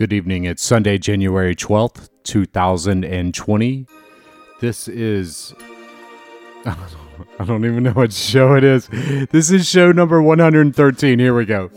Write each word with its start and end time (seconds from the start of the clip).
Good 0.00 0.14
evening. 0.14 0.44
It's 0.44 0.62
Sunday, 0.62 0.96
January 0.96 1.54
12th, 1.54 2.08
2020. 2.24 3.86
This 4.58 4.88
is. 4.88 5.52
I 6.64 7.44
don't 7.44 7.66
even 7.66 7.82
know 7.82 7.90
what 7.90 8.10
show 8.10 8.54
it 8.54 8.64
is. 8.64 8.88
This 9.30 9.50
is 9.50 9.68
show 9.68 9.92
number 9.92 10.22
113. 10.22 11.18
Here 11.18 11.34
we 11.34 11.44
go. 11.44 11.70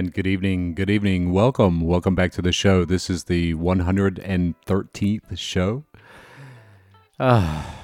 And 0.00 0.14
good 0.14 0.26
evening, 0.26 0.72
good 0.72 0.88
evening. 0.88 1.30
Welcome, 1.30 1.82
welcome 1.82 2.14
back 2.14 2.32
to 2.32 2.40
the 2.40 2.52
show. 2.52 2.86
This 2.86 3.10
is 3.10 3.24
the 3.24 3.52
113th 3.56 5.36
show. 5.38 5.84
Ah, 7.18 7.76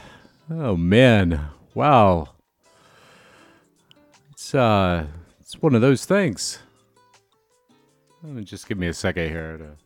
oh 0.50 0.78
man, 0.78 1.48
wow. 1.74 2.30
It's 4.30 4.54
uh, 4.54 5.08
it's 5.40 5.60
one 5.60 5.74
of 5.74 5.82
those 5.82 6.06
things. 6.06 6.60
Just 8.44 8.66
give 8.66 8.78
me 8.78 8.86
a 8.86 8.94
second 8.94 9.28
here. 9.28 9.58
To... 9.58 9.76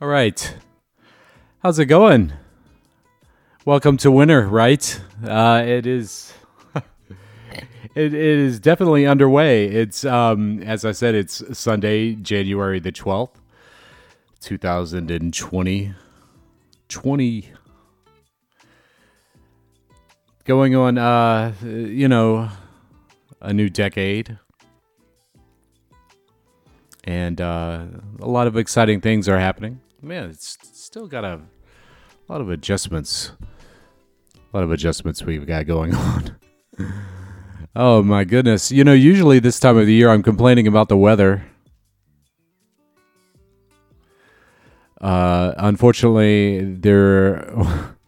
All 0.00 0.08
right, 0.08 0.56
how's 1.62 1.78
it 1.78 1.84
going? 1.84 2.32
Welcome 3.64 3.96
to 3.98 4.10
winter, 4.10 4.48
right? 4.48 5.00
Uh, 5.24 5.62
it 5.64 5.86
is. 5.86 6.32
it, 7.94 8.12
is 8.12 8.58
definitely 8.58 9.06
underway. 9.06 9.66
It's 9.66 10.04
um, 10.04 10.60
as 10.64 10.84
I 10.84 10.90
said, 10.90 11.14
it's 11.14 11.56
Sunday, 11.56 12.16
January 12.16 12.80
the 12.80 12.90
twelfth, 12.90 13.40
two 14.40 14.58
thousand 14.58 15.12
and 15.12 15.32
twenty. 15.32 15.94
Twenty. 16.88 17.52
Going 20.44 20.74
on, 20.74 20.98
uh, 20.98 21.54
you 21.62 22.08
know, 22.08 22.48
a 23.40 23.52
new 23.52 23.68
decade, 23.68 24.40
and 27.04 27.40
uh, 27.40 27.84
a 28.18 28.26
lot 28.26 28.48
of 28.48 28.56
exciting 28.56 29.00
things 29.00 29.28
are 29.28 29.38
happening. 29.38 29.80
Man, 30.00 30.30
it's 30.30 30.58
still 30.72 31.06
got 31.06 31.24
a 31.24 31.42
a 32.28 32.32
lot 32.32 32.40
of 32.40 32.50
adjustments 32.50 33.30
a 34.52 34.56
lot 34.56 34.64
of 34.64 34.70
adjustments 34.70 35.22
we've 35.22 35.46
got 35.46 35.66
going 35.66 35.94
on. 35.94 36.36
oh 37.74 38.02
my 38.02 38.24
goodness. 38.24 38.70
You 38.70 38.84
know, 38.84 38.92
usually 38.92 39.38
this 39.38 39.58
time 39.58 39.76
of 39.76 39.86
the 39.86 39.94
year 39.94 40.10
I'm 40.10 40.22
complaining 40.22 40.66
about 40.66 40.88
the 40.88 40.96
weather. 40.96 41.44
Uh, 45.00 45.52
unfortunately, 45.56 46.60
there, 46.76 47.52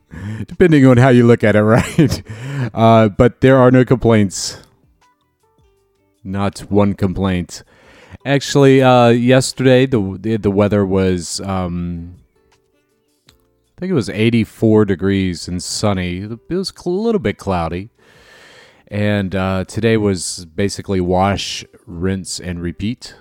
depending 0.47 0.87
on 0.87 0.97
how 0.97 1.09
you 1.09 1.27
look 1.27 1.43
at 1.43 1.57
it, 1.57 1.63
right? 1.63 2.23
Uh, 2.73 3.09
but 3.09 3.41
there 3.41 3.57
are 3.57 3.71
no 3.71 3.85
complaints. 3.85 4.63
Not 6.23 6.61
one 6.71 6.95
complaint. 6.95 7.65
Actually, 8.25 8.81
uh, 8.81 9.09
yesterday 9.09 9.85
the, 9.85 10.17
the 10.19 10.37
the 10.37 10.51
weather 10.51 10.87
was 10.87 11.41
um, 11.41 12.15
I 13.77 13.81
think 13.81 13.91
it 13.91 13.95
was 13.95 14.09
84 14.09 14.85
degrees 14.85 15.49
and 15.49 15.61
sunny. 15.61 16.19
It 16.19 16.49
was 16.49 16.73
a 16.85 16.89
little 16.89 17.19
bit 17.19 17.39
cloudy. 17.39 17.91
And 18.87 19.35
uh, 19.35 19.65
today 19.65 19.97
was 19.97 20.45
basically 20.45 21.01
wash, 21.01 21.65
rinse, 21.85 22.39
and 22.39 22.63
repeat. 22.63 23.17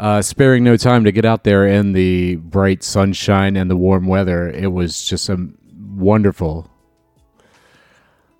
Uh, 0.00 0.22
sparing 0.22 0.64
no 0.64 0.78
time 0.78 1.04
to 1.04 1.12
get 1.12 1.26
out 1.26 1.44
there 1.44 1.66
in 1.66 1.92
the 1.92 2.36
bright 2.36 2.82
sunshine 2.82 3.56
and 3.56 3.70
the 3.70 3.76
warm 3.76 4.06
weather. 4.06 4.48
It 4.48 4.72
was 4.72 5.06
just 5.06 5.28
a 5.28 5.48
wonderful. 5.78 6.70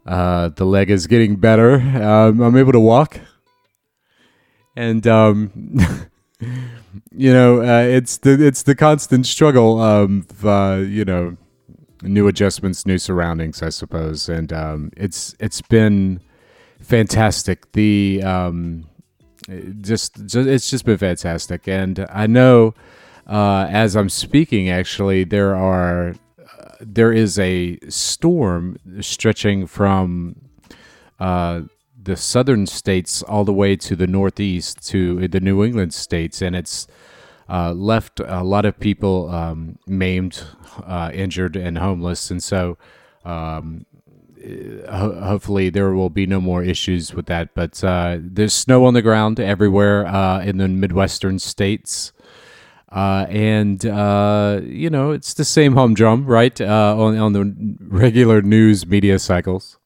Uh, 0.06 0.48
the 0.48 0.64
leg 0.64 0.90
is 0.90 1.06
getting 1.06 1.36
better. 1.36 1.74
Um, 1.74 2.40
I'm 2.40 2.56
able 2.56 2.72
to 2.72 2.80
walk. 2.80 3.20
And 4.74 5.06
um, 5.06 5.50
you 7.12 7.32
know, 7.32 7.60
uh, 7.60 7.82
it's 7.82 8.18
the 8.18 8.44
it's 8.44 8.62
the 8.62 8.74
constant 8.74 9.26
struggle 9.26 9.80
of 9.80 10.44
uh, 10.44 10.82
you 10.86 11.04
know 11.04 11.36
new 12.02 12.28
adjustments, 12.28 12.86
new 12.86 12.98
surroundings, 12.98 13.62
I 13.62 13.70
suppose, 13.70 14.28
and 14.28 14.52
um, 14.52 14.90
it's 14.96 15.34
it's 15.40 15.62
been 15.62 16.20
fantastic. 16.80 17.72
The 17.72 18.22
um, 18.22 18.86
just, 19.80 20.26
just 20.26 20.48
it's 20.48 20.70
just 20.70 20.84
been 20.84 20.98
fantastic, 20.98 21.68
and 21.68 22.06
I 22.10 22.26
know 22.26 22.74
uh, 23.26 23.66
as 23.70 23.96
I'm 23.96 24.08
speaking, 24.08 24.70
actually, 24.70 25.24
there 25.24 25.54
are 25.54 26.14
uh, 26.38 26.74
there 26.80 27.12
is 27.12 27.38
a 27.38 27.78
storm 27.88 28.76
stretching 29.00 29.66
from 29.66 30.36
uh, 31.18 31.62
the 32.06 32.16
southern 32.16 32.66
states 32.66 33.22
all 33.24 33.44
the 33.44 33.52
way 33.52 33.74
to 33.74 33.96
the 33.96 34.06
northeast 34.06 34.86
to 34.88 35.26
the 35.26 35.40
New 35.40 35.64
England 35.64 35.92
states, 35.92 36.40
and 36.40 36.54
it's 36.54 36.86
uh, 37.48 37.72
left 37.72 38.20
a 38.20 38.44
lot 38.44 38.64
of 38.64 38.78
people 38.78 39.28
um, 39.30 39.78
maimed, 39.86 40.42
uh, 40.86 41.10
injured, 41.12 41.56
and 41.56 41.78
homeless. 41.78 42.30
And 42.30 42.42
so, 42.42 42.78
um, 43.24 43.86
ho- 44.88 45.20
hopefully, 45.20 45.68
there 45.68 45.92
will 45.92 46.10
be 46.10 46.26
no 46.26 46.40
more 46.40 46.62
issues 46.62 47.12
with 47.12 47.26
that. 47.26 47.54
But 47.54 47.82
uh, 47.82 48.18
there's 48.20 48.54
snow 48.54 48.84
on 48.84 48.94
the 48.94 49.02
ground 49.02 49.40
everywhere 49.40 50.06
uh, 50.06 50.42
in 50.42 50.58
the 50.58 50.68
midwestern 50.68 51.40
states. 51.40 52.12
Uh, 52.90 53.26
and 53.28 53.84
uh, 53.84 54.60
you 54.62 54.88
know 54.88 55.10
it's 55.10 55.34
the 55.34 55.44
same 55.44 55.74
humdrum, 55.74 56.24
right? 56.24 56.60
on 56.60 57.18
on 57.18 57.32
the 57.32 57.76
regular 57.80 58.42
news 58.42 58.86
media 58.86 59.18
cycles. 59.18 59.76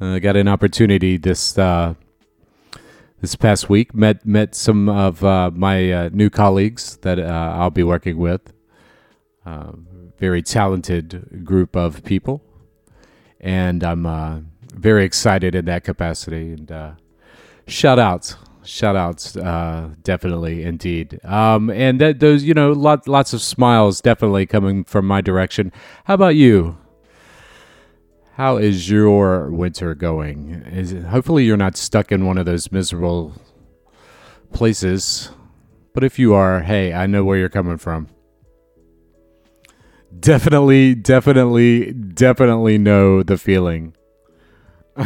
I 0.00 0.16
uh, 0.16 0.18
got 0.20 0.36
an 0.36 0.46
opportunity 0.46 1.16
this 1.16 1.58
uh, 1.58 1.94
this 3.20 3.34
past 3.34 3.68
week. 3.68 3.94
Met 3.94 4.24
met 4.24 4.54
some 4.54 4.88
of 4.88 5.24
uh, 5.24 5.50
my 5.52 5.92
uh, 5.92 6.10
new 6.12 6.30
colleagues 6.30 6.98
that 6.98 7.18
uh, 7.18 7.56
I'll 7.56 7.70
be 7.70 7.82
working 7.82 8.16
with. 8.16 8.52
Uh, 9.44 9.72
very 10.18 10.42
talented 10.42 11.44
group 11.44 11.74
of 11.74 12.04
people, 12.04 12.42
and 13.40 13.82
I'm 13.82 14.50
very 14.72 15.04
excited 15.04 15.54
in 15.54 15.64
that 15.64 15.82
capacity. 15.82 16.52
And 16.52 16.96
shout 17.66 17.98
outs, 17.98 18.36
shout 18.62 18.94
outs, 18.94 19.32
definitely, 20.02 20.62
indeed. 20.62 21.18
Um, 21.24 21.70
and 21.70 22.00
that 22.00 22.20
those 22.20 22.44
you 22.44 22.54
know 22.54 22.70
lot, 22.70 23.08
lots 23.08 23.32
of 23.32 23.42
smiles 23.42 24.00
definitely 24.00 24.46
coming 24.46 24.84
from 24.84 25.06
my 25.06 25.20
direction. 25.20 25.72
How 26.04 26.14
about 26.14 26.36
you? 26.36 26.76
How 28.38 28.56
is 28.56 28.88
your 28.88 29.50
winter 29.50 29.96
going? 29.96 30.50
Is 30.70 30.92
it, 30.92 31.02
hopefully 31.06 31.44
you're 31.44 31.56
not 31.56 31.76
stuck 31.76 32.12
in 32.12 32.24
one 32.24 32.38
of 32.38 32.46
those 32.46 32.70
miserable 32.70 33.34
places. 34.52 35.32
But 35.92 36.04
if 36.04 36.20
you 36.20 36.34
are, 36.34 36.60
hey, 36.60 36.92
I 36.92 37.06
know 37.06 37.24
where 37.24 37.36
you're 37.36 37.48
coming 37.48 37.78
from. 37.78 38.06
Definitely, 40.16 40.94
definitely, 40.94 41.92
definitely 41.92 42.78
know 42.78 43.24
the 43.24 43.36
feeling. 43.36 43.96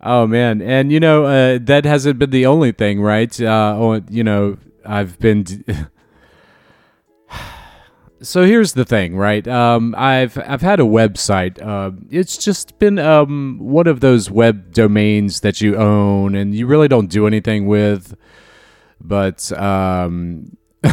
oh 0.00 0.26
man, 0.26 0.62
and 0.62 0.90
you 0.90 0.98
know 0.98 1.26
uh, 1.26 1.58
that 1.60 1.84
hasn't 1.84 2.18
been 2.18 2.30
the 2.30 2.46
only 2.46 2.72
thing, 2.72 3.02
right? 3.02 3.38
Uh, 3.38 3.76
oh, 3.78 4.00
you 4.08 4.24
know, 4.24 4.56
I've 4.82 5.18
been. 5.18 5.62
so 8.22 8.44
here's 8.44 8.72
the 8.72 8.84
thing, 8.84 9.16
right? 9.16 9.46
Um, 9.46 9.94
I've 9.98 10.38
I've 10.38 10.62
had 10.62 10.80
a 10.80 10.84
website. 10.84 11.60
Uh, 11.60 11.90
it's 12.10 12.36
just 12.36 12.78
been 12.78 12.98
um, 12.98 13.58
one 13.60 13.86
of 13.86 14.00
those 14.00 14.30
web 14.30 14.72
domains 14.72 15.40
that 15.40 15.60
you 15.60 15.76
own 15.76 16.34
and 16.34 16.54
you 16.54 16.66
really 16.66 16.88
don't 16.88 17.08
do 17.08 17.26
anything 17.26 17.66
with, 17.66 18.16
but 19.00 19.52
um, 19.58 20.56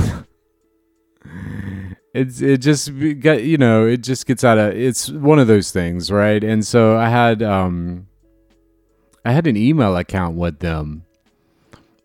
it's 2.14 2.42
it 2.42 2.58
just 2.58 2.92
got 3.20 3.44
you 3.44 3.58
know 3.58 3.86
it 3.86 3.98
just 3.98 4.26
gets 4.26 4.44
out 4.44 4.58
of 4.58 4.74
it's 4.74 5.10
one 5.10 5.40
of 5.40 5.48
those 5.48 5.72
things, 5.72 6.12
right? 6.12 6.44
And 6.44 6.66
so 6.66 6.98
I 6.98 7.10
had 7.10 7.44
um, 7.44 8.08
I 9.24 9.32
had 9.32 9.48
an 9.48 9.56
email 9.56 9.96
account 9.96 10.36
with 10.36 10.60
them. 10.60 11.06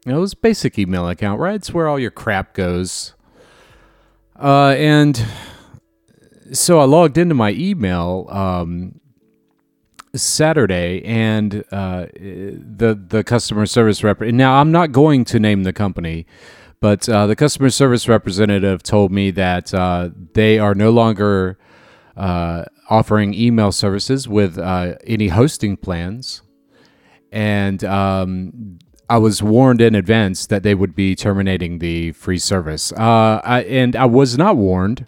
It 0.06 0.12
was 0.12 0.34
basic 0.34 0.78
email 0.78 1.08
account, 1.08 1.40
right? 1.40 1.54
It's 1.54 1.72
where 1.72 1.88
all 1.88 1.98
your 1.98 2.10
crap 2.10 2.52
goes 2.52 3.13
uh, 4.38 4.74
and 4.76 5.24
so 6.52 6.78
I 6.78 6.84
logged 6.84 7.18
into 7.18 7.34
my 7.34 7.50
email 7.52 8.26
um, 8.30 9.00
Saturday, 10.14 11.02
and 11.04 11.64
uh, 11.72 12.06
the 12.14 13.00
the 13.08 13.24
customer 13.24 13.66
service 13.66 14.04
rep. 14.04 14.20
Now 14.20 14.60
I'm 14.60 14.70
not 14.70 14.92
going 14.92 15.24
to 15.26 15.40
name 15.40 15.64
the 15.64 15.72
company, 15.72 16.26
but 16.80 17.08
uh, 17.08 17.26
the 17.26 17.36
customer 17.36 17.70
service 17.70 18.08
representative 18.08 18.82
told 18.82 19.10
me 19.10 19.30
that 19.32 19.74
uh, 19.74 20.10
they 20.34 20.58
are 20.58 20.74
no 20.74 20.90
longer 20.90 21.58
uh, 22.16 22.64
offering 22.88 23.34
email 23.34 23.72
services 23.72 24.28
with 24.28 24.58
uh, 24.58 24.94
any 25.06 25.28
hosting 25.28 25.76
plans, 25.76 26.42
and 27.32 27.82
um, 27.84 28.78
I 29.08 29.18
was 29.18 29.42
warned 29.42 29.80
in 29.80 29.94
advance 29.94 30.46
that 30.46 30.62
they 30.62 30.74
would 30.74 30.94
be 30.94 31.14
terminating 31.14 31.78
the 31.78 32.12
free 32.12 32.38
service. 32.38 32.92
Uh, 32.92 33.40
I, 33.44 33.62
and 33.62 33.94
I 33.96 34.06
was 34.06 34.38
not 34.38 34.56
warned. 34.56 35.06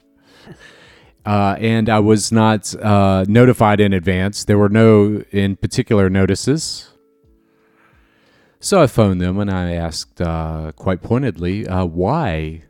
Uh, 1.25 1.56
and 1.58 1.88
I 1.88 1.98
was 1.98 2.31
not 2.31 2.72
uh, 2.76 3.25
notified 3.26 3.81
in 3.81 3.93
advance. 3.93 4.44
There 4.44 4.58
were 4.58 4.69
no, 4.69 5.25
in 5.32 5.56
particular, 5.56 6.08
notices. 6.08 6.90
So 8.60 8.81
I 8.81 8.87
phoned 8.87 9.20
them 9.20 9.38
and 9.40 9.50
I 9.50 9.72
asked 9.72 10.20
uh, 10.20 10.70
quite 10.76 11.02
pointedly, 11.02 11.66
uh, 11.66 11.84
"Why 11.84 12.62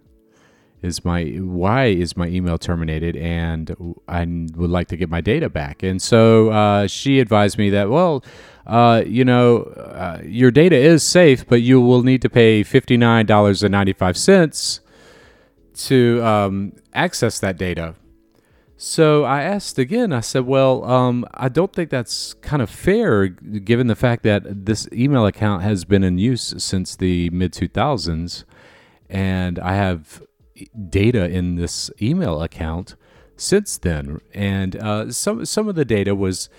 is 0.82 1.04
my 1.04 1.24
why 1.24 1.86
is 1.86 2.16
my 2.16 2.28
email 2.28 2.56
terminated?" 2.56 3.14
And 3.16 3.76
I 4.08 4.24
would 4.56 4.70
like 4.70 4.88
to 4.88 4.96
get 4.96 5.10
my 5.10 5.20
data 5.20 5.50
back. 5.50 5.82
And 5.82 6.00
so 6.00 6.48
uh, 6.48 6.86
she 6.86 7.20
advised 7.20 7.58
me 7.58 7.68
that, 7.70 7.90
well, 7.90 8.24
uh, 8.66 9.04
you 9.06 9.24
know, 9.24 9.62
uh, 9.62 10.20
your 10.24 10.50
data 10.50 10.76
is 10.76 11.04
safe, 11.04 11.46
but 11.46 11.62
you 11.62 11.80
will 11.80 12.02
need 12.02 12.20
to 12.22 12.28
pay 12.28 12.64
$59.95 12.64 14.80
to 15.74 16.24
um, 16.24 16.72
access 16.92 17.38
that 17.38 17.56
data. 17.56 17.94
So 18.78 19.24
I 19.24 19.42
asked 19.42 19.78
again, 19.78 20.12
I 20.12 20.20
said, 20.20 20.46
well, 20.46 20.84
um, 20.84 21.24
I 21.32 21.48
don't 21.48 21.72
think 21.72 21.88
that's 21.90 22.34
kind 22.34 22.60
of 22.60 22.68
fair 22.68 23.28
given 23.28 23.86
the 23.86 23.94
fact 23.94 24.22
that 24.24 24.66
this 24.66 24.86
email 24.92 25.24
account 25.24 25.62
has 25.62 25.86
been 25.86 26.04
in 26.04 26.18
use 26.18 26.54
since 26.58 26.94
the 26.94 27.30
mid 27.30 27.52
2000s. 27.52 28.44
And 29.08 29.58
I 29.58 29.74
have 29.74 30.22
data 30.90 31.26
in 31.26 31.54
this 31.54 31.90
email 32.02 32.42
account 32.42 32.96
since 33.36 33.78
then. 33.78 34.20
And 34.34 34.76
uh, 34.76 35.10
some, 35.10 35.46
some 35.46 35.68
of 35.68 35.74
the 35.74 35.86
data 35.86 36.14
was 36.14 36.50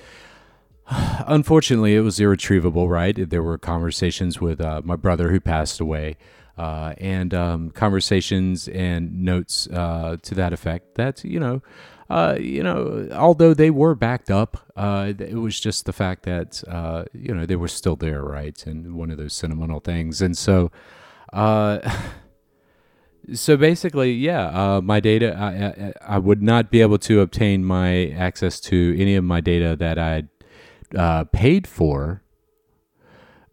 unfortunately, 1.27 1.95
it 1.95 2.01
was 2.01 2.19
irretrievable, 2.19 2.89
right? 2.89 3.29
There 3.29 3.43
were 3.43 3.57
conversations 3.57 4.39
with 4.39 4.61
uh, 4.61 4.81
my 4.83 4.95
brother 4.95 5.29
who 5.29 5.39
passed 5.39 5.79
away, 5.79 6.17
uh, 6.57 6.93
and 6.97 7.33
um, 7.33 7.71
conversations 7.71 8.67
and 8.69 9.23
notes 9.23 9.67
uh, 9.67 10.17
to 10.21 10.35
that 10.35 10.53
effect. 10.53 10.95
That 10.95 11.23
you 11.23 11.39
know, 11.39 11.61
uh, 12.09 12.37
you 12.39 12.63
know, 12.63 13.09
although 13.13 13.53
they 13.53 13.69
were 13.69 13.95
backed 13.95 14.31
up, 14.31 14.57
uh, 14.75 15.13
it 15.17 15.35
was 15.35 15.59
just 15.59 15.85
the 15.85 15.93
fact 15.93 16.23
that 16.23 16.63
uh, 16.67 17.05
you 17.13 17.33
know 17.33 17.45
they 17.45 17.57
were 17.57 17.67
still 17.67 17.95
there, 17.95 18.23
right? 18.23 18.65
And 18.65 18.95
one 18.95 19.11
of 19.11 19.17
those 19.17 19.33
sentimental 19.33 19.79
things, 19.79 20.21
and 20.21 20.37
so. 20.37 20.71
so 23.33 23.57
basically, 23.57 24.13
yeah, 24.13 24.79
my 24.81 25.01
data, 25.01 25.35
I, 25.37 26.11
I, 26.11 26.15
I 26.15 26.17
would 26.17 26.41
not 26.41 26.71
be 26.71 26.79
able 26.79 26.97
to 26.99 27.19
obtain 27.19 27.65
my 27.65 28.07
access 28.11 28.61
to 28.61 28.95
any 28.97 29.15
of 29.15 29.25
my 29.25 29.41
data 29.41 29.75
that 29.75 29.99
I 29.99 30.23
uh, 30.95 31.25
paid 31.25 31.67
for, 31.67 32.21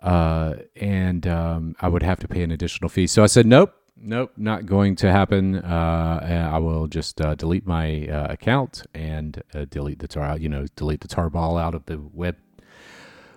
uh, 0.02 0.54
and 0.76 1.26
um, 1.26 1.74
I 1.80 1.88
would 1.88 2.02
have 2.02 2.20
to 2.20 2.28
pay 2.28 2.42
an 2.42 2.50
additional 2.50 2.88
fee. 2.88 3.06
So 3.06 3.22
I 3.22 3.26
said, 3.26 3.46
nope, 3.46 3.74
nope, 3.96 4.32
not 4.36 4.66
going 4.66 4.96
to 4.96 5.10
happen. 5.10 5.56
Uh, 5.56 6.50
I 6.52 6.58
will 6.58 6.86
just 6.86 7.20
uh, 7.20 7.34
delete 7.34 7.66
my 7.66 8.06
uh, 8.06 8.26
account 8.30 8.82
and 8.94 9.42
uh, 9.54 9.64
delete 9.68 9.98
the 10.00 10.08
tar, 10.08 10.38
you 10.38 10.48
know, 10.48 10.66
delete 10.76 11.00
the 11.00 11.08
tarball 11.08 11.60
out 11.60 11.74
of 11.74 11.86
the 11.86 11.98
web 12.12 12.36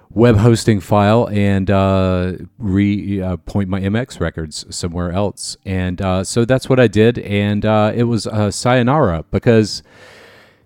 web 0.09 0.37
hosting 0.37 0.79
file 0.79 1.27
and 1.33 1.69
uh, 1.69 2.31
re 2.57 3.21
uh, 3.21 3.35
point 3.37 3.67
my 3.69 3.81
MX 3.81 4.19
records 4.21 4.65
somewhere 4.73 5.11
else. 5.11 5.57
And 5.65 6.01
uh, 6.01 6.23
so 6.23 6.45
that's 6.45 6.69
what 6.69 6.79
I 6.79 6.87
did, 6.87 7.19
and 7.19 7.65
it 7.65 8.07
was 8.07 8.27
sayonara 8.51 9.25
because 9.31 9.83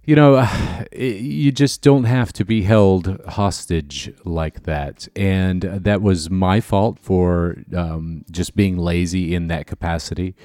you 0.03 0.15
know, 0.15 0.47
you 0.91 1.51
just 1.51 1.81
don't 1.81 2.05
have 2.05 2.33
to 2.33 2.45
be 2.45 2.63
held 2.63 3.21
hostage 3.27 4.13
like 4.25 4.63
that. 4.63 5.07
And 5.15 5.61
that 5.61 6.01
was 6.01 6.29
my 6.29 6.59
fault 6.59 6.99
for 6.99 7.57
um, 7.75 8.25
just 8.31 8.55
being 8.55 8.77
lazy 8.77 9.35
in 9.35 9.47
that 9.47 9.67
capacity. 9.67 10.35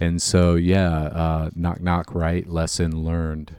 And 0.00 0.20
so, 0.20 0.54
yeah, 0.54 0.90
uh, 0.90 1.50
knock, 1.54 1.80
knock, 1.80 2.14
right? 2.14 2.48
Lesson 2.48 3.04
learned. 3.04 3.56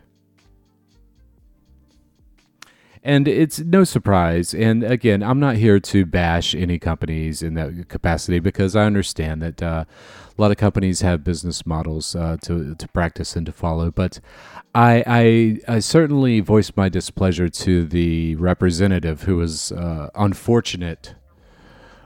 And 3.06 3.28
it's 3.28 3.60
no 3.60 3.84
surprise. 3.84 4.54
And 4.54 4.82
again, 4.82 5.22
I'm 5.22 5.40
not 5.40 5.58
here 5.58 5.78
to 5.78 6.06
bash 6.06 6.56
any 6.56 6.80
companies 6.80 7.44
in 7.44 7.54
that 7.56 7.90
capacity 7.90 8.40
because 8.40 8.78
I 8.78 8.86
understand 8.86 9.42
that 9.42 9.62
uh, 9.62 9.84
a 10.38 10.42
lot 10.42 10.52
of 10.52 10.58
companies 10.58 11.02
have 11.02 11.22
business 11.22 11.66
models 11.66 12.16
uh, 12.16 12.38
to, 12.44 12.76
to 12.76 12.88
practice 12.88 13.36
and 13.36 13.46
to 13.46 13.52
follow. 13.52 13.92
But 13.92 14.22
I, 14.74 15.04
I, 15.68 15.76
I 15.76 15.80
certainly 15.80 16.40
voiced 16.40 16.78
my 16.78 16.88
displeasure 16.88 17.50
to 17.50 17.86
the 17.86 18.38
representative 18.38 19.24
who 19.24 19.36
was 19.36 19.74
uh, 19.74 20.10
unfortunate 20.16 21.14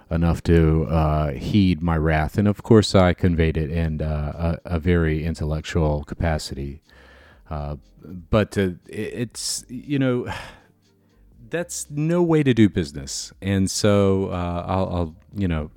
enough 0.10 0.42
to 0.44 0.86
uh, 0.86 1.32
heed 1.32 1.82
my 1.82 1.98
wrath, 1.98 2.38
and 2.38 2.48
of 2.48 2.64
course 2.64 2.96
I 2.96 3.14
conveyed 3.14 3.58
it 3.58 3.70
in 3.70 4.02
uh, 4.02 4.58
a, 4.66 4.76
a, 4.76 4.80
very 4.80 5.26
intellectual 5.26 6.04
capacity. 6.06 6.82
Uh, 7.50 7.76
but 8.04 8.58
uh, 8.58 8.70
it's 8.88 9.66
you 9.68 10.00
know 10.00 10.28
that's 11.50 11.88
no 11.90 12.22
way 12.22 12.44
to 12.44 12.54
do 12.54 12.70
business, 12.70 13.32
and 13.42 13.70
so 13.70 14.30
uh, 14.30 14.66
I'll, 14.68 14.96
I'll, 14.96 15.16
you 15.36 15.48
know 15.48 15.72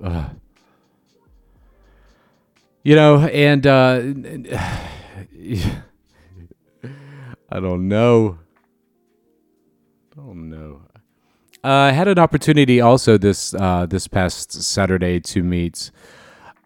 you 2.83 2.95
know 2.95 3.19
and 3.19 3.67
I 7.53 7.59
don't 7.59 7.89
know. 7.89 8.39
I 10.13 10.15
don't 10.15 10.49
know. 10.49 10.81
Uh, 11.63 11.67
I 11.67 11.91
had 11.91 12.07
an 12.07 12.17
opportunity 12.17 12.81
also 12.81 13.17
this 13.17 13.53
uh, 13.53 13.85
this 13.85 14.07
past 14.07 14.53
Saturday 14.53 15.19
to 15.19 15.43
meet 15.43 15.91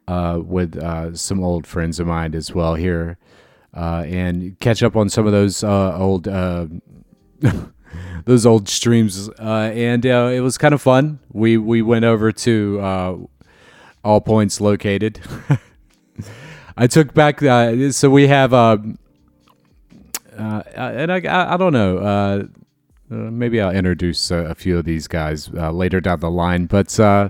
uh, 0.08 0.40
with 0.44 0.78
uh, 0.78 1.16
some 1.16 1.44
old 1.44 1.68
friends 1.68 2.00
of 2.00 2.08
mine 2.08 2.36
as 2.36 2.54
well 2.54 2.76
here, 2.76 3.18
uh, 3.76 4.04
and 4.06 4.60
catch 4.60 4.84
up 4.84 4.96
on 4.96 5.10
some 5.10 5.26
of 5.26 5.32
those 5.32 5.64
uh, 5.64 5.98
old 5.98 6.28
those 8.26 8.46
old 8.46 8.70
streams. 8.70 9.30
and 9.40 10.06
it 10.06 10.42
was 10.42 10.58
kind 10.58 10.74
of 10.74 10.82
fun. 10.82 11.20
We 11.32 11.58
we 11.58 11.82
went 11.82 12.06
over 12.06 12.32
to 12.32 13.28
all 14.04 14.22
points 14.22 14.62
located. 14.62 15.20
I 16.78 16.88
took 16.88 17.14
back. 17.14 17.40
so 17.92 18.10
we 18.10 18.28
have 18.28 18.54
uh, 20.38 20.64
and 20.76 21.12
I, 21.12 21.54
I, 21.54 21.58
don't 21.58 21.74
know. 21.74 21.98
Uh, 21.98 22.44
uh 23.12 23.16
maybe 23.32 23.62
I'll 23.62 23.74
introduce 23.74 24.32
a, 24.32 24.38
a, 24.38 24.56
few 24.56 24.78
of 24.78 24.86
these 24.86 25.08
guys 25.08 25.50
uh, 25.56 25.72
later 25.72 26.02
down 26.02 26.20
the 26.20 26.30
line. 26.30 26.66
But 26.66 27.00
uh, 27.00 27.30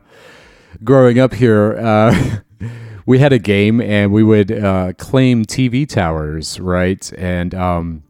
growing 0.84 1.20
up 1.20 1.34
here, 1.34 2.42
we 3.06 3.20
had 3.20 3.34
a 3.34 3.40
game 3.40 3.80
and 3.82 4.12
we 4.12 4.24
would 4.24 4.48
claim 4.98 5.46
TV 5.46 5.88
towers, 5.88 6.60
right? 6.60 7.12
And 7.14 7.54
um, 7.54 8.04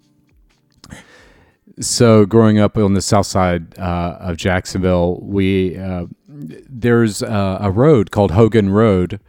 so 1.79 2.25
growing 2.25 2.59
up 2.59 2.77
on 2.77 2.93
the 2.93 3.01
south 3.01 3.25
side 3.25 3.77
of 3.77 4.37
Jacksonville, 4.37 5.19
we 5.21 5.79
there's 6.27 7.21
a 7.21 7.71
road 7.73 8.11
called 8.11 8.31
Hogan 8.31 8.69
Road, 8.69 9.19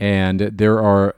and 0.00 0.40
there 0.40 0.82
are 0.82 1.14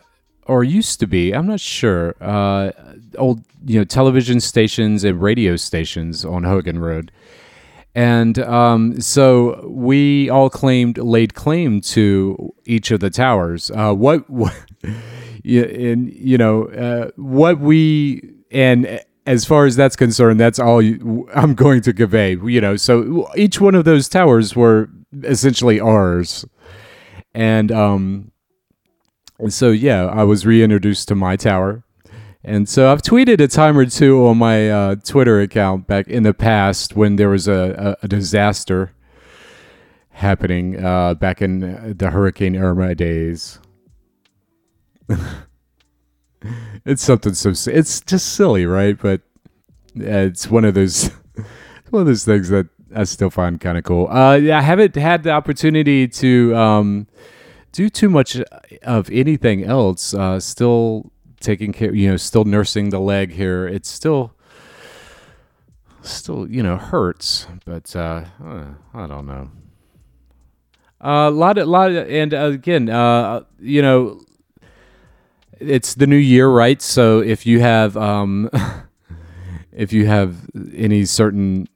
or 0.47 0.63
used 0.63 1.01
to 1.01 1.07
be, 1.07 1.33
I'm 1.33 1.47
not 1.47 1.61
sure, 1.61 2.15
uh, 2.21 2.73
old 3.17 3.45
you 3.65 3.79
know 3.79 3.85
television 3.85 4.41
stations 4.41 5.05
and 5.05 5.21
radio 5.21 5.57
stations 5.57 6.25
on 6.25 6.45
Hogan 6.45 6.79
Road. 6.79 7.11
And 7.95 8.39
um, 8.41 9.01
so 9.01 9.65
we 9.69 10.29
all 10.29 10.51
claimed, 10.51 10.99
laid 10.99 11.35
claim 11.35 11.81
to 11.83 12.53
each 12.65 12.91
of 12.91 12.99
the 12.99 13.09
towers. 13.09 13.71
Uh, 13.71 13.95
what, 13.95 14.29
what 14.31 14.55
and 14.85 16.13
you 16.13 16.39
know 16.39 16.65
uh, 16.69 17.11
what 17.17 17.61
we 17.61 18.35
and 18.51 19.01
as 19.27 19.45
far 19.45 19.67
as 19.67 19.77
that's 19.77 19.97
concerned, 19.97 20.39
that's 20.39 20.59
all 20.59 20.83
you, 20.83 21.29
I'm 21.35 21.55
going 21.55 21.81
to 21.83 21.93
convey. 21.93 22.37
You 22.37 22.61
know, 22.61 22.77
so 22.77 23.31
each 23.37 23.61
one 23.61 23.75
of 23.75 23.85
those 23.85 24.09
towers 24.09 24.55
were 24.55 24.89
essentially 25.23 25.81
ours, 25.81 26.45
and 27.35 27.73
um, 27.73 28.33
so 29.49 29.71
yeah, 29.71 30.07
I 30.07 30.25
was 30.25 30.47
reintroduced 30.47 31.09
to 31.09 31.15
my 31.15 31.37
tower. 31.37 31.85
And 32.47 32.69
so 32.69 32.93
I've 32.93 33.01
tweeted 33.01 33.41
a 33.41 33.49
time 33.49 33.79
or 33.79 33.87
two 33.87 34.27
on 34.27 34.37
my 34.37 34.71
uh, 34.71 34.97
Twitter 34.97 35.41
account 35.41 35.87
back 35.87 36.09
in 36.09 36.25
the 36.25 36.35
past 36.35 36.95
when 36.95 37.17
there 37.17 37.31
was 37.31 37.49
a, 37.49 37.97
a, 38.03 38.05
a 38.05 38.09
disaster 38.09 38.93
happening 40.11 40.85
uh, 40.85 41.15
back 41.15 41.41
in 41.41 41.97
the 41.97 42.11
Hurricane 42.11 42.55
Irma 42.55 42.95
days. 42.95 43.61
it's 46.85 47.03
something 47.03 47.35
so 47.35 47.51
it's 47.71 48.01
just 48.01 48.35
silly, 48.35 48.67
right? 48.67 48.99
But 49.01 49.23
it's 49.95 50.49
one 50.49 50.65
of 50.65 50.75
those 50.75 51.11
one 51.91 52.03
of 52.03 52.07
those 52.07 52.25
things 52.25 52.49
that 52.49 52.67
I 52.95 53.05
still 53.05 53.31
find 53.31 53.61
kind 53.61 53.79
of 53.79 53.85
cool. 53.85 54.07
Uh, 54.09 54.39
I 54.39 54.61
haven't 54.61 54.97
had 54.97 55.23
the 55.23 55.31
opportunity 55.31 56.07
to 56.09 56.55
um, 56.57 57.07
do 57.73 57.89
too 57.89 58.09
much 58.09 58.41
of 58.83 59.11
anything 59.11 59.65
else. 59.65 60.15
Uh, 60.15 60.39
still 60.41 61.11
taking 61.41 61.73
care, 61.73 61.95
you 61.95 62.09
know, 62.11 62.17
still 62.17 62.45
nursing 62.45 62.91
the 62.91 63.01
leg 63.01 63.33
here. 63.33 63.67
It's 63.67 63.91
still 63.91 64.35
still 66.03 66.49
you 66.49 66.63
know 66.63 66.77
hurts, 66.77 67.47
but 67.65 67.95
uh, 67.97 68.25
I 68.95 69.07
don't 69.07 69.27
know. 69.27 69.51
A 71.01 71.09
uh, 71.09 71.31
lot, 71.31 71.59
of, 71.59 71.69
lot, 71.69 71.91
of, 71.91 72.09
and 72.09 72.33
uh, 72.33 72.45
again, 72.47 72.89
uh, 72.89 73.43
you 73.61 73.83
know, 73.83 74.25
it's 75.61 75.95
the 75.95 76.07
new 76.07 76.17
year, 76.17 76.49
right? 76.49 76.81
So 76.81 77.21
if 77.21 77.47
you 77.47 77.61
have, 77.61 77.97
um, 77.97 78.51
if 79.73 79.93
you 79.93 80.07
have 80.07 80.37
any 80.75 81.05
certain 81.05 81.69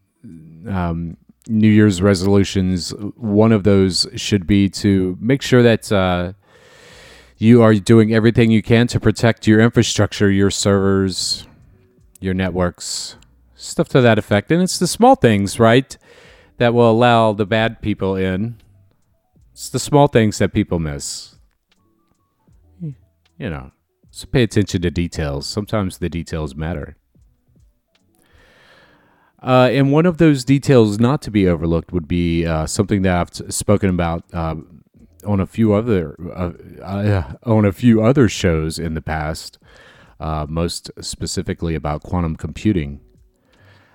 um, 0.69 1.17
New 1.49 1.69
Year's 1.69 2.03
resolutions, 2.03 2.91
one 3.17 3.53
of 3.53 3.65
those 3.65 4.07
should 4.17 4.47
be 4.47 4.69
to 4.71 5.17
make 5.21 5.43
sure 5.43 5.63
that 5.63 5.91
uh, 5.91 6.33
you 7.39 7.63
are 7.63 7.75
doing 7.75 8.13
everything 8.13 8.51
you 8.51 8.63
can 8.63 8.87
to 8.89 9.01
protect 9.01 9.47
your 9.47 9.61
infrastructure, 9.61 10.31
your 10.31 10.51
servers, 10.51 11.47
your 12.21 12.35
networks, 12.35 13.17
stuff 13.55 13.89
to 13.91 14.01
that 14.01 14.19
effect. 14.19 14.51
And 14.51 14.63
it's 14.63 14.79
the 14.79 14.87
small 14.87 15.15
things, 15.15 15.59
right, 15.59 15.97
that 16.59 16.75
will 16.75 16.91
allow 16.91 17.33
the 17.33 17.47
bad 17.47 17.81
people 17.81 18.17
in. 18.17 18.57
It's 19.53 19.71
the 19.71 19.79
small 19.79 20.07
things 20.07 20.39
that 20.39 20.53
people 20.53 20.79
miss. 20.79 21.38
You 23.39 23.51
know. 23.51 23.71
So 24.11 24.27
pay 24.27 24.43
attention 24.43 24.83
to 24.83 24.91
details. 24.91 25.47
Sometimes 25.47 25.99
the 25.99 26.09
details 26.09 26.55
matter. 26.55 26.97
Uh, 29.41 29.69
and 29.71 29.93
one 29.93 30.07
of 30.07 30.19
those 30.19 30.45
details 30.45 30.99
not 30.99 31.23
to 31.23 31.31
be 31.31 31.47
overlooked 31.47 31.93
would 31.93 32.09
be 32.09 32.45
uh, 32.45 32.67
something 32.67 33.03
that 33.03 33.17
I've 33.17 33.31
t- 33.31 33.51
spoken 33.51 33.89
about 33.89 34.25
uh, 34.33 34.57
on 35.25 35.39
a 35.39 35.47
few 35.47 35.75
other 35.75 36.17
uh, 36.35 36.51
uh, 36.83 37.35
on 37.45 37.65
a 37.65 37.73
few 37.73 38.03
other 38.03 38.29
shows 38.29 38.81
in 38.81 38.95
the 38.95 39.01
past, 39.01 39.59
uh, 40.19 40.47
most 40.49 40.91
specifically 41.01 41.77
about 41.77 42.03
quantum 42.03 42.35
computing. 42.35 43.01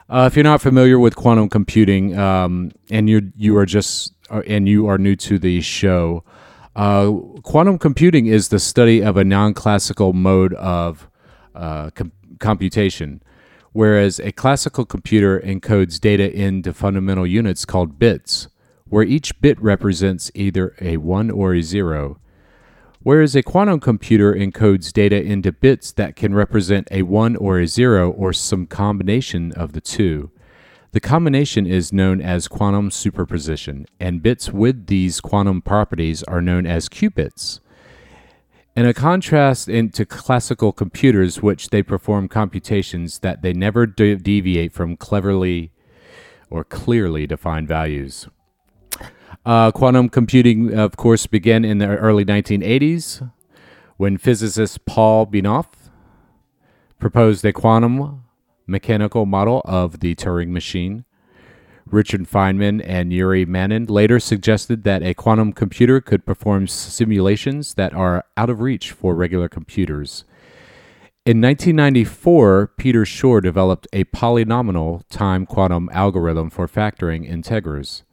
if 0.09 0.38
you're 0.38 0.43
not 0.43 0.62
familiar 0.62 0.97
with 0.97 1.17
quantum 1.17 1.50
computing 1.50 2.17
um, 2.17 2.71
and 2.89 3.09
you 3.09 3.33
you 3.35 3.57
are 3.57 3.65
just 3.65 4.13
and 4.47 4.69
you 4.69 4.88
are 4.88 4.97
new 4.97 5.17
to 5.17 5.38
the 5.38 5.59
show, 5.59 6.23
uh, 6.75 7.11
quantum 7.43 7.77
computing 7.77 8.25
is 8.25 8.49
the 8.49 8.59
study 8.59 9.01
of 9.01 9.17
a 9.17 9.23
non 9.23 9.53
classical 9.53 10.13
mode 10.13 10.53
of 10.55 11.07
uh, 11.53 11.91
com- 11.91 12.11
computation, 12.39 13.21
whereas 13.73 14.19
a 14.19 14.31
classical 14.31 14.85
computer 14.85 15.39
encodes 15.39 15.99
data 15.99 16.31
into 16.33 16.73
fundamental 16.73 17.27
units 17.27 17.65
called 17.65 17.99
bits, 17.99 18.47
where 18.85 19.03
each 19.03 19.39
bit 19.39 19.61
represents 19.61 20.31
either 20.33 20.75
a 20.81 20.97
1 20.97 21.29
or 21.29 21.53
a 21.53 21.61
0. 21.61 22.19
Whereas 23.01 23.35
a 23.35 23.43
quantum 23.43 23.79
computer 23.79 24.33
encodes 24.33 24.91
data 24.91 25.21
into 25.21 25.51
bits 25.51 25.91
that 25.91 26.15
can 26.15 26.33
represent 26.33 26.87
a 26.89 27.03
1 27.03 27.35
or 27.35 27.59
a 27.59 27.67
0 27.67 28.09
or 28.11 28.31
some 28.31 28.65
combination 28.65 29.51
of 29.51 29.73
the 29.73 29.81
two. 29.81 30.31
The 30.93 31.00
combination 31.00 31.65
is 31.65 31.91
known 31.91 32.21
as 32.21 32.47
quantum 32.47 32.91
superposition, 32.91 33.88
and 34.00 34.21
bits 34.21 34.51
with 34.51 34.85
these 34.85 35.21
quantum 35.21 35.59
properties 35.59 36.21
are 36.23 36.39
known 36.39 36.67
as 36.67 36.88
qubits. 36.88 37.59
In 38.75 38.85
a 38.85 38.93
contrast 38.93 39.67
into 39.67 40.05
classical 40.05 40.71
computers, 40.71 41.41
which 41.41 41.69
they 41.69 41.81
perform 41.81 42.27
computations 42.27 43.19
that 43.19 43.41
they 43.41 43.53
never 43.53 43.88
de- 43.88 44.17
deviate 44.17 44.71
from 44.71 44.95
cleverly 44.95 45.71
or 46.51 46.63
clearly 46.63 47.25
defined 47.25 47.67
values. 47.67 48.27
Uh, 49.43 49.71
quantum 49.71 50.09
computing, 50.09 50.77
of 50.77 50.95
course, 50.95 51.25
began 51.25 51.65
in 51.65 51.79
the 51.79 51.88
early 51.88 52.23
1980s 52.23 53.31
when 53.97 54.19
physicist 54.19 54.85
Paul 54.85 55.25
Benioff 55.25 55.69
proposed 57.00 57.43
a 57.45 57.51
quantum 57.51 58.23
mechanical 58.67 59.25
model 59.25 59.62
of 59.65 60.00
the 60.00 60.15
Turing 60.15 60.50
machine. 60.50 61.05
Richard 61.86 62.22
Feynman 62.22 62.84
and 62.86 63.12
Yuri 63.12 63.46
Manin 63.46 63.86
later 63.86 64.20
suggested 64.20 64.84
that 64.84 65.03
a 65.03 65.13
quantum 65.13 65.53
computer 65.53 66.00
could 66.01 66.25
perform 66.25 66.67
simulations 66.67 67.74
that 67.75 67.93
are 67.93 68.25
out 68.38 68.50
of 68.50 68.62
reach 68.62 68.91
for 68.91 69.15
regular 69.15 69.50
computers. 69.50 70.24
In 71.25 71.39
1994, 71.39 72.74
Peter 72.77 73.05
Shor 73.05 73.39
developed 73.39 73.88
a 73.93 74.03
polynomial 74.05 75.03
time 75.10 75.46
quantum 75.46 75.89
algorithm 75.93 76.50
for 76.50 76.67
factoring 76.67 77.25
integers. 77.25 78.03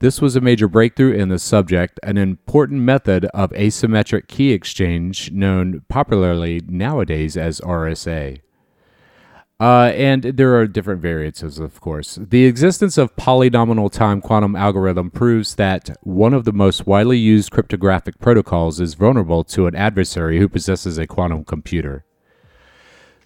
This 0.00 0.22
was 0.22 0.36
a 0.36 0.40
major 0.40 0.68
breakthrough 0.68 1.12
in 1.12 1.28
the 1.28 1.38
subject, 1.38 1.98
an 2.02 2.16
important 2.16 2.82
method 2.82 3.24
of 3.34 3.50
asymmetric 3.50 4.28
key 4.28 4.52
exchange 4.52 5.32
known 5.32 5.82
popularly 5.88 6.62
nowadays 6.68 7.36
as 7.36 7.60
RSA. 7.60 8.40
Uh, 9.60 9.90
and 9.96 10.22
there 10.22 10.54
are 10.56 10.68
different 10.68 11.02
variances, 11.02 11.58
of 11.58 11.80
course. 11.80 12.16
The 12.20 12.44
existence 12.44 12.96
of 12.96 13.16
polynomial 13.16 13.90
time 13.90 14.20
quantum 14.20 14.54
algorithm 14.54 15.10
proves 15.10 15.56
that 15.56 15.96
one 16.02 16.32
of 16.32 16.44
the 16.44 16.52
most 16.52 16.86
widely 16.86 17.18
used 17.18 17.50
cryptographic 17.50 18.20
protocols 18.20 18.78
is 18.78 18.94
vulnerable 18.94 19.42
to 19.44 19.66
an 19.66 19.74
adversary 19.74 20.38
who 20.38 20.48
possesses 20.48 20.96
a 20.96 21.08
quantum 21.08 21.44
computer. 21.44 22.04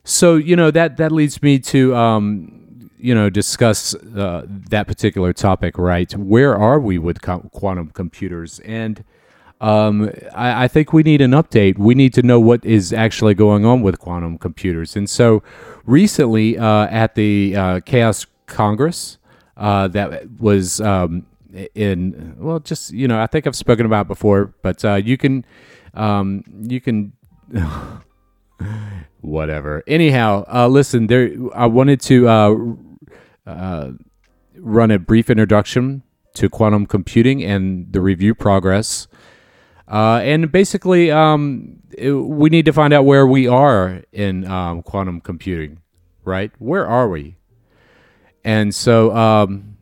So 0.04 0.36
you 0.36 0.56
know 0.56 0.70
that 0.70 0.96
that 0.96 1.12
leads 1.12 1.42
me 1.42 1.58
to 1.58 1.94
um, 1.94 2.90
you 2.98 3.14
know 3.14 3.28
discuss 3.28 3.94
uh, 3.94 4.46
that 4.48 4.86
particular 4.86 5.34
topic. 5.34 5.76
Right, 5.76 6.16
where 6.16 6.56
are 6.56 6.80
we 6.80 6.98
with 6.98 7.20
co- 7.20 7.50
quantum 7.52 7.90
computers? 7.90 8.58
And 8.60 9.04
um, 9.62 10.11
I, 10.35 10.64
I, 10.64 10.69
think 10.69 10.92
we 10.92 11.04
need 11.04 11.21
an 11.21 11.31
update. 11.31 11.78
We 11.78 11.95
need 11.95 12.12
to 12.14 12.23
know 12.23 12.40
what 12.40 12.64
is 12.64 12.92
actually 12.92 13.35
going 13.35 13.64
on 13.64 13.81
with 13.81 14.00
quantum 14.00 14.37
computers. 14.37 14.97
And 14.97 15.09
so 15.09 15.45
recently 15.87 16.59
uh, 16.59 16.88
at 16.88 17.14
the 17.14 17.54
uh, 17.54 17.81
Chaos 17.87 18.26
Congress, 18.47 19.19
uh, 19.57 19.87
that 19.88 20.28
was 20.40 20.81
um, 20.81 21.26
in, 21.76 22.35
well, 22.38 22.59
just, 22.59 22.92
you 22.92 23.07
know, 23.07 23.21
I 23.21 23.28
think 23.28 23.47
I've 23.47 23.54
spoken 23.54 23.87
about 23.87 24.09
before, 24.09 24.52
but 24.62 24.85
uh, 24.85 24.97
you 24.97 25.16
can, 25.16 25.45
um, 25.95 26.42
you 26.62 26.81
can, 26.81 27.12
whatever. 29.21 29.85
Anyhow, 29.87 30.45
uh, 30.52 30.66
listen, 30.66 31.07
there, 31.07 31.31
I 31.54 31.66
wanted 31.66 32.00
to 32.00 32.28
uh, 33.47 33.92
run 34.57 34.90
a 34.90 34.99
brief 34.99 35.31
introduction 35.31 36.02
to 36.35 36.49
quantum 36.49 36.85
computing 36.85 37.45
and 37.45 37.92
the 37.92 38.00
review 38.00 38.35
progress 38.35 39.07
uh, 39.92 40.20
and 40.25 40.50
basically, 40.50 41.11
um, 41.11 41.82
it, 41.96 42.12
we 42.12 42.49
need 42.49 42.64
to 42.64 42.72
find 42.72 42.94
out 42.94 43.04
where 43.04 43.26
we 43.26 43.46
are 43.46 44.02
in 44.11 44.46
um, 44.46 44.82
quantum 44.82 45.20
computing, 45.20 45.82
right? 46.25 46.50
Where 46.58 46.87
are 46.87 47.11
we? 47.11 47.37
And 48.42 48.75
so 48.75 49.14
um, 49.14 49.76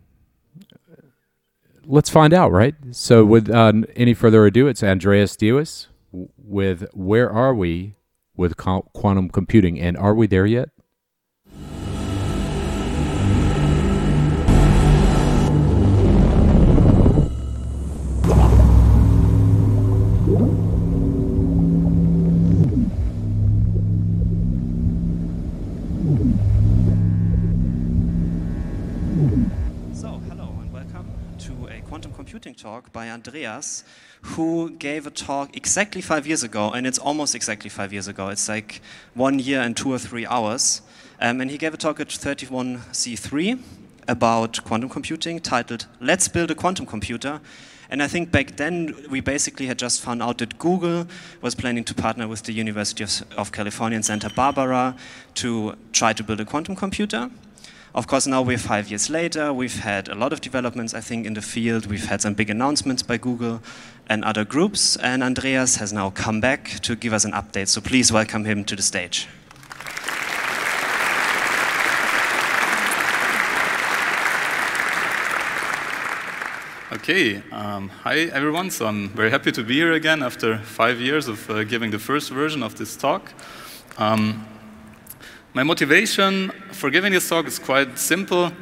let's 1.86 2.10
find 2.10 2.34
out, 2.34 2.50
right? 2.50 2.74
So, 2.90 3.24
with 3.24 3.48
uh, 3.48 3.72
any 3.94 4.12
further 4.14 4.44
ado, 4.46 4.66
it's 4.66 4.82
Andreas 4.82 5.36
Dewes 5.36 5.86
with 6.12 6.88
Where 6.92 7.30
Are 7.30 7.54
We 7.54 7.94
with 8.36 8.56
Quantum 8.56 9.28
Computing? 9.28 9.78
And 9.78 9.96
are 9.96 10.14
we 10.14 10.26
there 10.26 10.46
yet? 10.46 10.70
Talk 32.60 32.92
by 32.92 33.08
Andreas, 33.08 33.84
who 34.20 34.70
gave 34.72 35.06
a 35.06 35.10
talk 35.10 35.56
exactly 35.56 36.02
five 36.02 36.26
years 36.26 36.42
ago, 36.42 36.70
and 36.70 36.86
it's 36.86 36.98
almost 36.98 37.34
exactly 37.34 37.70
five 37.70 37.90
years 37.90 38.06
ago. 38.06 38.28
It's 38.28 38.50
like 38.50 38.82
one 39.14 39.38
year 39.38 39.62
and 39.62 39.74
two 39.74 39.90
or 39.90 39.98
three 39.98 40.26
hours. 40.26 40.82
Um, 41.22 41.40
and 41.40 41.50
he 41.50 41.56
gave 41.56 41.72
a 41.72 41.78
talk 41.78 42.00
at 42.00 42.08
31C3 42.08 43.62
about 44.08 44.62
quantum 44.62 44.90
computing 44.90 45.40
titled 45.40 45.86
Let's 46.00 46.28
Build 46.28 46.50
a 46.50 46.54
Quantum 46.54 46.84
Computer. 46.84 47.40
And 47.88 48.02
I 48.02 48.08
think 48.08 48.30
back 48.30 48.56
then 48.56 48.94
we 49.08 49.20
basically 49.20 49.66
had 49.66 49.78
just 49.78 50.02
found 50.02 50.22
out 50.22 50.36
that 50.38 50.58
Google 50.58 51.06
was 51.40 51.54
planning 51.54 51.84
to 51.84 51.94
partner 51.94 52.28
with 52.28 52.42
the 52.42 52.52
University 52.52 53.02
of, 53.02 53.24
of 53.38 53.52
California 53.52 53.96
in 53.96 54.02
Santa 54.02 54.28
Barbara 54.28 54.96
to 55.36 55.76
try 55.92 56.12
to 56.12 56.22
build 56.22 56.40
a 56.40 56.44
quantum 56.44 56.76
computer. 56.76 57.30
Of 57.92 58.06
course, 58.06 58.28
now 58.28 58.40
we're 58.40 58.56
five 58.56 58.88
years 58.88 59.10
later. 59.10 59.52
We've 59.52 59.80
had 59.80 60.08
a 60.08 60.14
lot 60.14 60.32
of 60.32 60.40
developments, 60.40 60.94
I 60.94 61.00
think, 61.00 61.26
in 61.26 61.34
the 61.34 61.42
field. 61.42 61.86
We've 61.86 62.06
had 62.06 62.20
some 62.20 62.34
big 62.34 62.48
announcements 62.48 63.02
by 63.02 63.16
Google 63.16 63.60
and 64.08 64.24
other 64.24 64.44
groups. 64.44 64.94
And 64.96 65.24
Andreas 65.24 65.76
has 65.76 65.92
now 65.92 66.10
come 66.10 66.40
back 66.40 66.78
to 66.82 66.94
give 66.94 67.12
us 67.12 67.24
an 67.24 67.32
update. 67.32 67.66
So 67.66 67.80
please 67.80 68.12
welcome 68.12 68.44
him 68.44 68.64
to 68.66 68.76
the 68.76 68.82
stage. 68.82 69.26
Okay, 76.92 77.42
um, 77.50 77.88
hi 77.88 78.18
everyone. 78.32 78.70
So 78.70 78.86
I'm 78.86 79.08
very 79.08 79.30
happy 79.30 79.50
to 79.50 79.64
be 79.64 79.74
here 79.74 79.94
again 79.94 80.22
after 80.22 80.58
five 80.58 81.00
years 81.00 81.26
of 81.26 81.50
uh, 81.50 81.64
giving 81.64 81.90
the 81.90 81.98
first 81.98 82.30
version 82.30 82.62
of 82.62 82.76
this 82.76 82.96
talk. 82.96 83.32
Um, 83.98 84.46
my 85.52 85.64
motivation 85.64 86.50
for 86.70 86.90
giving 86.90 87.12
this 87.12 87.28
talk 87.28 87.46
is 87.46 87.58
quite 87.58 87.98
simple. 87.98 88.52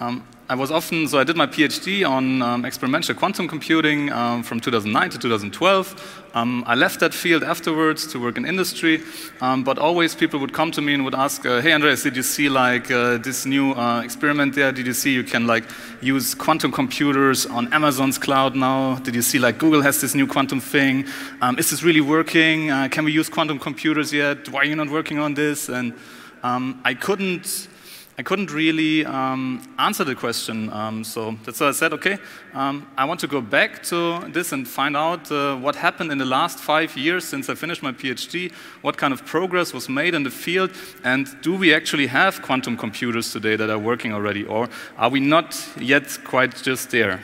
Um, 0.00 0.26
I 0.46 0.54
was 0.54 0.70
often, 0.70 1.08
so 1.08 1.18
I 1.18 1.24
did 1.24 1.38
my 1.38 1.46
PhD 1.46 2.06
on 2.06 2.42
um, 2.42 2.66
experimental 2.66 3.14
quantum 3.14 3.48
computing 3.48 4.12
um, 4.12 4.42
from 4.42 4.60
2009 4.60 5.08
to 5.10 5.18
2012. 5.18 6.28
Um, 6.34 6.62
I 6.66 6.74
left 6.74 7.00
that 7.00 7.14
field 7.14 7.42
afterwards 7.42 8.06
to 8.08 8.20
work 8.20 8.36
in 8.36 8.44
industry, 8.44 9.00
um, 9.40 9.64
but 9.64 9.78
always 9.78 10.14
people 10.14 10.38
would 10.40 10.52
come 10.52 10.70
to 10.72 10.82
me 10.82 10.92
and 10.92 11.02
would 11.02 11.14
ask, 11.14 11.46
uh, 11.46 11.62
"Hey 11.62 11.72
Andreas, 11.72 12.02
did 12.02 12.14
you 12.14 12.22
see 12.22 12.50
like 12.50 12.90
uh, 12.90 13.16
this 13.16 13.46
new 13.46 13.72
uh, 13.72 14.02
experiment 14.02 14.54
there? 14.54 14.70
Did 14.70 14.86
you 14.86 14.92
see 14.92 15.14
you 15.14 15.24
can 15.24 15.46
like 15.46 15.64
use 16.02 16.34
quantum 16.34 16.72
computers 16.72 17.46
on 17.46 17.72
Amazon's 17.72 18.18
cloud 18.18 18.54
now? 18.54 18.96
Did 18.96 19.14
you 19.14 19.22
see 19.22 19.38
like 19.38 19.56
Google 19.56 19.80
has 19.80 20.02
this 20.02 20.14
new 20.14 20.26
quantum 20.26 20.60
thing? 20.60 21.06
Um, 21.40 21.58
is 21.58 21.70
this 21.70 21.82
really 21.82 22.02
working? 22.02 22.70
Uh, 22.70 22.88
can 22.90 23.06
we 23.06 23.12
use 23.12 23.30
quantum 23.30 23.58
computers 23.58 24.12
yet? 24.12 24.46
Why 24.50 24.60
are 24.60 24.66
you 24.66 24.76
not 24.76 24.90
working 24.90 25.18
on 25.18 25.32
this?" 25.32 25.70
And 25.70 25.94
um, 26.42 26.82
I 26.84 26.92
couldn't 26.92 27.68
I 28.16 28.22
couldn't 28.22 28.52
really 28.52 29.04
um, 29.04 29.60
answer 29.76 30.04
the 30.04 30.14
question. 30.14 30.72
Um, 30.72 31.02
so 31.02 31.36
that's 31.44 31.58
why 31.58 31.68
I 31.68 31.72
said, 31.72 31.92
okay, 31.94 32.18
um, 32.52 32.86
I 32.96 33.04
want 33.06 33.18
to 33.20 33.26
go 33.26 33.40
back 33.40 33.82
to 33.84 34.20
this 34.28 34.52
and 34.52 34.68
find 34.68 34.96
out 34.96 35.32
uh, 35.32 35.56
what 35.56 35.74
happened 35.74 36.12
in 36.12 36.18
the 36.18 36.24
last 36.24 36.60
five 36.60 36.96
years 36.96 37.24
since 37.24 37.48
I 37.50 37.56
finished 37.56 37.82
my 37.82 37.90
PhD, 37.90 38.52
what 38.82 38.96
kind 38.96 39.12
of 39.12 39.26
progress 39.26 39.74
was 39.74 39.88
made 39.88 40.14
in 40.14 40.22
the 40.22 40.30
field, 40.30 40.70
and 41.02 41.26
do 41.42 41.56
we 41.56 41.74
actually 41.74 42.06
have 42.06 42.40
quantum 42.40 42.76
computers 42.76 43.32
today 43.32 43.56
that 43.56 43.68
are 43.68 43.80
working 43.80 44.12
already, 44.12 44.44
or 44.44 44.68
are 44.96 45.10
we 45.10 45.18
not 45.18 45.60
yet 45.80 46.16
quite 46.24 46.54
just 46.62 46.90
there? 46.90 47.20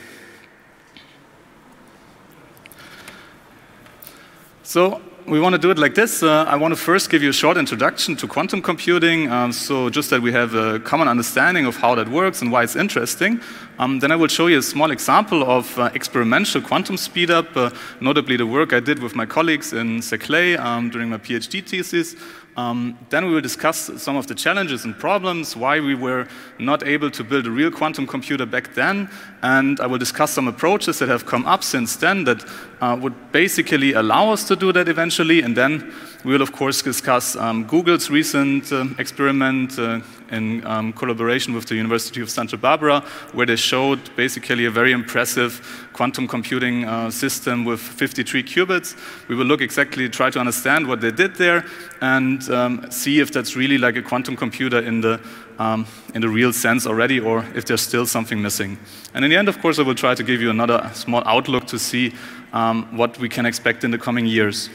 So 4.65 5.01
we 5.31 5.39
want 5.39 5.53
to 5.53 5.61
do 5.61 5.71
it 5.71 5.79
like 5.79 5.95
this. 5.95 6.25
Uh, 6.25 6.45
I 6.49 6.57
want 6.57 6.73
to 6.73 6.77
first 6.77 7.09
give 7.09 7.23
you 7.23 7.31
a 7.31 7.33
short 7.33 7.57
introduction 7.57 8.17
to 8.17 8.27
quantum 8.27 8.61
computing, 8.61 9.31
um, 9.31 9.53
so 9.53 9.89
just 9.89 10.11
that 10.11 10.21
we 10.21 10.33
have 10.33 10.55
a 10.55 10.81
common 10.81 11.07
understanding 11.07 11.67
of 11.67 11.77
how 11.77 11.95
that 11.95 12.09
works 12.09 12.43
and 12.43 12.51
why 12.51 12.65
it's 12.65 12.75
interesting. 12.75 13.41
Um, 13.79 14.01
then 14.01 14.11
I 14.11 14.17
will 14.17 14.27
show 14.27 14.49
you 14.49 14.59
a 14.59 14.63
small 14.63 14.91
example 14.91 15.49
of 15.49 15.79
uh, 15.79 15.89
experimental 15.95 16.61
quantum 16.61 16.97
speedup, 16.97 17.57
uh, 17.57 17.71
notably 18.01 18.37
the 18.39 18.47
work 18.47 18.73
I 18.73 18.81
did 18.81 18.99
with 18.99 19.15
my 19.15 19.25
colleagues 19.25 19.73
in 19.73 20.01
Saclay 20.03 20.59
um, 20.59 20.91
during 20.91 21.09
my 21.09 21.19
PhD 21.19 21.65
thesis. 21.65 22.17
Um, 22.57 22.99
then 23.11 23.27
we 23.27 23.33
will 23.33 23.41
discuss 23.41 23.91
some 24.03 24.17
of 24.17 24.27
the 24.27 24.35
challenges 24.35 24.85
and 24.85 24.99
problems, 24.99 25.57
why 25.57 25.81
we 25.81 25.95
were 25.95 26.27
not 26.59 26.83
able 26.87 27.11
to 27.11 27.25
build 27.25 27.47
a 27.47 27.51
real 27.51 27.71
quantum 27.71 28.07
computer 28.07 28.45
back 28.45 28.75
then, 28.75 29.09
and 29.43 29.81
I 29.81 29.87
will 29.87 29.99
discuss 29.99 30.33
some 30.33 30.49
approaches 30.49 30.99
that 30.99 31.09
have 31.09 31.27
come 31.27 31.47
up 31.47 31.63
since 31.63 31.97
then 31.97 32.25
that 32.25 32.45
uh, 32.81 32.99
would 33.01 33.33
basically 33.33 33.93
allow 33.93 34.31
us 34.31 34.45
to 34.49 34.57
do 34.57 34.73
that 34.73 34.89
eventually, 34.89 35.43
and 35.43 35.57
then 35.57 35.93
we 36.25 36.33
will, 36.33 36.43
of 36.43 36.53
course, 36.53 36.83
discuss 36.83 37.35
um, 37.37 37.65
Google's 37.65 38.11
recent 38.11 38.73
uh, 38.73 38.85
experiment 38.99 39.79
uh, 39.79 40.01
in 40.31 40.65
um, 40.67 40.93
collaboration 40.93 41.55
with 41.55 41.67
the 41.67 41.75
University 41.75 42.21
of 42.21 42.29
Santa 42.29 42.57
Barbara, 42.59 43.01
where 43.33 43.47
they 43.47 43.57
showed 43.57 43.99
basically 44.17 44.67
a 44.67 44.71
very 44.71 44.93
impressive 44.93 45.89
quantum 45.95 46.29
computing 46.29 46.85
uh, 46.85 47.11
system 47.11 47.65
with 47.65 47.81
53 47.81 48.43
qubits. 48.43 48.97
We 49.29 49.35
will 49.35 49.47
look 49.47 49.63
exactly, 49.63 50.09
try 50.09 50.31
to 50.31 50.39
understand 50.39 50.87
what 50.87 51.01
they 51.01 51.11
did 51.11 51.37
there, 51.37 51.65
and 52.03 52.49
um, 52.51 52.91
see 52.91 53.21
if 53.21 53.33
that's 53.33 53.57
really 53.57 53.79
like 53.79 53.97
a 53.97 54.03
quantum 54.03 54.37
computer 54.37 54.79
in 54.79 55.01
the 55.01 55.21
um, 55.59 55.87
in 56.15 56.23
the 56.23 56.29
real 56.29 56.55
sense 56.55 56.87
already, 56.87 57.21
or 57.21 57.45
if 57.55 57.67
there's 57.67 57.83
still 57.83 58.07
something 58.07 58.41
missing. 58.41 58.79
And 59.13 59.25
in 59.25 59.31
the 59.31 59.37
end, 59.37 59.47
of 59.47 59.61
course, 59.61 59.79
I 59.79 59.83
will 59.83 59.95
try 59.95 60.15
to 60.15 60.23
give 60.23 60.41
you 60.41 60.49
another 60.49 60.91
small 60.95 61.23
outlook 61.27 61.67
to 61.67 61.79
see 61.79 62.15
um, 62.55 62.97
what 62.97 63.19
we 63.19 63.29
can 63.29 63.45
expect 63.45 63.85
in 63.85 63.91
the 63.91 63.99
coming 63.99 64.25
years. 64.25 64.71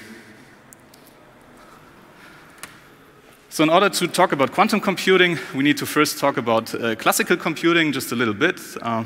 So 3.55 3.63
in 3.63 3.69
order 3.69 3.87
to 3.87 4.07
talk 4.09 4.33
about 4.33 4.51
quantum 4.51 4.81
computing, 4.81 5.39
we 5.55 5.63
need 5.63 5.77
to 5.77 5.85
first 5.85 6.19
talk 6.19 6.35
about 6.35 6.75
uh, 6.75 6.93
classical 6.95 7.37
computing 7.37 7.93
just 7.93 8.11
a 8.11 8.15
little 8.15 8.33
bit. 8.33 8.59
Uh, 8.81 9.05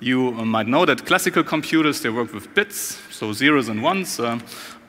you 0.00 0.32
might 0.32 0.66
know 0.66 0.84
that 0.84 1.06
classical 1.06 1.42
computers, 1.42 2.02
they 2.02 2.10
work 2.10 2.34
with 2.34 2.54
bits, 2.54 2.98
so 3.10 3.32
zeros 3.32 3.70
and 3.70 3.82
ones. 3.82 4.20
Uh, 4.20 4.38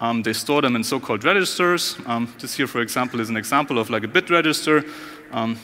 um, 0.02 0.24
they 0.24 0.34
store 0.34 0.62
them 0.62 0.76
in 0.76 0.84
so-called 0.84 1.24
registers. 1.24 1.96
Um, 2.06 2.28
this 2.40 2.56
here, 2.56 2.68
for 2.68 2.82
example, 2.82 3.22
is 3.22 3.30
an 3.30 3.38
example 3.38 3.80
of 3.80 3.90
like 3.90 4.04
a 4.04 4.10
bit 4.10 4.30
register. 4.30 4.84
Um, 5.32 5.58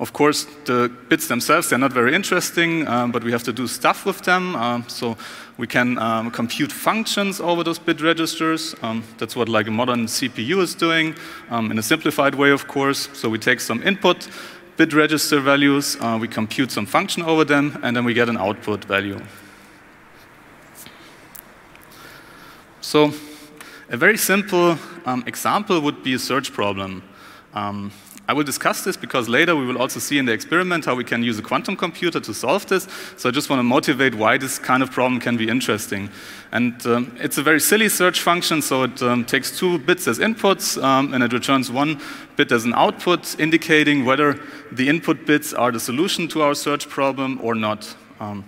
of 0.00 0.12
course, 0.12 0.46
the 0.64 0.90
bits 1.08 1.26
themselves, 1.26 1.70
they're 1.70 1.78
not 1.78 1.92
very 1.92 2.14
interesting, 2.14 2.86
um, 2.86 3.10
but 3.10 3.24
we 3.24 3.32
have 3.32 3.42
to 3.44 3.52
do 3.52 3.66
stuff 3.66 4.06
with 4.06 4.22
them. 4.22 4.54
Um, 4.54 4.84
so 4.88 5.16
we 5.56 5.66
can 5.66 5.98
um, 5.98 6.30
compute 6.30 6.70
functions 6.70 7.40
over 7.40 7.64
those 7.64 7.80
bit 7.80 8.00
registers. 8.00 8.76
Um, 8.82 9.02
that's 9.18 9.34
what 9.34 9.48
like 9.48 9.66
a 9.66 9.72
modern 9.72 10.06
CPU 10.06 10.62
is 10.62 10.74
doing, 10.74 11.16
in 11.50 11.78
a 11.78 11.82
simplified 11.82 12.36
way, 12.36 12.50
of 12.50 12.68
course. 12.68 13.08
So 13.12 13.28
we 13.28 13.38
take 13.38 13.60
some 13.60 13.82
input 13.82 14.28
bit 14.76 14.92
register 14.92 15.40
values, 15.40 15.96
uh, 16.00 16.16
we 16.20 16.28
compute 16.28 16.70
some 16.70 16.86
function 16.86 17.24
over 17.24 17.44
them, 17.44 17.76
and 17.82 17.96
then 17.96 18.04
we 18.04 18.14
get 18.14 18.28
an 18.28 18.36
output 18.36 18.84
value. 18.84 19.20
So 22.80 23.12
a 23.90 23.96
very 23.96 24.16
simple 24.16 24.78
example 25.26 25.80
would 25.80 26.04
be 26.04 26.14
a 26.14 26.18
search 26.18 26.52
problem. 26.52 27.02
Um, 27.54 27.90
I 28.28 28.34
will 28.34 28.44
discuss 28.44 28.84
this 28.84 28.94
because 28.94 29.26
later 29.26 29.56
we 29.56 29.64
will 29.64 29.78
also 29.78 29.98
see 29.98 30.18
in 30.18 30.26
the 30.26 30.32
experiment 30.32 30.84
how 30.84 30.94
we 30.94 31.02
can 31.02 31.22
use 31.22 31.38
a 31.38 31.42
quantum 31.42 31.74
computer 31.76 32.20
to 32.20 32.34
solve 32.34 32.66
this. 32.66 32.86
So 33.16 33.30
I 33.30 33.32
just 33.32 33.48
want 33.48 33.60
to 33.60 33.64
motivate 33.64 34.14
why 34.14 34.36
this 34.36 34.58
kind 34.58 34.82
of 34.82 34.90
problem 34.90 35.18
can 35.18 35.38
be 35.38 35.48
interesting. 35.48 36.10
And 36.52 36.86
um, 36.86 37.16
it's 37.18 37.38
a 37.38 37.42
very 37.42 37.58
silly 37.58 37.88
search 37.88 38.20
function, 38.20 38.60
so 38.60 38.82
it 38.82 39.00
um, 39.02 39.24
takes 39.24 39.58
two 39.58 39.78
bits 39.78 40.06
as 40.06 40.18
inputs 40.18 40.80
um, 40.82 41.14
and 41.14 41.24
it 41.24 41.32
returns 41.32 41.70
one 41.70 42.02
bit 42.36 42.52
as 42.52 42.66
an 42.66 42.74
output, 42.74 43.40
indicating 43.40 44.04
whether 44.04 44.38
the 44.72 44.90
input 44.90 45.24
bits 45.24 45.54
are 45.54 45.72
the 45.72 45.80
solution 45.80 46.28
to 46.28 46.42
our 46.42 46.54
search 46.54 46.86
problem 46.86 47.40
or 47.42 47.54
not. 47.54 47.96
Um, 48.20 48.44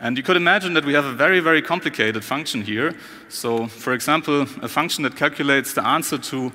and 0.00 0.16
you 0.16 0.24
could 0.24 0.38
imagine 0.38 0.74
that 0.74 0.84
we 0.84 0.94
have 0.94 1.04
a 1.04 1.12
very, 1.12 1.38
very 1.38 1.62
complicated 1.62 2.24
function 2.24 2.62
here. 2.62 2.96
So, 3.28 3.68
for 3.68 3.92
example, 3.92 4.42
a 4.60 4.68
function 4.68 5.04
that 5.04 5.14
calculates 5.14 5.74
the 5.74 5.86
answer 5.86 6.18
to 6.18 6.50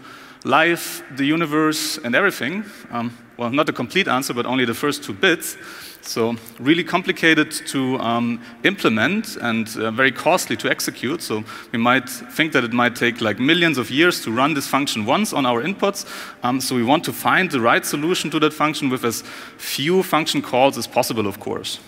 life, 0.45 1.03
the 1.17 1.25
universe, 1.25 1.97
and 1.97 2.15
everything. 2.15 2.63
Um, 2.91 3.12
well, 3.38 3.49
not 3.49 3.65
the 3.65 3.73
complete 3.73 4.08
answer, 4.08 4.34
but 4.34 4.45
only 4.45 4.63
the 4.63 4.73
first 4.73 5.03
two 5.03 5.13
bits. 5.13 5.58
So, 6.01 6.36
really 6.60 6.84
complicated 6.84 7.51
to 7.67 7.97
um, 7.97 8.39
implement 8.63 9.38
and 9.38 9.67
uh, 9.75 9.89
very 9.89 10.12
costly 10.12 10.55
to 10.58 10.69
execute. 10.69 11.21
So, 11.21 11.43
we 11.71 11.79
might 11.79 12.08
think 12.08 12.53
that 12.53 12.63
it 12.63 12.73
might 12.73 12.95
take 12.95 13.21
like 13.21 13.39
millions 13.39 13.79
of 13.79 13.89
years 13.89 14.21
to 14.21 14.31
run 14.31 14.53
this 14.53 14.67
function 14.67 15.05
once 15.05 15.34
on 15.34 15.47
our 15.47 15.63
inputs. 15.63 16.05
Um, 16.43 16.62
so, 16.62 16.75
we 16.75 16.84
want 16.84 17.03
to 17.05 17.13
find 17.13 17.49
the 17.49 17.60
right 17.60 17.84
solution 17.84 18.29
to 18.31 18.39
that 18.39 18.53
function 18.53 18.89
with 18.89 19.03
as 19.03 19.23
few 19.58 20.03
function 20.03 20.43
calls 20.43 20.77
as 20.77 20.86
possible, 20.86 21.25
of 21.25 21.39
course. 21.39 21.79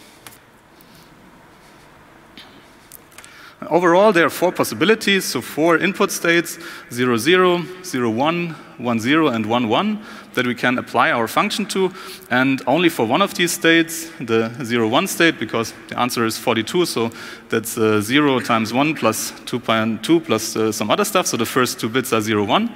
Overall, 3.65 4.13
there 4.13 4.27
are 4.27 4.29
four 4.29 4.51
possibilities, 4.51 5.25
so 5.25 5.41
four 5.41 5.77
input 5.79 6.11
states 6.11 6.59
0, 6.91 7.17
0, 7.17 7.65
0, 7.83 8.09
1, 8.11 8.49
1, 8.77 8.99
0, 8.99 9.27
and 9.29 9.45
1, 9.47 9.67
1 9.67 9.99
that 10.35 10.45
we 10.45 10.53
can 10.53 10.77
apply 10.77 11.09
our 11.09 11.27
function 11.27 11.65
to. 11.65 11.91
And 12.29 12.61
only 12.67 12.89
for 12.89 13.07
one 13.07 13.23
of 13.23 13.33
these 13.33 13.51
states, 13.51 14.11
the 14.19 14.53
0, 14.63 14.87
1 14.87 15.07
state, 15.07 15.39
because 15.39 15.73
the 15.87 15.99
answer 15.99 16.23
is 16.25 16.37
42, 16.37 16.85
so 16.85 17.11
that's 17.49 17.79
uh, 17.79 17.99
0 17.99 18.41
times 18.41 18.73
1 18.73 18.93
plus 18.93 19.31
2.2 19.45 20.23
plus 20.23 20.55
uh, 20.55 20.71
some 20.71 20.91
other 20.91 21.03
stuff, 21.03 21.25
so 21.25 21.35
the 21.35 21.45
first 21.45 21.79
two 21.79 21.89
bits 21.89 22.13
are 22.13 22.21
0, 22.21 22.45
1. 22.45 22.75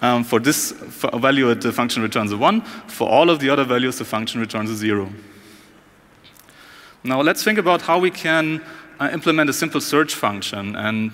Um, 0.00 0.22
for 0.22 0.38
this 0.38 0.70
value, 1.12 1.52
the 1.56 1.72
function 1.72 2.04
returns 2.04 2.30
a 2.30 2.36
1. 2.36 2.60
For 2.86 3.08
all 3.08 3.30
of 3.30 3.40
the 3.40 3.50
other 3.50 3.64
values, 3.64 3.98
the 3.98 4.04
function 4.04 4.40
returns 4.40 4.70
a 4.70 4.76
0. 4.76 5.10
Now 7.02 7.20
let's 7.20 7.42
think 7.42 7.58
about 7.58 7.82
how 7.82 7.98
we 7.98 8.10
can 8.10 8.62
uh, 9.00 9.08
implement 9.12 9.50
a 9.50 9.52
simple 9.52 9.80
search 9.80 10.14
function. 10.14 10.76
And 10.76 11.10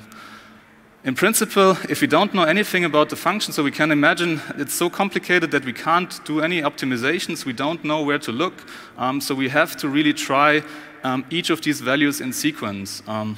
in 1.04 1.14
principle, 1.14 1.76
if 1.88 2.00
we 2.00 2.08
don't 2.08 2.34
know 2.34 2.42
anything 2.42 2.84
about 2.84 3.10
the 3.10 3.16
function, 3.16 3.52
so 3.52 3.62
we 3.62 3.70
can 3.70 3.92
imagine 3.92 4.40
it's 4.58 4.74
so 4.74 4.90
complicated 4.90 5.52
that 5.52 5.64
we 5.64 5.72
can't 5.72 6.22
do 6.24 6.40
any 6.40 6.62
optimizations, 6.62 7.44
we 7.44 7.52
don't 7.52 7.84
know 7.84 8.02
where 8.02 8.18
to 8.18 8.32
look, 8.32 8.54
um, 8.98 9.20
so 9.20 9.34
we 9.34 9.48
have 9.48 9.76
to 9.76 9.88
really 9.88 10.12
try 10.12 10.62
um, 11.04 11.24
each 11.30 11.50
of 11.50 11.60
these 11.62 11.80
values 11.80 12.20
in 12.20 12.32
sequence. 12.32 13.04
Um, 13.06 13.36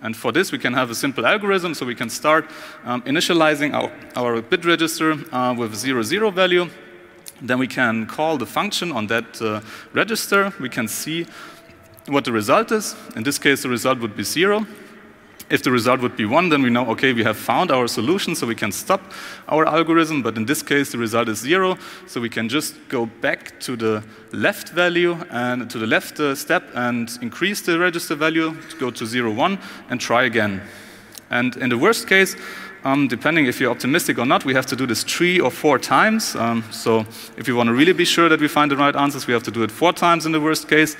and 0.00 0.16
for 0.16 0.32
this, 0.32 0.50
we 0.50 0.58
can 0.58 0.72
have 0.72 0.90
a 0.90 0.94
simple 0.94 1.26
algorithm, 1.26 1.74
so 1.74 1.84
we 1.84 1.94
can 1.94 2.08
start 2.08 2.50
um, 2.84 3.02
initializing 3.02 3.74
our, 3.74 3.92
our 4.16 4.40
bit 4.40 4.64
register 4.64 5.18
uh, 5.30 5.54
with 5.56 5.74
0, 5.74 6.02
0 6.02 6.30
value. 6.30 6.70
Then 7.42 7.58
we 7.58 7.66
can 7.66 8.06
call 8.06 8.38
the 8.38 8.46
function 8.46 8.92
on 8.92 9.08
that 9.08 9.42
uh, 9.42 9.60
register. 9.92 10.54
We 10.58 10.70
can 10.70 10.88
see 10.88 11.26
what 12.06 12.24
the 12.24 12.32
result 12.32 12.72
is. 12.72 12.94
In 13.16 13.22
this 13.22 13.38
case, 13.38 13.62
the 13.62 13.68
result 13.68 13.98
would 14.00 14.16
be 14.16 14.22
0. 14.22 14.66
If 15.50 15.62
the 15.62 15.70
result 15.70 16.00
would 16.00 16.16
be 16.16 16.24
1, 16.24 16.48
then 16.48 16.62
we 16.62 16.70
know, 16.70 16.86
okay, 16.90 17.12
we 17.12 17.22
have 17.22 17.36
found 17.36 17.70
our 17.70 17.86
solution, 17.86 18.34
so 18.34 18.46
we 18.46 18.54
can 18.54 18.72
stop 18.72 19.12
our 19.46 19.66
algorithm. 19.66 20.22
But 20.22 20.36
in 20.36 20.46
this 20.46 20.62
case, 20.62 20.92
the 20.92 20.98
result 20.98 21.28
is 21.28 21.38
0, 21.38 21.76
so 22.06 22.20
we 22.20 22.30
can 22.30 22.48
just 22.48 22.76
go 22.88 23.06
back 23.06 23.60
to 23.60 23.76
the 23.76 24.02
left 24.32 24.70
value 24.70 25.18
and 25.30 25.68
to 25.70 25.78
the 25.78 25.86
left 25.86 26.18
uh, 26.18 26.34
step 26.34 26.64
and 26.74 27.10
increase 27.20 27.60
the 27.60 27.78
register 27.78 28.14
value 28.14 28.56
to 28.70 28.76
go 28.78 28.90
to 28.90 29.06
zero, 29.06 29.30
one, 29.32 29.58
and 29.90 30.00
try 30.00 30.24
again. 30.24 30.62
And 31.30 31.56
in 31.56 31.68
the 31.68 31.78
worst 31.78 32.08
case, 32.08 32.36
um, 32.84 33.08
depending 33.08 33.46
if 33.46 33.60
you're 33.60 33.70
optimistic 33.70 34.18
or 34.18 34.26
not, 34.26 34.44
we 34.44 34.54
have 34.54 34.66
to 34.66 34.76
do 34.76 34.86
this 34.86 35.04
three 35.04 35.40
or 35.40 35.50
four 35.50 35.78
times. 35.78 36.36
Um, 36.36 36.62
so 36.70 37.06
if 37.36 37.46
we 37.46 37.54
want 37.54 37.68
to 37.68 37.74
really 37.74 37.94
be 37.94 38.04
sure 38.04 38.28
that 38.28 38.40
we 38.40 38.48
find 38.48 38.70
the 38.70 38.76
right 38.76 38.94
answers, 38.94 39.26
we 39.26 39.32
have 39.32 39.42
to 39.44 39.50
do 39.50 39.62
it 39.62 39.70
four 39.70 39.92
times 39.92 40.26
in 40.26 40.32
the 40.32 40.40
worst 40.40 40.68
case. 40.68 40.96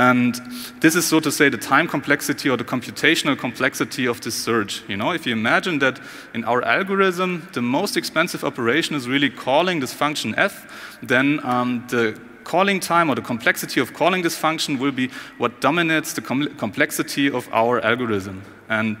And 0.00 0.40
this 0.80 0.96
is, 0.96 1.06
so 1.06 1.20
to 1.20 1.30
say, 1.30 1.50
the 1.50 1.58
time 1.58 1.86
complexity 1.86 2.48
or 2.48 2.56
the 2.56 2.64
computational 2.64 3.36
complexity 3.36 4.06
of 4.06 4.22
this 4.22 4.34
search. 4.34 4.82
You 4.88 4.96
know, 4.96 5.10
if 5.12 5.26
you 5.26 5.32
imagine 5.34 5.78
that 5.80 6.00
in 6.32 6.42
our 6.44 6.64
algorithm, 6.64 7.46
the 7.52 7.60
most 7.60 7.98
expensive 7.98 8.42
operation 8.42 8.96
is 8.96 9.06
really 9.06 9.28
calling 9.28 9.80
this 9.80 9.92
function 9.92 10.34
f, 10.38 10.66
then 11.02 11.38
um, 11.44 11.84
the 11.88 12.18
calling 12.44 12.80
time 12.80 13.10
or 13.10 13.14
the 13.14 13.20
complexity 13.20 13.78
of 13.78 13.92
calling 13.92 14.22
this 14.22 14.38
function 14.38 14.78
will 14.78 14.92
be 14.92 15.10
what 15.36 15.60
dominates 15.60 16.14
the 16.14 16.22
com 16.22 16.46
complexity 16.56 17.30
of 17.30 17.46
our 17.52 17.84
algorithm. 17.84 18.42
And 18.70 18.96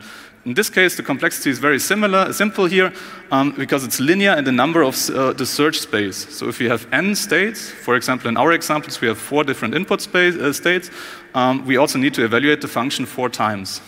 in 0.46 0.54
this 0.54 0.70
case, 0.70 0.96
the 0.96 1.02
complexity 1.02 1.50
is 1.50 1.58
very 1.58 1.78
similar, 1.78 2.32
simple 2.32 2.64
here, 2.64 2.92
um, 3.30 3.52
because 3.52 3.84
it's 3.84 4.00
linear 4.00 4.32
in 4.38 4.44
the 4.44 4.52
number 4.52 4.82
of 4.82 5.10
uh, 5.10 5.34
the 5.34 5.44
search 5.44 5.78
space. 5.78 6.34
So 6.34 6.48
if 6.48 6.60
you 6.60 6.70
have 6.70 6.86
n 6.92 7.14
states, 7.14 7.68
for 7.68 7.94
example, 7.94 8.28
in 8.28 8.38
our 8.38 8.52
examples, 8.52 9.00
we 9.02 9.08
have 9.08 9.18
four 9.18 9.44
different 9.44 9.74
input 9.74 10.00
space, 10.00 10.36
uh, 10.36 10.52
states, 10.52 10.90
um, 11.34 11.66
we 11.66 11.76
also 11.76 11.98
need 11.98 12.14
to 12.14 12.24
evaluate 12.24 12.62
the 12.62 12.68
function 12.68 13.04
four 13.04 13.28
times. 13.28 13.82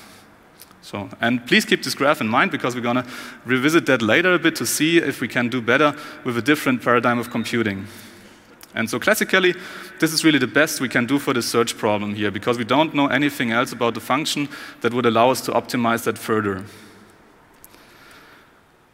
So, 0.82 1.08
and 1.20 1.46
please 1.46 1.64
keep 1.64 1.82
this 1.82 1.94
graph 1.94 2.20
in 2.20 2.28
mind 2.28 2.50
because 2.50 2.74
we're 2.74 2.82
going 2.82 3.02
to 3.02 3.06
revisit 3.46 3.86
that 3.86 4.02
later 4.02 4.34
a 4.34 4.38
bit 4.38 4.54
to 4.56 4.66
see 4.66 4.98
if 4.98 5.20
we 5.22 5.28
can 5.28 5.48
do 5.48 5.62
better 5.62 5.94
with 6.24 6.36
a 6.36 6.42
different 6.42 6.82
paradigm 6.82 7.18
of 7.18 7.30
computing. 7.30 7.86
And 8.74 8.88
so 8.88 8.98
classically, 8.98 9.54
this 9.98 10.12
is 10.12 10.24
really 10.24 10.38
the 10.38 10.46
best 10.46 10.80
we 10.80 10.88
can 10.88 11.06
do 11.06 11.18
for 11.18 11.34
the 11.34 11.42
search 11.42 11.76
problem 11.76 12.14
here 12.14 12.30
because 12.30 12.58
we 12.58 12.64
don't 12.64 12.94
know 12.94 13.06
anything 13.08 13.52
else 13.52 13.72
about 13.72 13.94
the 13.94 14.00
function 14.00 14.48
that 14.80 14.94
would 14.94 15.06
allow 15.06 15.30
us 15.30 15.40
to 15.42 15.52
optimize 15.52 16.04
that 16.04 16.18
further. 16.18 16.64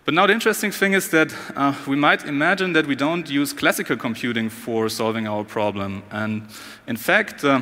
But 0.04 0.14
now 0.14 0.26
the 0.26 0.32
interesting 0.32 0.70
thing 0.70 0.94
is 0.94 1.10
that 1.10 1.34
uh, 1.54 1.74
we 1.86 1.94
might 1.94 2.24
imagine 2.24 2.72
that 2.72 2.86
we 2.86 2.96
don't 2.96 3.28
use 3.28 3.52
classical 3.52 3.94
computing 3.94 4.48
for 4.48 4.88
solving 4.88 5.28
our 5.28 5.44
problem. 5.44 6.02
And 6.10 6.48
in 6.86 6.96
fact, 6.96 7.44
uh, 7.44 7.60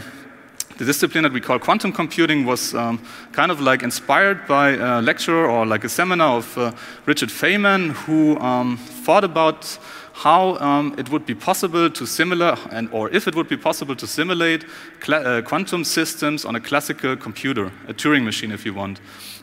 the 0.79 0.85
discipline 0.85 1.24
that 1.24 1.33
we 1.33 1.40
call 1.40 1.59
quantum 1.59 1.90
computing 1.90 2.44
was 2.44 2.74
um, 2.74 3.02
kind 3.33 3.50
of 3.50 3.61
like 3.61 3.83
inspired 3.83 4.46
by 4.46 4.70
a 4.70 5.00
lecturer 5.00 5.50
or 5.50 5.66
like 5.66 5.85
a 5.85 5.88
seminar 5.88 6.37
of 6.37 6.59
uh, 6.59 6.72
Richard 7.07 7.31
Feynman, 7.31 7.90
who 7.90 8.38
um, 8.38 8.76
thought 8.76 9.24
about 9.24 9.79
how 10.16 10.57
um, 10.61 10.94
it 10.96 11.11
would 11.11 11.26
be 11.26 11.35
possible 11.35 11.90
to 11.90 12.07
simulate, 12.07 12.59
and, 12.70 12.88
or 12.90 13.11
if 13.11 13.29
it 13.29 13.35
would 13.35 13.48
be 13.48 13.57
possible 13.57 13.94
to 13.94 14.07
simulate 14.07 14.64
uh, 15.09 15.42
quantum 15.42 15.85
systems 15.85 16.46
on 16.46 16.57
a 16.57 16.61
classical 16.61 17.16
computer, 17.16 17.66
a 17.87 17.92
Turing 17.92 18.24
machine 18.24 18.50
if 18.50 18.64
you 18.64 18.72
want. 18.72 18.98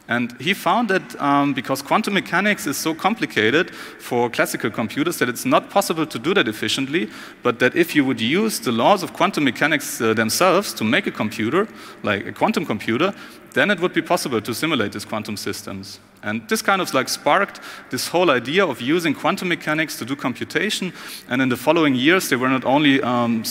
And 0.07 0.35
he 0.41 0.53
found 0.53 0.89
that 0.89 1.21
um, 1.21 1.53
because 1.53 1.81
quantum 1.81 2.13
mechanics 2.13 2.67
is 2.67 2.75
so 2.75 2.93
complicated 2.93 3.73
for 3.73 4.29
classical 4.29 4.69
computers 4.69 5.17
that 5.19 5.29
it's 5.29 5.45
not 5.45 5.69
possible 5.69 6.05
to 6.05 6.19
do 6.19 6.33
that 6.33 6.47
efficiently, 6.47 7.09
but 7.41 7.59
that 7.59 7.75
if 7.75 7.95
you 7.95 8.03
would 8.03 8.19
use 8.19 8.59
the 8.59 8.71
laws 8.71 9.01
of 9.01 9.13
quantum 9.13 9.45
mechanics 9.45 10.01
uh, 10.01 10.13
themselves 10.13 10.73
to 10.73 10.83
make 10.83 11.07
a 11.07 11.11
computer, 11.11 11.67
like 12.03 12.27
a 12.27 12.33
quantum 12.33 12.65
computer, 12.65 13.13
then 13.53 13.71
it 13.71 13.79
would 13.79 13.93
be 13.93 14.01
possible 14.01 14.41
to 14.41 14.53
simulate 14.53 14.91
these 14.91 15.05
quantum 15.05 15.37
systems. 15.37 15.99
And 16.21 16.47
this 16.49 16.61
kind 16.61 16.81
of 16.81 16.93
like 16.93 17.07
sparked 17.07 17.59
this 17.89 18.07
whole 18.07 18.29
idea 18.29 18.65
of 18.65 18.81
using 18.81 19.13
quantum 19.13 19.49
mechanics 19.49 19.97
to 19.99 20.05
do 20.05 20.15
computation. 20.15 20.93
And 21.29 21.41
in 21.41 21.49
the 21.49 21.57
following 21.57 21.95
years, 21.95 22.29
they 22.29 22.35
were 22.35 22.49
not 22.49 22.65
only 22.65 23.01
um, 23.01 23.43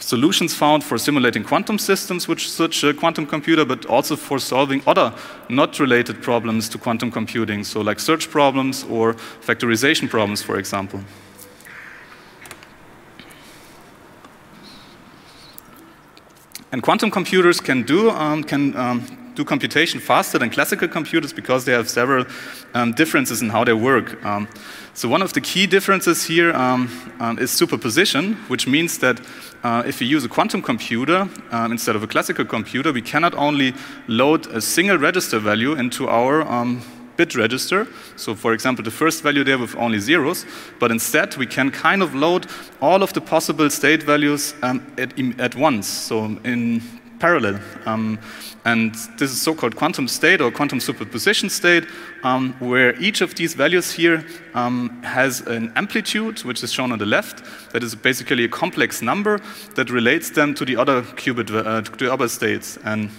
solutions 0.00 0.54
found 0.54 0.84
for 0.84 0.98
simulating 0.98 1.44
quantum 1.44 1.78
systems 1.78 2.28
with 2.28 2.40
such 2.40 2.84
a 2.84 2.92
quantum 2.92 3.26
computer, 3.26 3.64
but 3.64 3.86
also 3.86 4.16
for 4.16 4.38
solving 4.38 4.82
other 4.86 5.12
not 5.48 5.78
related 5.78 6.22
problems 6.22 6.68
to 6.68 6.78
quantum 6.78 7.10
computing, 7.10 7.64
so 7.64 7.80
like 7.80 8.00
search 8.00 8.30
problems 8.30 8.84
or 8.84 9.14
factorization 9.14 10.08
problems, 10.08 10.42
for 10.42 10.58
example. 10.58 11.00
And 16.72 16.82
quantum 16.82 17.10
computers 17.10 17.60
can 17.60 17.84
do, 17.84 18.10
um, 18.10 18.42
can 18.42 18.76
um, 18.76 19.32
do 19.34 19.44
computation 19.44 20.00
faster 20.00 20.38
than 20.38 20.50
classical 20.50 20.88
computers 20.88 21.32
because 21.32 21.64
they 21.64 21.72
have 21.72 21.88
several 21.88 22.24
um, 22.74 22.92
differences 22.92 23.42
in 23.42 23.50
how 23.50 23.62
they 23.62 23.72
work. 23.72 24.24
Um, 24.24 24.48
so 24.92 25.08
one 25.08 25.22
of 25.22 25.32
the 25.32 25.40
key 25.40 25.66
differences 25.66 26.24
here 26.24 26.52
um, 26.52 26.88
um, 27.20 27.38
is 27.38 27.50
superposition, 27.50 28.34
which 28.48 28.66
means 28.66 28.98
that 28.98 29.20
uh, 29.64 29.82
if 29.86 30.00
we 30.00 30.06
use 30.06 30.24
a 30.24 30.28
quantum 30.28 30.62
computer 30.62 31.28
um, 31.50 31.72
instead 31.72 31.96
of 31.96 32.02
a 32.02 32.06
classical 32.06 32.44
computer, 32.44 32.92
we 32.92 33.02
cannot 33.02 33.34
only 33.34 33.72
load 34.06 34.46
a 34.48 34.60
single 34.60 34.98
register 34.98 35.38
value 35.38 35.72
into 35.72 36.08
our 36.08 36.42
um, 36.42 36.82
bit 37.16 37.34
register. 37.34 37.86
So 38.16 38.34
for 38.34 38.52
example, 38.52 38.84
the 38.84 38.90
first 38.90 39.22
value 39.22 39.42
there 39.42 39.58
with 39.58 39.74
only 39.76 39.98
zeros, 39.98 40.44
but 40.78 40.90
instead 40.90 41.36
we 41.36 41.46
can 41.46 41.70
kind 41.70 42.02
of 42.02 42.14
load 42.14 42.46
all 42.80 43.02
of 43.02 43.12
the 43.12 43.20
possible 43.20 43.70
state 43.70 44.02
values 44.02 44.54
um, 44.62 44.84
at, 44.98 45.18
at 45.40 45.54
once, 45.54 45.86
so 45.86 46.24
in 46.44 46.82
parallel. 47.18 47.58
And 48.64 48.94
this 49.18 49.30
is 49.30 49.42
so-called 49.42 49.76
quantum 49.76 50.08
state 50.08 50.40
or 50.40 50.50
quantum 50.50 50.80
superposition 50.80 51.50
state, 51.50 51.84
um, 52.22 52.54
where 52.60 52.98
each 53.00 53.20
of 53.20 53.34
these 53.34 53.54
values 53.54 53.92
here 53.92 54.24
um, 54.54 55.02
has 55.02 55.42
an 55.42 55.72
amplitude, 55.76 56.42
which 56.44 56.62
is 56.62 56.72
shown 56.72 56.90
on 56.90 56.98
the 56.98 57.06
left, 57.06 57.42
that 57.72 57.82
is 57.82 57.94
basically 57.94 58.44
a 58.44 58.48
complex 58.48 59.02
number 59.02 59.40
that 59.74 59.90
relates 59.90 60.30
them 60.30 60.54
to 60.54 60.64
the 60.64 60.76
other 60.76 61.02
qubit, 61.02 61.50
uh, 61.54 61.82
to 61.82 61.96
the 61.96 62.12
other 62.12 62.28
states. 62.28 62.78
And 62.84 63.10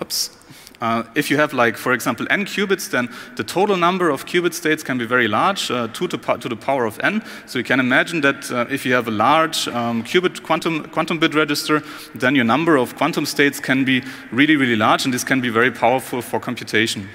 oops. 0.00 0.35
Uh, 0.80 1.04
if 1.14 1.30
you 1.30 1.36
have, 1.36 1.52
like, 1.52 1.76
for 1.76 1.92
example, 1.92 2.26
n 2.30 2.44
qubits, 2.44 2.90
then 2.90 3.08
the 3.36 3.44
total 3.44 3.76
number 3.76 4.10
of 4.10 4.26
qubit 4.26 4.52
states 4.52 4.82
can 4.82 4.98
be 4.98 5.06
very 5.06 5.28
large, 5.28 5.70
uh, 5.70 5.88
2 5.88 6.08
to, 6.08 6.18
to, 6.18 6.48
the 6.48 6.56
power 6.56 6.84
of 6.84 7.00
n. 7.00 7.22
So 7.46 7.58
you 7.58 7.64
can 7.64 7.80
imagine 7.80 8.20
that 8.20 8.50
uh, 8.50 8.66
if 8.70 8.84
you 8.84 8.94
have 8.94 9.08
a 9.08 9.10
large 9.10 9.68
um, 9.68 10.02
qubit 10.04 10.42
quantum, 10.42 10.84
quantum 10.90 11.18
bit 11.18 11.34
register, 11.34 11.82
then 12.14 12.34
your 12.34 12.44
number 12.44 12.76
of 12.76 12.96
quantum 12.96 13.26
states 13.26 13.60
can 13.60 13.84
be 13.84 14.02
really, 14.30 14.56
really 14.56 14.76
large, 14.76 15.04
and 15.04 15.14
this 15.14 15.24
can 15.24 15.40
be 15.40 15.48
very 15.48 15.70
powerful 15.70 16.20
for 16.22 16.40
computation. 16.40 17.08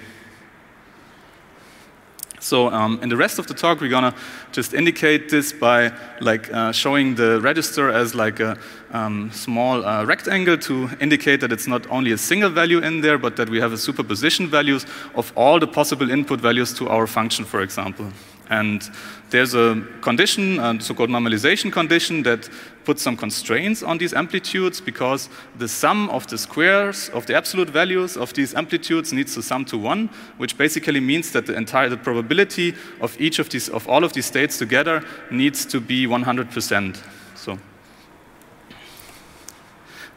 So 2.42 2.70
um, 2.72 3.00
in 3.04 3.10
the 3.10 3.16
rest 3.16 3.38
of 3.38 3.46
the 3.46 3.54
talk, 3.54 3.82
we're 3.82 3.90
gonna 3.90 4.16
just 4.52 4.74
indicate 4.74 5.30
this 5.30 5.54
by 5.54 5.94
like 6.20 6.52
uh, 6.52 6.72
showing 6.72 7.14
the 7.14 7.40
register 7.40 7.92
as 7.92 8.16
like 8.16 8.40
a 8.40 8.58
um, 8.92 9.32
small 9.32 9.86
uh, 9.86 10.04
rectangle 10.06 10.58
to 10.58 10.90
indicate 11.00 11.40
that 11.42 11.52
it's 11.52 11.68
not 11.68 11.88
only 11.92 12.12
a 12.14 12.18
single 12.18 12.50
value 12.50 12.80
in 12.80 13.02
there, 13.02 13.20
but 13.20 13.36
that 13.36 13.48
we 13.48 13.60
have 13.60 13.74
a 13.74 13.78
superposition 13.78 14.48
values 14.48 14.88
of 15.14 15.32
all 15.36 15.60
the 15.60 15.68
possible 15.68 16.10
input 16.10 16.42
values 16.42 16.74
to 16.74 16.90
our 16.90 17.06
function, 17.06 17.46
for 17.46 17.62
example. 17.62 18.12
And 18.52 18.88
there's 19.30 19.56
a 19.56 19.82
condition, 20.02 20.60
a 20.60 20.80
so-called 20.82 21.10
normalization 21.10 21.72
condition, 21.72 22.24
that 22.24 22.50
puts 22.84 23.02
some 23.02 23.16
constraints 23.16 23.82
on 23.82 23.98
these 23.98 24.14
amplitudes 24.14 24.82
because 24.82 25.30
the 25.58 25.70
sum 25.70 26.10
of 26.10 26.28
the 26.28 26.38
squares 26.38 27.10
of 27.14 27.26
the 27.28 27.36
absolute 27.36 27.70
values 27.70 28.18
of 28.18 28.34
these 28.34 28.54
amplitudes 28.54 29.14
needs 29.14 29.34
to 29.36 29.42
sum 29.42 29.64
to 29.66 29.78
one, 29.78 30.10
which 30.38 30.58
basically 30.58 31.00
means 31.00 31.32
that 31.32 31.46
the 31.46 31.56
entire 31.56 31.88
the 31.88 31.96
probability 31.96 32.76
of 33.00 33.20
each 33.22 33.40
of 33.40 33.48
these 33.50 33.70
of 33.70 33.88
all 33.88 34.04
of 34.04 34.12
these 34.12 34.26
states 34.26 34.58
together 34.58 35.02
needs 35.32 35.66
to 35.66 35.80
be 35.80 36.06
100%. 36.06 36.98
So 37.36 37.58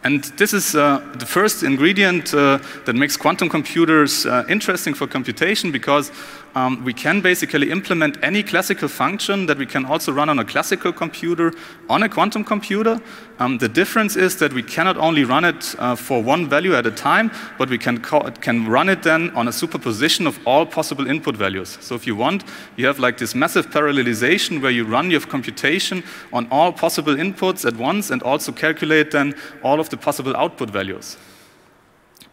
And 0.04 0.22
this 0.36 0.52
is 0.52 0.74
uh, 0.74 1.00
the 1.14 1.24
first 1.24 1.62
ingredient 1.62 2.34
uh, 2.34 2.58
that 2.84 2.94
makes 2.94 3.16
quantum 3.16 3.48
computers 3.48 4.26
uh, 4.26 4.44
interesting 4.50 4.92
for 4.92 5.06
computation 5.06 5.72
because 5.72 6.12
um, 6.54 6.84
we 6.84 6.92
can 6.92 7.20
basically 7.20 7.70
implement 7.70 8.16
any 8.22 8.42
classical 8.42 8.88
function 8.88 9.46
that 9.46 9.58
we 9.58 9.66
can 9.66 9.84
also 9.84 10.12
run 10.12 10.28
on 10.28 10.38
a 10.38 10.44
classical 10.44 10.92
computer 10.92 11.52
on 11.88 12.02
a 12.02 12.08
quantum 12.08 12.44
computer. 12.44 13.00
Um, 13.38 13.58
the 13.58 13.68
difference 13.68 14.14
is 14.16 14.36
that 14.38 14.52
we 14.52 14.62
cannot 14.62 14.96
only 14.96 15.24
run 15.24 15.44
it 15.44 15.74
uh, 15.78 15.96
for 15.96 16.22
one 16.22 16.48
value 16.48 16.74
at 16.74 16.86
a 16.86 16.90
time, 16.90 17.30
but 17.58 17.68
we 17.68 17.78
can, 17.78 17.98
can 17.98 18.68
run 18.68 18.88
it 18.88 19.02
then 19.02 19.30
on 19.30 19.48
a 19.48 19.52
superposition 19.52 20.26
of 20.26 20.38
all 20.46 20.64
possible 20.64 21.06
input 21.06 21.36
values. 21.36 21.76
So 21.80 21.96
if 21.96 22.06
you 22.06 22.14
want, 22.14 22.44
you 22.76 22.86
have 22.86 22.98
like 22.98 23.18
this 23.18 23.34
massive 23.34 23.70
parallelization 23.70 24.62
where 24.62 24.70
you 24.70 24.84
run 24.84 25.10
your 25.10 25.20
computation 25.20 26.04
on 26.32 26.46
all 26.50 26.72
possible 26.72 27.14
inputs 27.14 27.66
at 27.66 27.76
once 27.76 28.10
and 28.10 28.22
also 28.22 28.52
calculate 28.52 29.10
then 29.10 29.34
all 29.62 29.80
of 29.80 29.88
the 29.90 29.96
possible 29.96 30.36
output 30.36 30.70
values. 30.70 31.16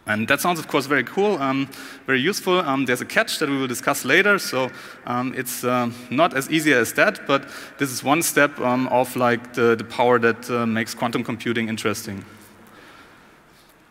And 0.08 0.28
that 0.28 0.42
sounds, 0.42 0.60
of 0.60 0.68
course, 0.68 0.88
very 0.88 1.04
cool, 1.04 1.38
um, 1.38 1.70
very 2.08 2.20
useful. 2.20 2.60
Um, 2.60 2.86
there's 2.86 3.02
a 3.02 3.06
catch 3.06 3.38
that 3.38 3.50
we 3.50 3.58
will 3.58 3.68
discuss 3.68 4.04
later, 4.04 4.40
so 4.40 4.72
um, 5.06 5.34
it's 5.38 5.64
uh, 5.64 5.92
not 6.10 6.34
as 6.36 6.50
easy 6.50 6.74
as 6.74 6.94
that, 6.94 7.28
but 7.28 7.48
this 7.78 7.92
is 7.92 8.04
one 8.04 8.24
step 8.24 8.60
um, 8.60 8.88
of 8.88 9.16
like 9.16 9.54
the, 9.54 9.76
the 9.76 9.84
power 9.84 10.18
that 10.18 10.50
uh, 10.50 10.66
makes 10.66 10.96
quantum 10.96 11.24
computing 11.24 11.70
interesting. 11.70 12.26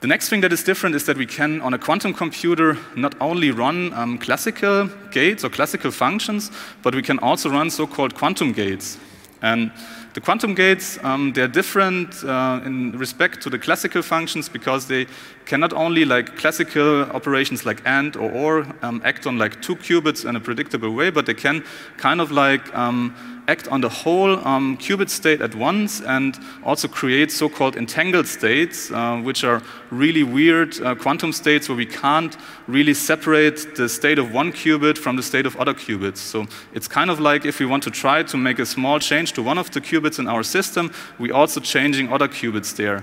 The 0.01 0.09
next 0.09 0.31
thing 0.31 0.41
that 0.41 0.53
is 0.53 0.65
different 0.65 0.97
is 0.97 1.05
that 1.05 1.17
we 1.17 1.27
can, 1.27 1.61
on 1.61 1.75
a 1.75 1.79
quantum 1.79 2.15
computer, 2.15 2.79
not 2.97 3.15
only 3.21 3.51
run 3.51 3.93
um, 3.93 4.19
classical 4.19 4.89
gates 5.13 5.45
or 5.45 5.51
classical 5.51 5.91
functions, 5.91 6.51
but 6.83 6.95
we 6.95 7.03
can 7.03 7.19
also 7.19 7.51
run 7.51 7.71
so-called 7.71 8.15
quantum 8.15 8.53
gates. 8.53 8.99
And 9.43 9.71
the 10.15 10.21
quantum 10.21 10.55
gates, 10.55 10.99
um, 11.05 11.33
they're 11.33 11.47
different 11.49 12.25
uh, 12.25 12.61
in 12.65 12.93
respect 12.99 13.41
to 13.43 13.51
the 13.51 13.59
classical 13.59 14.03
functions 14.03 14.49
because 14.49 14.87
they 14.87 15.07
can 15.45 15.61
not 15.61 15.73
only 15.73 16.05
like 16.05 16.37
classical 16.37 17.03
operations 17.13 17.65
like 17.65 17.81
AND 17.85 18.17
or 18.17 18.31
OR 18.33 18.67
um, 18.83 19.01
act 19.05 19.27
on 19.27 19.39
like 19.39 19.63
two 19.63 19.77
qubits 19.77 20.29
in 20.29 20.35
a 20.37 20.41
predictable 20.41 20.91
way, 20.91 21.11
but 21.11 21.27
they 21.27 21.35
can 21.35 21.65
kind 21.97 22.21
of 22.21 22.33
like 22.33 22.75
um, 22.75 23.15
act 23.51 23.69
on 23.69 23.81
the 23.81 23.89
whole 23.89 24.33
um, 24.47 24.77
qubit 24.79 25.11
state 25.11 25.41
at 25.41 25.55
once 25.55 26.01
and 26.03 26.39
also 26.65 26.87
create 26.89 27.33
so-called 27.33 27.77
entangled 27.77 28.27
states, 28.27 28.91
uh, 28.91 29.21
which 29.21 29.45
are 29.45 29.61
really 29.91 30.23
weird 30.23 30.81
uh, 30.81 30.95
quantum 30.95 31.33
states 31.33 31.69
where 31.69 31.77
we 31.77 31.87
can't 31.87 32.37
really 32.69 32.95
separate 32.95 33.75
the 33.77 33.89
state 33.89 34.19
of 34.19 34.33
one 34.33 34.53
qubit 34.53 34.97
from 34.97 35.17
the 35.17 35.23
state 35.23 35.47
of 35.47 35.57
other 35.57 35.75
qubits. 35.75 36.19
So 36.19 36.47
it's 36.73 36.89
kind 36.89 37.11
of 37.11 37.19
like 37.19 37.45
if 37.45 37.59
we 37.61 37.67
want 37.67 37.83
to 37.83 37.91
try 37.91 38.23
to 38.23 38.37
make 38.37 38.59
a 38.59 38.67
small 38.67 38.99
change 39.01 39.33
to 39.33 39.43
one 39.43 39.59
of 39.59 39.71
the 39.71 39.81
qubits 39.81 40.19
in 40.19 40.29
our 40.29 40.45
system, 40.45 40.93
we're 41.19 41.35
also 41.35 41.61
changing 41.61 42.13
other 42.13 42.29
qubits 42.29 42.77
there. 42.77 43.03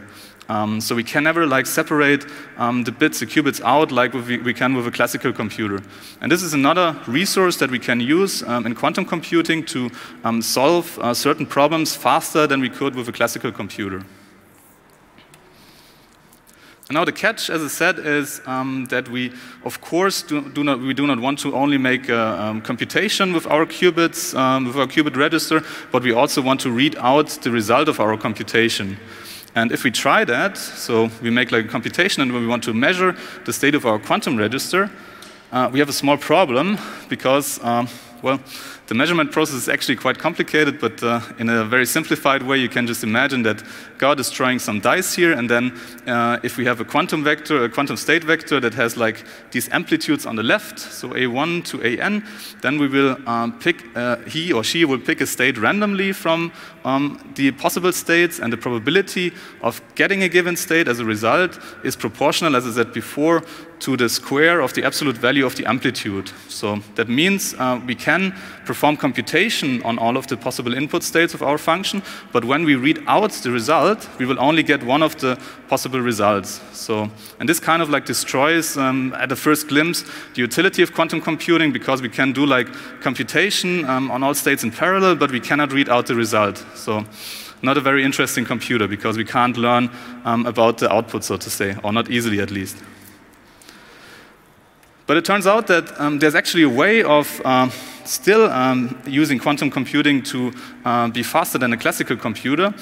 Um, 0.50 0.80
so 0.80 0.96
we 0.96 1.04
can 1.04 1.24
never 1.24 1.46
like 1.46 1.66
separate 1.66 2.26
um, 2.58 2.84
the 2.84 2.92
bits, 2.92 3.20
the 3.20 3.26
qubits 3.26 3.62
out 3.62 3.92
like 3.92 4.14
we, 4.14 4.38
we, 4.38 4.54
can 4.54 4.76
with 4.76 4.88
a 4.88 4.92
classical 4.92 5.34
computer. 5.34 5.82
And 6.22 6.32
this 6.32 6.42
is 6.42 6.54
another 6.54 6.98
resource 7.06 7.58
that 7.58 7.70
we 7.70 7.80
can 7.80 8.00
use 8.00 8.44
um, 8.44 8.66
in 8.66 8.74
quantum 8.74 9.04
computing 9.04 9.66
to 9.66 9.92
um, 10.24 10.42
solve 10.42 10.98
uh, 11.00 11.14
certain 11.14 11.46
problems 11.46 11.96
faster 11.96 12.48
than 12.48 12.62
we 12.62 12.70
could 12.70 12.96
with 12.96 13.10
a 13.10 13.12
classical 13.12 13.52
computer. 13.52 14.06
Now 16.90 17.04
the 17.04 17.12
catch, 17.12 17.50
as 17.50 17.62
I 17.62 17.68
said, 17.68 18.00
is 18.00 18.40
um, 18.46 18.86
that 18.86 19.10
we, 19.10 19.34
of 19.66 19.82
course, 19.82 20.22
do, 20.22 20.50
do, 20.52 20.64
not, 20.64 20.80
we 20.80 20.94
do 20.94 21.06
not 21.06 21.20
want 21.20 21.40
to 21.40 21.54
only 21.54 21.78
make 21.78 22.08
a 22.08 22.42
um, 22.42 22.62
computation 22.62 23.34
with 23.34 23.46
our 23.48 23.66
qubits, 23.66 24.32
with 24.66 24.78
our 24.78 24.88
qubit 24.88 25.18
register, 25.18 25.62
but 25.92 26.04
we 26.04 26.14
also 26.14 26.42
want 26.42 26.62
to 26.62 26.72
read 26.72 26.96
out 27.00 27.28
the 27.28 27.52
result 27.52 27.90
of 27.90 28.00
our 28.00 28.16
computation. 28.16 28.98
And 29.58 29.72
if 29.72 29.84
we 29.84 29.90
try 29.90 30.24
that, 30.24 30.56
so 30.56 31.10
we 31.20 31.32
make 31.32 31.52
like 31.52 31.66
a 31.66 31.68
computation 31.68 32.22
and 32.22 32.32
when 32.32 32.44
we 32.44 32.48
want 32.48 32.64
to 32.66 32.74
measure 32.76 33.16
the 33.46 33.52
state 33.52 33.74
of 33.74 33.88
our 33.88 33.98
quantum 33.98 34.38
register, 34.38 34.92
uh, 35.52 35.68
we 35.74 35.80
have 35.80 35.90
a 35.90 35.94
small 35.94 36.16
problem 36.16 36.78
because, 37.10 37.60
um, 37.64 37.88
well, 38.22 38.40
the 38.86 38.94
measurement 38.94 39.32
process 39.32 39.56
is 39.56 39.68
actually 39.68 39.96
quite 39.96 40.20
complicated, 40.20 40.80
but 40.80 41.02
uh, 41.02 41.22
in 41.40 41.50
a 41.50 41.66
very 41.66 41.88
simplified 41.88 42.44
way, 42.44 42.58
you 42.58 42.70
can 42.70 42.86
just 42.86 43.04
imagine 43.04 43.42
that 43.44 43.64
God 43.98 44.20
is 44.20 44.30
throwing 44.30 44.60
some 44.60 44.80
dice 44.80 45.16
here, 45.16 45.34
and 45.34 45.50
then 45.50 45.72
uh, 46.06 46.40
if 46.44 46.58
we 46.58 46.66
have 46.66 46.80
a 46.80 46.86
quantum 46.86 47.24
vector, 47.24 47.64
a 47.64 47.70
quantum 47.70 47.98
state 47.98 48.24
vector 48.24 48.60
that 48.60 48.74
has 48.74 48.98
like 48.98 49.24
these 49.52 49.70
amplitudes 49.70 50.26
on 50.26 50.36
the 50.36 50.44
left, 50.44 50.80
so 50.80 51.10
A1 51.10 51.66
to 51.66 51.82
AN, 51.82 52.24
then 52.62 52.78
we 52.78 52.88
will 52.88 53.18
um, 53.28 53.58
pick, 53.60 53.84
uh, 53.96 54.18
he 54.28 54.54
or 54.54 54.64
she 54.64 54.86
will 54.86 55.00
pick 55.00 55.22
a 55.22 55.26
state 55.26 55.58
randomly 55.58 56.12
from 56.12 56.52
um, 56.86 57.20
the 57.36 57.52
possible 57.52 57.92
states, 57.92 58.40
and 58.40 58.54
the 58.54 58.58
probability 58.58 59.34
of 59.62 59.82
getting 59.96 60.24
a 60.24 60.30
given 60.30 60.56
state 60.56 60.88
as 60.88 61.00
a 61.00 61.06
result 61.06 61.60
is 61.84 61.96
proportional, 61.96 62.56
as 62.56 62.66
I 62.66 62.72
said 62.72 62.94
before, 62.94 63.44
to 63.80 63.96
the 63.96 64.10
square 64.10 64.62
of 64.62 64.74
the 64.74 64.84
absolute 64.84 65.18
value 65.18 65.46
of 65.46 65.56
the 65.56 65.66
amplitude. 65.66 66.32
So 66.48 66.80
that 66.96 67.10
means 67.10 67.54
uh, 67.56 67.80
we 67.86 67.96
can 67.96 68.34
perform 68.66 68.98
computation 68.98 69.84
on 69.84 70.00
all 70.00 70.18
of 70.18 70.28
the 70.28 70.38
possible 70.38 70.74
input 70.74 71.04
states 71.04 71.34
of 71.34 71.44
our 71.44 71.58
function, 71.58 72.02
but 72.32 72.44
when 72.44 72.64
we 72.64 72.76
read 72.76 73.04
out 73.08 73.32
the 73.32 73.52
result, 73.52 73.87
we 74.20 74.26
will 74.26 74.40
only 74.40 74.64
get 74.64 74.84
one 74.84 75.04
of 75.04 75.16
the 75.18 75.40
possible 75.68 76.02
results. 76.02 76.62
So, 76.74 77.10
and 77.40 77.48
this 77.48 77.60
kind 77.60 77.82
of 77.82 77.90
like 77.90 78.06
destroys 78.06 78.78
um, 78.78 79.14
at 79.14 79.32
a 79.32 79.36
first 79.36 79.68
glimpse 79.68 80.04
the 80.34 80.42
utility 80.42 80.84
of 80.84 80.94
quantum 80.94 81.22
computing 81.22 81.72
because 81.72 82.02
we 82.02 82.10
can 82.10 82.34
do 82.34 82.46
like 82.46 82.68
computation 83.02 83.86
um, 83.86 84.12
on 84.12 84.24
all 84.24 84.34
states 84.34 84.64
in 84.64 84.72
parallel, 84.72 85.16
but 85.16 85.32
we 85.32 85.40
cannot 85.40 85.72
read 85.72 85.90
out 85.90 86.08
the 86.08 86.16
result. 86.16 86.66
So 86.76 87.06
not 87.62 87.78
a 87.78 87.82
very 87.82 88.04
interesting 88.04 88.46
computer 88.46 88.88
because 88.88 89.18
we 89.18 89.26
can't 89.26 89.58
learn 89.58 89.90
um, 90.26 90.46
about 90.46 90.78
the 90.78 90.92
output, 90.92 91.24
so 91.24 91.38
to 91.38 91.50
say, 91.50 91.76
or 91.84 91.92
not 91.92 92.10
easily 92.10 92.40
at 92.40 92.52
least. 92.52 92.78
But 95.08 95.18
it 95.18 95.26
turns 95.26 95.48
out 95.48 95.68
that 95.68 96.00
um, 96.00 96.20
there's 96.20 96.36
actually 96.36 96.64
a 96.64 96.70
way 96.70 97.02
of 97.02 97.42
uh, 97.46 97.70
still 98.08 98.50
um, 98.52 99.00
using 99.06 99.40
quantum 99.40 99.70
computing 99.70 100.24
to 100.24 100.52
uh, 100.86 101.08
be 101.10 101.24
faster 101.24 101.58
than 101.58 101.74
a 101.74 101.78
classical 101.78 102.18
computer. 102.18 102.74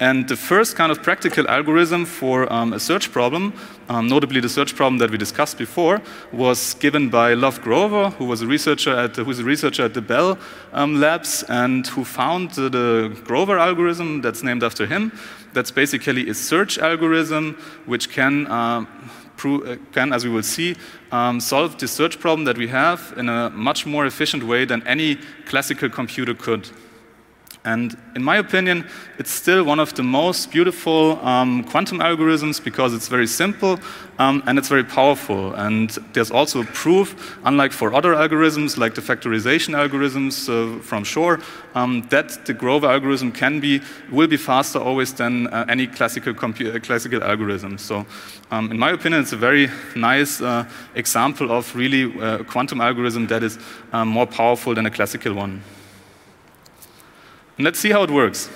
And 0.00 0.28
the 0.28 0.36
first 0.36 0.76
kind 0.76 0.90
of 0.90 1.02
practical 1.02 1.48
algorithm 1.48 2.04
for 2.04 2.52
um, 2.52 2.72
a 2.72 2.80
search 2.80 3.12
problem, 3.12 3.52
um, 3.88 4.08
notably 4.08 4.40
the 4.40 4.48
search 4.48 4.74
problem 4.74 4.98
that 4.98 5.10
we 5.10 5.18
discussed 5.18 5.56
before, 5.56 6.02
was 6.32 6.74
given 6.74 7.10
by 7.10 7.34
Lov 7.34 7.62
Grover, 7.62 8.10
who 8.10 8.24
was 8.24 8.42
a 8.42 8.46
researcher 8.46 8.96
at 8.96 9.14
the, 9.14 9.24
who's 9.24 9.38
a 9.38 9.44
researcher 9.44 9.84
at 9.84 9.94
the 9.94 10.02
Bell 10.02 10.38
um, 10.72 11.00
Labs 11.00 11.44
and 11.48 11.86
who 11.86 12.04
found 12.04 12.50
the, 12.52 12.68
the 12.68 13.16
Grover 13.24 13.58
algorithm 13.58 14.20
that's 14.20 14.42
named 14.42 14.64
after 14.64 14.86
him. 14.86 15.12
That's 15.52 15.70
basically 15.70 16.28
a 16.28 16.34
search 16.34 16.78
algorithm 16.78 17.56
which 17.86 18.10
can 18.10 18.48
uh, 18.48 18.84
can, 19.92 20.12
as 20.12 20.24
we 20.24 20.30
will 20.30 20.42
see, 20.42 20.76
um, 21.12 21.40
solve 21.40 21.78
the 21.78 21.88
search 21.88 22.18
problem 22.18 22.44
that 22.44 22.58
we 22.58 22.68
have 22.68 23.14
in 23.16 23.28
a 23.28 23.50
much 23.50 23.86
more 23.86 24.06
efficient 24.06 24.42
way 24.42 24.64
than 24.64 24.86
any 24.86 25.18
classical 25.46 25.88
computer 25.88 26.34
could. 26.34 26.70
And 27.66 27.96
in 28.14 28.22
my 28.22 28.36
opinion, 28.36 28.86
it's 29.18 29.30
still 29.30 29.64
one 29.64 29.80
of 29.80 29.94
the 29.94 30.02
most 30.02 30.50
beautiful 30.50 31.18
um, 31.24 31.64
quantum 31.64 32.00
algorithms 32.00 32.62
because 32.62 32.92
it's 32.92 33.08
very 33.08 33.26
simple 33.26 33.80
um, 34.18 34.42
and 34.46 34.58
it's 34.58 34.68
very 34.68 34.84
powerful. 34.84 35.54
And 35.54 35.88
there's 36.12 36.30
also 36.30 36.60
a 36.60 36.64
proof, 36.64 37.38
unlike 37.44 37.72
for 37.72 37.94
other 37.94 38.14
algorithms 38.14 38.76
like 38.76 38.94
the 38.94 39.00
factorization 39.00 39.74
algorithms 39.74 40.48
uh, 40.48 40.78
from 40.82 41.04
Shor, 41.04 41.40
um, 41.74 42.06
that 42.10 42.44
the 42.44 42.52
Grover 42.52 42.86
algorithm 42.86 43.32
can 43.32 43.60
be, 43.60 43.80
will 44.12 44.28
be 44.28 44.36
faster 44.36 44.78
always 44.78 45.14
than 45.14 45.46
uh, 45.46 45.64
any 45.66 45.86
classical, 45.86 46.34
uh, 46.36 46.78
classical 46.80 47.24
algorithm. 47.24 47.78
So 47.78 48.04
um, 48.50 48.70
in 48.70 48.78
my 48.78 48.90
opinion, 48.90 49.22
it's 49.22 49.32
a 49.32 49.38
very 49.38 49.70
nice 49.96 50.42
uh, 50.42 50.68
example 50.94 51.50
of 51.50 51.74
really 51.74 52.12
uh, 52.20 52.40
a 52.40 52.44
quantum 52.44 52.82
algorithm 52.82 53.26
that 53.28 53.42
is 53.42 53.58
um, 53.94 54.08
more 54.08 54.26
powerful 54.26 54.74
than 54.74 54.84
a 54.84 54.90
classical 54.90 55.32
one. 55.32 55.62
And 57.56 57.64
let's 57.64 57.78
see 57.78 57.90
how 57.90 58.02
it 58.02 58.10
works. 58.10 58.48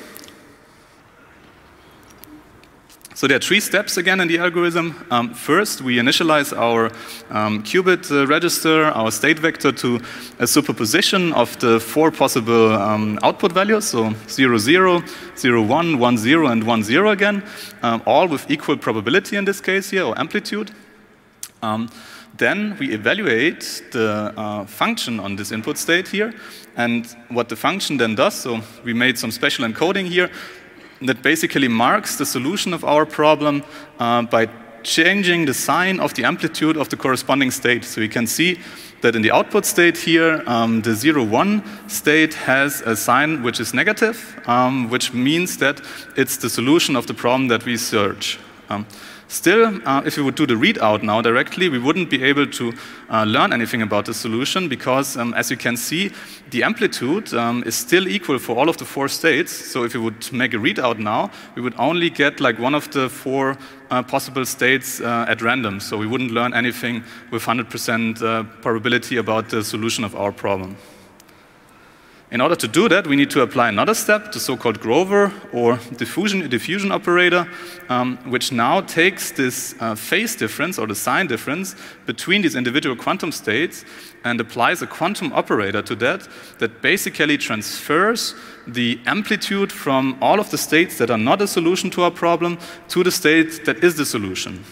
So 3.18 3.26
there 3.26 3.36
are 3.36 3.40
three 3.40 3.58
steps 3.58 3.96
again 3.96 4.20
in 4.20 4.28
the 4.28 4.38
algorithm. 4.38 4.94
Um, 5.10 5.34
first, 5.34 5.82
we 5.82 5.96
initialize 5.96 6.56
our 6.56 6.86
um, 7.30 7.64
qubit 7.64 8.12
uh, 8.12 8.28
register, 8.28 8.84
our 8.84 9.10
state 9.10 9.40
vector, 9.40 9.72
to 9.72 10.00
a 10.38 10.46
superposition 10.46 11.32
of 11.32 11.58
the 11.58 11.80
four 11.80 12.12
possible 12.12 12.72
um, 12.74 13.18
output 13.24 13.50
values, 13.50 13.86
so 13.86 14.14
0, 14.28 14.58
0, 14.58 15.02
0, 15.36 15.62
1, 15.62 15.98
1, 15.98 16.16
0, 16.16 16.46
and 16.46 16.62
1, 16.62 16.82
0 16.84 17.10
again, 17.10 17.42
um, 17.82 18.02
all 18.06 18.28
with 18.28 18.48
equal 18.48 18.76
probability 18.76 19.36
in 19.36 19.44
this 19.44 19.60
case 19.60 19.90
here, 19.90 20.04
or 20.04 20.16
amplitude. 20.16 20.70
Then 22.38 22.76
we 22.78 22.92
evaluate 22.92 23.82
the 23.90 24.32
uh, 24.36 24.64
function 24.64 25.18
on 25.18 25.36
this 25.36 25.50
input 25.50 25.76
state 25.76 26.06
here, 26.06 26.32
and 26.76 27.04
what 27.28 27.48
the 27.48 27.56
function 27.56 27.96
then 27.96 28.14
does, 28.14 28.34
so 28.34 28.60
we 28.84 28.94
made 28.94 29.18
some 29.18 29.32
special 29.32 29.66
encoding 29.66 30.06
here 30.06 30.30
that 31.02 31.22
basically 31.22 31.68
marks 31.68 32.16
the 32.16 32.24
solution 32.24 32.72
of 32.72 32.84
our 32.84 33.04
problem 33.04 33.64
uh, 33.98 34.22
by 34.22 34.48
changing 34.84 35.46
the 35.46 35.54
sign 35.54 36.00
of 36.00 36.14
the 36.14 36.24
amplitude 36.24 36.76
of 36.76 36.88
the 36.88 36.96
corresponding 36.96 37.50
state. 37.50 37.84
So 37.84 38.00
we 38.00 38.08
can 38.08 38.26
see 38.26 38.58
that 39.00 39.14
in 39.14 39.22
the 39.22 39.30
output 39.30 39.64
state 39.64 39.96
here, 39.96 40.42
um, 40.46 40.82
the 40.82 40.94
0, 40.94 41.24
1 41.24 41.88
state 41.88 42.34
has 42.34 42.82
a 42.82 42.96
sign 42.96 43.42
which 43.42 43.60
is 43.60 43.74
negative, 43.74 44.40
um, 44.46 44.90
which 44.90 45.12
means 45.12 45.58
that 45.58 45.80
it's 46.16 46.36
the 46.36 46.50
solution 46.50 46.96
of 46.96 47.06
the 47.06 47.14
problem 47.14 47.48
that 47.48 47.64
we 47.64 47.76
search. 47.76 48.38
Um, 48.70 48.86
still, 49.28 49.80
uh, 49.86 50.02
if 50.04 50.16
we 50.16 50.22
would 50.22 50.34
do 50.34 50.46
the 50.46 50.54
readout 50.54 51.02
now 51.02 51.20
directly, 51.22 51.68
we 51.68 51.78
wouldn't 51.78 52.10
be 52.10 52.24
able 52.24 52.46
to 52.46 52.72
uh, 53.10 53.24
learn 53.24 53.52
anything 53.52 53.82
about 53.82 54.06
the 54.06 54.14
solution 54.14 54.68
because, 54.68 55.16
um, 55.16 55.34
as 55.34 55.50
you 55.50 55.56
can 55.56 55.76
see, 55.76 56.10
the 56.50 56.62
amplitude 56.62 57.32
um, 57.34 57.62
is 57.64 57.74
still 57.74 58.08
equal 58.08 58.38
for 58.38 58.56
all 58.56 58.68
of 58.68 58.76
the 58.78 58.84
four 58.84 59.08
states. 59.08 59.52
So 59.52 59.84
if 59.84 59.94
we 59.94 60.00
would 60.00 60.32
make 60.32 60.54
a 60.54 60.58
readout 60.58 60.98
now, 60.98 61.30
we 61.54 61.62
would 61.62 61.74
only 61.78 62.10
get 62.10 62.40
like 62.40 62.58
one 62.58 62.74
of 62.74 62.90
the 62.90 63.08
four 63.08 63.56
uh, 63.90 64.02
possible 64.02 64.44
states 64.44 65.00
uh, 65.00 65.26
at 65.28 65.42
random. 65.42 65.80
So 65.80 65.96
we 65.96 66.06
wouldn't 66.06 66.32
learn 66.32 66.54
anything 66.54 67.04
with 67.30 67.42
100% 67.42 68.22
uh, 68.22 68.42
probability 68.62 69.18
about 69.18 69.48
the 69.50 69.62
solution 69.62 70.04
of 70.04 70.16
our 70.16 70.32
problem. 70.32 70.76
In 72.30 72.42
order 72.42 72.56
to 72.56 72.68
do 72.68 72.90
that, 72.90 73.06
we 73.06 73.16
need 73.16 73.30
to 73.30 73.40
apply 73.40 73.70
another 73.70 73.94
step, 73.94 74.32
the 74.32 74.40
so-called 74.40 74.80
Grover 74.80 75.32
or 75.50 75.78
diffusion, 75.96 76.46
diffusion 76.50 76.92
operator, 76.92 77.48
um, 77.88 78.18
which 78.30 78.52
now 78.52 78.82
takes 78.82 79.32
this 79.32 79.74
uh, 79.80 79.94
phase 79.94 80.36
difference 80.36 80.78
or 80.78 80.86
the 80.86 80.94
sign 80.94 81.26
difference 81.26 81.74
between 82.04 82.42
these 82.42 82.54
individual 82.54 82.96
quantum 82.96 83.32
states 83.32 83.86
and 84.24 84.38
applies 84.42 84.82
a 84.82 84.86
quantum 84.86 85.32
operator 85.32 85.80
to 85.80 85.94
that 85.96 86.28
that 86.58 86.82
basically 86.82 87.38
transfers 87.38 88.34
the 88.66 89.00
amplitude 89.06 89.72
from 89.72 90.18
all 90.20 90.38
of 90.38 90.50
the 90.50 90.58
states 90.58 90.98
that 90.98 91.10
are 91.10 91.16
not 91.16 91.40
a 91.40 91.46
solution 91.46 91.88
to 91.88 92.02
our 92.02 92.10
problem 92.10 92.58
to 92.88 93.02
the 93.02 93.10
state 93.10 93.64
that 93.64 93.82
is 93.82 93.96
the 93.96 94.04
solution. 94.04 94.62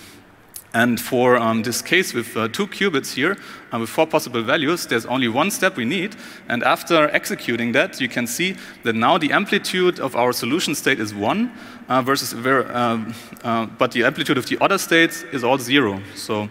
And 0.77 1.01
for 1.01 1.39
um, 1.39 1.63
this 1.63 1.81
case 1.81 2.13
with 2.13 2.37
uh, 2.37 2.49
two 2.49 2.67
qubits 2.67 3.15
here, 3.15 3.39
uh, 3.73 3.79
with 3.79 3.89
four 3.89 4.07
possible 4.07 4.43
values, 4.43 4.87
there's 4.87 5.07
only 5.07 5.27
one 5.27 5.51
step 5.51 5.75
we 5.75 5.87
need. 5.87 6.15
And 6.51 6.63
after 6.63 7.09
executing 7.15 7.73
that, 7.73 7.99
you 7.99 8.11
can 8.11 8.27
see 8.27 8.57
that 8.85 8.95
now 8.95 9.17
the 9.17 9.33
amplitude 9.33 9.99
of 10.01 10.15
our 10.15 10.35
solution 10.35 10.75
state 10.75 11.01
is 11.01 11.15
one, 11.15 11.51
uh, 11.89 12.03
versus 12.03 12.35
uh, 12.35 13.03
uh, 13.43 13.67
but 13.79 13.93
the 13.93 14.05
amplitude 14.05 14.37
of 14.37 14.45
the 14.51 14.59
other 14.61 14.77
states 14.77 15.25
is 15.33 15.43
all 15.43 15.57
zero. 15.57 16.03
So 16.15 16.51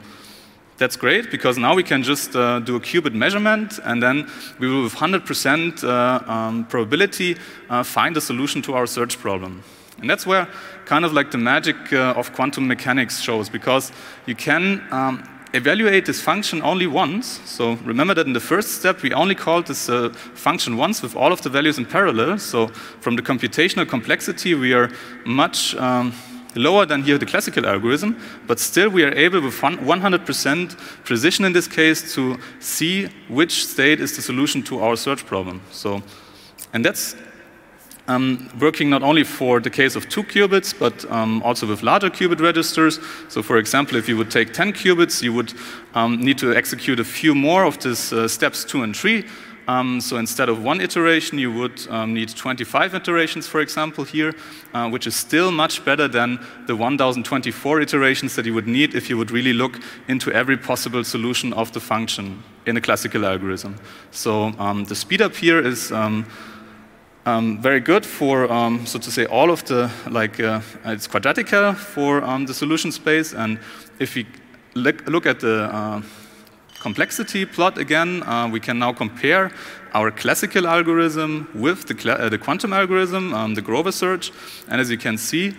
that's 0.78 0.96
great 0.96 1.30
because 1.30 1.60
now 1.60 1.76
we 1.76 1.84
can 1.84 2.02
just 2.02 2.36
uh, 2.36 2.58
do 2.62 2.78
a 2.78 2.80
qubit 2.80 3.14
measurement 3.14 3.80
and 3.84 4.02
then 4.02 4.28
we 4.58 4.68
will, 4.68 4.82
with 4.82 4.96
100% 4.96 5.84
um, 5.84 6.66
probability, 6.66 7.36
find 7.84 8.18
a 8.18 8.22
solution 8.22 8.64
to 8.64 8.74
our 8.74 8.88
search 8.88 9.20
problem. 9.20 9.62
And 10.00 10.10
that's 10.10 10.26
where 10.26 10.48
kind 10.86 11.06
of 11.06 11.14
like 11.14 11.32
the 11.32 11.38
magic 11.38 11.94
uh, 11.94 12.14
of 12.18 12.34
quantum 12.34 12.68
mechanics 12.68 13.22
shows, 13.22 13.50
because 13.50 13.92
you 14.26 14.36
can 14.36 14.84
um, 14.92 15.24
evaluate 15.54 16.06
this 16.06 16.22
function 16.22 16.62
only 16.62 16.86
once. 16.86 17.40
So 17.46 17.74
remember 17.86 18.14
that 18.14 18.28
in 18.28 18.34
the 18.34 18.40
first 18.40 18.80
step, 18.80 19.02
we 19.02 19.14
only 19.14 19.36
called 19.36 19.68
this 19.68 19.90
uh, 19.90 20.10
function 20.34 20.78
once 20.78 21.02
with 21.02 21.16
all 21.16 21.32
of 21.32 21.42
the 21.42 21.50
values 21.50 21.78
in 21.78 21.86
parallel. 21.86 22.38
So 22.40 22.68
from 23.00 23.16
the 23.16 23.22
computational 23.22 23.88
complexity, 23.88 24.54
we 24.54 24.74
are 24.74 24.90
much 25.26 25.76
um, 25.76 26.14
lower 26.56 26.86
than 26.86 27.04
here 27.04 27.18
the 27.18 27.26
classical 27.26 27.66
algorithm, 27.66 28.18
but 28.48 28.60
still 28.60 28.90
we 28.90 29.04
are 29.04 29.14
able 29.14 29.42
with 29.42 29.56
100% 29.56 30.78
precision 31.04 31.46
in 31.46 31.54
this 31.54 31.68
case 31.68 32.14
to 32.16 32.38
see 32.60 33.08
which 33.30 33.66
state 33.66 34.00
is 34.00 34.16
the 34.16 34.22
solution 34.22 34.64
to 34.64 34.80
our 34.80 34.96
search 34.96 35.26
problem. 35.26 35.62
So, 35.72 36.02
and 36.74 36.84
that's 36.84 37.16
um, 38.08 38.50
working 38.60 38.90
not 38.90 39.04
only 39.04 39.24
for 39.24 39.60
the 39.60 39.70
case 39.70 39.96
of 39.96 40.08
two 40.10 40.24
qubits, 40.24 40.78
but 40.78 41.10
um, 41.12 41.42
also 41.44 41.68
with 41.68 41.84
larger 41.84 42.10
qubit 42.10 42.40
registers. 42.40 43.00
So, 43.30 43.42
for 43.42 43.58
example, 43.58 43.98
if 43.98 44.08
you 44.08 44.18
would 44.18 44.32
take 44.32 44.54
10 44.54 44.74
qubits, 44.74 45.22
you 45.22 45.34
would 45.34 45.54
um, 45.94 46.20
need 46.20 46.38
to 46.40 46.54
execute 46.56 47.00
a 47.00 47.04
few 47.04 47.34
more 47.34 47.66
of 47.66 47.80
these 47.80 48.14
uh, 48.14 48.28
steps 48.28 48.64
two 48.64 48.84
and 48.84 48.96
three. 48.96 49.26
Um, 49.68 50.00
so 50.00 50.18
instead 50.18 50.50
of 50.50 50.64
one 50.64 50.80
iteration, 50.80 51.40
you 51.40 51.52
would 51.52 51.88
um, 51.90 52.14
need 52.14 52.30
25 52.30 52.94
iterations, 52.94 53.48
for 53.48 53.62
example, 53.62 54.04
here, 54.04 54.36
uh, 54.74 54.90
which 54.90 55.08
is 55.08 55.16
still 55.16 55.52
much 55.52 55.84
better 55.84 56.08
than 56.08 56.40
the 56.68 56.76
1024 56.76 57.82
iterations 57.82 58.36
that 58.36 58.46
you 58.46 58.54
would 58.54 58.68
need 58.68 58.94
if 58.94 59.10
you 59.10 59.18
would 59.18 59.32
really 59.32 59.54
look 59.54 59.80
into 60.08 60.32
every 60.32 60.58
possible 60.58 61.04
solution 61.04 61.52
of 61.54 61.72
the 61.72 61.80
function 61.80 62.44
in 62.68 62.78
a 62.78 62.82
classical 62.82 63.26
algorithm. 63.26 63.76
So 64.12 64.54
um, 64.60 64.86
the 64.86 64.96
speed 64.96 65.22
up 65.22 65.36
here 65.36 65.60
is 65.60 65.92
um, 67.26 67.60
very 67.62 67.80
good 67.80 68.06
for, 68.06 68.52
um, 68.52 68.86
so 68.86 69.00
to 69.00 69.12
say, 69.12 69.26
all 69.26 69.50
of 69.50 69.64
the, 69.66 69.92
like, 70.10 70.40
uh, 70.40 70.62
it's 70.86 71.08
quadratical 71.08 71.74
for 71.74 72.24
um, 72.24 72.46
the 72.46 72.54
solution 72.54 72.92
space. 72.92 73.34
And 73.34 73.60
if 74.00 74.16
we 74.16 74.28
look, 74.76 75.26
at 75.26 75.40
the 75.40 75.64
uh, 75.64 76.02
complexity 76.80 77.46
plot 77.46 77.78
again, 77.78 78.22
uh, 78.24 78.48
we 78.52 78.60
can 78.60 78.78
now 78.78 78.94
compare 78.94 79.52
our 79.94 80.12
classical 80.12 80.68
algorithm 80.68 81.48
with 81.56 81.86
the, 81.88 82.12
uh, 82.12 82.30
the 82.30 82.38
quantum 82.38 82.74
algorithm, 82.74 83.34
um, 83.34 83.56
the 83.56 83.62
Grover 83.62 83.92
search. 83.92 84.32
And 84.68 84.80
as 84.80 84.92
you 84.92 84.98
can 84.98 85.18
see, 85.18 85.54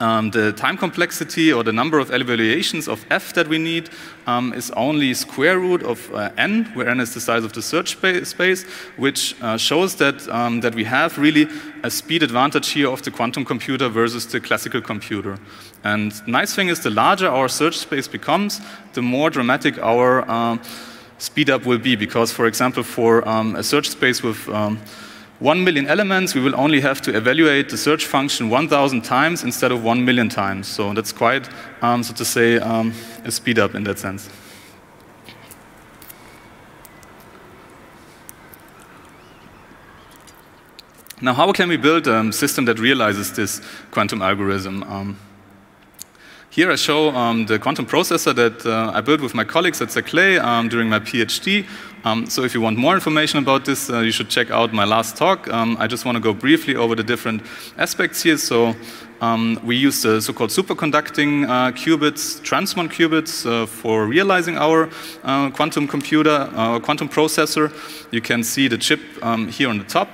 um, 0.00 0.30
the 0.30 0.52
time 0.52 0.76
complexity 0.76 1.52
or 1.52 1.62
the 1.62 1.72
number 1.72 1.98
of 1.98 2.10
evaluations 2.10 2.88
of 2.88 3.06
f 3.10 3.32
that 3.34 3.46
we 3.46 3.58
need 3.58 3.88
um, 4.26 4.52
is 4.52 4.70
only 4.72 5.14
square 5.14 5.58
root 5.58 5.82
of 5.82 6.12
uh, 6.12 6.30
n, 6.36 6.64
where 6.74 6.88
n 6.88 7.00
is 7.00 7.14
the 7.14 7.20
size 7.20 7.44
of 7.44 7.52
the 7.52 7.62
search 7.62 7.92
spa 7.92 8.24
space, 8.24 8.64
which 8.96 9.34
uh, 9.42 9.56
shows 9.56 9.94
that, 9.96 10.28
um, 10.28 10.60
that 10.60 10.74
we 10.74 10.84
have 10.84 11.18
really 11.18 11.46
a 11.84 11.90
speed 11.90 12.22
advantage 12.22 12.70
here 12.70 12.88
of 12.88 13.02
the 13.02 13.10
quantum 13.10 13.44
computer 13.44 13.88
versus 13.88 14.26
the 14.26 14.40
classical 14.40 14.80
computer. 14.80 15.38
And 15.84 16.12
nice 16.26 16.54
thing 16.54 16.68
is 16.68 16.80
the 16.80 16.90
larger 16.90 17.28
our 17.28 17.48
search 17.48 17.78
space 17.78 18.08
becomes, 18.08 18.60
the 18.94 19.02
more 19.02 19.30
dramatic 19.30 19.78
our 19.78 20.28
uh, 20.28 20.58
speed 21.18 21.48
up 21.48 21.64
will 21.64 21.78
be, 21.78 21.94
because 21.94 22.32
for 22.32 22.46
example, 22.46 22.82
for 22.82 23.26
um, 23.28 23.54
a 23.54 23.62
search 23.62 23.88
space 23.88 24.22
with 24.22 24.48
um, 24.48 24.80
1 25.42 25.64
million 25.64 25.88
elements, 25.88 26.36
we 26.36 26.40
will 26.40 26.54
only 26.54 26.80
have 26.80 27.02
to 27.02 27.16
evaluate 27.16 27.68
the 27.68 27.76
search 27.76 28.06
function 28.06 28.48
1,000 28.48 29.02
times 29.02 29.42
instead 29.42 29.72
of 29.72 29.82
1 29.82 30.04
million 30.04 30.28
times. 30.28 30.68
So 30.68 30.92
that's 30.94 31.10
quite, 31.10 31.48
um, 31.82 32.04
so 32.04 32.14
to 32.14 32.24
say, 32.24 32.58
um, 32.58 32.94
a 33.24 33.30
speed 33.32 33.58
up 33.58 33.74
in 33.74 33.82
that 33.82 33.98
sense. 33.98 34.30
Now, 41.20 41.34
how 41.34 41.50
can 41.52 41.68
we 41.68 41.76
build 41.76 42.06
a 42.06 42.32
system 42.32 42.64
that 42.66 42.78
realizes 42.78 43.32
this 43.32 43.60
quantum 43.90 44.22
algorithm? 44.22 44.84
Here 46.52 46.70
I 46.70 46.76
show 46.76 47.08
um, 47.16 47.46
the 47.46 47.58
quantum 47.58 47.86
processor 47.86 48.34
that 48.34 48.66
uh, 48.66 48.92
I 48.92 49.00
built 49.00 49.22
with 49.22 49.34
my 49.34 49.42
colleagues 49.42 49.80
at 49.80 49.88
Saclay 49.88 50.38
um, 50.38 50.68
during 50.68 50.86
my 50.86 50.98
PhD. 50.98 51.66
Um, 52.04 52.26
so 52.26 52.44
if 52.44 52.52
you 52.52 52.60
want 52.60 52.76
more 52.76 52.92
information 52.92 53.38
about 53.38 53.64
this, 53.64 53.88
uh, 53.88 54.00
you 54.00 54.10
should 54.10 54.28
check 54.28 54.50
out 54.50 54.70
my 54.70 54.84
last 54.84 55.16
talk. 55.16 55.48
Um, 55.48 55.78
I 55.80 55.86
just 55.86 56.04
want 56.04 56.16
to 56.16 56.20
go 56.20 56.34
briefly 56.34 56.76
over 56.76 56.94
the 56.94 57.02
different 57.02 57.40
aspects 57.78 58.22
here. 58.22 58.36
So 58.36 58.76
um, 59.22 59.60
we 59.64 59.76
use 59.76 60.02
the 60.02 60.20
so-called 60.20 60.50
superconducting 60.50 61.48
uh, 61.48 61.72
qubits, 61.72 62.42
transmon 62.42 62.90
qubits, 62.90 63.46
uh, 63.46 63.64
for 63.64 64.04
realizing 64.06 64.58
our 64.58 64.90
uh, 65.24 65.48
quantum 65.52 65.88
computer, 65.88 66.50
uh, 66.54 66.78
quantum 66.80 67.08
processor. 67.08 67.72
You 68.12 68.20
can 68.20 68.44
see 68.44 68.68
the 68.68 68.76
chip 68.76 69.00
um, 69.22 69.48
here 69.48 69.70
on 69.70 69.78
the 69.78 69.84
top. 69.84 70.10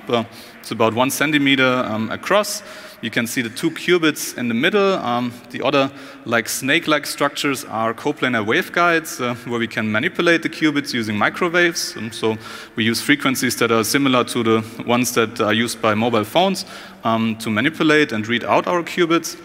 it's 0.61 0.71
about 0.71 0.93
one 0.93 1.11
centimeter 1.11 1.85
across. 2.09 2.63
You 3.01 3.09
can 3.09 3.27
see 3.27 3.41
the 3.41 3.49
two 3.49 3.71
qubits 3.71 4.37
in 4.37 4.49
the 4.49 4.53
middle. 4.53 4.93
Um, 4.95 5.31
the 5.51 5.61
other, 5.65 5.89
like 6.25 6.49
snake-like 6.49 7.05
structures, 7.05 7.63
are 7.63 7.93
coplanar 7.93 8.45
waveguides 8.45 9.21
uh, 9.21 9.35
where 9.49 9.59
we 9.59 9.67
can 9.67 9.89
manipulate 9.89 10.43
the 10.43 10.49
qubits 10.49 10.93
using 10.93 11.17
microwaves. 11.17 11.95
Um, 11.95 12.11
so 12.11 12.37
we 12.75 12.83
use 12.83 13.01
frequencies 13.01 13.55
that 13.57 13.71
are 13.71 13.85
similar 13.85 14.25
to 14.25 14.43
the 14.43 14.83
ones 14.85 15.13
that 15.13 15.39
are 15.39 15.53
used 15.53 15.81
by 15.81 15.95
mobile 15.95 16.25
phones 16.25 16.65
um, 17.05 17.37
to 17.37 17.49
manipulate 17.49 18.11
and 18.11 18.27
read 18.27 18.43
out 18.43 18.67
our 18.67 18.83
qubits. 18.83 19.37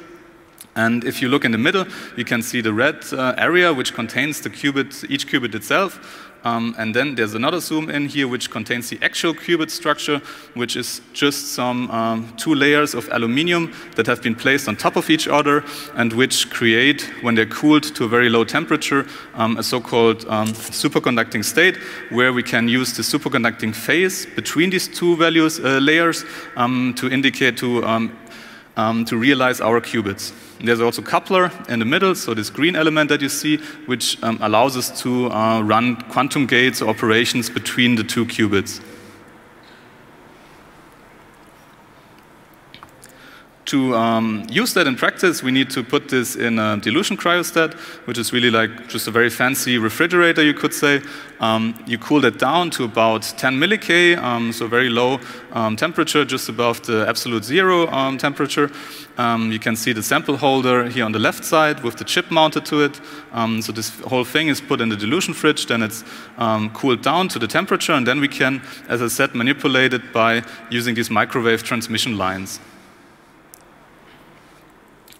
And 0.77 1.05
if 1.05 1.23
you 1.23 1.29
look 1.29 1.45
in 1.45 1.53
the 1.53 1.59
middle, 1.59 1.87
you 2.17 2.25
can 2.25 2.43
see 2.43 2.61
the 2.61 2.73
red 2.73 3.05
uh, 3.12 3.35
area 3.38 3.73
which 3.73 3.95
contains 3.95 4.40
the 4.40 4.51
qubit, 4.51 5.09
each 5.09 5.29
qubit 5.29 5.55
itself. 5.55 6.24
Um, 6.44 6.74
and 6.78 6.94
then 6.94 7.14
there's 7.14 7.35
another 7.35 7.59
zoom 7.59 7.90
in 7.90 8.07
here 8.07 8.28
which 8.28 8.50
contains 8.50 8.90
the 8.90 8.98
actual 9.02 9.35
qubit 9.35 9.70
structure, 9.70 10.20
which 10.54 10.76
is 10.76 11.00
just 11.12 11.54
some 11.54 11.90
um, 11.90 12.35
two 12.37 12.54
layers 12.54 12.94
of 12.94 13.09
aluminium 13.11 13.72
that 13.96 14.07
have 14.07 14.22
been 14.22 14.35
placed 14.35 14.68
on 14.68 14.76
top 14.76 14.96
of 14.96 15.09
each 15.09 15.26
other 15.26 15.64
and 15.94 16.12
which 16.12 16.50
create, 16.50 17.11
when 17.22 17.35
they're 17.35 17.46
cooled 17.46 17.83
to 17.94 18.04
a 18.04 18.09
very 18.09 18.28
low 18.28 18.44
temperature, 18.44 19.07
um, 19.35 19.57
a 19.57 19.62
so-called 19.62 20.26
um, 20.28 20.48
superconducting 20.48 21.44
state 21.44 21.78
where 22.11 22.33
we 22.33 22.42
can 22.42 22.68
use 22.68 22.92
the 22.92 23.02
superconducting 23.02 23.74
phase 23.74 24.26
between 24.37 24.68
these 24.70 24.87
two 24.87 25.16
values 25.16 25.59
uh, 25.61 25.78
layers 25.78 26.24
um, 26.57 26.94
to 26.94 27.09
indicate 27.09 27.57
to 27.57 27.83
um, 27.85 29.04
to 29.04 29.16
realize 29.16 29.61
our 29.61 29.80
qubits. 29.80 30.33
There's 30.61 30.81
also 30.81 31.03
coupler 31.03 31.51
in 31.69 31.79
the 31.79 31.85
middle, 31.85 32.14
so 32.14 32.33
this 32.33 32.49
green 32.49 32.77
element 32.77 33.09
that 33.09 33.21
you 33.21 33.29
see, 33.29 33.59
which 33.87 34.23
um, 34.23 34.38
allows 34.40 34.77
us 34.77 35.03
to 35.03 35.31
uh, 35.31 35.61
run 35.62 35.97
quantum 36.11 36.47
gates 36.47 36.81
or 36.81 36.88
operations 36.88 37.51
between 37.51 37.97
the 37.97 38.05
two 38.05 38.25
qubits. 38.25 38.81
To 43.66 43.94
um, 43.94 44.47
use 44.51 44.74
that 44.74 44.86
in 44.86 44.97
practice, 44.97 45.43
we 45.43 45.51
need 45.51 45.70
to 45.70 45.82
put 45.82 46.09
this 46.09 46.36
in 46.36 46.59
a 46.59 46.76
dilution 46.76 47.16
cryostat, 47.16 47.74
which 48.07 48.18
is 48.18 48.32
really 48.32 48.51
like 48.51 48.89
just 48.89 49.09
a 49.09 49.11
very 49.11 49.30
fancy 49.30 49.78
refrigerator, 49.78 50.43
you 50.43 50.55
could 50.55 50.74
say. 50.74 51.01
Um, 51.41 51.74
you 51.86 51.99
cool 51.99 52.20
that 52.20 52.39
down 52.39 52.70
to 52.70 52.84
about 52.84 53.22
10 53.22 53.59
millik, 53.59 53.91
um, 54.18 54.53
so 54.53 54.66
very 54.66 54.89
low 54.89 55.18
um, 55.53 55.76
temperature, 55.76 56.24
just 56.24 56.49
above 56.49 56.82
the 56.82 57.07
absolute 57.09 57.45
zero 57.45 57.89
um, 57.89 58.18
temperature. 58.18 58.70
Um, 59.16 59.51
you 59.53 59.59
can 59.59 59.76
see 59.76 59.93
the 59.93 60.03
sample 60.03 60.36
holder 60.36 60.89
here 60.89 61.05
on 61.05 61.12
the 61.12 61.18
left 61.18 61.45
side 61.45 61.82
with 61.82 61.97
the 61.97 62.05
chip 62.05 62.30
mounted 62.30 62.64
to 62.66 62.82
it. 62.82 63.01
so 63.62 63.72
this 63.72 64.01
whole 64.01 64.24
thing 64.24 64.49
is 64.49 64.61
put 64.61 64.80
in 64.80 64.89
the 64.89 64.97
dilution 64.97 65.34
fridge, 65.34 65.66
then 65.66 65.82
it's 65.82 66.05
cooled 66.74 67.03
down 67.03 67.28
to 67.28 67.39
the 67.39 67.47
temperature, 67.47 67.93
and 67.93 68.07
then 68.07 68.20
we 68.20 68.28
can, 68.28 68.61
as 68.89 69.01
I 69.01 69.09
said, 69.09 69.34
manipulate 69.34 69.95
it 69.95 70.12
by 70.12 70.43
using 70.70 70.95
these 70.95 71.11
microwave 71.11 71.62
transmission 71.62 72.18
lines. 72.18 72.61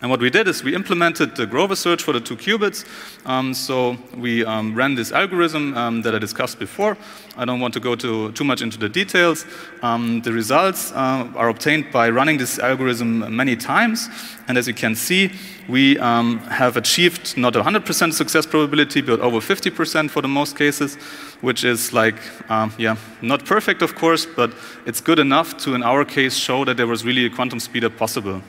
And 0.01 0.11
what 0.11 0.21
we 0.21 0.29
did 0.29 0.49
is 0.49 0.63
we 0.63 0.75
implemented 0.75 1.35
the 1.35 1.47
Grover 1.47 1.77
search 1.77 2.03
for 2.03 2.13
the 2.13 2.21
two 2.21 2.37
qubits. 2.37 2.85
Um, 3.25 3.55
so 3.55 3.97
we 4.17 4.45
um, 4.45 4.75
ran 4.75 4.95
this 4.95 5.13
algorithm 5.13 5.75
um, 5.77 6.03
that 6.03 6.15
I 6.15 6.19
discussed 6.19 6.59
before. 6.59 6.97
I 7.37 7.45
don't 7.45 7.61
want 7.61 7.73
to 7.75 7.81
go 7.81 7.95
to, 7.97 8.31
too 8.33 8.45
much 8.45 8.61
into 8.61 8.79
the 8.79 8.89
details. 8.89 9.47
Um, 9.83 10.21
the 10.21 10.33
results 10.33 10.93
uh, 10.93 11.29
are 11.35 11.49
obtained 11.49 11.91
by 11.91 12.11
running 12.11 12.39
this 12.39 12.59
algorithm 12.59 13.35
many 13.35 13.57
times. 13.57 14.09
And 14.47 14.59
as 14.59 14.69
you 14.69 14.75
can 14.75 14.95
see, 14.95 15.31
we 15.69 15.99
um, 15.99 16.39
have 16.41 16.77
achieved 16.77 17.37
not 17.39 17.55
100% 17.55 18.13
success 18.13 18.45
probability, 18.45 19.01
but 19.01 19.21
over 19.21 19.39
50% 19.39 20.11
for 20.11 20.21
the 20.21 20.29
most 20.29 20.59
cases, 20.59 20.97
which 21.41 21.65
is 21.65 21.93
like, 21.93 22.17
um, 22.51 22.73
yeah, 22.79 22.97
not 23.23 23.45
perfect, 23.47 23.81
of 23.81 23.95
course, 23.95 24.27
but 24.27 24.53
it's 24.87 25.01
good 25.01 25.19
enough 25.19 25.57
to, 25.59 25.75
in 25.75 25.83
our 25.83 26.05
case, 26.05 26.37
show 26.37 26.65
that 26.65 26.77
there 26.77 26.87
was 26.87 27.05
really 27.05 27.25
a 27.25 27.31
quantum 27.31 27.59
speedup 27.59 27.97
possible. 27.97 28.43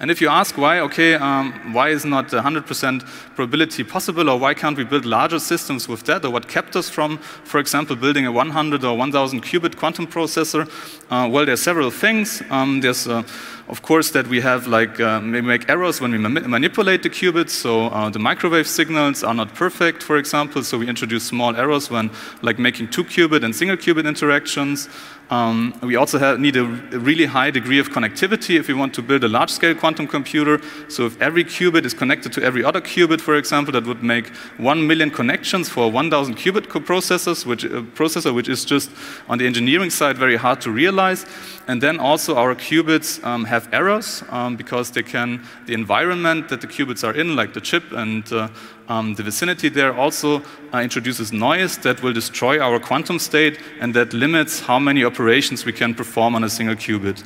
And 0.00 0.10
if 0.10 0.22
you 0.22 0.28
ask 0.28 0.56
why, 0.56 0.80
okay, 0.80 1.14
um, 1.14 1.74
why 1.74 1.90
is 1.90 2.06
not 2.06 2.28
100% 2.28 3.04
probability 3.34 3.84
possible, 3.84 4.30
or 4.30 4.38
why 4.38 4.54
can't 4.54 4.76
we 4.76 4.84
build 4.84 5.04
larger 5.04 5.38
systems 5.38 5.88
with 5.88 6.04
that, 6.04 6.24
or 6.24 6.30
what 6.30 6.48
kept 6.48 6.74
us 6.74 6.88
from, 6.88 7.18
for 7.18 7.60
example, 7.60 7.94
building 7.96 8.24
a 8.24 8.32
100 8.32 8.82
or 8.82 8.96
1000 8.96 9.42
qubit 9.42 9.76
quantum 9.76 10.06
processor? 10.06 10.66
Uh, 11.10 11.28
well, 11.28 11.44
there 11.44 11.52
are 11.52 11.58
several 11.58 11.90
things. 11.90 12.42
Um, 12.48 12.80
there's 12.80 13.06
uh, 13.06 13.22
of 13.70 13.82
course, 13.82 14.10
that 14.10 14.26
we 14.26 14.40
have 14.40 14.66
like 14.66 14.98
uh, 14.98 15.20
we 15.22 15.40
make 15.40 15.68
errors 15.70 16.00
when 16.00 16.10
we 16.10 16.18
ma 16.18 16.28
manipulate 16.28 17.04
the 17.04 17.10
qubits. 17.10 17.50
So 17.50 17.86
uh, 17.86 18.10
the 18.10 18.18
microwave 18.18 18.66
signals 18.66 19.22
are 19.22 19.32
not 19.34 19.54
perfect, 19.54 20.02
for 20.02 20.16
example. 20.16 20.64
So 20.64 20.78
we 20.78 20.88
introduce 20.88 21.24
small 21.24 21.54
errors 21.54 21.88
when 21.88 22.10
like 22.42 22.58
making 22.58 22.90
two 22.90 23.04
qubit 23.04 23.44
and 23.44 23.54
single 23.54 23.76
qubit 23.76 24.06
interactions. 24.08 24.88
Um, 25.30 25.78
we 25.82 25.94
also 25.94 26.18
have, 26.18 26.40
need 26.40 26.56
a, 26.56 26.64
really 26.64 27.24
high 27.24 27.52
degree 27.52 27.78
of 27.78 27.90
connectivity 27.90 28.58
if 28.58 28.66
we 28.66 28.74
want 28.74 28.92
to 28.94 29.02
build 29.02 29.22
a 29.22 29.28
large-scale 29.28 29.76
quantum 29.76 30.08
computer. 30.08 30.60
So 30.88 31.06
if 31.06 31.20
every 31.22 31.44
qubit 31.44 31.84
is 31.84 31.94
connected 31.94 32.32
to 32.32 32.42
every 32.42 32.64
other 32.64 32.80
qubit, 32.80 33.20
for 33.20 33.36
example, 33.36 33.72
that 33.74 33.86
would 33.86 34.02
make 34.02 34.28
one 34.58 34.84
million 34.84 35.08
connections 35.10 35.68
for 35.68 35.90
1,000 35.90 36.36
qubit 36.36 36.66
processors, 36.66 37.46
which 37.46 37.64
uh, 37.64 37.82
processor, 37.94 38.34
which 38.34 38.48
is 38.48 38.64
just 38.64 38.90
on 39.28 39.38
the 39.38 39.46
engineering 39.46 39.90
side 39.90 40.18
very 40.18 40.36
hard 40.36 40.60
to 40.62 40.70
realize. 40.72 41.26
And 41.68 41.80
then 41.80 42.00
also 42.00 42.34
our 42.34 42.56
qubits 42.56 43.22
um, 43.24 43.44
have 43.44 43.68
errors 43.72 44.24
um, 44.30 44.56
because 44.56 44.90
they 44.90 45.04
can, 45.04 45.46
the 45.66 45.74
environment 45.74 46.48
that 46.48 46.60
the 46.60 46.66
qubits 46.66 47.06
are 47.06 47.14
in, 47.14 47.36
like 47.36 47.54
the 47.54 47.60
chip 47.60 47.92
and 47.92 48.30
uh, 48.32 48.48
um, 48.90 49.14
the 49.14 49.22
vicinity 49.22 49.68
there 49.68 49.94
also 49.94 50.42
uh, 50.74 50.78
introduces 50.78 51.32
noise 51.32 51.78
that 51.78 52.02
will 52.02 52.12
destroy 52.12 52.58
our 52.58 52.80
quantum 52.80 53.20
state 53.20 53.60
and 53.80 53.94
that 53.94 54.12
limits 54.12 54.58
how 54.58 54.80
many 54.80 55.04
operations 55.04 55.64
we 55.64 55.72
can 55.72 55.94
perform 55.94 56.34
on 56.34 56.42
a 56.42 56.50
single 56.50 56.74
qubit. 56.74 57.24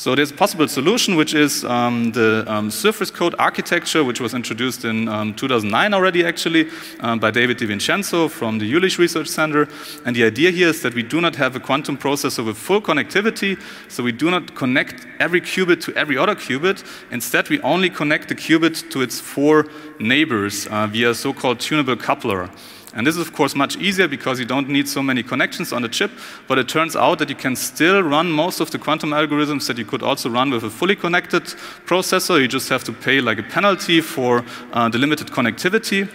So 0.00 0.14
there's 0.14 0.30
a 0.30 0.34
possible 0.34 0.66
solution, 0.66 1.14
which 1.14 1.34
is 1.34 1.62
um, 1.62 2.10
the 2.12 2.42
um, 2.46 2.70
surface 2.70 3.10
code 3.10 3.34
architecture, 3.38 4.02
which 4.02 4.18
was 4.18 4.32
introduced 4.32 4.86
in 4.86 5.08
um, 5.08 5.34
2009 5.34 5.92
already, 5.92 6.24
actually, 6.24 6.70
um, 7.00 7.18
by 7.18 7.30
David 7.30 7.58
DiVincenzo 7.58 8.30
from 8.30 8.58
the 8.58 8.72
Jülich 8.72 8.96
Research 8.96 9.28
Center. 9.28 9.68
And 10.06 10.16
the 10.16 10.24
idea 10.24 10.52
here 10.52 10.68
is 10.68 10.80
that 10.80 10.94
we 10.94 11.02
do 11.02 11.20
not 11.20 11.36
have 11.36 11.54
a 11.54 11.60
quantum 11.60 11.98
processor 11.98 12.42
with 12.46 12.56
full 12.56 12.80
connectivity, 12.80 13.60
so 13.90 14.02
we 14.02 14.10
do 14.10 14.30
not 14.30 14.54
connect 14.54 15.06
every 15.18 15.42
qubit 15.42 15.82
to 15.82 15.94
every 15.94 16.16
other 16.16 16.34
qubit. 16.34 16.82
Instead, 17.10 17.50
we 17.50 17.60
only 17.60 17.90
connect 17.90 18.30
the 18.30 18.34
qubit 18.34 18.90
to 18.92 19.02
its 19.02 19.20
four 19.20 19.66
neighbors 19.98 20.66
uh, 20.68 20.86
via 20.86 21.12
so-called 21.14 21.60
tunable 21.60 21.96
coupler. 21.96 22.48
And 22.94 23.06
this 23.06 23.16
is, 23.16 23.26
of 23.26 23.32
course, 23.32 23.54
much 23.54 23.76
easier 23.76 24.08
because 24.08 24.40
you 24.40 24.46
don't 24.46 24.68
need 24.68 24.88
so 24.88 25.02
many 25.02 25.22
connections 25.22 25.72
on 25.72 25.82
the 25.82 25.88
chip, 25.88 26.10
but 26.48 26.58
it 26.58 26.68
turns 26.68 26.96
out 26.96 27.18
that 27.20 27.28
you 27.28 27.36
can 27.36 27.54
still 27.54 28.02
run 28.02 28.30
most 28.30 28.60
of 28.60 28.70
the 28.70 28.78
quantum 28.78 29.10
algorithms 29.10 29.66
that 29.68 29.78
you 29.78 29.84
could 29.84 30.02
also 30.02 30.28
run 30.28 30.50
with 30.50 30.64
a 30.64 30.70
fully 30.70 30.96
connected 30.96 31.44
processor. 31.86 32.40
You 32.40 32.48
just 32.48 32.68
have 32.68 32.82
to 32.84 32.92
pay 32.92 33.20
like 33.20 33.38
a 33.38 33.44
penalty 33.44 34.00
for 34.00 34.44
uh, 34.72 34.88
the 34.88 34.98
limited 34.98 35.28
connectivity. 35.28 36.08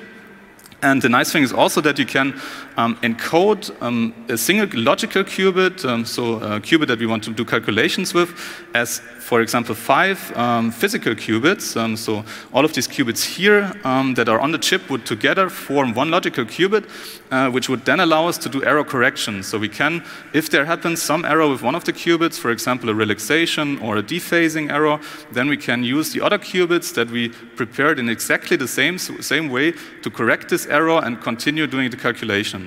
And 0.82 1.02
the 1.02 1.10
nice 1.10 1.32
thing 1.32 1.44
is 1.44 1.54
also 1.54 1.82
that 1.82 1.98
you 1.98 2.06
can 2.06 2.40
um, 2.78 2.96
encode 2.98 3.72
um, 3.82 4.14
a 4.30 4.38
single 4.38 4.68
logical 4.80 5.24
qubit, 5.24 5.86
um, 5.86 6.06
so 6.06 6.36
a 6.36 6.60
qubit 6.60 6.88
that 6.88 7.00
we 7.00 7.06
want 7.06 7.24
to 7.24 7.32
do 7.32 7.46
calculations 7.46 8.14
with, 8.14 8.34
as, 8.74 9.00
for 9.20 9.42
example, 9.42 9.76
five 9.76 10.36
um, 10.38 10.72
physical 10.72 11.14
qubits. 11.16 11.78
Um, 11.78 11.96
so 11.96 12.24
all 12.54 12.66
of 12.66 12.74
these 12.74 12.88
qubits 12.88 13.24
here 13.24 13.72
um, 13.84 14.14
that 14.16 14.28
are 14.30 14.40
on 14.40 14.52
the 14.52 14.58
chip 14.58 14.90
would 14.90 15.06
together 15.06 15.50
form 15.50 15.94
one 15.94 16.12
logical 16.12 16.46
qubit, 16.46 16.86
uh, 17.32 17.50
which 17.50 17.70
would 17.70 17.86
then 17.86 18.00
allow 18.00 18.28
us 18.28 18.38
to 18.40 18.50
do 18.50 18.64
error 18.64 18.84
correction. 18.84 19.44
So 19.44 19.58
we 19.58 19.70
can, 19.70 20.04
if 20.34 20.50
there 20.50 20.66
happens 20.66 21.02
some 21.02 21.26
error 21.26 21.48
with 21.48 21.62
one 21.62 21.76
of 21.76 21.84
the 21.86 21.94
qubits, 21.94 22.38
for 22.38 22.52
example, 22.52 22.90
a 22.90 22.94
relaxation 22.94 23.80
or 23.80 23.98
a 23.98 24.04
dephasing 24.04 24.72
error, 24.72 25.00
then 25.32 25.48
we 25.48 25.58
can 25.58 25.84
use 25.84 26.12
the 26.12 26.22
other 26.22 26.38
qubits 26.38 26.94
that 26.96 27.10
we 27.10 27.30
prepared 27.56 28.00
in 28.00 28.10
exactly 28.10 28.58
the 28.58 28.68
same, 28.68 28.98
same 28.98 29.50
way 29.50 29.74
to 30.02 30.10
correct 30.10 30.50
this 30.50 30.66
error 30.68 31.02
and 31.04 31.22
continue 31.22 31.68
doing 31.68 31.90
the 31.90 31.98
calculations. 31.98 32.65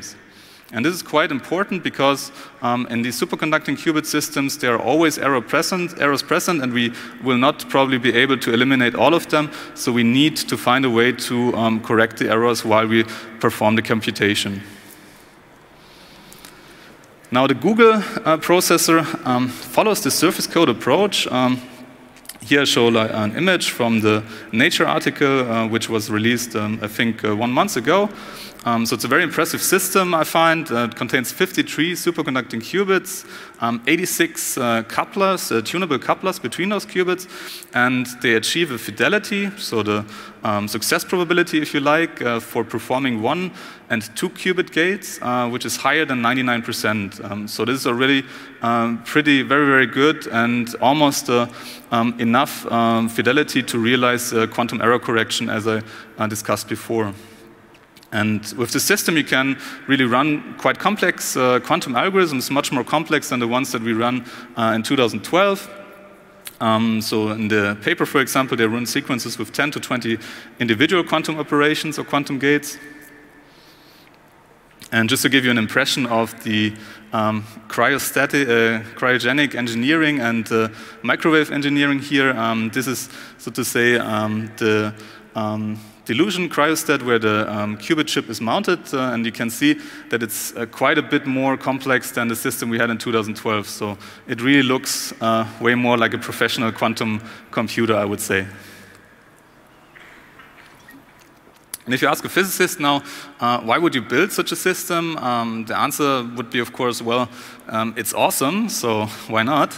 And 0.70 0.84
this 0.84 0.94
is 0.94 1.02
quite 1.02 1.30
important 1.30 1.82
because 1.82 2.30
um, 2.60 2.86
in 2.90 3.00
these 3.00 3.18
superconducting 3.18 3.78
qubit 3.78 4.04
systems, 4.04 4.58
there 4.58 4.74
are 4.74 4.82
always 4.82 5.18
error 5.18 5.40
present, 5.40 5.98
errors 5.98 6.22
present, 6.22 6.62
and 6.62 6.74
we 6.74 6.92
will 7.24 7.38
not 7.38 7.66
probably 7.70 7.96
be 7.96 8.14
able 8.14 8.36
to 8.38 8.52
eliminate 8.52 8.94
all 8.94 9.14
of 9.14 9.26
them. 9.28 9.50
So 9.74 9.92
we 9.92 10.02
need 10.02 10.36
to 10.36 10.58
find 10.58 10.84
a 10.84 10.90
way 10.90 11.12
to 11.12 11.54
um, 11.56 11.80
correct 11.80 12.18
the 12.18 12.30
errors 12.30 12.66
while 12.66 12.86
we 12.86 13.04
perform 13.40 13.76
the 13.76 13.82
computation. 13.82 14.62
Now, 17.30 17.46
the 17.46 17.54
Google 17.54 17.94
uh, 17.94 18.36
processor 18.38 19.04
um, 19.26 19.48
follows 19.48 20.02
the 20.02 20.10
surface 20.10 20.46
code 20.46 20.68
approach. 20.68 21.26
Here 22.48 22.62
I 22.62 22.64
show 22.64 22.88
an 22.88 23.36
image 23.36 23.72
from 23.72 24.00
the 24.00 24.22
Nature 24.52 24.86
article, 24.86 25.40
uh, 25.40 25.68
which 25.68 25.90
was 25.90 26.10
released, 26.10 26.56
um, 26.56 26.78
I 26.80 26.86
think, 26.88 27.22
uh, 27.22 27.36
one 27.36 27.52
month 27.52 27.76
ago. 27.76 28.08
Um, 28.64 28.86
so 28.86 28.94
it's 28.94 29.04
a 29.04 29.08
very 29.08 29.22
impressive 29.22 29.60
system, 29.60 30.14
I 30.14 30.24
find. 30.24 30.72
Uh, 30.72 30.84
it 30.84 30.96
contains 30.96 31.30
53 31.30 31.92
superconducting 31.92 32.62
qubits, 32.62 33.26
um, 33.60 33.82
86 33.86 34.56
uh, 34.56 34.82
couplers, 34.84 35.52
uh, 35.52 35.60
tunable 35.60 35.98
couplers 35.98 36.38
between 36.38 36.70
those 36.70 36.86
qubits, 36.86 37.28
and 37.74 38.06
they 38.22 38.32
achieve 38.34 38.70
a 38.70 38.78
fidelity, 38.78 39.50
so 39.58 39.82
the 39.82 40.06
um, 40.44 40.68
success 40.68 41.04
probability, 41.04 41.60
if 41.60 41.74
you 41.74 41.80
like, 41.80 42.22
uh, 42.22 42.40
for 42.40 42.64
performing 42.64 43.22
one 43.22 43.52
and 43.90 44.14
two 44.16 44.28
qubit 44.30 44.72
gates, 44.72 45.18
uh, 45.22 45.48
which 45.48 45.64
is 45.64 45.76
higher 45.76 46.04
than 46.04 46.20
99%. 46.20 47.30
Um, 47.30 47.48
so 47.48 47.64
this 47.64 47.80
is 47.80 47.86
already 47.86 48.24
um, 48.62 49.02
pretty, 49.04 49.42
very, 49.42 49.66
very 49.66 49.86
good 49.86 50.26
and 50.28 50.74
almost 50.80 51.30
uh, 51.30 51.46
um, 51.90 52.14
enough 52.18 52.70
um, 52.70 53.08
fidelity 53.08 53.62
to 53.62 53.78
realize 53.78 54.32
quantum 54.52 54.80
error 54.80 54.98
correction, 54.98 55.48
as 55.48 55.66
I 55.66 55.82
discussed 56.26 56.68
before. 56.68 57.14
And 58.10 58.40
with 58.56 58.72
the 58.72 58.80
system, 58.80 59.16
you 59.16 59.24
can 59.24 59.58
really 59.86 60.04
run 60.04 60.54
quite 60.54 60.78
complex 60.78 61.36
uh, 61.36 61.60
quantum 61.60 61.92
algorithms, 61.92 62.50
much 62.50 62.72
more 62.72 62.84
complex 62.84 63.28
than 63.28 63.40
the 63.40 63.48
ones 63.48 63.70
that 63.72 63.82
we 63.82 63.92
ran 63.92 64.24
uh, 64.56 64.72
in 64.74 64.82
2012. 64.82 65.77
Um, 66.60 67.00
so 67.00 67.30
in 67.30 67.48
the 67.48 67.76
paper, 67.82 68.04
for 68.04 68.20
example, 68.20 68.56
they 68.56 68.66
run 68.66 68.86
sequences 68.86 69.38
with 69.38 69.52
10 69.52 69.70
to 69.72 69.80
20 69.80 70.18
individual 70.58 71.04
quantum 71.04 71.38
operations 71.38 71.98
or 71.98 72.04
quantum 72.04 72.38
gates. 72.38 72.78
And 74.90 75.08
just 75.08 75.22
to 75.22 75.28
give 75.28 75.44
you 75.44 75.50
an 75.50 75.58
impression 75.58 76.06
of 76.06 76.42
the 76.44 76.74
um, 77.12 77.44
cryostatic, 77.68 78.44
uh, 78.48 78.82
cryogenic 78.98 79.54
engineering 79.54 80.20
and 80.20 80.50
uh, 80.50 80.68
microwave 81.02 81.50
engineering 81.50 81.98
here, 81.98 82.30
um, 82.30 82.70
this 82.70 82.86
is, 82.86 83.10
so 83.36 83.50
to 83.50 83.64
say, 83.64 83.96
um, 83.98 84.50
the 84.56 84.94
dilution 86.08 86.48
cryostat 86.48 87.02
where 87.02 87.18
the 87.18 87.44
um, 87.52 87.76
qubit 87.76 88.06
chip 88.06 88.30
is 88.30 88.40
mounted, 88.40 88.78
uh, 88.94 89.12
and 89.12 89.26
you 89.26 89.32
can 89.32 89.50
see 89.50 89.74
that 90.08 90.22
it's 90.22 90.56
uh, 90.56 90.64
quite 90.64 90.96
a 90.96 91.02
bit 91.02 91.26
more 91.26 91.54
complex 91.58 92.12
than 92.12 92.28
the 92.28 92.34
system 92.34 92.70
we 92.70 92.78
had 92.78 92.88
in 92.88 92.96
2012. 92.96 93.68
So 93.68 93.98
it 94.26 94.40
really 94.40 94.62
looks 94.62 95.12
uh, 95.20 95.46
way 95.60 95.74
more 95.74 95.98
like 95.98 96.14
a 96.14 96.18
professional 96.18 96.72
quantum 96.72 97.20
computer, 97.50 97.94
I 97.94 98.06
would 98.06 98.20
say. 98.20 98.46
And 101.84 101.94
if 101.94 102.00
you 102.00 102.08
ask 102.08 102.24
a 102.24 102.28
physicist 102.30 102.80
now, 102.80 103.02
uh, 103.40 103.60
why 103.60 103.76
would 103.76 103.94
you 103.94 104.00
build 104.00 104.32
such 104.32 104.50
a 104.50 104.56
system? 104.56 105.18
Um, 105.18 105.66
the 105.66 105.78
answer 105.78 106.24
would 106.36 106.48
be, 106.48 106.58
of 106.60 106.72
course, 106.72 107.02
well, 107.02 107.28
um, 107.68 107.92
it's 107.98 108.14
awesome, 108.14 108.70
so 108.70 109.06
why 109.28 109.42
not? 109.42 109.76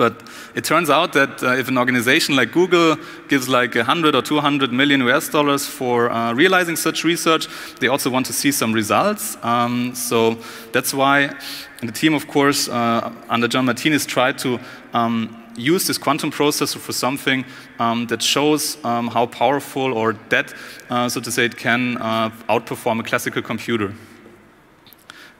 But 0.00 0.22
it 0.54 0.64
turns 0.64 0.88
out 0.88 1.12
that 1.12 1.42
uh, 1.42 1.58
if 1.58 1.68
an 1.68 1.76
organization 1.76 2.34
like 2.34 2.52
Google 2.52 2.96
gives 3.28 3.50
like 3.50 3.74
100 3.74 4.14
or 4.14 4.22
200 4.22 4.72
million 4.72 5.02
US 5.08 5.28
dollars 5.28 5.66
for 5.66 6.10
uh, 6.10 6.32
realizing 6.32 6.74
such 6.76 7.04
research, 7.04 7.48
they 7.80 7.88
also 7.88 8.08
want 8.08 8.24
to 8.24 8.32
see 8.32 8.50
some 8.50 8.72
results. 8.72 9.36
Um, 9.42 9.94
so 9.94 10.38
that's 10.72 10.94
why 10.94 11.36
the 11.82 11.92
team, 11.92 12.14
of 12.14 12.28
course, 12.28 12.66
uh, 12.66 13.12
under 13.28 13.46
John 13.46 13.66
Martinis, 13.66 14.06
tried 14.06 14.38
to 14.38 14.58
um, 14.94 15.36
use 15.54 15.86
this 15.86 15.98
quantum 15.98 16.30
processor 16.30 16.78
for 16.78 16.94
something 16.94 17.44
um, 17.78 18.06
that 18.06 18.22
shows 18.22 18.82
um, 18.86 19.08
how 19.08 19.26
powerful 19.26 19.92
or 19.92 20.14
that, 20.30 20.54
uh, 20.88 21.10
so 21.10 21.20
to 21.20 21.30
say, 21.30 21.44
it 21.44 21.58
can 21.58 21.98
uh, 21.98 22.30
outperform 22.48 23.00
a 23.00 23.02
classical 23.02 23.42
computer. 23.42 23.92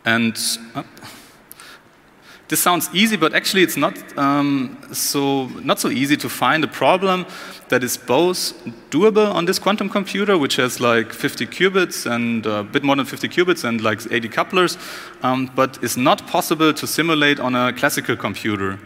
And 0.04 0.36
uh, 0.74 0.82
this 2.50 2.60
sounds 2.60 2.90
easy, 2.92 3.16
but 3.16 3.32
actually 3.32 3.62
it's 3.62 3.76
not 3.76 3.96
um, 4.18 4.76
so 4.92 5.46
not 5.62 5.78
so 5.78 5.88
easy 5.88 6.16
to 6.16 6.28
find 6.28 6.64
a 6.64 6.68
problem 6.68 7.24
that 7.68 7.84
is 7.84 7.96
both 7.96 8.52
doable 8.90 9.32
on 9.32 9.44
this 9.44 9.60
quantum 9.60 9.88
computer, 9.88 10.36
which 10.36 10.56
has 10.56 10.80
like 10.80 11.12
50 11.12 11.46
qubits 11.46 12.10
and 12.10 12.44
a 12.46 12.64
bit 12.64 12.82
more 12.82 12.96
than 12.96 13.06
50 13.06 13.28
qubits 13.28 13.62
and 13.62 13.80
like 13.80 14.00
80 14.10 14.28
couplers, 14.28 14.78
um, 15.22 15.48
but 15.54 15.78
is 15.82 15.96
not 15.96 16.26
possible 16.26 16.74
to 16.74 16.86
simulate 16.88 17.38
on 17.38 17.54
a 17.54 17.72
classical 17.72 18.16
computer. 18.16 18.80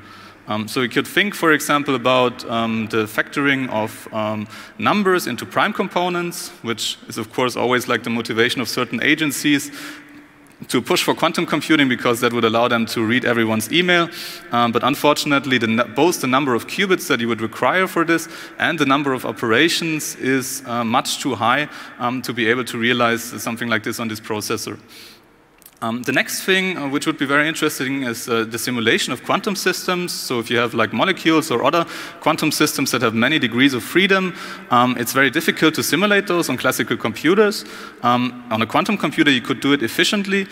Um, 0.47 0.69
so 0.69 0.83
you 0.83 0.91
could 0.91 1.07
think, 1.07 1.35
for 1.35 1.53
example, 1.53 1.95
about 1.95 2.45
um, 2.51 2.87
the 2.91 3.07
factoring 3.07 3.71
of 3.71 4.13
um, 4.13 4.47
numbers 4.77 5.27
into 5.27 5.47
prime 5.47 5.73
components, 5.73 6.51
which 6.61 6.99
is, 7.09 7.17
of 7.17 7.33
course, 7.33 7.57
always 7.57 7.89
like 7.89 8.03
the 8.03 8.11
motivation 8.11 8.61
of 8.61 8.69
certain 8.69 9.03
agencies 9.03 9.71
to 10.69 10.81
push 10.81 11.03
for 11.03 11.15
quantum 11.15 11.47
computing 11.47 11.89
because 11.89 12.21
that 12.21 12.33
would 12.33 12.45
allow 12.45 12.69
them 12.69 12.87
to 12.87 13.05
read 13.05 13.25
everyone's 13.25 13.73
email. 13.73 14.09
Um, 14.53 14.73
but 14.73 14.83
unfortunately, 14.85 15.59
the, 15.59 15.91
both 15.95 16.21
the 16.21 16.27
number 16.27 16.55
of 16.55 16.67
qubits 16.67 17.09
that 17.09 17.21
you 17.21 17.29
would 17.29 17.41
require 17.41 17.87
for 17.87 18.05
this 18.05 18.29
and 18.59 18.79
the 18.79 18.87
number 18.87 19.13
of 19.13 19.25
operations 19.25 20.17
is 20.17 20.63
uh, 20.67 20.85
much 20.85 21.19
too 21.21 21.35
high 21.35 21.69
um, 21.99 22.23
to 22.23 22.33
be 22.33 22.49
able 22.49 22.65
to 22.65 22.79
realize 22.79 23.23
something 23.43 23.69
like 23.69 23.83
this 23.83 24.01
on 24.01 24.09
this 24.09 24.21
processor. 24.21 24.79
Um, 25.83 26.03
the 26.03 26.13
next 26.13 26.45
thing, 26.45 26.79
uh, 26.79 26.89
which 26.89 27.07
would 27.07 27.19
be 27.19 27.27
very 27.27 27.47
interesting, 27.49 28.05
is 28.05 28.29
uh, 28.29 28.45
the 28.45 28.59
simulation 28.59 29.13
of 29.13 29.23
quantum 29.25 29.57
systems. 29.57 30.13
So, 30.13 30.39
if 30.39 30.51
you 30.51 30.57
have 30.57 30.73
like 30.73 30.93
molecules 30.93 31.51
or 31.51 31.65
other 31.65 31.85
quantum 32.21 32.53
systems 32.53 32.91
that 32.93 33.03
have 33.03 33.15
many 33.15 33.39
degrees 33.39 33.75
of 33.75 33.83
freedom, 33.83 34.35
um, 34.71 34.97
it's 34.99 35.13
very 35.13 35.31
difficult 35.31 35.75
to 35.75 35.83
simulate 35.83 36.27
those 36.27 36.49
on 36.49 36.57
classical 36.57 36.97
computers. 36.97 37.65
Um, 38.03 38.45
on 38.51 38.63
a 38.63 38.67
quantum 38.67 38.97
computer, 38.97 39.31
you 39.31 39.43
could 39.43 39.61
do 39.61 39.73
it 39.73 39.83
efficiently. 39.83 40.47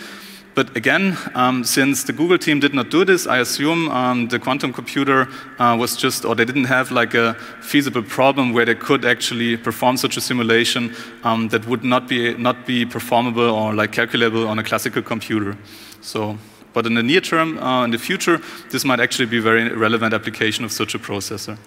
But 0.55 0.77
again, 0.77 1.17
um, 1.33 1.63
since 1.63 2.03
the 2.03 2.13
Google 2.13 2.37
team 2.37 2.59
did 2.59 2.75
not 2.75 2.91
do 2.91 3.03
this, 3.03 3.25
I 3.25 3.39
assume 3.39 3.89
um, 3.89 4.27
the 4.27 4.37
quantum 4.37 4.71
computer 4.71 5.27
uh, 5.57 5.75
was 5.79 5.95
just, 5.95 6.25
or 6.25 6.35
they 6.35 6.45
didn't 6.45 6.65
have 6.65 6.91
like 6.91 7.15
a 7.15 7.33
feasible 7.61 8.03
problem 8.03 8.53
where 8.53 8.65
they 8.65 8.75
could 8.75 9.03
actually 9.03 9.57
perform 9.57 9.97
such 9.97 10.15
a 10.15 10.21
simulation 10.21 10.93
um, 11.23 11.49
that 11.49 11.65
would 11.65 11.83
not 11.83 12.07
be 12.07 12.35
not 12.37 12.67
be 12.67 12.85
performable 12.85 13.49
or 13.49 13.73
like 13.73 13.91
calculable 13.91 14.47
on 14.47 14.59
a 14.59 14.63
classical 14.63 15.01
computer. 15.01 15.57
So, 16.01 16.37
but 16.73 16.85
in 16.85 16.93
the 16.93 17.03
near 17.03 17.21
term, 17.21 17.57
uh, 17.57 17.83
in 17.85 17.91
the 17.91 17.97
future, 17.97 18.39
this 18.69 18.85
might 18.85 18.99
actually 18.99 19.25
be 19.25 19.39
a 19.39 19.41
very 19.41 19.69
relevant 19.69 20.13
application 20.13 20.65
of 20.65 20.71
such 20.71 20.93
a 20.93 20.99
processor. 20.99 21.57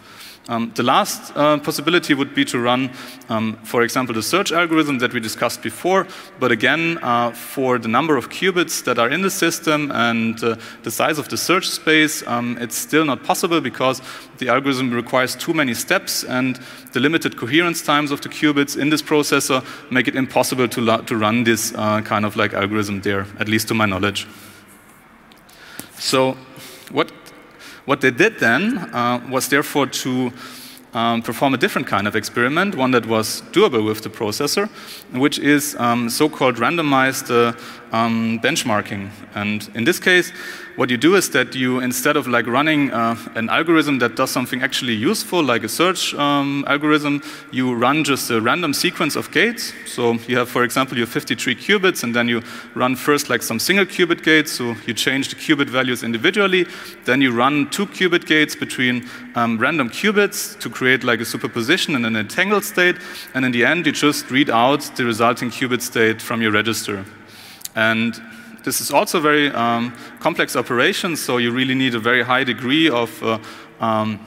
Um, 0.48 0.70
the 0.76 0.84
last 0.84 1.32
uh, 1.36 1.58
possibility 1.58 2.14
would 2.14 2.32
be 2.32 2.44
to 2.44 2.60
run, 2.60 2.90
um, 3.28 3.58
for 3.64 3.82
example, 3.82 4.14
the 4.14 4.22
search 4.22 4.52
algorithm 4.52 4.98
that 4.98 5.12
we 5.12 5.18
discussed 5.18 5.60
before, 5.60 6.06
but 6.38 6.52
again, 6.52 6.98
uh, 7.02 7.32
for 7.32 7.78
the 7.78 7.88
number 7.88 8.16
of 8.16 8.28
qubits 8.28 8.84
that 8.84 8.96
are 8.98 9.08
in 9.08 9.22
the 9.22 9.30
system 9.30 9.90
and 9.90 10.42
uh, 10.44 10.54
the 10.84 10.90
size 10.90 11.18
of 11.18 11.28
the 11.28 11.36
search 11.36 11.68
space, 11.68 12.24
um, 12.28 12.56
it's 12.60 12.76
still 12.76 13.04
not 13.04 13.24
possible 13.24 13.60
because 13.60 14.00
the 14.38 14.48
algorithm 14.48 14.92
requires 14.92 15.34
too 15.34 15.52
many 15.52 15.74
steps 15.74 16.22
and 16.22 16.60
the 16.92 17.00
limited 17.00 17.36
coherence 17.36 17.82
times 17.82 18.12
of 18.12 18.20
the 18.20 18.28
qubits 18.28 18.76
in 18.76 18.88
this 18.88 19.02
processor 19.02 19.64
make 19.90 20.06
it 20.06 20.14
impossible 20.14 20.68
to, 20.68 21.02
to 21.06 21.16
run 21.16 21.42
this 21.42 21.74
uh, 21.74 22.00
kind 22.02 22.24
of 22.24 22.36
like 22.36 22.54
algorithm 22.54 23.00
there, 23.00 23.26
at 23.40 23.48
least 23.48 23.66
to 23.66 23.74
my 23.74 23.86
knowledge. 23.86 24.28
So 25.98 26.36
what 26.92 27.10
what 27.86 28.00
they 28.00 28.10
did 28.10 28.38
then 28.38 28.78
uh, 28.78 29.26
was 29.30 29.48
therefore 29.48 29.86
to 29.86 30.32
um, 30.92 31.22
perform 31.22 31.54
a 31.54 31.58
different 31.58 31.86
kind 31.86 32.06
of 32.06 32.16
experiment, 32.16 32.74
one 32.74 32.90
that 32.92 33.06
was 33.06 33.42
doable 33.52 33.84
with 33.84 34.02
the 34.02 34.08
processor, 34.08 34.68
which 35.12 35.38
is 35.38 35.76
um, 35.78 36.08
so-called 36.08 36.56
randomized 36.56 37.30
uh, 37.30 37.52
um, 37.96 38.40
benchmarking. 38.40 39.10
And 39.34 39.68
in 39.74 39.84
this 39.84 40.00
case, 40.00 40.32
what 40.76 40.90
you 40.90 40.98
do 40.98 41.16
is 41.16 41.30
that 41.30 41.54
you, 41.54 41.80
instead 41.80 42.16
of 42.16 42.28
like 42.28 42.46
running 42.46 42.92
uh, 42.92 43.16
an 43.34 43.48
algorithm 43.48 43.98
that 44.00 44.14
does 44.14 44.30
something 44.30 44.62
actually 44.62 44.92
useful, 44.92 45.42
like 45.42 45.64
a 45.64 45.68
search 45.68 46.14
um, 46.14 46.64
algorithm, 46.68 47.22
you 47.50 47.74
run 47.74 48.04
just 48.04 48.30
a 48.30 48.40
random 48.40 48.74
sequence 48.74 49.16
of 49.16 49.30
gates. 49.30 49.72
So 49.86 50.14
you 50.28 50.36
have, 50.36 50.50
for 50.50 50.64
example, 50.64 50.98
your 50.98 51.06
53 51.06 51.54
qubits, 51.54 52.04
and 52.04 52.14
then 52.14 52.28
you 52.28 52.42
run 52.74 52.94
first 52.94 53.30
like 53.30 53.42
some 53.42 53.58
single 53.58 53.86
qubit 53.86 54.22
gates. 54.22 54.52
So 54.52 54.76
you 54.86 54.92
change 54.92 55.30
the 55.30 55.36
qubit 55.36 55.70
values 55.70 56.02
individually. 56.02 56.66
Then 57.06 57.22
you 57.22 57.32
run 57.32 57.70
two 57.70 57.86
qubit 57.86 58.26
gates 58.26 58.54
between 58.54 59.08
um, 59.34 59.56
random 59.56 59.88
qubits 59.88 60.58
to 60.60 60.68
create 60.68 61.04
like 61.04 61.20
a 61.20 61.24
superposition 61.24 61.94
and 61.94 62.04
an 62.04 62.16
entangled 62.16 62.64
state. 62.64 62.96
And 63.32 63.46
in 63.46 63.52
the 63.52 63.64
end, 63.64 63.86
you 63.86 63.92
just 63.92 64.30
read 64.30 64.50
out 64.50 64.82
the 64.96 65.06
resulting 65.06 65.50
qubit 65.50 65.80
state 65.80 66.20
from 66.20 66.42
your 66.42 66.52
register. 66.52 67.04
And 67.74 68.20
this 68.66 68.80
is 68.80 68.90
also 68.90 69.18
a 69.18 69.20
very 69.20 69.52
um, 69.52 69.94
complex 70.18 70.56
operation, 70.56 71.14
so 71.14 71.36
you 71.38 71.52
really 71.52 71.74
need 71.74 71.94
a 71.94 72.00
very 72.00 72.24
high 72.24 72.42
degree 72.42 72.90
of 72.90 73.22
uh, 73.22 73.38
um, 73.78 74.18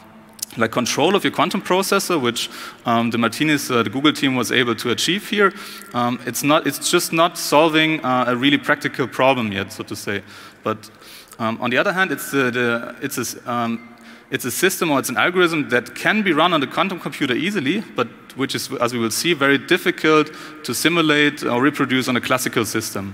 like 0.56 0.72
control 0.72 1.14
of 1.14 1.26
your 1.26 1.34
quantum 1.34 1.62
processor, 1.62 2.20
which 2.20 2.50
um, 2.86 3.10
the 3.12 3.18
Martinis, 3.18 3.70
uh, 3.70 3.84
the 3.84 3.90
Google 3.90 4.14
team 4.14 4.36
was 4.38 4.50
able 4.50 4.76
to 4.76 4.92
achieve 4.92 5.28
here. 5.28 5.52
Um, 5.94 6.22
it's 6.26 6.42
not, 6.42 6.66
it's 6.66 6.90
just 6.90 7.12
not 7.12 7.38
solving 7.38 8.00
uh, 8.00 8.26
a 8.28 8.36
really 8.36 8.58
practical 8.58 9.10
problem 9.10 9.52
yet, 9.52 9.74
so 9.74 9.84
to 9.84 9.96
say. 9.96 10.24
But 10.64 10.90
um, 11.38 11.62
on 11.62 11.70
the 11.70 11.78
other 11.78 11.92
hand, 11.92 12.14
it's, 12.14 12.34
uh, 12.34 12.50
the, 12.50 12.96
it's 13.02 13.18
a, 13.18 13.52
um, 13.52 13.98
it's 14.32 14.46
a 14.46 14.52
system 14.52 14.90
or 14.90 15.00
it's 15.00 15.10
an 15.10 15.18
algorithm 15.18 15.68
that 15.70 15.96
can 15.96 16.24
be 16.24 16.32
run 16.32 16.54
on 16.54 16.62
the 16.62 16.68
quantum 16.68 17.02
computer 17.02 17.34
easily, 17.34 17.84
but 17.98 18.08
which 18.38 18.56
is, 18.56 18.72
as 18.76 18.94
we 18.94 19.00
will 19.00 19.12
see, 19.12 19.34
very 19.34 19.58
difficult 19.58 20.32
to 20.64 20.74
simulate 20.74 21.44
or 21.44 21.62
reproduce 21.62 22.08
on 22.08 22.16
a 22.16 22.22
classical 22.22 22.64
system. 22.64 23.14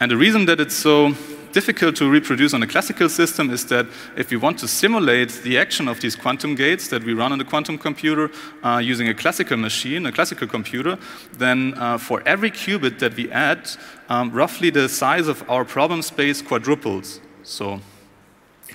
And 0.00 0.10
the 0.10 0.16
reason 0.16 0.44
that 0.46 0.60
it's 0.60 0.74
so 0.74 1.14
difficult 1.52 1.96
to 1.96 2.10
reproduce 2.10 2.52
on 2.52 2.62
a 2.62 2.66
classical 2.66 3.08
system 3.08 3.48
is 3.48 3.64
that 3.64 3.86
if 4.14 4.30
we 4.30 4.36
want 4.36 4.58
to 4.58 4.68
simulate 4.68 5.30
the 5.42 5.56
action 5.56 5.88
of 5.88 5.98
these 6.00 6.14
quantum 6.14 6.54
gates 6.54 6.88
that 6.88 7.02
we 7.02 7.14
run 7.14 7.32
on 7.32 7.38
the 7.38 7.46
quantum 7.46 7.78
computer 7.78 8.30
uh, 8.62 8.76
using 8.76 9.08
a 9.08 9.14
classical 9.14 9.56
machine, 9.56 10.04
a 10.04 10.12
classical 10.12 10.46
computer, 10.46 10.98
then 11.38 11.72
uh, 11.78 11.96
for 11.96 12.22
every 12.26 12.50
qubit 12.50 12.98
that 12.98 13.16
we 13.16 13.30
add, 13.32 13.70
um, 14.10 14.30
roughly 14.32 14.68
the 14.68 14.86
size 14.86 15.28
of 15.28 15.48
our 15.48 15.64
problem 15.64 16.02
space 16.02 16.42
quadruples. 16.42 17.20
So 17.42 17.80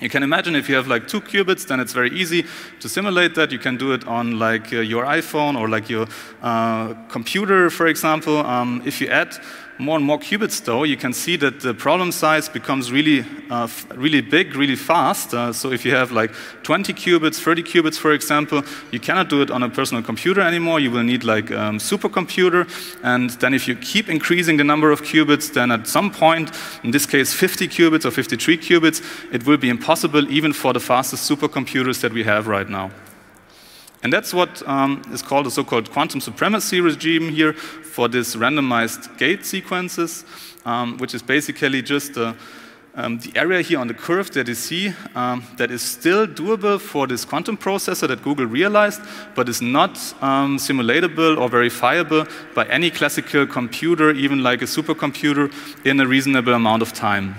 you 0.00 0.08
can 0.08 0.24
imagine 0.24 0.56
if 0.56 0.68
you 0.68 0.74
have 0.74 0.88
like 0.88 1.06
two 1.06 1.20
qubits, 1.20 1.64
then 1.68 1.78
it's 1.78 1.92
very 1.92 2.10
easy 2.10 2.44
to 2.80 2.88
simulate 2.88 3.36
that. 3.36 3.52
You 3.52 3.60
can 3.60 3.76
do 3.76 3.92
it 3.92 4.04
on 4.08 4.40
like 4.40 4.72
uh, 4.72 4.80
your 4.80 5.04
iPhone 5.04 5.56
or 5.56 5.68
like 5.68 5.88
your 5.88 6.08
uh, 6.42 6.94
computer, 7.08 7.70
for 7.70 7.86
example. 7.86 8.38
Um, 8.38 8.82
if 8.84 9.00
you 9.00 9.06
add 9.06 9.38
more 9.82 9.96
and 9.96 10.04
more 10.04 10.18
qubits, 10.18 10.64
though, 10.64 10.84
you 10.84 10.96
can 10.96 11.12
see 11.12 11.36
that 11.36 11.60
the 11.60 11.74
problem 11.74 12.12
size 12.12 12.48
becomes 12.48 12.92
really, 12.92 13.24
uh, 13.50 13.68
really 13.94 14.20
big, 14.20 14.54
really 14.54 14.76
fast. 14.76 15.34
Uh, 15.34 15.52
so 15.52 15.72
if 15.72 15.84
you 15.84 15.94
have 15.94 16.12
like 16.12 16.32
20 16.62 16.94
qubits, 16.94 17.40
30 17.40 17.62
qubits, 17.62 17.98
for 17.98 18.12
example, 18.12 18.62
you 18.90 19.00
cannot 19.00 19.28
do 19.28 19.42
it 19.42 19.50
on 19.50 19.62
a 19.62 19.68
personal 19.68 20.02
computer 20.02 20.40
anymore. 20.40 20.80
You 20.80 20.90
will 20.90 21.02
need 21.02 21.24
like 21.24 21.50
a 21.50 21.60
um, 21.60 21.78
supercomputer. 21.78 22.68
And 23.02 23.30
then 23.30 23.54
if 23.54 23.66
you 23.66 23.74
keep 23.74 24.08
increasing 24.08 24.56
the 24.56 24.64
number 24.64 24.90
of 24.90 25.02
qubits, 25.02 25.52
then 25.52 25.70
at 25.70 25.88
some 25.88 26.10
point, 26.10 26.50
in 26.84 26.92
this 26.92 27.04
case 27.04 27.34
50 27.34 27.68
qubits 27.68 28.04
or 28.04 28.10
53 28.10 28.58
qubits, 28.58 29.02
it 29.32 29.44
will 29.46 29.58
be 29.58 29.68
impossible 29.68 30.30
even 30.30 30.52
for 30.52 30.72
the 30.72 30.80
fastest 30.80 31.28
supercomputers 31.30 32.00
that 32.00 32.12
we 32.12 32.22
have 32.24 32.46
right 32.46 32.68
now. 32.68 32.90
And 34.02 34.12
that's 34.12 34.34
what 34.34 34.66
um, 34.68 35.02
is 35.12 35.22
called 35.22 35.46
a 35.46 35.50
so-called 35.50 35.90
quantum 35.90 36.20
supremacy 36.20 36.80
regime 36.80 37.28
here 37.28 37.52
for 37.52 38.08
this 38.08 38.34
randomized 38.34 39.16
gate 39.16 39.46
sequences, 39.46 40.24
um, 40.64 40.98
which 40.98 41.14
is 41.14 41.22
basically 41.22 41.82
just 41.82 42.16
uh, 42.16 42.34
um, 42.94 43.18
the 43.18 43.32
area 43.36 43.62
here 43.62 43.78
on 43.78 43.88
the 43.88 43.94
curve 43.94 44.30
that 44.32 44.48
you 44.48 44.54
see 44.54 44.92
um, 45.14 45.42
that 45.56 45.70
is 45.70 45.80
still 45.82 46.26
doable 46.26 46.80
for 46.80 47.06
this 47.06 47.24
quantum 47.24 47.56
processor 47.56 48.06
that 48.08 48.22
Google 48.22 48.46
realized, 48.46 49.00
but 49.34 49.48
is 49.48 49.62
not 49.62 49.96
um, 50.20 50.58
simulatable 50.58 51.38
or 51.38 51.48
verifiable 51.48 52.26
by 52.54 52.66
any 52.66 52.90
classical 52.90 53.46
computer, 53.46 54.10
even 54.10 54.42
like 54.42 54.62
a 54.62 54.66
supercomputer, 54.66 55.52
in 55.86 56.00
a 56.00 56.06
reasonable 56.06 56.54
amount 56.54 56.82
of 56.82 56.92
time. 56.92 57.34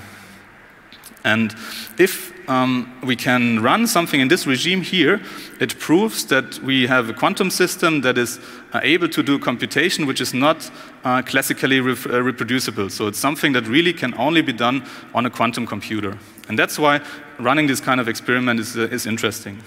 And 1.24 1.54
if 1.98 2.33
um, 2.48 2.92
we 3.04 3.16
can 3.16 3.62
run 3.62 3.88
something 3.88 4.20
in 4.20 4.28
this 4.28 4.46
regime 4.46 4.82
here, 4.82 5.22
it 5.60 5.78
proves 5.80 6.26
that 6.26 6.60
we 6.60 6.88
have 6.88 7.10
a 7.10 7.14
quantum 7.14 7.50
system 7.50 8.02
that 8.02 8.18
is 8.18 8.40
uh, 8.74 8.80
able 8.84 9.08
to 9.10 9.24
do 9.24 9.40
computation 9.40 10.06
which 10.06 10.22
is 10.22 10.34
not 10.34 10.70
uh, 11.04 11.22
classically 11.22 11.80
re 11.80 11.96
uh, 12.10 12.22
reproducible. 12.22 12.90
So 12.90 13.08
it's 13.08 13.20
something 13.20 13.54
that 13.54 13.68
really 13.68 13.94
can 13.94 14.14
only 14.18 14.42
be 14.42 14.54
done 14.54 14.84
on 15.14 15.26
a 15.26 15.30
quantum 15.30 15.66
computer. 15.66 16.18
And 16.50 16.58
that's 16.58 16.78
why 16.78 17.02
running 17.40 17.68
this 17.68 17.82
kind 17.82 18.00
of 18.00 18.08
experiment 18.08 18.60
is, 18.60 18.76
uh, 18.78 18.82
is 18.92 19.06
interesting. 19.06 19.62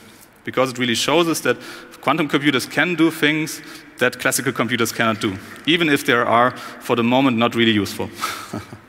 Because 0.45 0.71
it 0.71 0.79
really 0.79 0.95
shows 0.95 1.29
us 1.29 1.41
that 1.41 1.57
quantum 2.03 2.29
computers 2.29 2.67
can 2.67 2.95
do 2.95 3.11
things 3.11 3.61
that 3.99 4.21
classical 4.21 4.53
computers 4.53 4.93
cannot 4.93 5.21
do, 5.21 5.37
even 5.67 5.89
if 5.89 6.07
they 6.07 6.13
are, 6.13 6.57
for 6.81 6.95
the 6.95 7.03
moment, 7.03 7.37
not 7.37 7.55
really 7.55 7.73
useful. 7.73 8.09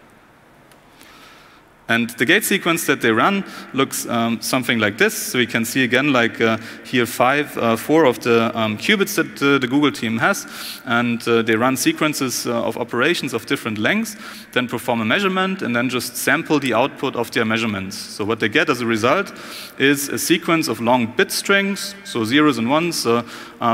And 1.90 2.10
the 2.12 2.26
gate 2.26 2.44
sequence 2.44 2.86
that 2.88 3.00
they 3.00 3.12
run 3.12 3.46
looks 3.74 4.06
um, 4.08 4.42
something 4.42 4.78
like 4.78 4.98
this. 4.98 5.14
So 5.14 5.40
we 5.40 5.48
can 5.48 5.64
see 5.64 5.84
again, 5.84 6.12
like 6.12 6.42
uh, 6.42 6.58
here, 6.84 7.06
five, 7.06 7.58
uh, 7.58 7.78
four 7.78 8.06
of 8.06 8.20
the 8.20 8.52
um, 8.58 8.78
qubits 8.78 9.16
that 9.16 9.42
uh, 9.42 9.58
the 9.58 9.68
Google 9.68 9.92
team 9.92 10.18
has, 10.18 10.46
and 10.86 11.26
uh, 11.28 11.42
they 11.44 11.56
run 11.56 11.78
sequences 11.78 12.46
uh, 12.46 12.62
of 12.62 12.78
operations 12.78 13.34
of 13.34 13.46
different 13.46 13.78
lengths, 13.78 14.18
then 14.52 14.68
perform 14.68 15.02
a 15.02 15.06
measurement, 15.06 15.62
and 15.62 15.76
then 15.76 15.90
just 15.90 16.18
sample 16.18 16.60
the 16.60 16.74
output 16.74 17.16
of 17.16 17.32
their 17.32 17.46
measurements. 17.46 17.96
So 17.96 18.26
what 18.26 18.40
they 18.40 18.50
get 18.50 18.70
as 18.70 18.82
a 18.82 18.86
result 18.86 19.32
is 19.78 20.10
a 20.10 20.20
sequence 20.20 20.68
of 20.68 20.82
long 20.82 21.14
bit 21.16 21.32
strings, 21.32 21.96
so 22.04 22.26
zeros 22.26 22.58
and 22.58 22.70
ones 22.70 23.06
uh, 23.06 23.24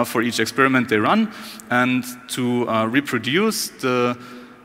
for 0.05 0.21
each 0.21 0.39
experiment 0.39 0.87
they 0.89 0.97
run, 0.97 1.31
and 1.71 2.03
to 2.29 2.65
reproduce 2.85 3.69
the 3.69 4.17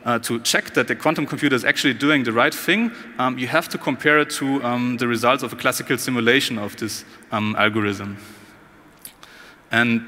uh, 0.09 0.19
to 0.19 0.41
check 0.41 0.73
that 0.73 0.89
the 0.89 0.97
quantum 0.97 1.27
computer 1.27 1.55
is 1.55 1.67
actually 1.67 1.93
doing 1.93 2.25
the 2.25 2.33
right 2.33 2.55
thing, 2.55 2.91
um, 3.19 3.39
you 3.39 3.47
have 3.47 3.69
to 3.69 3.77
compare 3.77 4.19
it 4.19 4.31
to 4.31 4.65
um, 4.65 4.97
the 4.97 5.07
results 5.07 5.43
of 5.43 5.53
a 5.53 5.57
classical 5.57 5.99
simulation 5.99 6.59
of 6.59 6.75
this 6.77 7.05
um, 7.31 7.55
algorithm. 7.59 8.17
And 9.71 10.01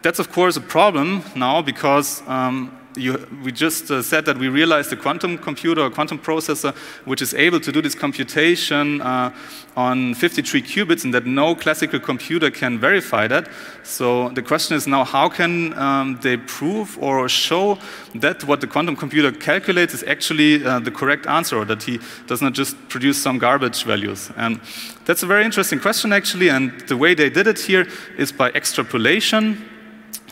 that's, 0.00 0.18
of 0.18 0.32
course, 0.32 0.56
a 0.56 0.60
problem 0.62 1.22
now 1.36 1.60
because 1.60 2.22
um, 2.26 2.72
you, 2.96 3.26
we 3.44 3.52
just 3.52 3.90
uh, 3.90 4.02
said 4.02 4.24
that 4.26 4.38
we 4.38 4.48
realized 4.48 4.92
a 4.92 4.96
quantum 4.96 5.38
computer, 5.38 5.84
a 5.84 5.90
quantum 5.90 6.18
processor, 6.18 6.74
which 7.04 7.22
is 7.22 7.34
able 7.34 7.60
to 7.60 7.72
do 7.72 7.80
this 7.80 7.94
computation 7.94 9.00
uh, 9.00 9.32
on 9.76 10.14
53 10.14 10.62
qubits, 10.62 11.04
and 11.04 11.14
that 11.14 11.26
no 11.26 11.54
classical 11.54 11.98
computer 11.98 12.50
can 12.50 12.78
verify 12.78 13.26
that. 13.26 13.48
So 13.82 14.28
the 14.30 14.42
question 14.42 14.76
is 14.76 14.86
now, 14.86 15.04
how 15.04 15.28
can 15.28 15.76
um, 15.78 16.18
they 16.22 16.36
prove 16.36 16.98
or 16.98 17.28
show 17.28 17.78
that 18.14 18.44
what 18.44 18.60
the 18.60 18.66
quantum 18.66 18.96
computer 18.96 19.32
calculates 19.32 19.94
is 19.94 20.02
actually 20.04 20.64
uh, 20.64 20.78
the 20.80 20.90
correct 20.90 21.26
answer, 21.26 21.58
or 21.58 21.64
that 21.64 21.82
he 21.82 21.98
does 22.26 22.42
not 22.42 22.52
just 22.52 22.76
produce 22.88 23.20
some 23.20 23.38
garbage 23.38 23.84
values? 23.84 24.30
And 24.36 24.60
that's 25.04 25.22
a 25.22 25.26
very 25.26 25.44
interesting 25.44 25.80
question, 25.80 26.12
actually. 26.12 26.50
And 26.50 26.80
the 26.88 26.96
way 26.96 27.14
they 27.14 27.30
did 27.30 27.46
it 27.46 27.58
here 27.58 27.86
is 28.18 28.32
by 28.32 28.50
extrapolation. 28.50 29.71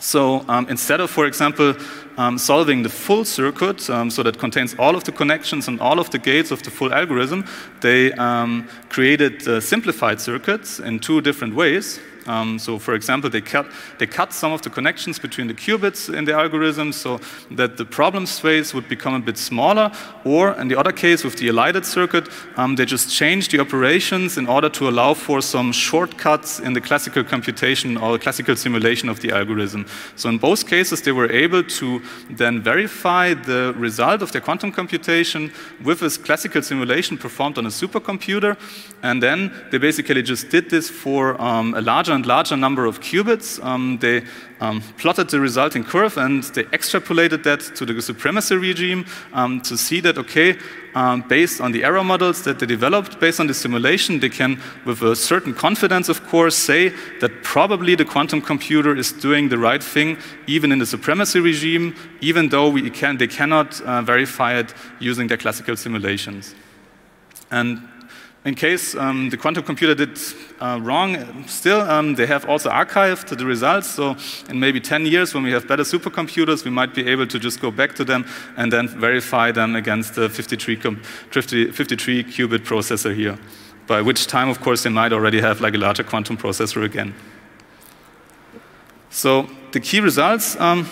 So 0.01 0.43
um, 0.47 0.67
instead 0.67 0.99
of, 0.99 1.11
for 1.11 1.27
example, 1.27 1.75
um, 2.17 2.39
solving 2.39 2.81
the 2.81 2.89
full 2.89 3.23
circuit, 3.23 3.87
um, 3.89 4.09
so 4.09 4.23
that 4.23 4.39
contains 4.39 4.75
all 4.79 4.95
of 4.95 5.03
the 5.03 5.11
connections 5.11 5.67
and 5.67 5.79
all 5.79 5.99
of 5.99 6.09
the 6.09 6.17
gates 6.17 6.49
of 6.49 6.63
the 6.63 6.71
full 6.71 6.91
algorithm, 6.91 7.45
they 7.81 8.11
um, 8.13 8.67
created 8.89 9.47
uh, 9.47 9.61
simplified 9.61 10.19
circuits 10.19 10.79
in 10.79 10.99
two 10.99 11.21
different 11.21 11.53
ways. 11.53 11.99
Um, 12.31 12.59
so, 12.59 12.79
for 12.79 12.93
example, 12.93 13.29
they 13.29 13.41
cut, 13.41 13.65
they 13.97 14.07
cut 14.07 14.31
some 14.31 14.53
of 14.53 14.61
the 14.61 14.69
connections 14.69 15.19
between 15.19 15.47
the 15.47 15.53
qubits 15.53 16.13
in 16.13 16.23
the 16.23 16.33
algorithm 16.33 16.93
so 16.93 17.19
that 17.51 17.75
the 17.75 17.83
problem 17.83 18.25
space 18.25 18.73
would 18.73 18.87
become 18.87 19.13
a 19.15 19.19
bit 19.19 19.37
smaller. 19.37 19.91
Or, 20.23 20.53
in 20.53 20.69
the 20.69 20.79
other 20.79 20.93
case, 20.93 21.25
with 21.25 21.35
the 21.35 21.49
elided 21.49 21.85
circuit, 21.85 22.29
um, 22.55 22.75
they 22.75 22.85
just 22.85 23.13
changed 23.13 23.51
the 23.51 23.59
operations 23.59 24.37
in 24.37 24.47
order 24.47 24.69
to 24.69 24.87
allow 24.87 25.13
for 25.13 25.41
some 25.41 25.73
shortcuts 25.73 26.59
in 26.59 26.73
the 26.73 26.81
classical 26.81 27.23
computation 27.23 27.97
or 27.97 28.17
classical 28.17 28.55
simulation 28.55 29.09
of 29.09 29.19
the 29.19 29.31
algorithm. 29.31 29.85
So, 30.15 30.29
in 30.29 30.37
both 30.37 30.67
cases, 30.67 31.01
they 31.01 31.11
were 31.11 31.29
able 31.29 31.63
to 31.63 32.01
then 32.29 32.61
verify 32.61 33.33
the 33.33 33.73
result 33.77 34.21
of 34.21 34.31
their 34.31 34.41
quantum 34.41 34.71
computation 34.71 35.51
with 35.83 35.99
this 35.99 36.17
classical 36.17 36.61
simulation 36.61 37.17
performed 37.17 37.57
on 37.57 37.65
a 37.65 37.69
supercomputer. 37.69 38.55
And 39.03 39.21
then 39.21 39.51
they 39.71 39.79
basically 39.79 40.21
just 40.21 40.49
did 40.49 40.69
this 40.69 40.89
for 40.89 41.41
um, 41.41 41.73
a 41.73 41.81
larger 41.81 42.13
and 42.21 42.27
larger 42.27 42.55
number 42.55 42.85
of 42.85 42.99
qubits. 42.99 43.63
Um, 43.63 43.97
they 43.97 44.23
um, 44.59 44.81
plotted 44.97 45.29
the 45.29 45.39
resulting 45.39 45.83
curve 45.83 46.17
and 46.17 46.43
they 46.53 46.65
extrapolated 46.65 47.43
that 47.43 47.61
to 47.75 47.85
the 47.85 47.99
supremacy 47.99 48.55
regime 48.55 49.05
um, 49.33 49.59
to 49.61 49.75
see 49.75 50.01
that, 50.01 50.19
okay, 50.19 50.57
um, 50.93 51.23
based 51.27 51.59
on 51.59 51.71
the 51.71 51.83
error 51.83 52.03
models 52.03 52.43
that 52.43 52.59
they 52.59 52.67
developed, 52.67 53.19
based 53.19 53.39
on 53.39 53.47
the 53.47 53.55
simulation, 53.55 54.19
they 54.19 54.29
can, 54.29 54.61
with 54.85 55.01
a 55.01 55.15
certain 55.15 55.53
confidence, 55.53 56.09
of 56.09 56.23
course, 56.27 56.55
say 56.55 56.89
that 57.21 57.31
probably 57.41 57.95
the 57.95 58.05
quantum 58.05 58.41
computer 58.41 58.95
is 58.95 59.11
doing 59.11 59.49
the 59.49 59.57
right 59.57 59.83
thing, 59.83 60.17
even 60.45 60.71
in 60.71 60.77
the 60.77 60.85
supremacy 60.85 61.39
regime, 61.39 61.95
even 62.19 62.49
though 62.49 62.69
we 62.69 62.87
can, 62.91 63.17
they 63.17 63.27
cannot 63.27 63.81
uh, 63.81 64.03
verify 64.03 64.59
it 64.59 64.75
using 64.99 65.27
their 65.27 65.37
classical 65.37 65.75
simulations. 65.75 66.53
And 67.49 67.87
in 68.43 68.55
case 68.55 68.95
um, 68.95 69.29
the 69.29 69.37
quantum 69.37 69.63
computer 69.63 69.93
did 69.93 70.19
uh, 70.59 70.79
wrong, 70.81 71.45
still 71.47 71.81
um, 71.81 72.15
they 72.15 72.25
have 72.25 72.49
also 72.49 72.71
archived 72.71 73.37
the 73.37 73.45
results. 73.45 73.87
So 73.87 74.15
in 74.49 74.59
maybe 74.59 74.79
10 74.79 75.05
years, 75.05 75.35
when 75.35 75.43
we 75.43 75.51
have 75.51 75.67
better 75.67 75.83
supercomputers, 75.83 76.65
we 76.65 76.71
might 76.71 76.95
be 76.95 77.07
able 77.07 77.27
to 77.27 77.37
just 77.37 77.61
go 77.61 77.69
back 77.69 77.93
to 77.95 78.03
them 78.03 78.25
and 78.57 78.73
then 78.73 78.87
verify 78.87 79.51
them 79.51 79.75
against 79.75 80.15
the 80.15 80.27
53, 80.27 80.75
53 80.75 82.23
qubit 82.23 82.65
processor 82.65 83.15
here. 83.15 83.37
By 83.85 84.01
which 84.01 84.25
time, 84.25 84.49
of 84.49 84.59
course, 84.59 84.83
they 84.83 84.89
might 84.89 85.13
already 85.13 85.39
have 85.41 85.61
like 85.61 85.75
a 85.75 85.77
larger 85.77 86.03
quantum 86.03 86.37
processor 86.37 86.83
again. 86.83 87.13
So 89.11 89.47
the 89.71 89.79
key 89.79 89.99
results 89.99 90.59
um, 90.59 90.87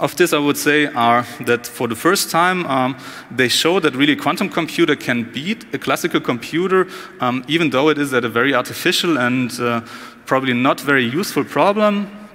of 0.00 0.16
this, 0.16 0.32
I 0.32 0.38
would 0.38 0.56
say, 0.56 0.86
are 0.86 1.26
that 1.40 1.66
for 1.66 1.88
the 1.88 1.96
first 1.96 2.30
time, 2.30 2.66
um, 2.66 2.98
they 3.30 3.48
show 3.48 3.80
that 3.80 3.94
really 3.94 4.16
quantum 4.16 4.48
computer 4.48 4.96
can 4.96 5.24
beat 5.32 5.64
a 5.74 5.78
classical 5.78 6.20
computer, 6.20 6.86
um, 7.20 7.44
even 7.48 7.70
though 7.70 7.88
it 7.88 7.98
is 7.98 8.12
at 8.12 8.24
a 8.24 8.28
very 8.28 8.54
artificial 8.54 9.18
and 9.18 9.58
uh, 9.60 9.80
probably 10.26 10.52
not 10.52 10.80
very 10.80 11.04
useful 11.04 11.44
problem. 11.44 12.25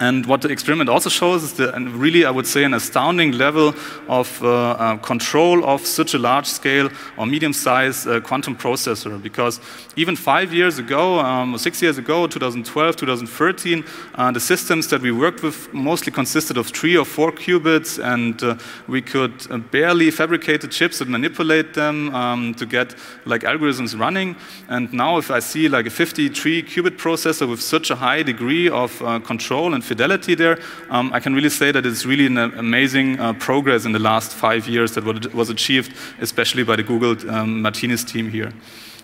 And 0.00 0.26
what 0.26 0.42
the 0.42 0.48
experiment 0.48 0.88
also 0.88 1.10
shows 1.10 1.42
is 1.42 1.54
the, 1.54 1.72
really, 1.72 2.24
I 2.24 2.30
would 2.30 2.46
say, 2.46 2.62
an 2.62 2.72
astounding 2.72 3.32
level 3.32 3.74
of 4.08 4.42
uh, 4.44 4.70
uh, 4.70 4.96
control 4.98 5.64
of 5.64 5.84
such 5.84 6.14
a 6.14 6.18
large 6.18 6.46
scale 6.46 6.88
or 7.16 7.26
medium 7.26 7.52
sized 7.52 8.06
uh, 8.06 8.20
quantum 8.20 8.54
processor. 8.54 9.20
Because 9.20 9.60
even 9.96 10.14
five 10.14 10.54
years 10.54 10.78
ago, 10.78 11.18
um, 11.18 11.54
or 11.54 11.58
six 11.58 11.82
years 11.82 11.98
ago, 11.98 12.28
2012, 12.28 12.94
2013, 12.94 13.84
uh, 14.14 14.30
the 14.30 14.38
systems 14.38 14.86
that 14.88 15.02
we 15.02 15.10
worked 15.10 15.42
with 15.42 15.72
mostly 15.74 16.12
consisted 16.12 16.56
of 16.56 16.68
three 16.68 16.96
or 16.96 17.04
four 17.04 17.32
qubits, 17.32 17.98
and 18.02 18.40
uh, 18.44 18.56
we 18.86 19.02
could 19.02 19.50
uh, 19.50 19.58
barely 19.58 20.12
fabricate 20.12 20.60
the 20.60 20.68
chips 20.68 21.00
and 21.00 21.10
manipulate 21.10 21.74
them 21.74 22.14
um, 22.14 22.54
to 22.54 22.66
get 22.66 22.94
like 23.24 23.42
algorithms 23.42 23.98
running. 23.98 24.36
And 24.68 24.92
now, 24.92 25.18
if 25.18 25.32
I 25.32 25.40
see 25.40 25.68
like 25.68 25.86
a 25.86 25.90
53 25.90 26.62
qubit 26.62 26.98
processor 26.98 27.50
with 27.50 27.60
such 27.60 27.90
a 27.90 27.96
high 27.96 28.22
degree 28.22 28.68
of 28.68 28.96
control 29.24 29.74
and 29.74 29.87
fidelity 29.88 30.34
there, 30.34 30.58
um, 30.90 31.12
I 31.12 31.20
can 31.20 31.34
really 31.34 31.50
say 31.50 31.72
that 31.72 31.84
it's 31.84 32.04
really 32.06 32.26
an 32.26 32.38
amazing 32.38 33.18
uh, 33.18 33.32
progress 33.32 33.84
in 33.84 33.92
the 33.92 33.98
last 33.98 34.32
five 34.32 34.68
years 34.68 34.92
that 34.92 35.04
was 35.34 35.50
achieved, 35.50 35.92
especially 36.20 36.64
by 36.64 36.76
the 36.76 36.82
Google 36.82 37.14
um, 37.30 37.62
Martinis 37.62 38.04
team 38.04 38.30
here. 38.30 38.52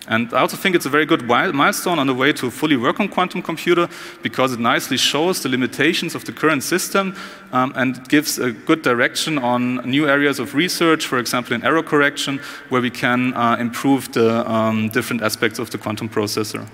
And 0.07 0.33
I 0.35 0.41
also 0.41 0.57
think 0.57 0.77
it's 0.77 0.87
a 0.87 0.91
very 0.91 1.07
good 1.07 1.23
milestone 1.27 1.99
on 1.99 2.07
the 2.07 2.15
way 2.15 2.33
to 2.35 2.51
fully 2.51 2.77
work 2.77 3.01
on 3.01 3.09
quantum 3.09 3.41
computer 3.43 3.89
because 4.23 4.53
it 4.53 4.61
nicely 4.61 4.99
shows 4.99 5.43
the 5.43 5.49
limitations 5.49 6.15
of 6.15 6.25
the 6.25 6.33
current 6.33 6.63
system 6.63 7.17
um, 7.53 7.73
and 7.75 8.07
gives 8.09 8.39
a 8.39 8.53
good 8.53 8.83
direction 8.83 9.39
on 9.39 9.77
new 9.89 10.07
areas 10.07 10.39
of 10.39 10.55
research, 10.55 11.07
for 11.07 11.19
example, 11.19 11.55
in 11.55 11.65
error 11.65 11.83
correction, 11.83 12.39
where 12.69 12.83
we 12.83 12.91
can 12.91 13.33
uh, 13.33 13.57
improve 13.59 14.13
the 14.13 14.49
um, 14.51 14.91
different 14.91 15.23
aspects 15.23 15.59
of 15.59 15.71
the 15.71 15.79
quantum 15.79 16.09
processor. 16.09 16.69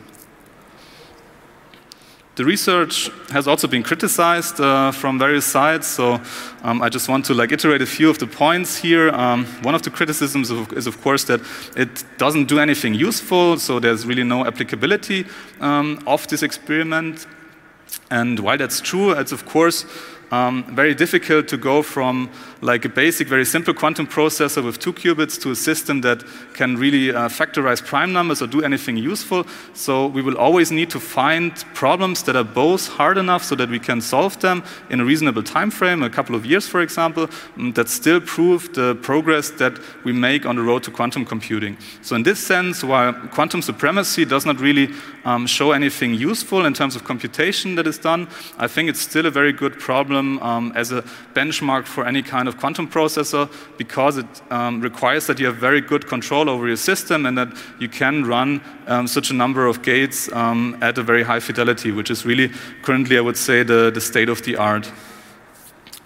The 2.41 2.47
research 2.47 3.11
has 3.33 3.47
also 3.47 3.69
been 3.69 3.83
criticized 3.83 4.63
uh, 4.63 4.93
from 4.93 5.19
various 5.19 5.45
sides, 5.45 5.87
so 5.87 6.19
um, 6.63 6.81
I 6.81 6.89
just 6.89 7.07
want 7.07 7.27
to 7.27 7.35
like 7.35 7.53
iterate 7.53 7.83
a 7.83 7.87
few 7.87 8.09
of 8.09 8.19
the 8.19 8.27
points 8.27 8.79
here. 8.79 9.11
Um, 9.11 9.45
one 9.61 9.75
of 9.75 9.83
the 9.83 9.91
criticisms 9.91 10.49
of, 10.49 10.73
is, 10.73 10.87
of 10.87 11.03
course, 11.03 11.25
that 11.25 11.43
it 11.77 12.03
doesn't 12.17 12.47
do 12.47 12.59
anything 12.59 12.95
useful, 12.95 13.59
so 13.59 13.79
there's 13.79 14.07
really 14.07 14.25
no 14.25 14.47
applicability 14.47 15.27
um, 15.61 16.03
of 16.07 16.27
this 16.29 16.43
experiment. 16.43 17.27
And 18.11 18.41
while 18.41 18.57
that's 18.57 18.81
true, 18.81 19.11
it's 19.11 19.33
of 19.33 19.45
course 19.45 19.85
um, 20.31 20.65
very 20.75 20.95
difficult 20.95 21.49
to 21.49 21.57
go 21.57 21.83
from 21.83 22.31
like 22.61 22.85
a 22.85 22.89
basic, 22.89 23.27
very 23.29 23.45
simple 23.45 23.75
quantum 23.75 24.07
processor 24.07 24.63
with 24.63 24.79
two 24.79 24.93
qubits 24.93 25.41
to 25.43 25.51
a 25.51 25.57
system 25.57 26.03
that 26.03 26.23
can 26.55 26.77
really 26.77 27.11
uh, 27.11 27.29
factorize 27.29 27.85
prime 27.85 28.13
numbers 28.13 28.43
or 28.43 28.47
do 28.47 28.63
anything 28.63 28.97
useful. 28.97 29.47
So 29.75 30.07
we 30.07 30.23
will 30.23 30.37
always 30.37 30.71
need 30.71 30.91
to 30.91 31.01
find 31.01 31.53
problems 31.75 32.23
that 32.25 32.37
are 32.37 32.45
both 32.45 32.89
hard 32.89 33.19
enough 33.19 33.43
so 33.43 33.55
that 33.57 33.71
we 33.71 33.79
can 33.79 34.01
solve 34.01 34.39
them 34.41 34.63
in 34.91 35.01
a 35.01 35.05
reasonable 35.05 35.43
time 35.43 35.71
frame, 35.71 36.03
a 36.03 36.11
couple 36.11 36.35
of 36.37 36.45
years, 36.45 36.69
for 36.69 36.81
example, 36.81 37.27
mm, 37.57 37.75
that 37.75 37.89
still 37.89 38.21
prove 38.21 38.73
the 38.75 38.95
progress 38.97 39.51
that 39.51 39.79
we 40.05 40.13
make 40.13 40.47
on 40.47 40.57
the 40.57 40.63
road 40.63 40.83
to 40.85 40.91
quantum 40.91 41.25
computing. 41.25 41.77
So 42.03 42.15
in 42.15 42.23
this 42.23 42.39
sense, 42.39 42.85
while 42.85 43.13
quantum 43.13 43.63
supremacy 43.63 44.25
does 44.25 44.47
not 44.47 44.61
really 44.61 44.91
um, 45.25 45.47
show 45.47 45.73
anything 45.73 46.15
useful 46.15 46.67
in 46.67 46.75
terms 46.75 46.95
of 46.95 47.05
computation 47.05 47.75
that 47.77 47.87
is 47.87 47.99
done, 47.99 48.29
I 48.59 48.67
think 48.67 48.89
it's 48.89 49.01
still 49.01 49.27
a 49.27 49.31
very 49.31 49.53
good 49.53 49.79
problem 49.79 50.20
um, 50.43 50.73
as 50.75 50.93
a 50.93 51.03
benchmark 51.35 51.87
for 51.87 52.07
any 52.07 52.23
kind 52.23 52.49
of 52.49 52.59
quantum 52.59 52.89
processor 52.89 53.49
because 53.77 54.19
it 54.19 54.27
um, 54.51 54.81
requires 54.81 55.27
that 55.27 55.39
you 55.39 55.47
have 55.47 55.57
very 55.57 55.81
good 55.81 56.07
control 56.07 56.49
over 56.49 56.67
your 56.67 56.77
system 56.77 57.27
and 57.27 57.37
that 57.39 57.49
you 57.79 57.89
can 57.89 58.25
run 58.25 58.61
um, 58.87 59.07
such 59.07 59.31
a 59.31 59.35
number 59.35 59.67
of 59.67 59.83
gates 59.83 60.31
um, 60.33 60.77
at 60.81 60.99
a 60.99 61.03
very 61.03 61.23
high 61.23 61.41
fidelity, 61.41 61.91
which 61.91 62.11
is 62.11 62.25
really 62.25 62.51
currently, 62.83 63.19
I 63.19 63.21
would 63.21 63.37
say, 63.37 63.63
the, 63.63 63.91
the 63.91 64.01
state 64.01 64.29
of 64.29 64.43
the 64.43 64.57
art. 64.57 64.91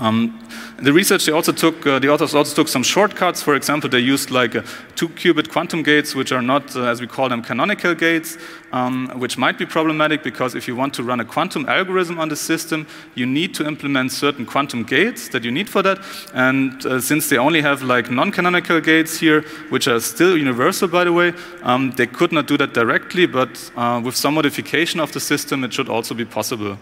Um, 0.01 0.41
the 0.79 0.93
research 0.93 1.25
they 1.25 1.33
also 1.33 1.53
took, 1.53 1.87
uh, 1.87 2.01
the 2.01 2.09
authors 2.09 2.35
also 2.35 2.55
took 2.55 2.67
some 2.67 2.83
shortcuts. 2.83 3.43
For 3.43 3.55
example, 3.55 3.89
they 3.89 4.01
used 4.01 4.31
like 4.31 4.57
uh, 4.57 4.63
two 4.97 5.09
qubit 5.09 5.51
quantum 5.51 5.85
gates, 5.85 6.17
which 6.17 6.33
are 6.33 6.43
not, 6.43 6.75
uh, 6.75 6.83
as 6.83 7.01
we 7.01 7.07
call 7.07 7.29
them, 7.29 7.43
canonical 7.43 7.95
gates, 7.95 8.37
um, 8.73 9.09
which 9.21 9.39
might 9.39 9.57
be 9.57 9.65
problematic 9.65 10.25
because 10.25 10.57
if 10.57 10.67
you 10.67 10.75
want 10.75 10.95
to 10.95 11.05
run 11.05 11.21
a 11.21 11.25
quantum 11.25 11.69
algorithm 11.69 12.19
on 12.19 12.29
the 12.29 12.35
system, 12.35 12.89
you 13.15 13.25
need 13.25 13.55
to 13.55 13.67
implement 13.67 14.11
certain 14.11 14.45
quantum 14.45 14.83
gates 14.83 15.29
that 15.29 15.45
you 15.45 15.53
need 15.53 15.69
for 15.69 15.81
that. 15.83 16.01
And 16.35 16.85
uh, 16.85 17.01
since 17.01 17.29
they 17.29 17.39
only 17.39 17.63
have 17.63 17.83
like 17.83 18.11
non-canonical 18.11 18.81
gates 18.81 19.21
here, 19.21 19.43
which 19.71 19.87
are 19.87 20.01
still 20.01 20.37
universal, 20.37 20.89
by 20.89 21.05
the 21.05 21.13
way, 21.13 21.35
um, 21.63 21.93
they 21.93 22.09
could 22.09 22.33
not 22.33 22.49
do 22.49 22.57
that 22.57 22.75
directly. 22.75 23.27
But 23.27 23.71
uh, 23.77 24.01
with 24.05 24.17
some 24.17 24.35
modification 24.35 24.99
of 24.99 25.13
the 25.13 25.21
system, 25.21 25.63
it 25.63 25.73
should 25.73 25.89
also 25.89 26.15
be 26.15 26.25
possible. 26.25 26.79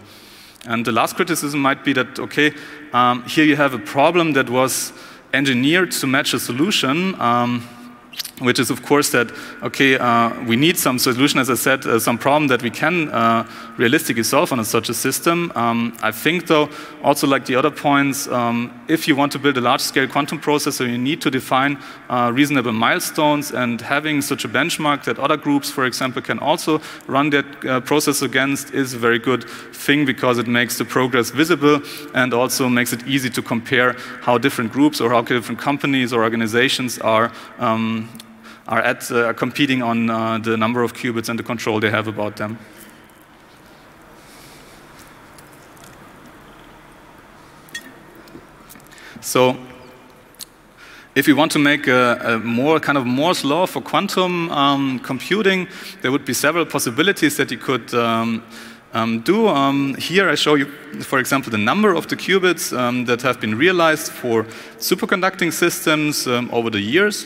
And 0.65 0.85
the 0.85 0.91
last 0.91 1.15
criticism 1.15 1.59
might 1.59 1.83
be 1.83 1.93
that, 1.93 2.19
okay, 2.19 2.53
um, 2.93 3.23
here 3.23 3.43
you 3.43 3.55
have 3.55 3.73
a 3.73 3.79
problem 3.79 4.33
that 4.33 4.49
was 4.49 4.93
engineered 5.33 5.91
to 5.91 6.07
match 6.07 6.33
a 6.33 6.39
solution. 6.39 7.19
Um, 7.19 7.67
which 8.39 8.59
is 8.59 8.69
of 8.69 8.83
course 8.83 9.09
that 9.11 9.31
okay 9.61 9.97
uh, 9.97 10.29
we 10.45 10.55
need 10.55 10.77
some 10.77 10.99
solution 10.99 11.39
as 11.39 11.49
i 11.49 11.55
said 11.55 11.85
uh, 11.85 11.99
some 11.99 12.17
problem 12.17 12.47
that 12.47 12.61
we 12.61 12.69
can 12.69 13.09
uh, 13.09 13.43
realistically 13.77 14.23
solve 14.23 14.51
on 14.51 14.63
such 14.63 14.89
a 14.89 14.93
system 14.93 15.51
um, 15.55 15.95
i 16.01 16.11
think 16.11 16.47
though 16.47 16.69
also 17.03 17.27
like 17.27 17.45
the 17.45 17.55
other 17.55 17.71
points 17.71 18.27
um, 18.27 18.71
if 18.87 19.07
you 19.07 19.15
want 19.15 19.31
to 19.31 19.39
build 19.39 19.57
a 19.57 19.61
large 19.61 19.81
scale 19.81 20.07
quantum 20.07 20.39
processor 20.39 20.89
you 20.89 20.97
need 20.97 21.21
to 21.21 21.31
define 21.31 21.77
uh, 22.09 22.31
reasonable 22.33 22.71
milestones 22.71 23.51
and 23.51 23.81
having 23.81 24.21
such 24.21 24.45
a 24.45 24.47
benchmark 24.47 25.03
that 25.03 25.19
other 25.19 25.37
groups 25.37 25.69
for 25.71 25.85
example 25.85 26.21
can 26.21 26.39
also 26.39 26.81
run 27.07 27.29
that 27.29 27.45
uh, 27.65 27.79
process 27.81 28.21
against 28.21 28.73
is 28.73 28.93
a 28.93 28.97
very 28.97 29.19
good 29.19 29.43
thing 29.73 30.05
because 30.05 30.37
it 30.37 30.47
makes 30.47 30.77
the 30.77 30.85
progress 30.85 31.31
visible 31.31 31.81
and 32.13 32.33
also 32.33 32.69
makes 32.69 32.93
it 32.93 33.05
easy 33.07 33.29
to 33.29 33.41
compare 33.41 33.93
how 34.21 34.37
different 34.37 34.71
groups 34.71 35.01
or 35.01 35.09
how 35.09 35.21
different 35.21 35.59
companies 35.59 36.13
or 36.13 36.23
organizations 36.23 36.99
are 36.99 37.31
um, 37.59 38.09
are 38.67 38.79
at 38.79 39.11
uh, 39.11 39.33
competing 39.33 39.81
on 39.81 40.09
uh, 40.09 40.37
the 40.37 40.55
number 40.55 40.83
of 40.83 40.93
qubits 40.93 41.29
and 41.29 41.37
the 41.37 41.43
control 41.43 41.79
they 41.79 41.89
have 41.89 42.07
about 42.07 42.37
them. 42.37 42.57
So 49.23 49.57
if 51.15 51.29
you 51.29 51.35
want 51.37 51.53
to 51.53 51.59
make 51.59 51.87
a, 51.87 52.19
a, 52.21 52.39
more 52.39 52.77
kind 52.79 52.97
of 52.97 53.05
Moore's 53.05 53.45
law 53.45 53.65
for 53.65 53.81
quantum 53.81 54.51
um, 54.51 54.99
computing, 54.99 55.69
there 56.01 56.11
would 56.11 56.25
be 56.25 56.33
several 56.33 56.65
possibilities 56.65 57.37
that 57.37 57.49
you 57.49 57.57
could 57.57 57.93
um, 57.93 58.43
um, 58.93 59.21
do. 59.21 59.47
Um, 59.47 59.95
here 59.95 60.29
I 60.29 60.35
show 60.35 60.55
you, 60.55 60.65
for 61.03 61.19
example, 61.19 61.51
the 61.51 61.57
number 61.57 61.93
of 61.93 62.07
the 62.09 62.17
qubits 62.17 62.77
um, 62.77 63.05
that 63.05 63.21
have 63.21 63.39
been 63.39 63.57
realized 63.57 64.11
for 64.11 64.43
superconducting 64.77 65.53
systems 65.53 66.27
um, 66.27 66.49
over 66.51 66.69
the 66.69 66.81
years. 66.81 67.25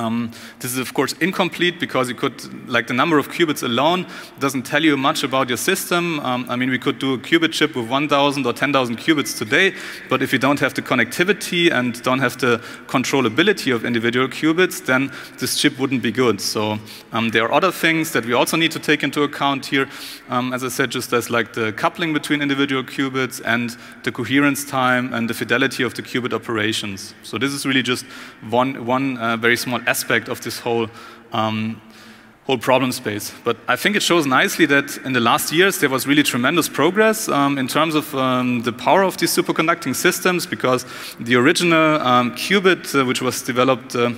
Um, 0.00 0.30
this 0.60 0.72
is 0.72 0.78
of 0.78 0.94
course 0.94 1.12
incomplete 1.20 1.78
because 1.78 2.08
you 2.08 2.14
could, 2.14 2.68
like 2.68 2.86
the 2.86 2.94
number 2.94 3.18
of 3.18 3.28
qubits 3.28 3.62
alone 3.62 4.06
doesn't 4.38 4.62
tell 4.62 4.82
you 4.82 4.96
much 4.96 5.22
about 5.22 5.48
your 5.48 5.58
system. 5.58 6.20
Um, 6.20 6.46
I 6.48 6.56
mean, 6.56 6.70
we 6.70 6.78
could 6.78 6.98
do 6.98 7.14
a 7.14 7.18
qubit 7.18 7.52
chip 7.52 7.76
with 7.76 7.88
1,000 7.88 8.46
or 8.46 8.52
10,000 8.54 8.96
qubits 8.96 9.36
today, 9.36 9.74
but 10.08 10.22
if 10.22 10.32
you 10.32 10.38
don't 10.38 10.58
have 10.60 10.72
the 10.72 10.80
connectivity 10.80 11.70
and 11.70 12.02
don't 12.02 12.20
have 12.20 12.38
the 12.38 12.58
controllability 12.86 13.74
of 13.74 13.84
individual 13.84 14.26
qubits, 14.26 14.84
then 14.86 15.12
this 15.38 15.58
chip 15.60 15.78
wouldn't 15.78 16.02
be 16.02 16.12
good. 16.12 16.40
So 16.40 16.78
um, 17.12 17.28
there 17.28 17.44
are 17.44 17.52
other 17.52 17.70
things 17.70 18.12
that 18.12 18.24
we 18.24 18.32
also 18.32 18.56
need 18.56 18.72
to 18.72 18.78
take 18.78 19.02
into 19.02 19.22
account 19.22 19.66
here. 19.66 19.86
Um, 20.30 20.54
as 20.54 20.64
I 20.64 20.68
said, 20.68 20.90
just 20.90 21.12
as 21.12 21.28
like 21.28 21.52
the 21.52 21.72
coupling 21.74 22.14
between 22.14 22.40
individual 22.40 22.84
qubits 22.84 23.42
and 23.44 23.76
the 24.04 24.12
coherence 24.12 24.64
time 24.64 25.12
and 25.12 25.28
the 25.28 25.34
fidelity 25.34 25.82
of 25.82 25.92
the 25.92 26.02
qubit 26.02 26.32
operations. 26.32 27.14
So 27.22 27.36
this 27.36 27.52
is 27.52 27.66
really 27.66 27.82
just 27.82 28.06
one, 28.48 28.86
one 28.86 29.18
uh, 29.18 29.36
very 29.36 29.58
small 29.58 29.80
aspect 29.90 30.28
of 30.28 30.40
this 30.40 30.60
whole, 30.60 30.88
um, 31.32 31.80
whole 32.46 32.58
problem 32.58 32.92
space. 32.92 33.32
But 33.44 33.56
I 33.68 33.76
think 33.76 33.96
it 33.96 34.02
shows 34.02 34.26
nicely 34.26 34.66
that 34.66 34.96
in 35.04 35.12
the 35.12 35.20
last 35.20 35.52
years 35.52 35.78
there 35.78 35.90
was 35.90 36.06
really 36.06 36.22
tremendous 36.22 36.68
progress 36.68 37.28
um, 37.28 37.58
in 37.58 37.68
terms 37.68 37.94
of 37.94 38.14
um, 38.14 38.62
the 38.62 38.72
power 38.72 39.02
of 39.04 39.16
these 39.16 39.36
superconducting 39.36 39.94
systems 39.94 40.46
because 40.46 40.84
the 41.18 41.36
original 41.36 42.00
um, 42.00 42.32
qubit, 42.32 42.94
uh, 42.94 43.04
which 43.04 43.22
was 43.22 43.42
developed 43.42 43.94
uh, 43.94 44.12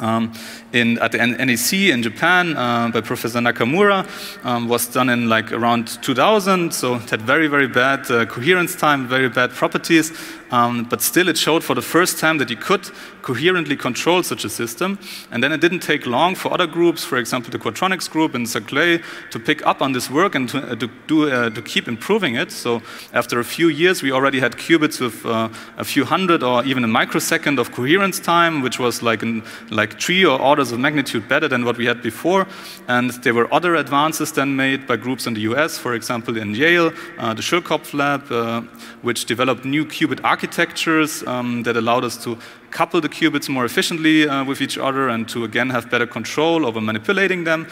um, 0.00 0.32
in, 0.72 0.98
at 0.98 1.12
the 1.12 1.18
NEC 1.18 1.72
in 1.72 2.02
Japan 2.02 2.56
uh, 2.56 2.90
by 2.92 3.00
Professor 3.00 3.38
Nakamura 3.40 4.06
um, 4.44 4.68
was 4.68 4.86
done 4.86 5.08
in 5.08 5.28
like 5.28 5.52
around 5.52 6.02
2000, 6.02 6.72
so 6.72 6.96
it 6.96 7.10
had 7.10 7.22
very, 7.22 7.46
very 7.46 7.68
bad 7.68 8.10
uh, 8.10 8.26
coherence 8.26 8.76
time, 8.76 9.08
very 9.08 9.28
bad 9.28 9.50
properties, 9.50 10.12
um, 10.50 10.84
but 10.84 11.02
still 11.02 11.28
it 11.28 11.36
showed 11.36 11.64
for 11.64 11.74
the 11.74 11.82
first 11.82 12.18
time 12.18 12.38
that 12.38 12.50
you 12.50 12.56
could 12.56 12.90
coherently 13.22 13.76
control 13.76 14.22
such 14.22 14.44
a 14.44 14.48
system. 14.48 14.98
And 15.30 15.42
then 15.42 15.52
it 15.52 15.60
didn't 15.60 15.80
take 15.80 16.06
long 16.06 16.34
for 16.34 16.52
other 16.52 16.66
groups, 16.66 17.04
for 17.04 17.18
example, 17.18 17.50
the 17.50 17.58
Quantronics 17.58 18.08
group 18.10 18.34
in 18.34 18.46
Saclay, 18.46 19.02
to 19.30 19.38
pick 19.38 19.66
up 19.66 19.82
on 19.82 19.92
this 19.92 20.10
work 20.10 20.34
and 20.34 20.48
to, 20.48 20.58
uh, 20.58 20.74
to 20.76 20.88
do, 21.06 21.30
uh, 21.30 21.50
to 21.50 21.60
keep 21.60 21.88
improving 21.88 22.36
it. 22.36 22.50
So 22.50 22.80
after 23.12 23.38
a 23.38 23.44
few 23.44 23.68
years, 23.68 24.02
we 24.02 24.12
already 24.12 24.40
had 24.40 24.52
qubits 24.52 24.98
with 25.00 25.26
uh, 25.26 25.50
a 25.76 25.84
few 25.84 26.06
hundred 26.06 26.42
or 26.42 26.64
even 26.64 26.84
a 26.84 26.88
microsecond 26.88 27.58
of 27.58 27.70
coherence 27.72 28.18
time, 28.18 28.62
which 28.62 28.78
was 28.78 29.02
like, 29.02 29.22
in, 29.22 29.42
like 29.70 30.00
three 30.00 30.24
or 30.24 30.40
orders 30.58 30.72
of 30.72 30.80
magnitude 30.80 31.28
better 31.28 31.46
than 31.46 31.64
what 31.64 31.76
we 31.76 31.86
had 31.86 32.02
before. 32.02 32.44
And 32.88 33.10
there 33.22 33.32
were 33.32 33.46
other 33.54 33.76
advances 33.76 34.32
then 34.32 34.56
made 34.56 34.88
by 34.88 34.96
groups 34.96 35.28
in 35.28 35.34
the 35.34 35.42
US, 35.52 35.78
for 35.78 35.94
example, 35.94 36.36
in 36.36 36.52
Yale, 36.52 36.90
uh, 37.18 37.32
the 37.32 37.42
Schoelkopf 37.42 37.94
lab, 37.94 38.32
uh, 38.32 38.62
which 39.02 39.24
developed 39.26 39.64
new 39.64 39.84
qubit 39.84 40.18
architectures 40.24 41.22
um, 41.28 41.62
that 41.62 41.76
allowed 41.76 42.02
us 42.02 42.16
to 42.24 42.36
couple 42.70 43.00
the 43.00 43.08
qubits 43.08 43.48
more 43.48 43.64
efficiently 43.64 44.28
uh, 44.28 44.44
with 44.44 44.60
each 44.60 44.78
other 44.78 45.08
and 45.08 45.28
to 45.28 45.44
again 45.44 45.70
have 45.70 45.90
better 45.90 46.06
control 46.06 46.66
over 46.66 46.80
manipulating 46.80 47.44
them. 47.44 47.66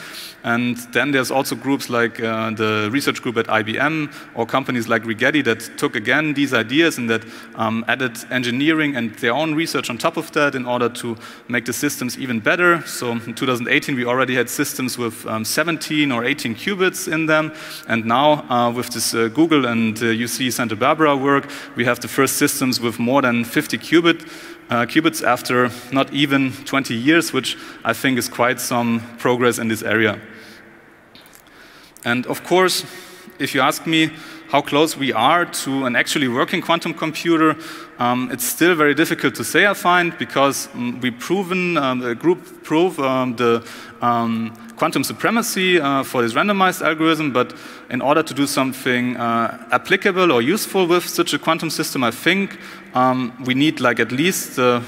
And 0.45 0.77
then 0.93 1.11
there's 1.11 1.31
also 1.31 1.57
groups 1.57 1.91
like 1.91 2.21
uh, 2.21 2.51
the 2.51 2.89
research 2.93 3.21
group 3.21 3.37
at 3.37 3.47
IBM 3.47 4.13
or 4.35 4.47
companies 4.47 4.89
like 4.89 5.03
Rigetti 5.03 5.45
that 5.45 5.77
took 5.77 5.97
again 5.97 6.35
these 6.35 6.55
ideas 6.55 6.99
and 6.99 7.11
that 7.11 7.25
um, 7.57 7.85
added 7.89 8.17
engineering 8.31 8.97
and 8.97 9.15
their 9.17 9.33
own 9.33 9.55
research 9.55 9.91
on 9.91 9.99
top 9.99 10.17
of 10.17 10.31
that 10.33 10.55
in 10.55 10.65
order 10.65 10.89
to 10.89 11.17
make 11.49 11.65
the 11.65 11.73
systems 11.73 12.17
even 12.19 12.41
better. 12.41 12.81
So 12.87 13.13
in 13.13 13.35
2018 13.35 13.97
we 13.97 14.05
already 14.05 14.37
had 14.37 14.49
systems 14.49 14.97
with 14.97 15.27
um, 15.27 15.45
17 15.45 16.13
or 16.13 16.25
18 16.25 16.55
qubits 16.55 17.13
in 17.13 17.27
them, 17.27 17.53
and 17.89 18.05
now 18.05 18.45
uh, 18.49 18.71
with 18.71 18.91
this 18.91 19.15
uh, 19.15 19.29
Google 19.29 19.67
and 19.67 19.97
UC 19.97 20.49
uh, 20.49 20.51
Santa 20.51 20.77
Barbara 20.77 21.17
work, 21.17 21.51
we 21.75 21.85
have 21.85 22.01
the 22.01 22.09
first 22.09 22.37
systems 22.37 22.81
with 22.81 22.99
more 22.99 23.23
than 23.23 23.45
50 23.45 23.79
qubit 23.79 24.29
uh, 24.71 24.87
qubits 24.87 25.23
after 25.23 25.71
not 25.93 26.13
even 26.13 26.53
20 26.65 26.95
years, 26.95 27.33
which 27.33 27.57
I 27.85 27.93
think 27.93 28.19
is 28.19 28.29
quite 28.29 28.61
some 28.61 29.01
progress 29.19 29.59
in 29.59 29.69
this 29.69 29.83
area. 29.83 30.21
And 32.05 32.27
of 32.27 32.45
course, 32.45 32.85
if 33.39 33.55
you 33.55 33.61
ask 33.61 33.87
me 33.87 34.11
how 34.49 34.61
close 34.61 34.97
we 34.97 35.13
are 35.13 35.45
to 35.45 35.87
an 35.87 35.97
actually 35.97 36.29
working 36.29 36.63
quantum 36.63 36.95
computer, 36.95 37.57
um, 37.99 38.31
it's 38.31 38.45
still 38.45 38.75
very 38.75 38.95
difficult 38.95 39.35
to 39.35 39.45
say, 39.45 39.67
I 39.67 39.75
find, 39.75 40.17
because 40.19 40.69
um, 40.75 41.01
we've 41.01 41.19
proven, 41.19 41.77
um, 41.77 41.99
the 41.99 42.15
group 42.15 42.63
proved 42.63 43.01
um, 43.01 43.35
the 43.37 43.67
um, 44.01 44.57
quantum 44.77 45.03
supremacy 45.03 45.81
uh, 45.81 46.03
for 46.05 46.23
this 46.23 46.35
randomized 46.35 46.83
algorithm, 46.83 47.33
but 47.33 47.55
in 47.91 48.01
order 48.01 48.23
to 48.23 48.35
do 48.35 48.47
something 48.47 49.17
uh, 49.17 49.67
applicable 49.73 50.31
or 50.31 50.43
useful 50.43 50.87
with 50.87 51.07
such 51.09 51.35
a 51.35 51.39
quantum 51.39 51.71
system, 51.71 52.05
I 52.05 52.11
think 52.11 52.59
um, 52.97 53.45
we 53.45 53.55
need 53.55 53.81
like 53.81 54.01
at 54.01 54.11
least 54.11 54.59
uh, 54.59 54.81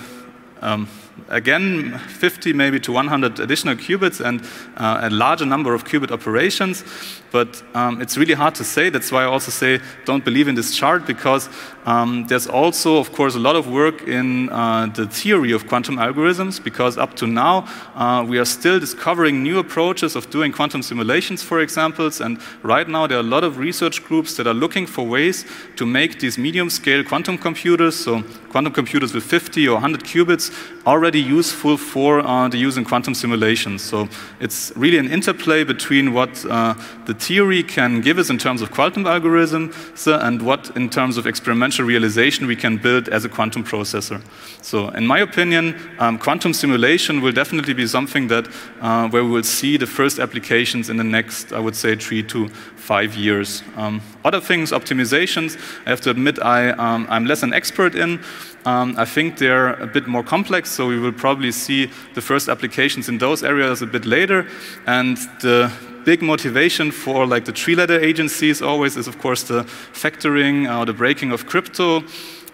um, 0.62 0.88
again, 1.28 1.98
50 1.98 2.52
maybe 2.52 2.80
to 2.80 2.92
100 2.92 3.38
additional 3.40 3.74
qubits 3.74 4.24
and 4.24 4.40
uh, 4.76 5.00
a 5.02 5.10
larger 5.10 5.44
number 5.44 5.74
of 5.74 5.84
qubit 5.84 6.10
operations. 6.10 6.84
But 7.30 7.62
um, 7.74 8.00
it's 8.00 8.16
really 8.16 8.34
hard 8.34 8.54
to 8.56 8.64
say. 8.64 8.90
That's 8.90 9.12
why 9.12 9.22
I 9.22 9.26
also 9.26 9.50
say 9.50 9.80
don't 10.04 10.24
believe 10.24 10.48
in 10.48 10.54
this 10.54 10.74
chart 10.74 11.06
because 11.06 11.48
um, 11.88 12.26
there's 12.26 12.46
also, 12.46 12.98
of 12.98 13.12
course, 13.12 13.34
a 13.34 13.38
lot 13.38 13.56
of 13.56 13.70
work 13.70 14.02
in 14.02 14.50
uh, 14.50 14.88
the 14.94 15.06
theory 15.06 15.52
of 15.52 15.66
quantum 15.66 15.96
algorithms 15.96 16.62
because 16.62 16.98
up 16.98 17.14
to 17.16 17.26
now 17.26 17.66
uh, 17.94 18.22
we 18.28 18.38
are 18.38 18.44
still 18.44 18.78
discovering 18.78 19.42
new 19.42 19.58
approaches 19.58 20.14
of 20.14 20.28
doing 20.28 20.52
quantum 20.52 20.82
simulations, 20.82 21.42
for 21.42 21.60
examples. 21.60 22.20
And 22.20 22.40
right 22.62 22.86
now 22.86 23.06
there 23.06 23.16
are 23.16 23.22
a 23.22 23.30
lot 23.36 23.42
of 23.42 23.56
research 23.56 24.04
groups 24.04 24.36
that 24.36 24.46
are 24.46 24.52
looking 24.52 24.86
for 24.86 25.06
ways 25.06 25.46
to 25.76 25.86
make 25.86 26.20
these 26.20 26.36
medium 26.36 26.68
scale 26.68 27.02
quantum 27.02 27.38
computers, 27.38 27.96
so 27.96 28.22
quantum 28.50 28.74
computers 28.74 29.14
with 29.14 29.24
50 29.24 29.66
or 29.68 29.74
100 29.74 30.04
qubits, 30.04 30.52
already 30.86 31.20
useful 31.20 31.78
for 31.78 32.20
uh, 32.20 32.48
the 32.48 32.58
use 32.58 32.76
in 32.76 32.84
quantum 32.84 33.14
simulations. 33.14 33.82
So 33.82 34.10
it's 34.40 34.72
really 34.76 34.98
an 34.98 35.10
interplay 35.10 35.64
between 35.64 36.12
what 36.12 36.44
uh, 36.44 36.74
the 37.06 37.14
theory 37.14 37.62
can 37.62 38.02
give 38.02 38.18
us 38.18 38.28
in 38.28 38.36
terms 38.36 38.60
of 38.60 38.70
quantum 38.72 39.04
algorithms 39.04 40.06
and 40.06 40.42
what 40.42 40.70
in 40.76 40.90
terms 40.90 41.16
of 41.16 41.26
experimental 41.26 41.77
realization 41.84 42.46
we 42.46 42.56
can 42.56 42.76
build 42.76 43.08
as 43.08 43.24
a 43.24 43.28
quantum 43.28 43.64
processor. 43.64 44.20
So 44.62 44.88
in 44.90 45.06
my 45.06 45.20
opinion, 45.20 45.74
um, 45.98 46.18
quantum 46.18 46.52
simulation 46.52 47.20
will 47.20 47.32
definitely 47.32 47.74
be 47.74 47.86
something 47.86 48.28
that 48.28 48.48
uh, 48.80 49.08
where 49.08 49.24
we 49.24 49.30
will 49.30 49.42
see 49.42 49.76
the 49.76 49.86
first 49.86 50.18
applications 50.18 50.90
in 50.90 50.96
the 50.96 51.04
next, 51.04 51.52
I 51.52 51.60
would 51.60 51.76
say, 51.76 51.96
three 51.96 52.22
to 52.24 52.48
five 52.76 53.14
years. 53.14 53.62
Um, 53.76 54.00
other 54.24 54.40
things, 54.40 54.72
optimizations, 54.72 55.56
I 55.86 55.90
have 55.90 56.00
to 56.02 56.10
admit 56.10 56.38
I, 56.42 56.70
um, 56.70 57.06
I'm 57.10 57.26
less 57.26 57.42
an 57.42 57.52
expert 57.52 57.94
in. 57.94 58.20
Um, 58.64 58.94
I 58.98 59.04
think 59.04 59.38
they're 59.38 59.74
a 59.74 59.86
bit 59.86 60.06
more 60.06 60.22
complex, 60.22 60.70
so 60.70 60.88
we 60.88 60.98
will 60.98 61.12
probably 61.12 61.52
see 61.52 61.90
the 62.14 62.20
first 62.20 62.48
applications 62.48 63.08
in 63.08 63.18
those 63.18 63.42
areas 63.42 63.82
a 63.82 63.86
bit 63.86 64.04
later. 64.04 64.46
And 64.86 65.16
the 65.40 65.72
big 66.08 66.22
motivation 66.22 66.90
for 66.90 67.26
like 67.26 67.44
the 67.44 67.52
three-letter 67.52 68.00
agencies 68.00 68.62
always 68.62 68.96
is, 68.96 69.06
of 69.06 69.18
course, 69.18 69.42
the 69.42 69.62
factoring 69.92 70.66
or 70.66 70.86
the 70.86 70.92
breaking 70.94 71.32
of 71.32 71.44
crypto. 71.44 72.02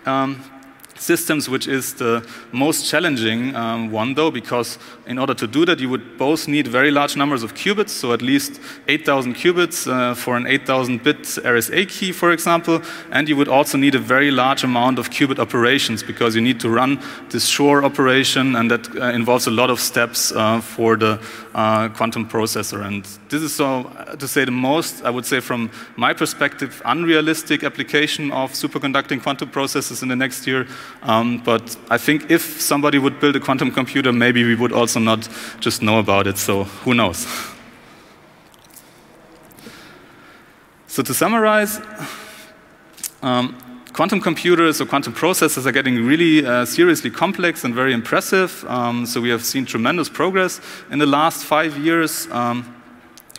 Um, 0.07 0.43
systems, 0.97 1.49
which 1.49 1.67
is 1.67 1.95
the 1.95 2.27
most 2.53 2.89
challenging 2.91 3.55
um, 3.55 3.91
one, 3.91 4.15
though, 4.15 4.31
because 4.31 4.79
in 5.07 5.19
order 5.19 5.35
to 5.35 5.47
do 5.47 5.65
that, 5.65 5.79
you 5.79 5.89
would 5.89 6.19
both 6.19 6.49
need 6.49 6.67
very 6.67 6.91
large 6.91 7.17
numbers 7.17 7.43
of 7.43 7.55
qubits, 7.55 7.91
so 7.91 8.13
at 8.13 8.23
least 8.23 8.61
8,000 8.89 9.35
qubits 9.35 9.87
uh, 9.87 10.15
for 10.15 10.37
an 10.37 10.47
8,000 10.47 11.03
bit 11.03 11.23
RSA 11.23 11.89
key, 11.89 12.13
for 12.13 12.33
example, 12.33 12.81
and 13.11 13.29
you 13.29 13.37
would 13.37 13.49
also 13.49 13.79
need 13.79 13.95
a 13.95 13.99
very 13.99 14.31
large 14.31 14.65
amount 14.65 14.99
of 14.99 15.11
qubit 15.11 15.39
operations 15.39 16.03
because 16.03 16.35
you 16.35 16.41
need 16.41 16.61
to 16.61 16.69
run 16.69 17.01
this 17.31 17.47
Shor 17.47 17.85
operation, 17.85 18.57
and 18.57 18.71
that 18.71 18.97
uh, 18.97 19.07
involves 19.13 19.47
a 19.47 19.51
lot 19.51 19.71
of 19.71 19.81
steps 19.81 20.33
uh, 20.33 20.61
for 20.61 20.97
the 20.97 21.21
uh, 21.55 21.89
quantum 21.89 22.29
processor. 22.29 22.85
And 22.85 23.05
this 23.29 23.43
is, 23.43 23.55
so 23.55 23.85
uh, 23.97 24.17
to 24.17 24.29
say 24.29 24.45
the 24.45 24.51
most, 24.51 25.05
I 25.05 25.11
would 25.11 25.25
say, 25.25 25.41
from 25.41 25.71
my 25.97 26.13
perspective, 26.13 26.83
unrealistic 26.85 27.63
application 27.63 28.33
of 28.33 28.53
superconducting 28.53 29.23
quantum 29.23 29.51
processors 29.51 30.03
in 30.03 30.09
the 30.09 30.17
next 30.17 30.47
year. 30.47 30.67
Um, 31.03 31.39
but 31.45 31.77
I 31.91 31.99
think 31.99 32.31
if 32.31 32.61
somebody 32.61 32.99
would 32.99 33.21
build 33.21 33.37
a 33.37 33.41
quantum 33.41 33.71
computer, 33.71 34.13
maybe 34.13 34.45
we 34.45 34.55
would 34.55 34.73
also 34.73 35.01
not 35.01 35.29
just 35.61 35.83
know 35.83 35.99
about 35.99 36.27
it. 36.27 36.39
So 36.39 36.65
who 36.65 36.95
knows? 36.95 37.27
So 40.87 41.03
to 41.03 41.13
summarize, 41.13 41.81
um, 43.21 43.59
quantum 43.95 44.21
computers 44.21 44.81
or 44.81 44.87
quantum 44.87 45.15
processors 45.15 45.67
are 45.67 45.73
getting 45.73 46.05
really 46.05 46.45
uh, 46.45 46.65
seriously 46.65 47.11
complex 47.11 47.63
and 47.63 47.73
very 47.73 47.93
impressive. 47.93 48.65
Um, 48.69 49.07
so 49.07 49.21
we 49.21 49.31
have 49.31 49.45
seen 49.45 49.65
tremendous 49.65 50.09
progress 50.09 50.61
in 50.91 50.99
the 50.99 51.07
last 51.07 51.45
five 51.45 51.79
years. 51.79 52.27
Um, 52.33 52.84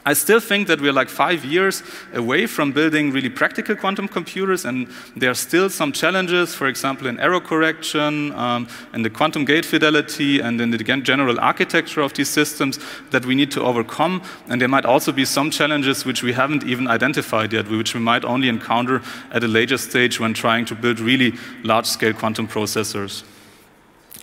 I 0.07 0.13
still 0.13 0.39
think 0.39 0.67
that 0.67 0.79
we're 0.79 0.93
like 0.93 1.09
five 1.09 1.43
years 1.43 1.81
away 2.13 2.45
from 2.45 2.71
building 2.71 3.11
really 3.11 3.29
practical 3.29 3.75
quantum 3.75 4.07
computers, 4.07 4.63
and 4.63 4.87
there 5.15 5.31
are 5.31 5.35
still 5.35 5.67
some 5.67 5.91
challenges, 5.91 6.53
for 6.53 6.67
example, 6.67 7.07
in 7.07 7.19
error 7.19 7.39
correction, 7.39 8.31
um, 8.33 8.67
in 8.93 9.01
the 9.01 9.09
quantum 9.09 9.45
gate 9.45 9.65
fidelity, 9.65 10.41
and 10.41 10.61
in 10.61 10.69
the 10.69 10.77
general 10.77 11.39
architecture 11.39 12.01
of 12.01 12.13
these 12.13 12.29
systems 12.29 12.77
that 13.09 13.25
we 13.25 13.33
need 13.33 13.49
to 13.51 13.63
overcome. 13.63 14.21
And 14.47 14.61
there 14.61 14.67
might 14.67 14.85
also 14.85 15.11
be 15.11 15.25
some 15.25 15.49
challenges 15.49 16.05
which 16.05 16.21
we 16.21 16.33
haven't 16.33 16.63
even 16.63 16.87
identified 16.87 17.51
yet, 17.51 17.67
which 17.67 17.95
we 17.95 17.99
might 17.99 18.23
only 18.23 18.47
encounter 18.47 19.01
at 19.31 19.43
a 19.43 19.47
later 19.47 19.77
stage 19.77 20.19
when 20.19 20.35
trying 20.35 20.65
to 20.65 20.75
build 20.75 20.99
really 20.99 21.33
large 21.63 21.87
scale 21.87 22.13
quantum 22.13 22.47
processors. 22.47 23.23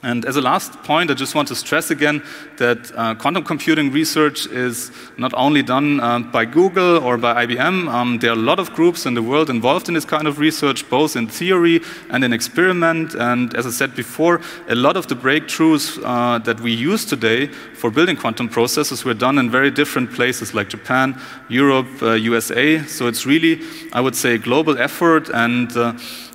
And 0.05 0.25
as 0.25 0.35
a 0.35 0.41
last 0.41 0.83
point, 0.83 1.13
I 1.13 1.15
just 1.15 1.37
want 1.37 1.47
to 1.49 1.55
stress 1.55 1.93
again 1.93 2.25
that 2.57 2.91
uh, 2.97 3.15
quantum 3.15 3.45
computing 3.45 3.93
research 3.93 4.47
is 4.47 4.91
not 5.17 5.33
only 5.35 5.63
done 5.63 6.01
uh, 6.01 6.19
by 6.19 6.45
Google 6.45 6.99
or 6.99 7.17
by 7.17 7.47
IBM. 7.47 7.89
Um, 7.89 8.19
there 8.19 8.31
are 8.31 8.35
a 8.35 8.37
lot 8.51 8.59
of 8.59 8.73
groups 8.75 9.07
in 9.07 9.15
the 9.15 9.23
world 9.23 9.49
involved 9.49 9.87
in 9.87 9.95
this 9.95 10.05
kind 10.05 10.27
of 10.27 10.41
research, 10.41 10.91
both 10.91 11.15
in 11.15 11.29
theory 11.29 11.81
and 12.11 12.25
in 12.25 12.33
experiment. 12.33 13.15
And 13.15 13.55
as 13.55 13.65
I 13.65 13.71
said 13.71 13.95
before, 13.95 14.41
a 14.69 14.75
lot 14.75 14.97
of 14.97 15.07
the 15.07 15.15
breakthroughs 15.15 16.03
uh, 16.05 16.39
that 16.41 16.59
we 16.59 16.73
use 16.73 17.05
today 17.05 17.47
for 17.47 17.89
building 17.89 18.17
quantum 18.17 18.49
processors 18.49 19.05
were 19.05 19.15
done 19.15 19.39
in 19.39 19.51
very 19.51 19.71
different 19.71 20.13
places 20.13 20.53
like 20.53 20.69
Japan, 20.69 21.17
Europe, 21.49 21.87
USA. 22.01 22.79
Uh, 22.79 22.85
so 22.87 23.07
it's 23.07 23.25
really, 23.25 23.61
I 23.93 24.01
would 24.01 24.17
say, 24.17 24.35
a 24.35 24.39
global 24.39 24.79
effort 24.79 25.29
and 25.29 25.77
uh, 25.77 25.93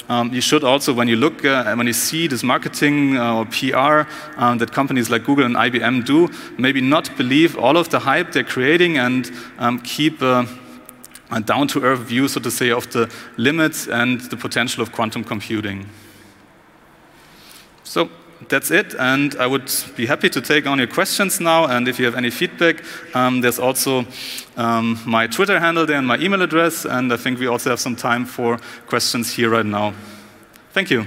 um, 0.09 0.33
you 0.33 0.41
should 0.41 0.63
also, 0.63 0.93
when 0.93 1.07
you 1.07 1.17
look, 1.17 1.43
uh, 1.43 1.75
when 1.75 1.87
you 1.87 1.93
see 1.93 2.27
this 2.27 2.43
marketing 2.43 3.17
uh, 3.17 3.35
or 3.35 3.45
PR 3.45 4.09
um, 4.37 4.57
that 4.59 4.71
companies 4.71 5.09
like 5.09 5.25
Google 5.25 5.45
and 5.45 5.55
IBM 5.55 6.05
do, 6.05 6.29
maybe 6.57 6.79
not 6.79 7.15
believe 7.17 7.57
all 7.57 7.75
of 7.75 7.89
the 7.89 7.99
hype 7.99 8.31
they're 8.31 8.43
creating 8.43 8.97
and 8.97 9.31
um, 9.57 9.79
keep 9.79 10.21
uh, 10.21 10.45
a 11.31 11.41
down 11.41 11.67
to 11.67 11.83
earth 11.83 11.99
view, 11.99 12.27
so 12.27 12.39
to 12.39 12.49
say, 12.49 12.71
of 12.71 12.89
the 12.91 13.11
limits 13.35 13.87
and 13.87 14.21
the 14.21 14.37
potential 14.37 14.81
of 14.81 14.93
quantum 14.93 15.23
computing. 15.23 15.85
So, 17.83 18.09
that's 18.49 18.71
it, 18.71 18.95
and 18.99 19.35
I 19.35 19.47
would 19.47 19.71
be 19.95 20.05
happy 20.05 20.29
to 20.29 20.41
take 20.41 20.67
on 20.67 20.77
your 20.77 20.87
questions 20.87 21.39
now. 21.39 21.65
And 21.65 21.87
if 21.87 21.99
you 21.99 22.05
have 22.05 22.15
any 22.15 22.29
feedback, 22.29 22.83
um, 23.15 23.41
there's 23.41 23.59
also 23.59 24.05
um, 24.55 24.99
my 25.05 25.27
Twitter 25.27 25.59
handle 25.59 25.85
there 25.85 25.97
and 25.97 26.07
my 26.07 26.17
email 26.17 26.41
address. 26.41 26.85
And 26.85 27.11
I 27.11 27.17
think 27.17 27.39
we 27.39 27.47
also 27.47 27.69
have 27.71 27.79
some 27.79 27.95
time 27.95 28.25
for 28.25 28.59
questions 28.87 29.33
here 29.33 29.49
right 29.49 29.65
now. 29.65 29.93
Thank 30.73 30.91
you. 30.91 31.05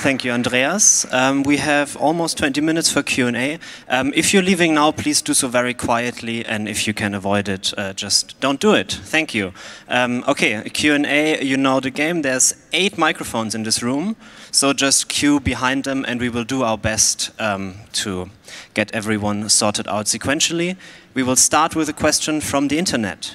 Thank 0.00 0.24
you, 0.24 0.30
Andreas. 0.30 1.12
Um, 1.12 1.42
we 1.42 1.56
have 1.56 1.96
almost 1.96 2.38
20 2.38 2.60
minutes 2.60 2.88
for 2.88 3.02
Q&A. 3.02 3.58
Um, 3.88 4.12
if 4.14 4.32
you're 4.32 4.44
leaving 4.44 4.74
now, 4.74 4.92
please 4.92 5.20
do 5.20 5.34
so 5.34 5.48
very 5.48 5.74
quietly, 5.74 6.46
and 6.46 6.68
if 6.68 6.86
you 6.86 6.94
can 6.94 7.14
avoid 7.14 7.48
it, 7.48 7.74
uh, 7.76 7.94
just 7.94 8.38
don't 8.38 8.60
do 8.60 8.74
it. 8.74 8.92
Thank 8.92 9.34
you. 9.34 9.52
Um, 9.88 10.22
okay, 10.28 10.62
Q&A, 10.70 11.42
you 11.42 11.56
know 11.56 11.80
the 11.80 11.90
game. 11.90 12.22
There's 12.22 12.54
eight 12.72 12.96
microphones 12.96 13.56
in 13.56 13.64
this 13.64 13.82
room, 13.82 14.14
so 14.52 14.72
just 14.72 15.08
queue 15.08 15.40
behind 15.40 15.82
them, 15.82 16.04
and 16.06 16.20
we 16.20 16.28
will 16.28 16.44
do 16.44 16.62
our 16.62 16.78
best 16.78 17.32
um, 17.40 17.74
to 17.94 18.30
get 18.74 18.92
everyone 18.92 19.48
sorted 19.48 19.88
out 19.88 20.06
sequentially. 20.06 20.76
We 21.14 21.24
will 21.24 21.36
start 21.36 21.74
with 21.74 21.88
a 21.88 21.92
question 21.92 22.40
from 22.40 22.68
the 22.68 22.78
internet. 22.78 23.34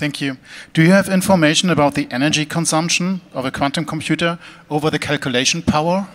Thank 0.00 0.22
you. 0.22 0.38
Do 0.72 0.82
you 0.82 0.92
have 0.92 1.10
information 1.10 1.68
about 1.68 1.92
the 1.94 2.08
energy 2.10 2.46
consumption 2.46 3.20
of 3.34 3.44
a 3.44 3.50
quantum 3.50 3.84
computer 3.84 4.38
over 4.70 4.88
the 4.88 4.98
calculation 4.98 5.60
power? 5.60 6.08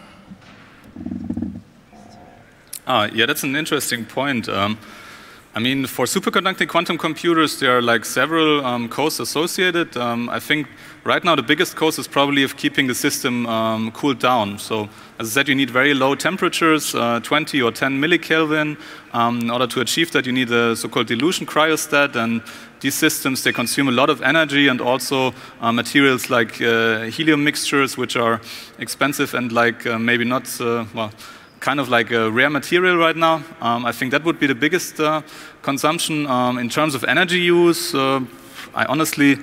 Ah, 2.87 3.07
yeah, 3.13 3.27
that's 3.27 3.43
an 3.43 3.55
interesting 3.55 4.03
point. 4.03 4.49
Um, 4.49 4.79
I 5.53 5.59
mean, 5.59 5.85
for 5.85 6.05
superconducting 6.05 6.67
quantum 6.67 6.97
computers, 6.97 7.59
there 7.59 7.77
are 7.77 7.81
like 7.81 8.03
several 8.03 8.65
um, 8.65 8.89
costs 8.89 9.21
associated. 9.21 9.95
Um, 9.95 10.29
I 10.29 10.39
think 10.39 10.67
right 11.05 11.23
now 11.23 11.35
the 11.35 11.43
biggest 11.43 11.77
cost 11.77 11.97
is 11.97 12.07
probably 12.07 12.43
of 12.43 12.57
keeping 12.57 12.87
the 12.87 12.95
system 12.95 13.45
um, 13.45 13.91
cooled 13.91 14.19
down. 14.19 14.57
So, 14.57 14.89
as 15.17 15.29
I 15.29 15.31
said, 15.31 15.47
you 15.47 15.55
need 15.55 15.69
very 15.69 15.93
low 15.93 16.13
temperatures, 16.15 16.93
uh, 16.93 17.21
20 17.21 17.61
or 17.61 17.71
10 17.71 18.01
millikelvin. 18.01 18.77
Um, 19.13 19.39
in 19.39 19.49
order 19.49 19.67
to 19.67 19.79
achieve 19.79 20.11
that, 20.11 20.25
you 20.25 20.33
need 20.33 20.51
a 20.51 20.75
so-called 20.75 21.07
dilution 21.07 21.45
cryostat, 21.45 22.17
and 22.17 22.41
these 22.85 22.93
systems, 22.93 23.41
they 23.41 23.51
consume 23.51 23.87
a 23.87 23.91
lot 23.91 24.11
of 24.11 24.21
energy 24.21 24.67
and 24.67 24.79
also 24.79 25.33
uh, 25.59 25.71
materials 25.71 26.29
like 26.29 26.61
uh, 26.61 27.01
helium 27.05 27.43
mixtures, 27.43 27.97
which 27.97 28.15
are 28.15 28.39
expensive 28.77 29.33
and 29.33 29.51
like 29.51 29.87
uh, 29.87 29.97
maybe 29.97 30.23
not, 30.23 30.43
uh, 30.61 30.85
well, 30.93 31.11
kind 31.59 31.79
of 31.79 31.89
like 31.89 32.11
a 32.11 32.29
rare 32.29 32.51
material 32.51 32.95
right 32.95 33.17
now. 33.17 33.41
Um, 33.59 33.87
I 33.87 33.91
think 33.91 34.11
that 34.11 34.23
would 34.23 34.39
be 34.39 34.45
the 34.45 34.53
biggest 34.53 35.01
consumption. 35.63 36.27
Um, 36.27 36.59
in 36.59 36.69
terms 36.69 36.93
of 36.93 37.03
energy 37.05 37.39
use, 37.39 37.95
I 37.95 38.85
honestly 38.87 39.39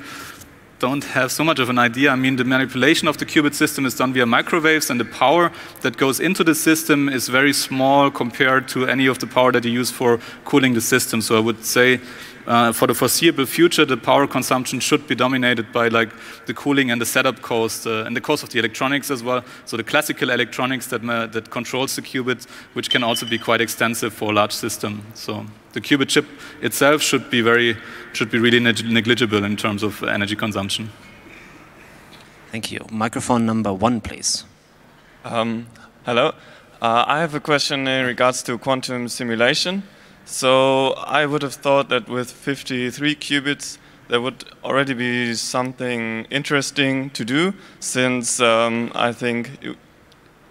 don't 0.79 1.05
have 1.05 1.31
so 1.31 1.43
much 1.43 1.59
of 1.59 1.69
an 1.69 1.79
idea. 1.79 2.11
I 2.11 2.17
mean, 2.17 2.37
the 2.37 2.45
manipulation 2.45 3.09
of 3.09 3.17
the 3.17 3.27
qubit 3.27 3.55
system 3.55 3.87
is 3.87 3.95
done 3.95 4.13
via 4.13 4.27
microwaves, 4.27 4.91
and 4.91 5.01
the 5.01 5.05
power 5.05 5.51
that 5.81 5.97
goes 5.97 6.21
into 6.21 6.45
the 6.45 6.55
system 6.55 7.09
is 7.09 7.29
very 7.29 7.53
small 7.53 8.11
compared 8.11 8.69
to 8.69 8.87
any 8.87 9.09
of 9.09 9.19
the 9.19 9.27
power 9.27 9.53
that 9.53 9.65
you 9.65 9.81
use 9.81 9.91
for 9.91 10.21
cooling 10.45 10.75
the 10.75 10.81
system. 10.81 11.21
So 11.23 11.37
I 11.37 11.41
would 11.41 11.65
say 11.65 12.01
uh, 12.47 12.73
for 12.73 12.87
the 12.87 12.95
foreseeable 12.95 13.47
future, 13.47 13.85
the 13.85 13.97
power 13.97 14.27
consumption 14.27 14.81
should 14.81 15.07
be 15.07 15.15
dominated 15.15 15.73
by 15.73 15.89
like 15.89 16.11
the 16.47 16.55
cooling 16.55 16.91
and 16.91 17.01
the 17.01 17.07
setup 17.07 17.41
cost 17.41 17.87
uh, 17.87 18.05
and 18.05 18.17
the 18.17 18.21
cost 18.21 18.43
of 18.43 18.51
the 18.51 18.59
electronics 18.59 19.11
as 19.11 19.23
well. 19.23 19.45
So 19.65 19.77
the 19.77 19.85
classical 19.85 20.31
electronics 20.31 20.87
that 20.89 21.03
that 21.33 21.51
controls 21.51 21.97
the 21.97 22.03
qubit, 22.03 22.47
which 22.75 22.91
can 22.91 23.05
also 23.05 23.27
be 23.27 23.39
quite 23.39 23.61
extensive 23.61 24.13
for 24.13 24.33
a 24.33 24.35
large 24.35 24.53
system. 24.53 25.03
So 25.15 25.47
the 25.73 25.81
qubit 25.81 26.09
chip 26.09 26.27
itself 26.61 27.03
should 27.03 27.31
be 27.31 27.43
very 27.43 27.77
should 28.13 28.31
be 28.31 28.39
really 28.39 28.61
neg 28.61 28.85
negligible 28.85 29.45
in 29.45 29.57
terms 29.57 29.83
of 29.83 30.03
energy 30.03 30.37
consumption. 30.37 30.91
Thank 32.51 32.71
you. 32.71 32.85
Microphone 32.91 33.47
number 33.47 33.73
one, 33.73 34.01
please. 34.01 34.45
Um, 35.25 35.67
hello. 36.05 36.35
Uh, 36.83 37.05
I 37.07 37.21
have 37.21 37.35
a 37.35 37.41
question 37.41 37.87
in 37.87 38.05
regards 38.05 38.43
to 38.43 38.59
quantum 38.59 39.09
simulation. 39.09 39.85
So 40.25 40.93
I 40.93 41.27
would 41.27 41.43
have 41.43 41.55
thought 41.55 41.89
that 41.89 42.09
with 42.09 42.31
53 42.31 43.15
qubits, 43.17 43.79
there 44.09 44.21
would 44.21 44.45
already 44.63 44.95
be 44.95 45.35
something 45.35 46.25
interesting 46.31 47.11
to 47.11 47.25
do, 47.25 47.55
since 47.81 48.41
um, 48.41 48.93
I 48.95 49.13
think 49.13 49.59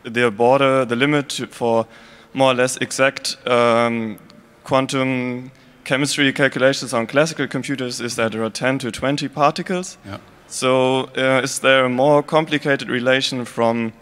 the 0.03 0.31
border, 0.31 0.85
the 0.85 0.95
limit 0.95 1.31
for 1.49 1.85
more 2.33 2.51
or 2.51 2.55
less 2.55 2.77
exact 2.77 3.37
um, 3.47 4.17
quantum 4.63 5.51
chemistry 5.83 6.31
calculations 6.31 6.93
on 6.93 7.07
classical 7.07 7.47
computers 7.47 7.99
is 7.99 8.15
that 8.15 8.31
there 8.31 8.43
are 8.43 8.49
10 8.49 8.79
to 8.79 8.91
20 8.91 9.27
particles. 9.27 9.97
Yeah. 10.05 10.17
So 10.47 11.09
uh, 11.17 11.41
is 11.43 11.59
there 11.59 11.85
a 11.85 11.89
more 11.89 12.21
complicated 12.21 12.89
relation 12.89 13.45
from 13.45 13.93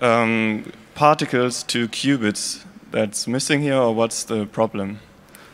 um, 0.00 0.72
particles 0.94 1.62
to 1.64 1.88
qubits 1.88 2.64
that's 2.90 3.26
missing 3.26 3.60
here, 3.60 3.76
or 3.76 3.94
what's 3.94 4.24
the 4.24 4.46
problem? 4.46 5.00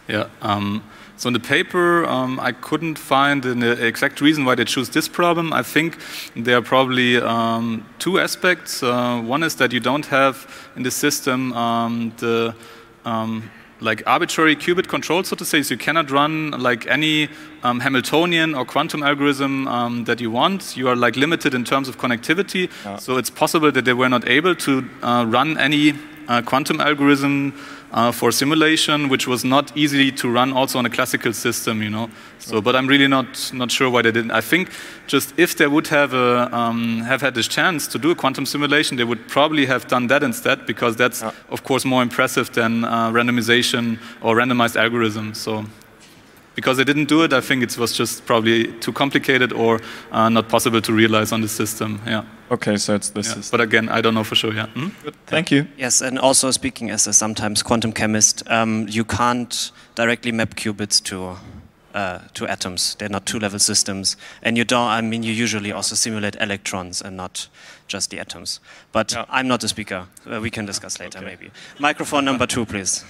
Yeah. 0.09 0.29
Um, 0.43 0.83
so 1.17 1.29
in 1.29 1.33
the 1.33 1.41
paper, 1.41 2.05
um, 2.07 2.41
I 2.41 2.53
couldn't 2.53 2.99
find 2.99 3.45
an 3.47 3.63
exact 3.63 4.21
reason 4.21 4.45
why 4.45 4.57
they 4.57 4.65
choose 4.65 4.91
this 4.91 5.09
problem. 5.09 5.53
I 5.53 5.63
think 5.63 5.99
there 6.35 6.59
are 6.59 6.63
probably 6.63 7.19
um, 7.19 7.87
two 7.99 8.19
aspects. 8.19 8.83
Uh, 8.83 9.23
one 9.23 9.43
is 9.43 9.55
that 9.57 9.73
you 9.73 9.81
don't 9.81 10.07
have 10.07 10.47
in 10.77 10.83
the 10.83 10.91
system 10.91 11.53
um, 11.53 12.13
the 12.19 12.55
um, 13.05 13.51
like 13.81 14.03
arbitrary 14.07 14.57
qubit 14.57 14.89
control, 14.89 15.23
so 15.23 15.37
to 15.37 15.45
say. 15.45 15.63
So 15.63 15.75
you 15.75 15.79
cannot 15.79 16.11
run 16.11 16.51
like 16.53 16.87
any 16.87 17.29
um, 17.63 17.81
Hamiltonian 17.81 18.55
or 18.55 18.65
quantum 18.65 19.03
algorithm 19.03 19.69
um, 19.69 20.05
that 20.05 20.21
you 20.21 20.31
want. 20.31 20.77
You 20.77 20.89
are 20.89 20.97
like 20.97 21.17
limited 21.17 21.55
in 21.55 21.65
terms 21.65 21.89
of 21.89 21.99
connectivity. 21.99 22.71
Yeah. 22.85 22.97
So 22.97 23.19
it's 23.19 23.31
possible 23.31 23.71
that 23.71 23.85
they 23.85 23.93
were 23.93 24.09
not 24.09 24.27
able 24.29 24.55
to 24.57 24.89
uh, 25.03 25.27
run 25.29 25.59
any 25.59 25.95
uh, 26.29 26.43
quantum 26.43 26.81
algorithm 26.81 27.53
uh, 27.95 28.11
for 28.11 28.33
simulation, 28.33 29.09
which 29.09 29.29
was 29.29 29.45
not 29.45 29.75
easy 29.77 30.11
to 30.11 30.29
run 30.29 30.53
also 30.53 30.79
on 30.79 30.87
a 30.87 30.91
classical 30.91 31.33
system, 31.33 31.81
you 31.81 31.89
know. 31.89 32.11
So, 32.39 32.61
but 32.61 32.75
I'm 32.75 32.89
really 32.89 33.07
not 33.07 33.53
not 33.55 33.71
sure 33.71 33.89
why 33.89 34.03
they 34.03 34.11
didn't. 34.11 34.33
I 34.33 34.41
think 34.41 34.71
just 35.07 35.33
if 35.39 35.55
they 35.57 35.69
would 35.69 35.87
have 35.87 36.13
a, 36.13 36.55
um, 36.55 37.01
have 37.03 37.23
had 37.23 37.35
this 37.35 37.49
chance 37.49 37.87
to 37.89 37.99
do 37.99 38.11
a 38.11 38.15
quantum 38.15 38.47
simulation, 38.47 38.97
they 38.97 39.05
would 39.05 39.29
probably 39.29 39.67
have 39.67 39.87
done 39.87 40.09
that 40.09 40.23
instead, 40.23 40.67
because 40.67 40.97
that's 40.97 41.23
yeah. 41.23 41.31
of 41.49 41.63
course 41.63 41.85
more 41.85 42.03
impressive 42.03 42.53
than 42.53 42.85
uh, 42.85 43.13
randomization 43.13 43.99
or 44.21 44.37
randomized 44.37 44.77
algorithms. 44.77 45.37
So 45.37 45.65
because 46.57 46.77
they 46.77 46.85
didn't 46.85 47.09
do 47.09 47.23
it, 47.23 47.33
I 47.33 47.41
think 47.41 47.63
it 47.63 47.79
was 47.79 47.93
just 47.93 48.27
probably 48.27 48.73
too 48.81 48.93
complicated 48.93 49.53
or 49.53 49.81
uh, 50.11 50.29
not 50.29 50.49
possible 50.49 50.81
to 50.81 50.93
realize 50.93 51.33
on 51.33 51.41
the 51.43 51.49
system. 51.49 52.01
Yeah. 52.07 52.25
Okay, 52.51 52.77
so 52.77 52.95
it's 52.95 53.11
this. 53.11 53.35
Yeah. 53.35 53.43
But 53.51 53.61
again, 53.61 53.89
I 53.89 54.01
don't 54.01 54.15
know 54.15 54.25
for 54.25 54.35
sure. 54.35 54.53
Yeah. 54.53 54.67
Hmm? 54.67 54.89
Good. 55.03 55.15
Thank 55.27 55.51
you. 55.51 55.67
Yes, 55.79 56.03
and 56.03 56.19
also 56.19 56.51
speaking 56.51 56.91
as 56.91 57.07
a 57.07 57.13
sometimes 57.13 57.63
quantum 57.63 57.93
chemist, 57.93 58.43
um, 58.51 58.87
you 58.89 59.05
can't 59.05 59.73
directly 59.95 60.33
map 60.33 60.55
qubits 60.55 61.03
to. 61.05 61.37
Uh, 61.95 62.19
to 62.35 62.45
atoms, 62.49 62.97
they're 62.97 63.09
not 63.09 63.25
two-level 63.25 63.61
systems, 63.61 64.17
and 64.43 64.59
you 64.59 64.65
don't. 64.65 64.89
I 64.89 65.01
mean, 65.01 65.23
you 65.23 65.33
usually 65.33 65.71
also 65.71 65.95
simulate 65.95 66.35
electrons 66.41 67.01
and 67.01 67.17
not 67.17 67.49
just 67.87 68.11
the 68.11 68.19
atoms. 68.19 68.59
But 68.91 69.13
yeah. 69.13 69.27
I'm 69.31 69.47
not 69.47 69.63
a 69.63 69.69
speaker. 69.69 70.09
Uh, 70.29 70.41
we 70.41 70.51
can 70.51 70.67
discuss 70.67 70.99
later, 70.99 71.19
okay. 71.19 71.27
maybe. 71.29 71.51
Microphone 71.79 72.25
number 72.25 72.47
two, 72.49 72.67
please. 72.67 73.05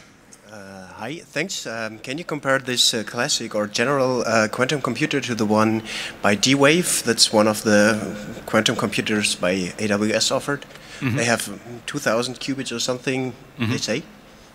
Hi, 1.05 1.17
thanks. 1.17 1.67
Um, 1.67 1.99
can 1.99 2.17
you 2.17 2.25
compare 2.25 2.59
this 2.59 2.95
uh, 2.95 3.03
classic 3.05 3.55
or 3.55 3.67
general 3.67 4.25
uh, 4.27 4.49
quantum 4.51 4.81
computer 4.81 5.21
to 5.21 5.35
the 5.35 5.45
one 5.45 5.83
by 6.23 6.35
D-Wave? 6.35 7.03
That's 7.05 7.31
one 7.31 7.47
of 7.47 7.63
the 7.63 8.17
quantum 8.47 8.75
computers 8.75 9.35
by 9.35 9.75
AWS 9.77 10.33
offered. 10.33 10.65
Mm 11.01 11.09
-hmm. 11.09 11.17
They 11.17 11.27
have 11.27 11.43
2,000 11.85 12.39
qubits 12.39 12.73
or 12.73 12.81
something, 12.81 13.23
mm 13.25 13.33
-hmm. 13.59 13.69
they 13.69 13.79
say. 13.79 14.03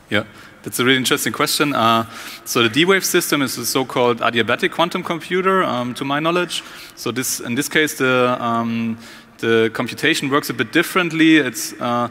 Yeah, 0.09 0.25
that's 0.63 0.79
a 0.79 0.83
really 0.83 0.97
interesting 0.97 1.35
question. 1.35 1.75
Uh, 1.75 2.05
so 2.45 2.61
the 2.61 2.69
D-Wave 2.69 3.05
system 3.05 3.41
is 3.41 3.57
a 3.57 3.65
so-called 3.65 4.21
adiabatic 4.21 4.71
quantum 4.71 5.03
computer, 5.03 5.63
um, 5.63 5.93
to 5.93 6.05
my 6.05 6.19
knowledge. 6.19 6.63
So 6.95 7.11
this, 7.11 7.39
in 7.39 7.55
this 7.55 7.67
case, 7.67 7.95
the 7.95 8.37
um, 8.41 8.97
the 9.39 9.69
computation 9.71 10.29
works 10.29 10.49
a 10.49 10.53
bit 10.53 10.73
differently. 10.73 11.47
It's 11.47 11.73
uh, 11.73 12.07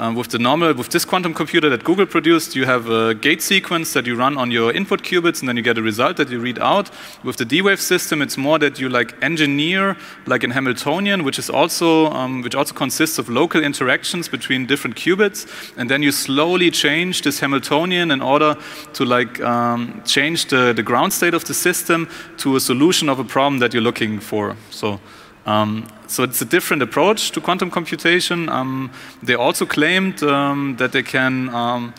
um, 0.00 0.14
with 0.14 0.28
the 0.28 0.38
normal, 0.38 0.72
with 0.72 0.88
this 0.88 1.04
quantum 1.04 1.34
computer 1.34 1.68
that 1.68 1.84
Google 1.84 2.06
produced, 2.06 2.56
you 2.56 2.64
have 2.64 2.88
a 2.88 3.14
gate 3.14 3.42
sequence 3.42 3.92
that 3.92 4.06
you 4.06 4.16
run 4.16 4.38
on 4.38 4.50
your 4.50 4.72
input 4.72 5.02
qubits, 5.02 5.40
and 5.40 5.48
then 5.48 5.58
you 5.58 5.62
get 5.62 5.76
a 5.76 5.82
result 5.82 6.16
that 6.16 6.30
you 6.30 6.40
read 6.40 6.58
out. 6.58 6.90
With 7.22 7.36
the 7.36 7.44
D-Wave 7.44 7.80
system, 7.80 8.22
it's 8.22 8.38
more 8.38 8.58
that 8.60 8.80
you 8.80 8.88
like 8.88 9.14
engineer, 9.22 9.98
like 10.24 10.42
in 10.42 10.52
Hamiltonian, 10.52 11.22
which 11.22 11.38
is 11.38 11.50
also 11.50 12.06
um, 12.12 12.40
which 12.40 12.54
also 12.54 12.74
consists 12.74 13.18
of 13.18 13.28
local 13.28 13.62
interactions 13.62 14.26
between 14.26 14.64
different 14.66 14.96
qubits, 14.96 15.46
and 15.76 15.90
then 15.90 16.02
you 16.02 16.12
slowly 16.12 16.70
change 16.70 17.20
this 17.20 17.40
Hamiltonian 17.40 18.10
in 18.10 18.22
order 18.22 18.56
to 18.94 19.04
like 19.04 19.38
um, 19.42 20.02
change 20.06 20.46
the, 20.46 20.72
the 20.72 20.82
ground 20.82 21.12
state 21.12 21.34
of 21.34 21.44
the 21.44 21.54
system 21.54 22.08
to 22.38 22.56
a 22.56 22.60
solution 22.60 23.10
of 23.10 23.18
a 23.18 23.24
problem 23.24 23.58
that 23.58 23.74
you're 23.74 23.82
looking 23.82 24.18
for. 24.18 24.56
So. 24.70 24.98
Um, 25.46 25.86
so 26.06 26.22
it's 26.22 26.42
a 26.42 26.44
different 26.44 26.82
approach 26.82 27.30
to 27.32 27.40
quantum 27.40 27.70
computation. 27.70 28.48
Um, 28.48 28.90
they 29.22 29.34
also 29.34 29.64
claimed 29.66 30.22
um, 30.22 30.76
that 30.76 30.92
they 30.92 31.02
can 31.02 31.48
um, 31.54 31.94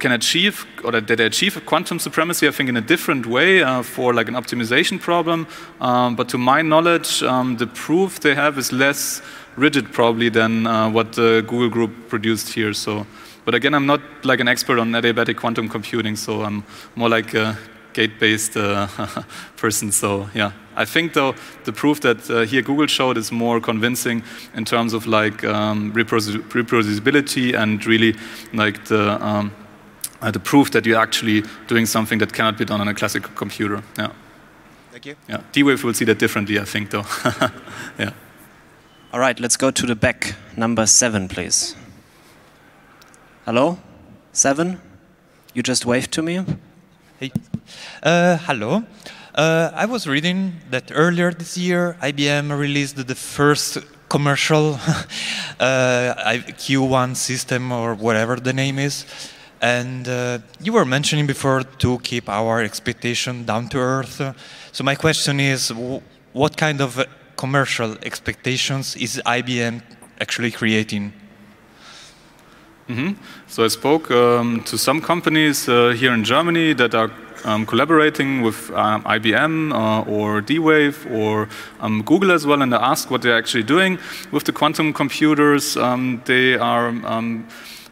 can 0.00 0.12
achieve 0.12 0.66
or 0.82 0.92
that 0.92 1.06
they 1.06 1.24
achieve 1.24 1.60
quantum 1.66 1.98
supremacy, 1.98 2.48
I 2.48 2.50
think, 2.50 2.68
in 2.68 2.76
a 2.76 2.80
different 2.80 3.26
way 3.26 3.62
uh, 3.62 3.82
for 3.82 4.14
like 4.14 4.28
an 4.28 4.34
optimization 4.34 4.98
problem. 4.98 5.46
Um, 5.80 6.16
but 6.16 6.28
to 6.30 6.38
my 6.38 6.62
knowledge, 6.62 7.22
um, 7.22 7.58
the 7.58 7.66
proof 7.66 8.20
they 8.20 8.34
have 8.34 8.58
is 8.58 8.72
less 8.72 9.22
rigid 9.56 9.92
probably 9.92 10.30
than 10.30 10.66
uh, 10.66 10.90
what 10.90 11.12
the 11.12 11.44
Google 11.46 11.68
group 11.68 12.08
produced 12.08 12.52
here. 12.54 12.72
So, 12.72 13.06
but 13.44 13.54
again, 13.54 13.74
I'm 13.74 13.86
not 13.86 14.00
like 14.24 14.40
an 14.40 14.48
expert 14.48 14.78
on 14.78 14.92
adiabatic 14.92 15.36
quantum 15.36 15.68
computing, 15.68 16.16
so 16.16 16.42
I'm 16.42 16.64
more 16.96 17.08
like 17.08 17.34
a 17.34 17.58
gate-based 17.92 18.56
uh, 18.56 18.86
person. 19.56 19.92
So 19.92 20.28
yeah. 20.34 20.52
I 20.76 20.84
think 20.84 21.12
though 21.12 21.34
the 21.64 21.72
proof 21.72 22.00
that 22.00 22.30
uh, 22.30 22.40
here 22.40 22.62
Google 22.62 22.86
showed 22.86 23.18
is 23.18 23.30
more 23.32 23.60
convincing 23.60 24.22
in 24.54 24.64
terms 24.64 24.94
of 24.94 25.06
like 25.06 25.44
um, 25.44 25.92
reproducibility 25.92 27.54
and 27.54 27.84
really 27.84 28.14
like 28.52 28.84
the 28.86 29.22
um, 29.24 29.52
uh, 30.22 30.30
the 30.30 30.40
proof 30.40 30.70
that 30.70 30.86
you're 30.86 31.00
actually 31.00 31.42
doing 31.66 31.86
something 31.86 32.18
that 32.18 32.32
cannot 32.32 32.58
be 32.58 32.64
done 32.64 32.80
on 32.80 32.88
a 32.88 32.94
classical 32.94 33.30
computer. 33.34 33.82
Yeah. 33.98 34.12
Thank 34.90 35.06
you. 35.06 35.16
Yeah. 35.28 35.42
D-Wave 35.52 35.82
will 35.82 35.94
see 35.94 36.04
that 36.04 36.18
differently, 36.18 36.58
I 36.58 36.64
think, 36.64 36.90
though. 36.90 37.04
yeah. 37.98 38.12
All 39.12 39.20
right, 39.20 39.38
let's 39.40 39.56
go 39.56 39.70
to 39.70 39.86
the 39.86 39.96
back. 39.96 40.34
Number 40.56 40.86
seven, 40.86 41.28
please. 41.28 41.74
Hello? 43.44 43.78
Seven? 44.32 44.80
You 45.54 45.62
just 45.62 45.86
waved 45.86 46.12
to 46.12 46.22
me? 46.22 46.44
Hey. 47.20 47.32
Uh, 48.02 48.38
hello. 48.38 48.82
Uh, 49.34 49.70
I 49.74 49.84
was 49.84 50.06
reading 50.06 50.54
that 50.70 50.90
earlier 50.94 51.30
this 51.30 51.54
year, 51.58 51.98
IBM 52.00 52.58
released 52.58 52.96
the 52.96 53.14
first 53.14 53.76
commercial 54.08 54.72
uh, 55.60 56.14
Q1 56.56 57.14
system 57.16 57.72
or 57.72 57.94
whatever 57.94 58.36
the 58.36 58.54
name 58.54 58.78
is. 58.78 59.04
And 59.60 60.08
uh, 60.08 60.38
you 60.62 60.72
were 60.72 60.86
mentioning 60.86 61.26
before 61.26 61.62
to 61.62 61.98
keep 61.98 62.26
our 62.30 62.62
expectation 62.62 63.44
down 63.44 63.68
to 63.68 63.76
earth. 63.76 64.22
So 64.72 64.82
my 64.82 64.94
question 64.94 65.40
is, 65.40 65.70
what 66.32 66.56
kind 66.56 66.80
of 66.80 67.04
commercial 67.36 67.98
expectations 68.02 68.96
is 68.96 69.20
IBM 69.26 69.82
actually 70.22 70.52
creating? 70.52 71.19
Mm 72.90 72.96
-hmm. 72.96 73.14
So 73.46 73.64
I 73.64 73.68
spoke 73.68 74.14
um, 74.14 74.62
to 74.62 74.76
some 74.76 75.00
companies 75.00 75.68
uh, 75.68 75.74
here 76.00 76.14
in 76.14 76.24
Germany 76.24 76.74
that 76.74 76.94
are 76.94 77.10
um, 77.44 77.64
collaborating 77.64 78.42
with 78.44 78.70
um, 78.70 79.04
IBM 79.06 79.72
uh, 79.72 80.08
or 80.08 80.42
D-Wave 80.42 80.96
or 81.10 81.48
um, 81.80 82.02
Google 82.04 82.34
as 82.34 82.44
well, 82.44 82.62
and 82.62 82.72
I 82.74 82.76
asked 82.76 83.10
what 83.10 83.22
they're 83.22 83.38
actually 83.38 83.66
doing 83.66 83.98
with 84.32 84.44
the 84.44 84.52
quantum 84.52 84.92
computers. 84.92 85.76
Um, 85.76 86.20
they 86.24 86.58
are 86.58 86.88
um, 86.88 87.44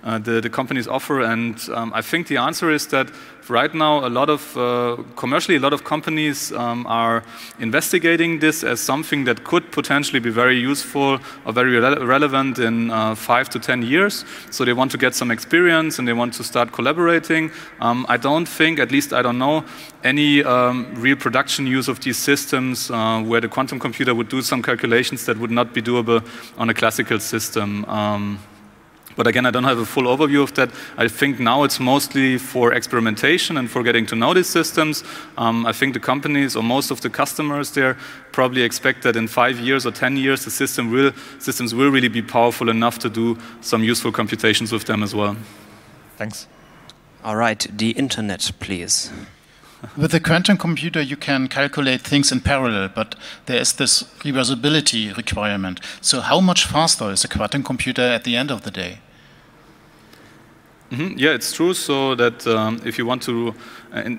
uh, 0.05 0.19
the, 0.19 0.41
the 0.41 0.51
companies 0.51 0.89
offer. 0.89 1.21
And 1.21 1.55
I 1.95 2.03
think 2.03 2.27
the 2.27 2.39
answer 2.39 2.75
is 2.75 2.87
that 2.87 3.07
right 3.51 3.75
now 3.75 4.07
a 4.07 4.11
lot 4.11 4.29
of 4.29 4.57
uh, 4.57 4.97
commercially 5.17 5.57
a 5.57 5.61
lot 5.61 5.73
of 5.73 5.85
companies 5.85 6.53
um, 6.53 6.87
are 6.87 7.23
investigating 7.59 8.39
this 8.39 8.65
as 8.65 8.81
something 8.81 9.25
that 9.25 9.45
could 9.45 9.71
potentially 9.73 10.21
be 10.21 10.31
very 10.31 10.59
useful 10.59 11.19
or 11.45 11.53
very 11.53 11.79
re 11.79 12.05
relevant 12.05 12.59
in 12.59 12.91
uh, 12.91 13.15
five 13.15 13.49
to 13.49 13.59
ten 13.59 13.83
years. 13.83 14.25
So 14.51 14.65
they 14.65 14.73
want 14.73 14.91
to 14.93 14.99
get 14.99 15.15
some 15.15 15.31
experience 15.31 15.99
and 15.99 16.07
they 16.07 16.13
want 16.13 16.35
to 16.35 16.45
start 16.45 16.73
collaborating. 16.73 17.51
Um, 17.81 18.07
I 18.09 18.17
don't 18.17 18.47
think, 18.47 18.79
at 18.79 18.91
least 18.91 19.13
I 19.13 19.23
don't 19.23 19.39
know, 19.39 19.65
any 20.05 20.43
um, 20.45 20.95
real 20.97 21.17
production 21.17 21.67
use 21.67 21.89
of 21.89 22.01
these 22.01 22.17
systems 22.17 22.91
uh, 22.91 23.23
where 23.23 23.41
the 23.41 23.49
quantum 23.49 23.79
computer 23.79 24.15
would 24.15 24.29
do 24.29 24.43
some 24.43 24.63
calculations 24.63 25.27
that 25.27 25.39
would 25.39 25.51
not 25.51 25.75
be 25.75 25.83
doable 25.83 26.23
on 26.57 26.71
a 26.71 26.75
classical 26.75 27.19
system. 27.19 27.85
But 29.19 29.27
again, 29.27 29.47
I 29.47 29.51
don't 29.51 29.65
have 29.65 29.79
a 29.79 29.85
full 29.85 30.05
overview 30.05 30.45
of 30.45 30.55
that. 30.55 30.71
I 30.97 31.09
think 31.09 31.41
now 31.41 31.65
it's 31.65 31.81
mostly 31.81 32.39
for 32.39 32.73
experimentation 32.73 33.57
and 33.57 33.69
for 33.69 33.83
getting 33.83 34.07
to 34.07 34.15
know 34.15 34.33
these 34.33 34.47
systems. 34.47 35.03
Um, 35.37 35.67
I 35.67 35.73
think 35.73 35.95
the 35.95 36.01
companies 36.01 36.55
or 36.55 36.63
most 36.63 36.93
of 36.93 37.01
the 37.01 37.11
customers 37.11 37.73
there 37.73 37.97
probably 38.31 38.63
expect 38.63 39.03
that 39.03 39.17
in 39.17 39.27
five 39.27 39.59
years 39.59 39.85
or 39.85 39.91
10 39.91 40.17
years, 40.17 40.45
the 40.45 40.53
system 40.53 40.93
will, 40.93 41.11
systems 41.41 41.75
will 41.75 41.91
really 41.91 42.07
be 42.07 42.23
powerful 42.23 42.69
enough 42.69 43.01
to 43.01 43.11
do 43.11 43.37
some 43.61 43.83
useful 43.83 44.13
computations 44.13 44.71
with 44.71 44.85
them 44.85 45.03
as 45.03 45.17
well. 45.17 45.37
Thanks. 46.17 46.47
All 47.25 47.35
right, 47.35 47.67
the 47.77 47.91
internet, 47.91 48.53
please. 48.61 49.11
With 49.97 50.15
a 50.15 50.21
quantum 50.21 50.59
computer, 50.59 51.03
you 51.03 51.17
can 51.17 51.49
calculate 51.49 52.03
things 52.03 52.31
in 52.31 52.41
parallel, 52.41 52.91
but 52.95 53.17
there 53.47 53.61
is 53.61 53.73
this 53.73 54.05
reversibility 54.23 55.17
requirement. 55.17 55.81
So, 56.01 56.21
how 56.21 56.41
much 56.41 56.67
faster 56.67 57.11
is 57.11 57.25
a 57.25 57.29
quantum 57.29 57.65
computer 57.65 58.03
at 58.03 58.23
the 58.23 58.37
end 58.37 58.53
of 58.53 58.63
the 58.63 58.71
day? 58.71 59.01
Mm 60.91 60.99
-hmm. 60.99 61.19
Yeah, 61.19 61.35
it's 61.35 61.53
true. 61.53 61.75
So 61.75 62.15
that 62.15 62.47
um, 62.47 62.81
if 62.85 62.99
you 62.99 63.07
want 63.07 63.23
to, 63.25 63.55
uh, 63.95 64.17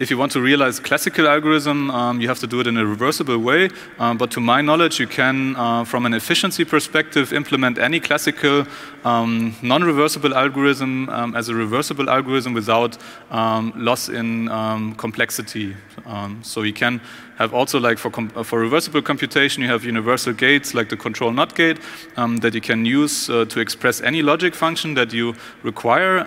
if 0.00 0.10
you 0.10 0.18
want 0.18 0.32
to 0.32 0.40
realize 0.40 0.80
classical 0.80 1.28
algorithm, 1.28 1.90
um, 1.90 2.20
you 2.20 2.26
have 2.26 2.40
to 2.40 2.46
do 2.46 2.58
it 2.58 2.66
in 2.66 2.76
a 2.76 2.84
reversible 2.84 3.38
way. 3.38 3.68
Um, 3.98 4.18
but 4.18 4.30
to 4.32 4.40
my 4.40 4.60
knowledge, 4.60 4.98
you 4.98 5.06
can, 5.06 5.54
uh, 5.54 5.84
from 5.84 6.04
an 6.04 6.14
efficiency 6.14 6.64
perspective, 6.64 7.32
implement 7.32 7.78
any 7.78 8.00
classical 8.00 8.66
um, 9.04 9.54
non-reversible 9.62 10.34
algorithm 10.34 11.08
um, 11.10 11.36
as 11.36 11.48
a 11.48 11.54
reversible 11.54 12.10
algorithm 12.10 12.54
without 12.54 12.98
um, 13.30 13.72
loss 13.76 14.08
in 14.08 14.48
complexity. 14.96 15.76
so 16.42 16.62
you 16.62 16.72
can 16.72 17.00
have 17.36 17.52
also 17.52 17.80
like 17.80 17.98
for, 17.98 18.10
for 18.44 18.60
reversible 18.60 19.02
computation, 19.02 19.62
you 19.62 19.68
have 19.68 19.84
universal 19.84 20.32
gates 20.32 20.72
like 20.72 20.88
the 20.88 20.96
control 20.96 21.32
not 21.32 21.54
gate 21.54 21.78
that 22.16 22.54
you 22.54 22.60
can 22.60 22.84
use 22.84 23.28
uh, 23.28 23.44
to 23.46 23.60
express 23.60 24.00
any 24.00 24.22
logic 24.22 24.54
function 24.54 24.94
that 24.94 25.12
you 25.12 25.34
require. 25.62 26.24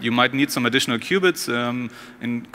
You 0.00 0.12
might 0.12 0.34
need 0.34 0.50
some 0.50 0.66
additional 0.66 0.98
qubits 0.98 1.48
in 2.20 2.46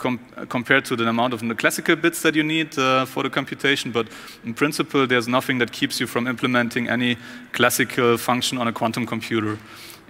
compared 0.52 0.84
to 0.84 0.94
the 0.94 1.08
amount 1.08 1.32
of 1.32 1.40
the 1.40 1.54
classical 1.54 1.96
bits 1.96 2.20
that 2.20 2.34
you 2.34 2.42
need 2.42 2.78
uh, 2.78 3.06
for 3.06 3.22
the 3.22 3.30
computation, 3.30 3.90
but 3.90 4.06
in 4.44 4.52
principle, 4.52 5.06
there's 5.06 5.26
nothing 5.26 5.58
that 5.58 5.72
keeps 5.72 5.98
you 5.98 6.06
from 6.06 6.26
implementing 6.26 6.90
any 6.90 7.16
classical 7.52 8.18
function 8.18 8.58
on 8.58 8.68
a 8.68 8.72
quantum 8.72 9.06
computer. 9.06 9.58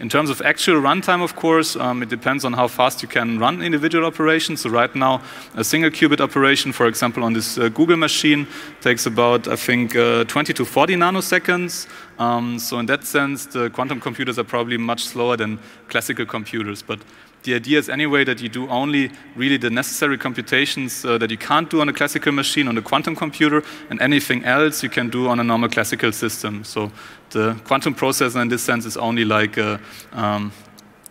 In 0.01 0.09
terms 0.09 0.31
of 0.31 0.43
actual 0.43 0.83
runtime, 0.83 1.23
of 1.23 1.37
course, 1.37 1.77
um, 1.77 2.03
it 2.03 2.09
depends 2.09 2.45
on 2.45 2.55
how 2.55 2.67
fast 2.67 3.03
you 3.03 3.09
can 3.09 3.39
run 3.39 3.63
individual 3.63 4.05
operations. 4.05 4.63
So 4.63 4.71
right 4.71 4.93
now, 4.97 5.23
a 5.55 5.63
single 5.63 5.91
qubit 5.91 6.21
operation, 6.21 6.73
for 6.73 6.87
example, 6.89 7.23
on 7.23 7.35
this 7.35 7.57
uh, 7.57 7.69
Google 7.69 7.97
machine, 7.97 8.49
takes 8.81 9.07
about, 9.07 9.47
I 9.47 9.55
think, 9.55 9.95
uh, 9.95 10.25
20 10.25 10.53
to 10.55 10.65
40 10.65 10.97
nanoseconds. 10.97 11.87
Um, 12.19 12.59
so 12.59 12.81
in 12.81 12.87
that 12.87 13.05
sense, 13.05 13.47
the 13.47 13.71
quantum 13.71 14.01
computers 14.01 14.39
are 14.41 14.49
probably 14.49 14.77
much 14.77 15.05
slower 15.05 15.37
than 15.37 15.61
classical 15.89 16.27
computers. 16.27 16.83
But 16.83 16.99
the 17.43 17.55
idea 17.55 17.79
is 17.79 17.89
anyway 17.89 18.25
that 18.25 18.41
you 18.41 18.49
do 18.49 18.69
only 18.69 19.11
really 19.35 19.57
the 19.57 19.71
necessary 19.71 20.17
computations 20.17 21.05
uh, 21.05 21.19
that 21.19 21.31
you 21.31 21.37
can't 21.37 21.69
do 21.71 21.81
on 21.81 21.89
a 21.89 21.93
classical 21.93 22.33
machine 22.33 22.69
on 22.69 22.79
a 22.79 22.83
quantum 22.83 23.17
computer, 23.17 23.63
and 23.91 24.01
anything 24.01 24.45
else 24.45 24.83
you 24.83 24.89
can 24.89 25.09
do 25.09 25.29
on 25.29 25.41
a 25.41 25.45
normal 25.45 25.69
classical 25.69 26.13
system. 26.13 26.65
So 26.65 26.93
the 27.31 27.55
quantum 27.65 27.95
processor 27.95 28.41
in 28.41 28.49
this 28.49 28.63
sense 28.63 28.87
is 28.87 28.97
only 28.97 29.25
like 29.25 29.57
a, 29.57 29.81
um, 30.13 30.53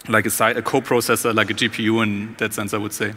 like 0.08 0.26
a, 0.26 0.30
a 0.30 0.62
co-processor, 0.62 1.34
like 1.36 1.50
a 1.50 1.54
GPU 1.54 2.04
in 2.04 2.36
that 2.38 2.54
sense, 2.54 2.74
I 2.74 2.78
would 2.78 2.94
say. 2.94 3.14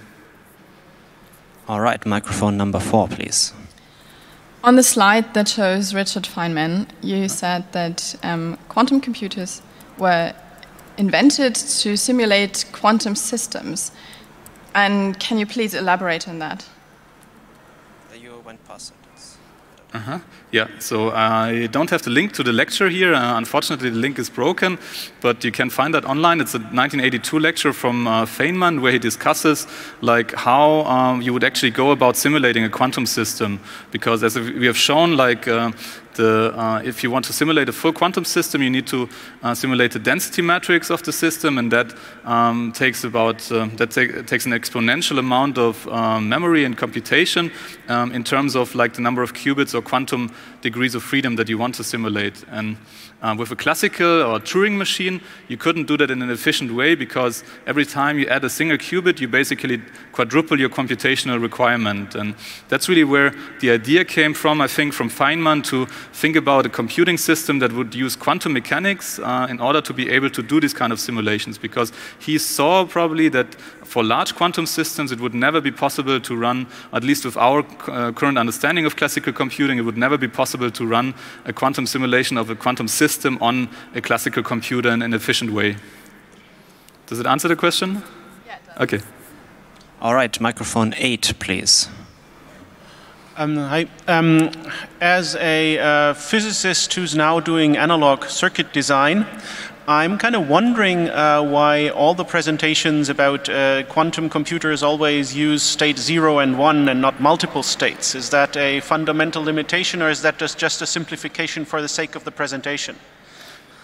All 1.68 1.80
right, 1.80 2.04
microphone 2.04 2.56
number 2.56 2.80
four, 2.80 3.08
please. 3.08 3.52
On 4.64 4.76
the 4.76 4.82
slide 4.82 5.34
that 5.34 5.48
shows 5.48 5.94
Richard 5.94 6.24
Feynman, 6.24 6.88
you 7.02 7.28
said 7.28 7.70
that 7.72 8.16
um, 8.22 8.58
quantum 8.68 9.00
computers 9.00 9.62
were 9.98 10.34
invented 10.98 11.54
to 11.54 11.96
simulate 11.96 12.64
quantum 12.72 13.14
systems. 13.14 13.92
And 14.74 15.18
can 15.20 15.38
you 15.38 15.46
please 15.46 15.74
elaborate 15.74 16.28
on 16.28 16.38
that? 16.40 16.66
You 18.14 18.42
went 18.44 18.64
past 18.64 18.92
it. 18.92 19.04
Uh-huh. 19.94 20.18
Yeah, 20.50 20.66
so 20.80 21.12
I 21.12 21.68
don't 21.68 21.88
have 21.90 22.02
the 22.02 22.10
link 22.10 22.32
to 22.32 22.42
the 22.42 22.52
lecture 22.52 22.88
here. 22.88 23.14
Uh, 23.14 23.38
unfortunately, 23.38 23.90
the 23.90 23.96
link 23.96 24.18
is 24.18 24.28
broken, 24.28 24.76
but 25.20 25.44
you 25.44 25.52
can 25.52 25.70
find 25.70 25.94
that 25.94 26.04
online. 26.04 26.40
It's 26.40 26.54
a 26.54 26.58
1982 26.58 27.38
lecture 27.38 27.72
from 27.72 28.08
uh, 28.08 28.24
Feynman 28.24 28.80
where 28.80 28.90
he 28.90 28.98
discusses 28.98 29.68
like 30.00 30.34
how 30.34 30.84
um, 30.86 31.22
you 31.22 31.32
would 31.32 31.44
actually 31.44 31.70
go 31.70 31.92
about 31.92 32.16
simulating 32.16 32.64
a 32.64 32.68
quantum 32.68 33.06
system. 33.06 33.60
Because 33.92 34.24
as 34.24 34.36
we 34.36 34.66
have 34.66 34.76
shown, 34.76 35.16
like 35.16 35.46
uh, 35.46 35.70
the, 36.14 36.52
uh, 36.56 36.82
if 36.84 37.02
you 37.02 37.10
want 37.10 37.24
to 37.26 37.32
simulate 37.32 37.68
a 37.68 37.72
full 37.72 37.92
quantum 37.92 38.24
system, 38.24 38.62
you 38.62 38.70
need 38.70 38.86
to 38.86 39.08
uh, 39.42 39.54
simulate 39.54 39.92
the 39.92 39.98
density 39.98 40.42
matrix 40.42 40.90
of 40.90 41.02
the 41.02 41.12
system, 41.12 41.58
and 41.58 41.72
that 41.72 41.94
um, 42.24 42.72
takes 42.72 43.04
about 43.04 43.50
uh, 43.52 43.68
that 43.76 43.90
take, 43.90 44.26
takes 44.26 44.46
an 44.46 44.52
exponential 44.52 45.18
amount 45.18 45.58
of 45.58 45.86
um, 45.88 46.28
memory 46.28 46.64
and 46.64 46.76
computation 46.76 47.50
um, 47.88 48.12
in 48.12 48.24
terms 48.24 48.54
of 48.56 48.74
like 48.74 48.94
the 48.94 49.02
number 49.02 49.22
of 49.22 49.32
qubits 49.32 49.74
or 49.74 49.82
quantum 49.82 50.30
degrees 50.60 50.94
of 50.94 51.02
freedom 51.02 51.36
that 51.36 51.48
you 51.48 51.58
want 51.58 51.74
to 51.74 51.84
simulate. 51.84 52.44
And 52.50 52.76
uh, 53.24 53.34
with 53.34 53.50
a 53.50 53.56
classical 53.56 54.22
or 54.22 54.38
Turing 54.38 54.76
machine, 54.76 55.20
you 55.48 55.56
couldn't 55.56 55.86
do 55.86 55.96
that 55.96 56.10
in 56.10 56.20
an 56.20 56.30
efficient 56.30 56.70
way 56.74 56.94
because 56.94 57.42
every 57.66 57.86
time 57.86 58.18
you 58.18 58.26
add 58.26 58.44
a 58.44 58.50
single 58.50 58.76
qubit, 58.76 59.18
you 59.18 59.26
basically 59.26 59.80
quadruple 60.12 60.60
your 60.60 60.68
computational 60.68 61.40
requirement. 61.40 62.14
And 62.14 62.34
that's 62.68 62.86
really 62.86 63.04
where 63.04 63.34
the 63.60 63.70
idea 63.70 64.04
came 64.04 64.34
from, 64.34 64.60
I 64.60 64.66
think, 64.66 64.92
from 64.92 65.08
Feynman 65.08 65.64
to 65.64 65.86
think 66.12 66.36
about 66.36 66.66
a 66.66 66.68
computing 66.68 67.16
system 67.16 67.60
that 67.60 67.72
would 67.72 67.94
use 67.94 68.14
quantum 68.14 68.52
mechanics 68.52 69.18
uh, 69.18 69.46
in 69.48 69.58
order 69.58 69.80
to 69.80 69.94
be 69.94 70.10
able 70.10 70.28
to 70.28 70.42
do 70.42 70.60
these 70.60 70.74
kind 70.74 70.92
of 70.92 71.00
simulations 71.00 71.56
because 71.56 71.92
he 72.18 72.36
saw 72.36 72.84
probably 72.84 73.30
that 73.30 73.56
for 73.84 74.02
large 74.02 74.34
quantum 74.34 74.66
systems, 74.66 75.12
it 75.12 75.20
would 75.20 75.34
never 75.34 75.60
be 75.60 75.70
possible 75.70 76.20
to 76.20 76.36
run, 76.36 76.66
at 76.92 77.04
least 77.04 77.24
with 77.24 77.36
our 77.36 77.60
uh, 77.88 78.12
current 78.12 78.38
understanding 78.38 78.86
of 78.86 78.96
classical 78.96 79.32
computing, 79.32 79.78
it 79.78 79.82
would 79.82 79.96
never 79.96 80.18
be 80.18 80.28
possible 80.28 80.70
to 80.70 80.86
run 80.86 81.14
a 81.44 81.52
quantum 81.52 81.86
simulation 81.86 82.36
of 82.36 82.50
a 82.50 82.56
quantum 82.56 82.88
system 82.88 83.38
on 83.40 83.68
a 83.94 84.00
classical 84.00 84.42
computer 84.42 84.90
in 84.90 85.02
an 85.02 85.14
efficient 85.14 85.52
way. 85.52 85.76
Does 87.06 87.20
it 87.20 87.26
answer 87.26 87.48
the 87.48 87.56
question? 87.56 88.02
Yeah, 88.46 88.58
Okay. 88.80 89.00
All 90.00 90.14
right, 90.14 90.38
microphone 90.40 90.94
eight, 90.98 91.32
please. 91.38 91.88
Um, 93.36 93.56
hi. 93.56 93.88
Um, 94.06 94.50
as 95.00 95.34
a 95.36 95.78
uh, 95.78 96.14
physicist 96.14 96.94
who's 96.94 97.16
now 97.16 97.40
doing 97.40 97.76
analog 97.76 98.26
circuit 98.26 98.72
design, 98.72 99.26
I'm 99.86 100.16
kind 100.16 100.34
of 100.34 100.48
wondering 100.48 101.10
uh, 101.10 101.42
why 101.42 101.90
all 101.90 102.14
the 102.14 102.24
presentations 102.24 103.10
about 103.10 103.50
uh, 103.50 103.82
quantum 103.84 104.30
computers 104.30 104.82
always 104.82 105.36
use 105.36 105.62
state 105.62 105.98
0 105.98 106.38
and 106.38 106.58
1 106.58 106.88
and 106.88 107.02
not 107.02 107.20
multiple 107.20 107.62
states. 107.62 108.14
Is 108.14 108.30
that 108.30 108.56
a 108.56 108.80
fundamental 108.80 109.42
limitation 109.42 110.00
or 110.00 110.08
is 110.08 110.22
that 110.22 110.38
just, 110.38 110.56
just 110.56 110.80
a 110.80 110.86
simplification 110.86 111.66
for 111.66 111.82
the 111.82 111.88
sake 111.88 112.14
of 112.14 112.24
the 112.24 112.30
presentation? 112.30 112.96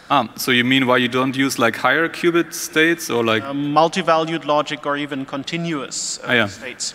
Um, 0.09 0.31
so 0.37 0.51
you 0.53 0.65
mean 0.65 0.87
why 0.87 0.97
you 0.97 1.09
don't 1.09 1.37
use 1.37 1.59
like 1.59 1.77
higher 1.77 2.09
qubit 2.09 2.55
states 2.55 3.11
or 3.11 3.23
like... 3.23 3.43
Um, 3.43 3.73
multi-valued 3.73 4.47
logic 4.47 4.87
or 4.87 4.97
even 4.97 5.27
continuous 5.27 6.19
uh, 6.21 6.23
ah, 6.29 6.33
yeah. 6.33 6.47
states. 6.47 6.95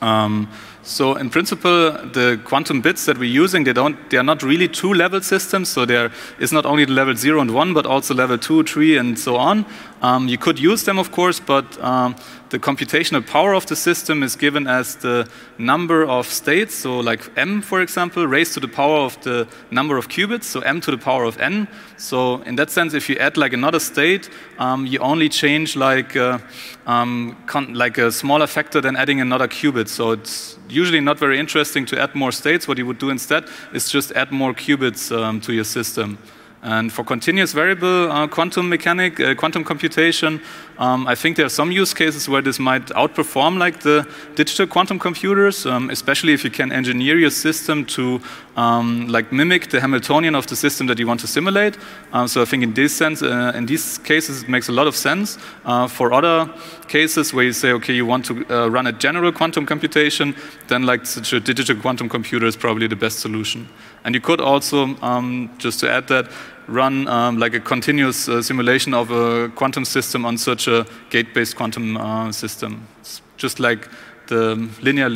Um, 0.00 0.50
so 0.82 1.14
in 1.14 1.30
principle, 1.30 1.92
the 1.92 2.40
quantum 2.44 2.80
bits 2.80 3.06
that 3.06 3.16
we're 3.16 3.30
using, 3.30 3.64
they 3.64 3.72
don't, 3.72 4.10
they 4.10 4.16
are 4.16 4.24
not 4.24 4.42
really 4.42 4.68
two-level 4.68 5.20
systems. 5.20 5.68
So 5.68 5.84
there 5.84 6.10
is 6.40 6.52
not 6.52 6.66
only 6.66 6.84
the 6.84 6.92
level 6.92 7.14
zero 7.14 7.40
and 7.40 7.52
one, 7.52 7.72
but 7.72 7.86
also 7.86 8.14
level 8.14 8.36
two, 8.36 8.64
three, 8.64 8.96
and 8.96 9.18
so 9.18 9.36
on. 9.36 9.64
Um, 10.02 10.26
you 10.26 10.36
could 10.36 10.58
use 10.58 10.82
them, 10.82 10.98
of 10.98 11.12
course, 11.12 11.38
but 11.38 11.80
um, 11.80 12.16
the 12.50 12.58
computational 12.58 13.24
power 13.24 13.54
of 13.54 13.66
the 13.66 13.76
system 13.76 14.24
is 14.24 14.34
given 14.34 14.66
as 14.66 14.96
the 14.96 15.28
number 15.58 16.04
of 16.04 16.26
states. 16.26 16.74
So 16.74 16.98
like 16.98 17.30
m, 17.36 17.62
for 17.62 17.80
example, 17.80 18.26
raised 18.26 18.54
to 18.54 18.60
the 18.60 18.68
power 18.68 18.98
of 18.98 19.20
the 19.22 19.46
number 19.70 19.96
of 19.96 20.08
qubits, 20.08 20.44
so 20.44 20.60
m 20.60 20.80
to 20.80 20.90
the 20.90 20.98
power 20.98 21.22
of 21.22 21.38
n. 21.38 21.68
So 21.96 22.42
in 22.42 22.56
that 22.56 22.70
sense, 22.70 22.94
if 22.94 23.08
you 23.08 23.16
add 23.16 23.36
like 23.36 23.52
another 23.52 23.78
state, 23.78 24.28
um, 24.58 24.86
you 24.86 24.98
only 24.98 25.28
change 25.28 25.76
like 25.76 26.16
uh, 26.16 26.38
um, 26.86 27.36
like 27.72 27.96
a 27.96 28.10
smaller 28.10 28.48
factor 28.48 28.80
than 28.80 28.96
adding 28.96 29.20
another 29.20 29.46
qubit. 29.46 29.88
So 29.88 30.10
it's 30.10 30.58
usually 30.68 31.00
not 31.00 31.18
very 31.18 31.38
interesting 31.38 31.86
to 31.86 32.00
add 32.00 32.14
more 32.14 32.32
states. 32.32 32.66
What 32.66 32.76
you 32.76 32.86
would 32.86 32.98
do 32.98 33.10
instead 33.10 33.44
is 33.72 33.88
just 33.88 34.10
add 34.12 34.32
more 34.32 34.52
qubits 34.52 35.16
um, 35.16 35.40
to 35.42 35.52
your 35.52 35.64
system. 35.64 36.18
And 36.62 36.92
for 36.92 37.02
continuous 37.02 37.52
variable 37.52 38.12
uh, 38.12 38.28
quantum 38.28 38.68
mechanic, 38.68 39.18
uh, 39.18 39.34
quantum 39.34 39.64
computation, 39.64 40.40
um, 40.78 41.08
I 41.08 41.16
think 41.16 41.36
there 41.36 41.46
are 41.46 41.50
some 41.50 41.72
use 41.72 41.92
cases 41.92 42.28
where 42.28 42.40
this 42.40 42.60
might 42.60 42.86
outperform 42.86 43.58
like 43.58 43.80
the 43.80 44.06
digital 44.36 44.68
quantum 44.68 45.00
computers, 45.00 45.66
um, 45.66 45.90
especially 45.90 46.32
if 46.32 46.44
you 46.44 46.50
can 46.50 46.70
engineer 46.70 47.18
your 47.18 47.30
system 47.30 47.84
to 47.86 48.20
um, 48.56 49.08
like 49.08 49.32
mimic 49.32 49.70
the 49.70 49.80
Hamiltonian 49.80 50.36
of 50.36 50.46
the 50.46 50.54
system 50.54 50.86
that 50.86 51.00
you 51.00 51.06
want 51.06 51.18
to 51.20 51.26
simulate. 51.26 51.78
Um, 52.12 52.28
so 52.28 52.42
I 52.42 52.44
think 52.44 52.62
in 52.62 52.74
this 52.74 52.94
sense, 52.94 53.22
uh, 53.22 53.52
in 53.56 53.66
these 53.66 53.98
cases, 53.98 54.44
it 54.44 54.48
makes 54.48 54.68
a 54.68 54.72
lot 54.72 54.86
of 54.86 54.94
sense. 54.94 55.38
Uh, 55.64 55.88
for 55.88 56.12
other 56.12 56.48
cases 56.86 57.34
where 57.34 57.44
you 57.44 57.52
say, 57.52 57.72
okay, 57.72 57.92
you 57.92 58.06
want 58.06 58.24
to 58.26 58.46
uh, 58.50 58.68
run 58.68 58.86
a 58.86 58.92
general 58.92 59.32
quantum 59.32 59.66
computation, 59.66 60.36
then 60.68 60.84
like 60.84 61.06
such 61.06 61.32
a 61.32 61.40
digital 61.40 61.74
quantum 61.74 62.08
computer 62.08 62.46
is 62.46 62.56
probably 62.56 62.86
the 62.86 62.96
best 62.96 63.18
solution. 63.18 63.68
And 64.04 64.14
you 64.14 64.20
could 64.20 64.40
also, 64.40 64.96
um, 65.00 65.50
just 65.58 65.80
to 65.80 65.90
add 65.90 66.08
that, 66.08 66.28
run 66.68 67.08
um, 67.08 67.38
like 67.38 67.54
a 67.54 67.60
continuous 67.60 68.28
uh, 68.28 68.42
simulation 68.42 68.94
of 68.94 69.10
a 69.10 69.48
quantum 69.50 69.84
system 69.84 70.24
on 70.24 70.38
such 70.38 70.68
a 70.68 70.86
gate-based 71.10 71.56
quantum 71.56 71.96
uh, 71.96 72.32
system. 72.32 72.86
It's 73.00 73.22
just 73.36 73.60
like 73.60 73.88
the 74.28 74.68
linear, 74.80 75.10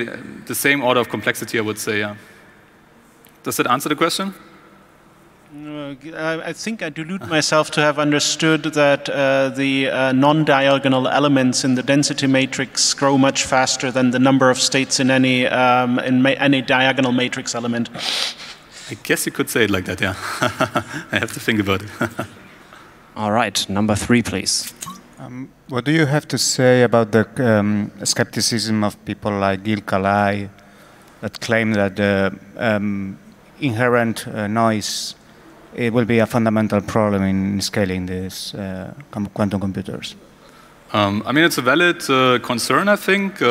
the 0.47 0.55
same 0.55 0.83
order 0.83 1.01
of 1.01 1.09
complexity, 1.09 1.59
I 1.59 1.63
would 1.63 1.79
say. 1.79 2.01
Yeah. 2.01 2.17
Does 3.43 3.57
that 3.57 3.67
answer 3.67 3.89
the 3.89 3.97
question? 3.97 4.35
Uh, 5.55 5.95
I 6.45 6.53
think 6.53 6.83
I 6.83 6.91
delude 6.91 7.29
myself 7.29 7.71
to 7.73 7.81
have 7.81 7.99
understood 7.99 8.65
that 8.65 9.09
uh, 9.09 9.49
the 9.51 9.89
uh, 9.89 10.13
non-diagonal 10.13 11.09
elements 11.09 11.65
in 11.65 11.77
the 11.77 11.83
density 11.83 12.27
matrix 12.27 12.93
grow 12.93 13.17
much 13.17 13.45
faster 13.45 13.93
than 13.93 14.11
the 14.11 14.19
number 14.19 14.51
of 14.51 14.59
states 14.59 15.01
in 15.01 15.11
any 15.11 15.47
um, 15.47 15.99
in 16.01 16.27
any 16.27 16.61
diagonal 16.61 17.13
matrix 17.13 17.55
element. 17.55 17.89
I 18.91 18.95
guess 19.03 19.27
you 19.27 19.33
could 19.33 19.51
say 19.51 19.65
it 19.65 19.71
like 19.71 19.85
that, 19.87 20.01
yeah. 20.01 20.15
I 21.13 21.19
have 21.19 21.33
to 21.33 21.41
think 21.41 21.61
about 21.61 21.83
it. 21.83 21.91
All 23.17 23.33
right, 23.33 23.69
number 23.69 23.97
three, 23.97 24.23
please. 24.23 24.73
Um, 25.19 25.49
what 25.69 25.85
do 25.85 25.93
you 25.93 26.07
have 26.07 26.29
to 26.29 26.39
say 26.39 26.83
about 26.83 27.11
the 27.11 27.27
um, 27.39 27.91
skepticism 28.05 28.85
of 28.85 29.03
people 29.05 29.33
like 29.33 29.65
Gil 29.65 29.81
Kalai 29.81 30.51
that 31.21 31.41
claim 31.41 31.73
that 31.73 31.97
the 31.97 32.39
um, 32.57 33.19
inherent 33.61 34.29
uh, 34.29 34.47
noise 34.47 35.15
it 35.75 35.93
will 35.93 36.05
be 36.05 36.19
a 36.19 36.27
fundamental 36.27 36.81
problem 36.81 37.23
in 37.23 37.61
scaling 37.61 38.07
these 38.07 38.55
uh, 38.55 38.95
quantum 39.35 39.61
computers? 39.61 40.17
Um, 40.93 41.23
I 41.27 41.33
mean, 41.33 41.45
it's 41.45 41.59
a 41.59 41.63
valid 41.63 42.09
uh, 42.09 42.39
concern, 42.39 42.89
I 42.89 42.97
think. 42.97 43.43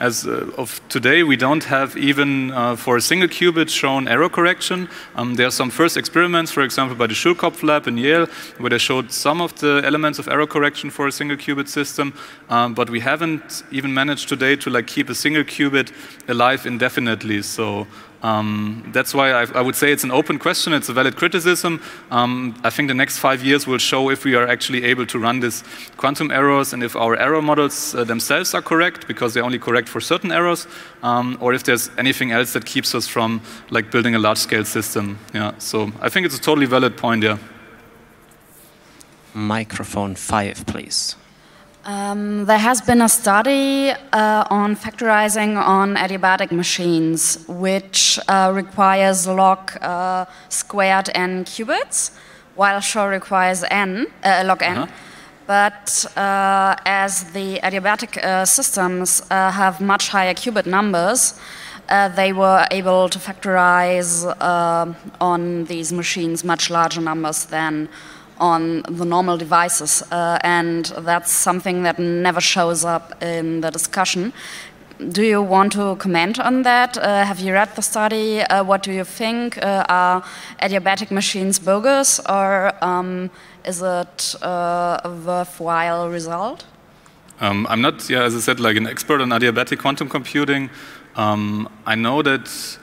As 0.00 0.26
uh, 0.26 0.50
of 0.56 0.80
today, 0.88 1.22
we 1.22 1.36
don't 1.36 1.62
have 1.64 1.94
even 1.94 2.52
uh, 2.52 2.74
for 2.74 2.96
a 2.96 3.02
single 3.02 3.28
qubit 3.28 3.68
shown 3.68 4.08
error 4.08 4.30
correction. 4.30 4.88
Um, 5.14 5.34
there 5.34 5.46
are 5.46 5.50
some 5.50 5.68
first 5.68 5.98
experiments, 5.98 6.50
for 6.50 6.62
example, 6.62 6.96
by 6.96 7.06
the 7.06 7.12
Schoelkopf 7.12 7.62
lab 7.62 7.86
in 7.86 7.98
Yale, 7.98 8.26
where 8.56 8.70
they 8.70 8.78
showed 8.78 9.12
some 9.12 9.42
of 9.42 9.54
the 9.60 9.82
elements 9.84 10.18
of 10.18 10.26
error 10.26 10.46
correction 10.46 10.88
for 10.88 11.06
a 11.06 11.12
single 11.12 11.36
qubit 11.36 11.68
system, 11.68 12.14
um, 12.48 12.72
but 12.72 12.88
we 12.88 13.00
haven't 13.00 13.62
even 13.70 13.92
managed 13.92 14.30
today 14.30 14.56
to 14.56 14.70
like 14.70 14.86
keep 14.86 15.10
a 15.10 15.14
single 15.14 15.44
qubit 15.44 15.92
alive 16.28 16.64
indefinitely. 16.64 17.42
So 17.42 17.86
um, 18.22 18.90
that's 18.92 19.14
why 19.14 19.30
I, 19.30 19.46
I, 19.54 19.62
would 19.62 19.74
say 19.74 19.92
it's 19.92 20.04
an 20.04 20.10
open 20.10 20.38
question, 20.38 20.74
it's 20.74 20.90
a 20.90 20.92
valid 20.92 21.16
criticism. 21.16 21.80
Um, 22.10 22.54
I 22.62 22.68
think 22.68 22.88
the 22.88 22.94
next 22.94 23.18
five 23.18 23.42
years 23.42 23.66
will 23.66 23.78
show 23.78 24.10
if 24.10 24.24
we 24.24 24.34
are 24.34 24.46
actually 24.46 24.84
able 24.84 25.06
to 25.06 25.18
run 25.18 25.40
these 25.40 25.64
quantum 25.96 26.30
errors 26.30 26.74
and 26.74 26.82
if 26.82 26.94
our 26.96 27.16
error 27.16 27.40
models 27.40 27.94
uh, 27.94 28.04
themselves 28.04 28.52
are 28.54 28.60
correct, 28.60 29.08
because 29.08 29.32
they're 29.32 29.44
only 29.44 29.58
correct 29.58 29.88
for 29.88 30.00
certain 30.00 30.32
errors, 30.32 30.66
um, 31.02 31.38
or 31.40 31.54
if 31.54 31.64
there's 31.64 31.88
anything 31.96 32.30
else 32.30 32.52
that 32.52 32.66
keeps 32.66 32.94
us 32.94 33.08
from 33.08 33.40
like 33.70 33.90
building 33.90 34.14
a 34.14 34.18
large-scale 34.18 34.66
system. 34.66 35.18
Yeah, 35.32 35.52
so 35.58 35.90
I 36.00 36.10
think 36.10 36.26
it's 36.26 36.36
a 36.36 36.40
totally 36.40 36.66
valid 36.66 36.98
point, 36.98 37.22
yeah. 37.22 37.38
Microphone 39.32 40.14
five, 40.14 40.66
please. 40.66 41.16
Um, 41.84 42.44
there 42.44 42.58
has 42.58 42.82
been 42.82 43.00
a 43.00 43.08
study 43.08 43.90
uh, 44.12 44.44
on 44.50 44.76
factorizing 44.76 45.56
on 45.56 45.96
adiabatic 45.96 46.52
machines, 46.52 47.42
which 47.48 48.18
uh, 48.28 48.52
requires 48.54 49.26
log 49.26 49.72
uh, 49.82 50.26
squared 50.50 51.08
n 51.14 51.44
qubits, 51.46 52.10
while 52.54 52.80
Shor 52.80 53.08
requires 53.08 53.64
n, 53.70 54.06
uh, 54.22 54.42
log 54.44 54.62
n. 54.62 54.76
-huh. 54.76 54.88
But 55.46 56.06
uh, 56.16 56.76
as 56.84 57.24
the 57.32 57.58
adiabatic 57.62 58.16
uh, 58.16 58.44
systems 58.44 59.22
have 59.30 59.80
much 59.80 60.10
higher 60.10 60.34
qubit 60.34 60.66
numbers, 60.66 61.34
they 62.16 62.32
were 62.32 62.66
able 62.70 63.08
to 63.08 63.18
factorize 63.18 64.12
on 65.18 65.64
these 65.64 65.94
machines 65.94 66.44
much 66.44 66.70
larger 66.70 67.02
numbers 67.02 67.46
than 67.46 67.88
on 68.40 68.82
the 68.88 69.04
normal 69.04 69.36
devices, 69.36 70.02
uh, 70.10 70.38
and 70.42 70.86
that's 70.98 71.30
something 71.30 71.84
that 71.84 71.98
never 71.98 72.40
shows 72.40 72.84
up 72.84 73.22
in 73.22 73.60
the 73.60 73.70
discussion. 73.70 74.32
Do 75.12 75.22
you 75.22 75.40
want 75.40 75.72
to 75.72 75.96
comment 75.96 76.38
on 76.38 76.62
that? 76.62 76.98
Uh, 76.98 77.24
have 77.24 77.38
you 77.40 77.52
read 77.54 77.74
the 77.74 77.82
study? 77.82 78.40
Uh, 78.42 78.64
what 78.64 78.82
do 78.82 78.92
you 78.92 79.04
think? 79.04 79.56
Uh, 79.56 79.84
are 79.88 80.22
adiabatic 80.62 81.10
machines 81.10 81.58
bogus, 81.58 82.20
or 82.28 82.72
um, 82.84 83.30
is 83.64 83.80
it 83.80 84.34
uh, 84.42 85.00
a 85.04 85.10
worthwhile 85.26 86.10
result? 86.10 86.66
Um, 87.40 87.66
I'm 87.70 87.80
not, 87.80 88.10
yeah, 88.10 88.24
as 88.24 88.36
I 88.36 88.40
said, 88.40 88.60
like 88.60 88.76
an 88.76 88.86
expert 88.86 89.22
on 89.22 89.30
adiabatic 89.30 89.78
quantum 89.78 90.08
computing. 90.08 90.68
Um, 91.16 91.68
I 91.86 91.94
know 91.94 92.20
that 92.22 92.78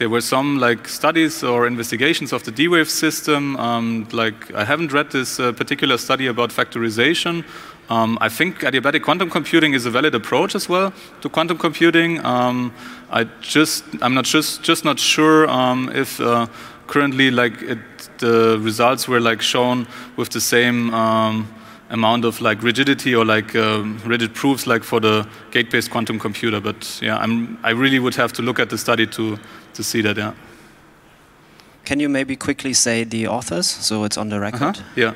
there 0.00 0.08
were 0.08 0.22
some 0.22 0.58
like 0.58 0.88
studies 0.88 1.44
or 1.44 1.66
investigations 1.66 2.32
of 2.32 2.42
the 2.44 2.50
D-Wave 2.50 2.88
system. 2.88 3.54
Um, 3.56 4.08
like 4.12 4.50
I 4.54 4.64
haven't 4.64 4.94
read 4.94 5.10
this 5.10 5.38
uh, 5.38 5.52
particular 5.52 5.98
study 5.98 6.26
about 6.26 6.48
factorization. 6.48 7.44
Um, 7.90 8.16
I 8.18 8.30
think 8.30 8.60
adiabatic 8.60 9.02
quantum 9.02 9.28
computing 9.28 9.74
is 9.74 9.84
a 9.84 9.90
valid 9.90 10.14
approach 10.14 10.54
as 10.54 10.70
well 10.70 10.94
to 11.20 11.28
quantum 11.28 11.58
computing. 11.58 12.24
Um, 12.24 12.72
I 13.10 13.24
just 13.42 13.84
I'm 14.00 14.14
not 14.14 14.24
just 14.24 14.62
just 14.62 14.86
not 14.86 14.98
sure 14.98 15.46
um, 15.50 15.90
if 15.94 16.18
uh, 16.18 16.46
currently 16.86 17.30
like 17.30 17.60
it, 17.60 17.78
the 18.18 18.58
results 18.58 19.06
were 19.06 19.20
like 19.20 19.42
shown 19.42 19.86
with 20.16 20.30
the 20.30 20.40
same 20.40 20.94
um, 20.94 21.46
amount 21.90 22.24
of 22.24 22.40
like 22.40 22.62
rigidity 22.62 23.14
or 23.14 23.24
like 23.24 23.54
um, 23.56 24.00
rigid 24.04 24.34
proofs 24.34 24.66
like 24.66 24.84
for 24.84 25.00
the 25.00 25.26
gate-based 25.50 25.90
quantum 25.90 26.18
computer. 26.18 26.60
But 26.60 27.00
yeah, 27.02 27.18
I'm, 27.18 27.58
I 27.62 27.70
really 27.70 27.98
would 27.98 28.14
have 28.14 28.32
to 28.34 28.42
look 28.42 28.58
at 28.58 28.70
the 28.70 28.78
study 28.78 29.06
to 29.06 29.38
to 29.74 29.82
see 29.82 30.02
that. 30.02 30.16
Yeah. 30.16 30.32
Can 31.84 32.00
you 32.00 32.08
maybe 32.08 32.36
quickly 32.36 32.72
say 32.72 33.04
the 33.04 33.26
authors 33.26 33.66
so 33.66 34.04
it's 34.04 34.16
on 34.16 34.28
the 34.28 34.38
record? 34.38 34.76
Uh 34.76 34.82
-huh. 34.82 34.96
Yeah. 34.96 35.14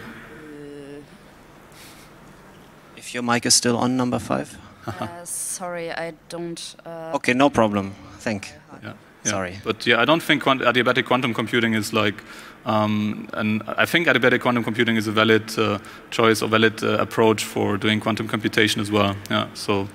If 2.96 3.14
your 3.14 3.24
mic 3.24 3.44
is 3.44 3.54
still 3.54 3.76
on, 3.76 3.96
number 3.96 4.20
five. 4.20 4.46
uh, 4.86 5.08
sorry, 5.24 5.90
I 5.90 6.12
don't. 6.28 6.76
Uh, 6.86 7.14
okay, 7.14 7.34
no 7.34 7.50
problem. 7.50 7.92
Thank. 8.24 8.44
Yeah. 8.44 8.82
yeah. 8.82 8.94
Sorry. 9.22 9.60
But 9.64 9.86
yeah, 9.86 10.02
I 10.02 10.06
don't 10.06 10.26
think 10.26 10.42
quant 10.42 10.62
adiabatic 10.62 11.04
quantum 11.04 11.34
computing 11.34 11.74
is 11.74 11.92
like 11.92 12.16
um, 12.66 13.28
and 13.34 13.62
I 13.66 13.86
think 13.86 14.06
adiabatic 14.06 14.40
quantum 14.40 14.64
computing 14.64 14.96
is 14.96 15.06
a 15.06 15.12
valid 15.12 15.58
uh, 15.58 15.78
choice 16.10 16.42
or 16.42 16.48
valid 16.48 16.82
uh, 16.82 16.98
approach 16.98 17.44
for 17.44 17.76
doing 17.76 18.00
quantum 18.00 18.28
computation 18.28 18.80
as 18.80 18.90
well. 18.90 19.16
Yeah, 19.30 19.48
so. 19.54 19.88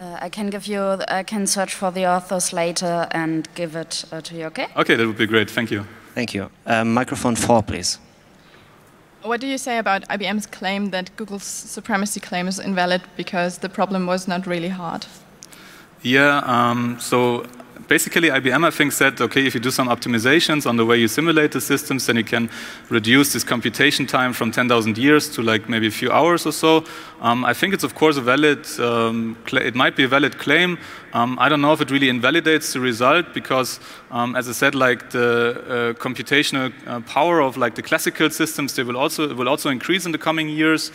Uh, 0.00 0.18
I 0.20 0.28
can 0.28 0.50
give 0.50 0.66
you, 0.66 0.98
I 1.08 1.22
can 1.22 1.46
search 1.46 1.74
for 1.74 1.90
the 1.90 2.06
authors 2.06 2.52
later 2.52 3.06
and 3.12 3.48
give 3.54 3.76
it 3.76 4.04
uh, 4.12 4.20
to 4.22 4.34
you, 4.34 4.46
okay? 4.46 4.66
Okay, 4.76 4.96
that 4.96 5.06
would 5.06 5.16
be 5.16 5.26
great. 5.26 5.50
Thank 5.50 5.70
you. 5.70 5.86
Thank 6.14 6.34
you. 6.34 6.50
Um, 6.66 6.92
microphone 6.94 7.36
four, 7.36 7.62
please. 7.62 7.98
What 9.22 9.40
do 9.40 9.46
you 9.46 9.56
say 9.56 9.78
about 9.78 10.06
IBM's 10.08 10.46
claim 10.46 10.90
that 10.90 11.16
Google's 11.16 11.44
supremacy 11.44 12.20
claim 12.20 12.46
is 12.46 12.58
invalid 12.58 13.00
because 13.16 13.58
the 13.58 13.68
problem 13.68 14.06
was 14.06 14.28
not 14.28 14.46
really 14.46 14.68
hard? 14.68 15.06
Yeah, 16.02 16.42
um, 16.44 16.98
so 17.00 17.46
basically 17.88 18.28
IBM, 18.28 18.64
I 18.64 18.70
think, 18.70 18.92
said, 18.92 19.20
okay, 19.20 19.46
if 19.46 19.54
you 19.54 19.60
do 19.60 19.70
some 19.70 19.88
optimizations 19.88 20.66
on 20.66 20.76
the 20.76 20.84
way 20.84 20.98
you 20.98 21.08
simulate 21.08 21.52
the 21.52 21.60
systems, 21.60 22.06
then 22.06 22.16
you 22.16 22.24
can 22.24 22.50
reduce 22.88 23.32
this 23.32 23.44
computation 23.44 24.06
time 24.06 24.32
from 24.32 24.50
10,000 24.50 24.98
years 24.98 25.28
to 25.30 25.42
like 25.42 25.68
maybe 25.68 25.86
a 25.86 25.90
few 25.90 26.10
hours 26.10 26.46
or 26.46 26.52
so. 26.52 26.84
Um, 27.20 27.44
I 27.44 27.54
think 27.54 27.74
it's, 27.74 27.84
of 27.84 27.94
course, 27.94 28.16
a 28.16 28.20
valid, 28.20 28.66
um, 28.80 29.36
it 29.52 29.74
might 29.74 29.96
be 29.96 30.04
a 30.04 30.08
valid 30.08 30.38
claim. 30.38 30.78
Um, 31.12 31.38
I 31.40 31.48
don't 31.48 31.60
know 31.60 31.72
if 31.72 31.80
it 31.80 31.90
really 31.90 32.08
invalidates 32.08 32.72
the 32.72 32.80
result 32.80 33.32
because, 33.34 33.80
um, 34.10 34.36
as 34.36 34.48
I 34.48 34.52
said, 34.52 34.74
like 34.74 35.10
the 35.10 35.94
uh, 35.96 36.00
computational 36.00 36.72
uh, 36.86 37.00
power 37.00 37.40
of 37.40 37.56
like 37.56 37.74
the 37.74 37.82
classical 37.82 38.30
systems, 38.30 38.74
they 38.74 38.82
will 38.82 38.96
also, 38.96 39.32
will 39.34 39.48
also 39.48 39.70
increase 39.70 40.06
in 40.06 40.12
the 40.12 40.18
coming 40.18 40.48
years. 40.48 40.90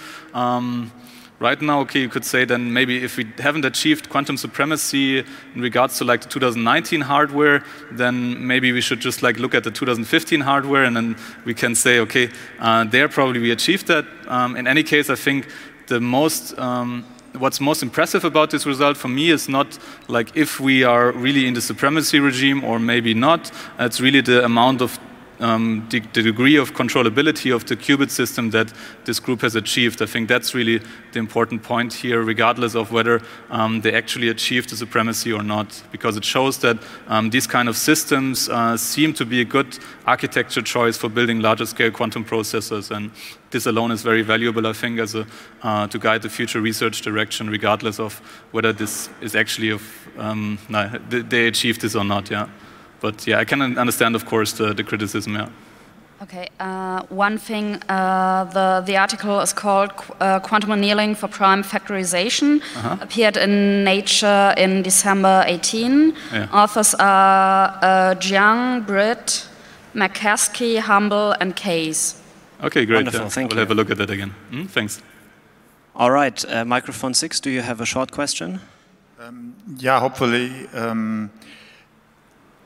Right 1.40 1.62
now, 1.62 1.80
okay, 1.82 2.02
you 2.02 2.10
could 2.10 2.26
say 2.26 2.44
then 2.44 2.74
maybe 2.74 3.02
if 3.02 3.16
we 3.16 3.26
haven't 3.38 3.64
achieved 3.64 4.10
quantum 4.10 4.36
supremacy 4.36 5.20
in 5.20 5.62
regards 5.62 5.98
to 6.00 6.04
like 6.04 6.20
the 6.20 6.28
2019 6.28 7.00
hardware, 7.00 7.64
then 7.92 8.46
maybe 8.46 8.74
we 8.74 8.82
should 8.82 9.00
just 9.00 9.24
like 9.24 9.40
look 9.40 9.56
at 9.56 9.64
the 9.64 9.72
2015 9.72 10.42
hardware 10.42 10.84
and 10.84 10.98
then 10.98 11.16
we 11.46 11.54
can 11.54 11.76
say, 11.76 12.00
okay, 12.00 12.30
uh, 12.60 12.84
there 12.84 13.08
probably 13.08 13.40
we 13.40 13.52
achieved 13.52 13.88
that. 13.88 14.06
Um, 14.28 14.58
in 14.58 14.68
any 14.68 14.84
case, 14.84 15.10
I 15.10 15.16
think 15.16 15.48
the 15.88 16.02
most 16.02 16.60
um, 16.60 17.06
what's 17.38 17.62
most 17.62 17.84
impressive 17.84 18.26
about 18.26 18.50
this 18.50 18.66
result 18.66 18.98
for 18.98 19.08
me 19.08 19.30
is 19.30 19.48
not 19.48 19.80
like 20.10 20.36
if 20.36 20.60
we 20.60 20.84
are 20.84 21.14
really 21.14 21.48
in 21.48 21.54
the 21.54 21.62
supremacy 21.62 22.20
regime 22.20 22.66
or 22.66 22.80
maybe 22.80 23.14
not. 23.14 23.50
It's 23.80 24.02
really 24.02 24.22
the 24.22 24.44
amount 24.44 24.82
of 24.82 25.00
um, 25.40 25.88
the, 25.90 26.00
the, 26.14 26.22
degree 26.22 26.58
of 26.58 26.74
controllability 26.74 27.54
of 27.54 27.66
the 27.66 27.76
qubit 27.76 28.10
system 28.10 28.50
that 28.52 28.74
this 29.06 29.20
group 29.20 29.42
has 29.42 29.56
achieved. 29.56 30.02
I 30.02 30.06
think 30.06 30.28
that's 30.28 30.54
really 30.54 30.82
the 31.12 31.20
important 31.20 31.64
point 31.64 31.94
here, 31.94 32.22
regardless 32.22 32.76
of 32.76 32.92
whether 32.92 33.22
um, 33.50 33.82
they 33.82 33.94
actually 33.94 34.30
achieved 34.30 34.70
the 34.70 34.76
supremacy 34.78 35.32
or 35.32 35.44
not, 35.44 35.82
because 35.92 36.18
it 36.18 36.26
shows 36.26 36.58
that 36.60 36.78
um, 37.08 37.30
these 37.30 37.48
kind 37.48 37.70
of 37.70 37.78
systems 37.78 38.50
uh, 38.50 38.76
seem 38.76 39.14
to 39.14 39.26
be 39.26 39.42
a 39.42 39.46
good 39.46 39.80
architecture 40.06 40.62
choice 40.62 40.98
for 40.98 41.10
building 41.10 41.40
larger 41.40 41.66
scale 41.66 41.92
quantum 41.92 42.26
processors. 42.26 42.92
And 42.92 43.12
this 43.52 43.66
alone 43.66 43.92
is 43.92 44.02
very 44.02 44.22
valuable, 44.22 44.68
I 44.68 44.74
think, 44.74 45.00
as 45.00 45.16
a, 45.16 45.26
uh, 45.64 45.88
to 45.88 45.98
guide 45.98 46.22
the 46.22 46.30
future 46.30 46.62
research 46.62 47.02
direction, 47.02 47.50
regardless 47.50 48.00
of 48.00 48.20
whether 48.52 48.74
this 48.74 49.10
is 49.22 49.36
actually 49.36 49.70
of, 49.70 49.82
um, 50.18 50.60
no, 50.68 50.90
they 51.10 51.48
achieved 51.48 51.82
this 51.82 51.96
or 51.96 52.04
not. 52.04 52.30
Yeah 52.30 52.50
but 53.02 53.28
yeah, 53.28 53.40
I 53.40 53.46
can 53.46 53.78
understand, 53.78 54.16
of 54.16 54.26
course, 54.26 54.54
the, 54.54 54.74
the 54.74 54.84
criticism. 54.84 55.36
Yeah. 55.36 55.50
Okay. 56.22 56.50
Uh, 56.60 57.02
one 57.10 57.38
thing, 57.38 57.82
uh, 57.88 58.44
the 58.44 58.84
the 58.86 58.98
article 58.98 59.40
is 59.40 59.54
called 59.54 59.96
Qu 59.96 60.14
uh, 60.20 60.40
"Quantum 60.42 60.72
Annealing 60.72 61.16
for 61.16 61.30
Prime 61.30 61.64
Factorization." 61.64 62.62
-huh. 62.62 63.02
Appeared 63.02 63.38
in 63.38 63.84
Nature 63.84 64.54
in 64.58 64.84
December 64.84 65.44
18. 65.48 66.14
Yeah. 66.34 66.54
Authors 66.54 66.96
are 66.96 67.72
uh, 67.82 68.20
Jiang, 68.20 68.86
Britt, 68.86 69.50
McCaskey, 69.94 70.80
Humble, 70.80 71.36
and 71.40 71.56
Kais. 71.56 72.16
Okay, 72.62 72.86
great. 72.86 72.96
Wonderful. 72.96 73.20
Yeah. 73.20 73.34
Thank 73.34 73.52
we'll 73.52 73.60
you. 73.60 73.68
have 73.68 73.72
a 73.72 73.76
look 73.76 73.92
at 73.92 73.98
that 73.98 74.10
again. 74.10 74.34
Mm, 74.52 74.68
thanks. 74.70 75.02
All 75.96 76.12
right, 76.12 76.46
uh, 76.46 76.66
microphone 76.66 77.14
six. 77.14 77.40
Do 77.40 77.50
you 77.50 77.62
have 77.62 77.82
a 77.82 77.86
short 77.86 78.12
question? 78.12 78.60
Um, 79.20 79.54
yeah, 79.78 80.00
hopefully. 80.00 80.68
Um, 80.74 81.30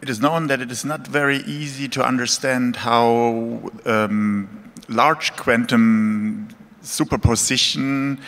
it 0.03 0.09
is 0.09 0.19
known 0.19 0.47
that 0.47 0.59
it 0.59 0.69
is 0.69 0.83
not 0.83 1.07
very 1.07 1.37
easy 1.45 1.87
to 1.87 2.05
understand 2.05 2.75
how 2.75 3.71
um, 3.85 4.49
large 4.89 5.33
quantum 5.37 6.49
superposition 6.81 8.19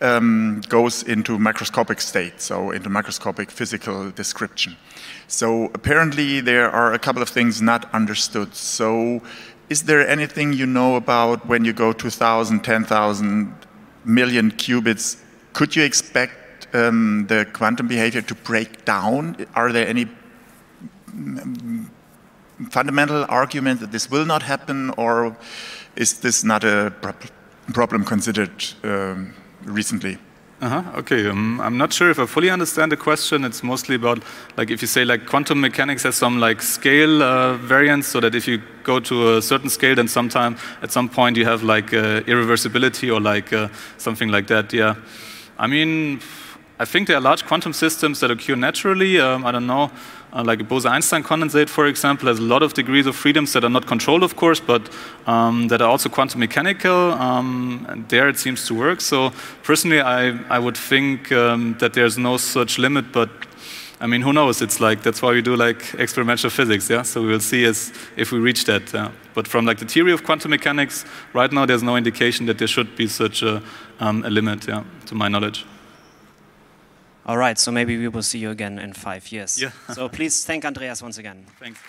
um, 0.00 0.62
goes 0.68 1.02
into 1.02 1.36
microscopic 1.36 2.00
state, 2.00 2.40
so 2.40 2.70
into 2.70 2.88
microscopic 2.88 3.50
physical 3.50 4.12
description. 4.12 4.76
So 5.26 5.72
apparently 5.74 6.40
there 6.40 6.70
are 6.70 6.92
a 6.92 7.00
couple 7.00 7.20
of 7.20 7.30
things 7.30 7.60
not 7.60 7.92
understood. 7.92 8.54
So 8.54 9.20
is 9.68 9.82
there 9.82 10.06
anything 10.06 10.52
you 10.52 10.66
know 10.66 10.94
about 10.94 11.48
when 11.48 11.64
you 11.64 11.72
go 11.72 11.92
to 11.92 12.04
1,000, 12.04 12.60
10,000 12.60 13.52
million 14.04 14.52
qubits? 14.52 15.16
Could 15.52 15.74
you 15.74 15.82
expect 15.82 16.68
um, 16.72 17.26
the 17.26 17.44
quantum 17.52 17.88
behavior 17.88 18.22
to 18.22 18.36
break 18.36 18.84
down? 18.84 19.44
Are 19.56 19.72
there 19.72 19.88
any 19.88 20.06
fundamental 22.70 23.26
argument 23.28 23.80
that 23.80 23.90
this 23.92 24.10
will 24.10 24.24
not 24.24 24.42
happen, 24.42 24.90
or 24.96 25.36
is 25.96 26.20
this 26.20 26.44
not 26.44 26.64
a 26.64 26.92
problem 27.72 28.04
considered 28.04 28.64
um, 28.82 29.34
recently? 29.64 30.18
Uh-huh. 30.60 30.82
Okay, 30.96 31.28
um, 31.28 31.60
I'm 31.60 31.76
not 31.76 31.92
sure 31.92 32.10
if 32.10 32.18
I 32.18 32.26
fully 32.26 32.48
understand 32.48 32.90
the 32.90 32.96
question. 32.96 33.44
It's 33.44 33.62
mostly 33.62 33.96
about, 33.96 34.22
like, 34.56 34.70
if 34.70 34.80
you 34.80 34.88
say 34.88 35.04
like 35.04 35.26
quantum 35.26 35.60
mechanics 35.60 36.04
has 36.04 36.14
some 36.14 36.40
like 36.40 36.62
scale 36.62 37.22
uh, 37.22 37.54
variance, 37.56 38.06
so 38.06 38.20
that 38.20 38.34
if 38.34 38.48
you 38.48 38.62
go 38.82 39.00
to 39.00 39.36
a 39.36 39.42
certain 39.42 39.68
scale, 39.68 39.94
then 39.96 40.08
sometime 40.08 40.56
at 40.80 40.92
some 40.92 41.08
point 41.08 41.36
you 41.36 41.44
have 41.44 41.62
like 41.62 41.92
uh, 41.92 42.22
irreversibility 42.22 43.12
or 43.12 43.20
like 43.20 43.52
uh, 43.52 43.68
something 43.98 44.30
like 44.30 44.46
that. 44.46 44.72
Yeah, 44.72 44.94
I 45.58 45.66
mean, 45.66 46.20
I 46.78 46.84
think 46.86 47.08
there 47.08 47.16
are 47.16 47.20
large 47.20 47.44
quantum 47.44 47.72
systems 47.72 48.20
that 48.20 48.30
occur 48.30 48.56
naturally. 48.56 49.20
Um, 49.20 49.44
I 49.44 49.52
don't 49.52 49.66
know 49.66 49.90
uh, 50.34 50.42
like 50.42 50.60
a 50.60 50.64
Bose-Einstein 50.64 51.22
condensate, 51.22 51.68
for 51.68 51.86
example, 51.86 52.28
has 52.28 52.38
a 52.38 52.42
lot 52.42 52.62
of 52.62 52.74
degrees 52.74 53.06
of 53.06 53.14
freedoms 53.14 53.52
that 53.52 53.64
are 53.64 53.70
not 53.70 53.86
controlled, 53.86 54.22
of 54.22 54.34
course, 54.34 54.60
but 54.60 54.90
um, 55.26 55.68
that 55.68 55.80
are 55.80 55.88
also 55.88 56.08
quantum 56.08 56.40
mechanical. 56.40 57.12
Um, 57.12 57.86
and 57.88 58.08
there 58.08 58.28
it 58.28 58.38
seems 58.38 58.66
to 58.66 58.74
work. 58.74 59.00
So 59.00 59.32
personally, 59.62 60.00
I, 60.00 60.38
I 60.48 60.58
would 60.58 60.76
think 60.76 61.30
um, 61.30 61.76
that 61.78 61.94
there's 61.94 62.18
no 62.18 62.36
such 62.36 62.78
limit, 62.78 63.12
but 63.12 63.30
I 64.00 64.06
mean, 64.06 64.22
who 64.22 64.32
knows? 64.32 64.60
It's 64.60 64.80
like 64.80 65.02
that's 65.02 65.22
why 65.22 65.32
we 65.32 65.40
do 65.40 65.54
like 65.54 65.94
experimental 65.94 66.50
physics, 66.50 66.90
yeah. 66.90 67.02
So 67.02 67.22
we 67.22 67.28
will 67.28 67.40
see 67.40 67.64
as 67.64 67.92
if 68.16 68.32
we 68.32 68.38
reach 68.38 68.64
that. 68.64 68.92
Yeah? 68.92 69.12
But 69.34 69.46
from 69.46 69.66
like 69.66 69.78
the 69.78 69.86
theory 69.86 70.12
of 70.12 70.24
quantum 70.24 70.50
mechanics, 70.50 71.04
right 71.32 71.50
now 71.50 71.64
there's 71.64 71.82
no 71.82 71.96
indication 71.96 72.46
that 72.46 72.58
there 72.58 72.68
should 72.68 72.96
be 72.96 73.06
such 73.06 73.42
a, 73.42 73.62
um, 74.00 74.24
a 74.24 74.30
limit, 74.30 74.66
yeah, 74.66 74.82
to 75.06 75.14
my 75.14 75.28
knowledge. 75.28 75.64
All 77.26 77.38
right, 77.38 77.58
so 77.58 77.72
maybe 77.72 77.96
we 77.96 78.08
will 78.08 78.22
see 78.22 78.38
you 78.38 78.50
again 78.50 78.78
in 78.78 78.92
five 78.92 79.32
years. 79.32 79.60
Yeah. 79.60 79.70
so 79.94 80.08
please 80.08 80.44
thank 80.44 80.64
Andreas 80.64 81.02
once 81.02 81.18
again. 81.18 81.46
Thanks. 81.58 81.80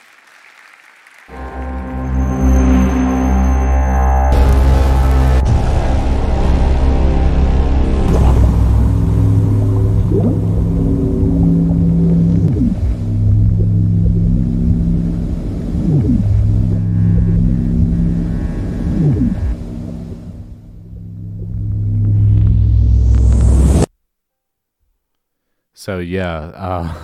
So 25.86 26.00
yeah, 26.00 26.36
uh, 26.56 26.96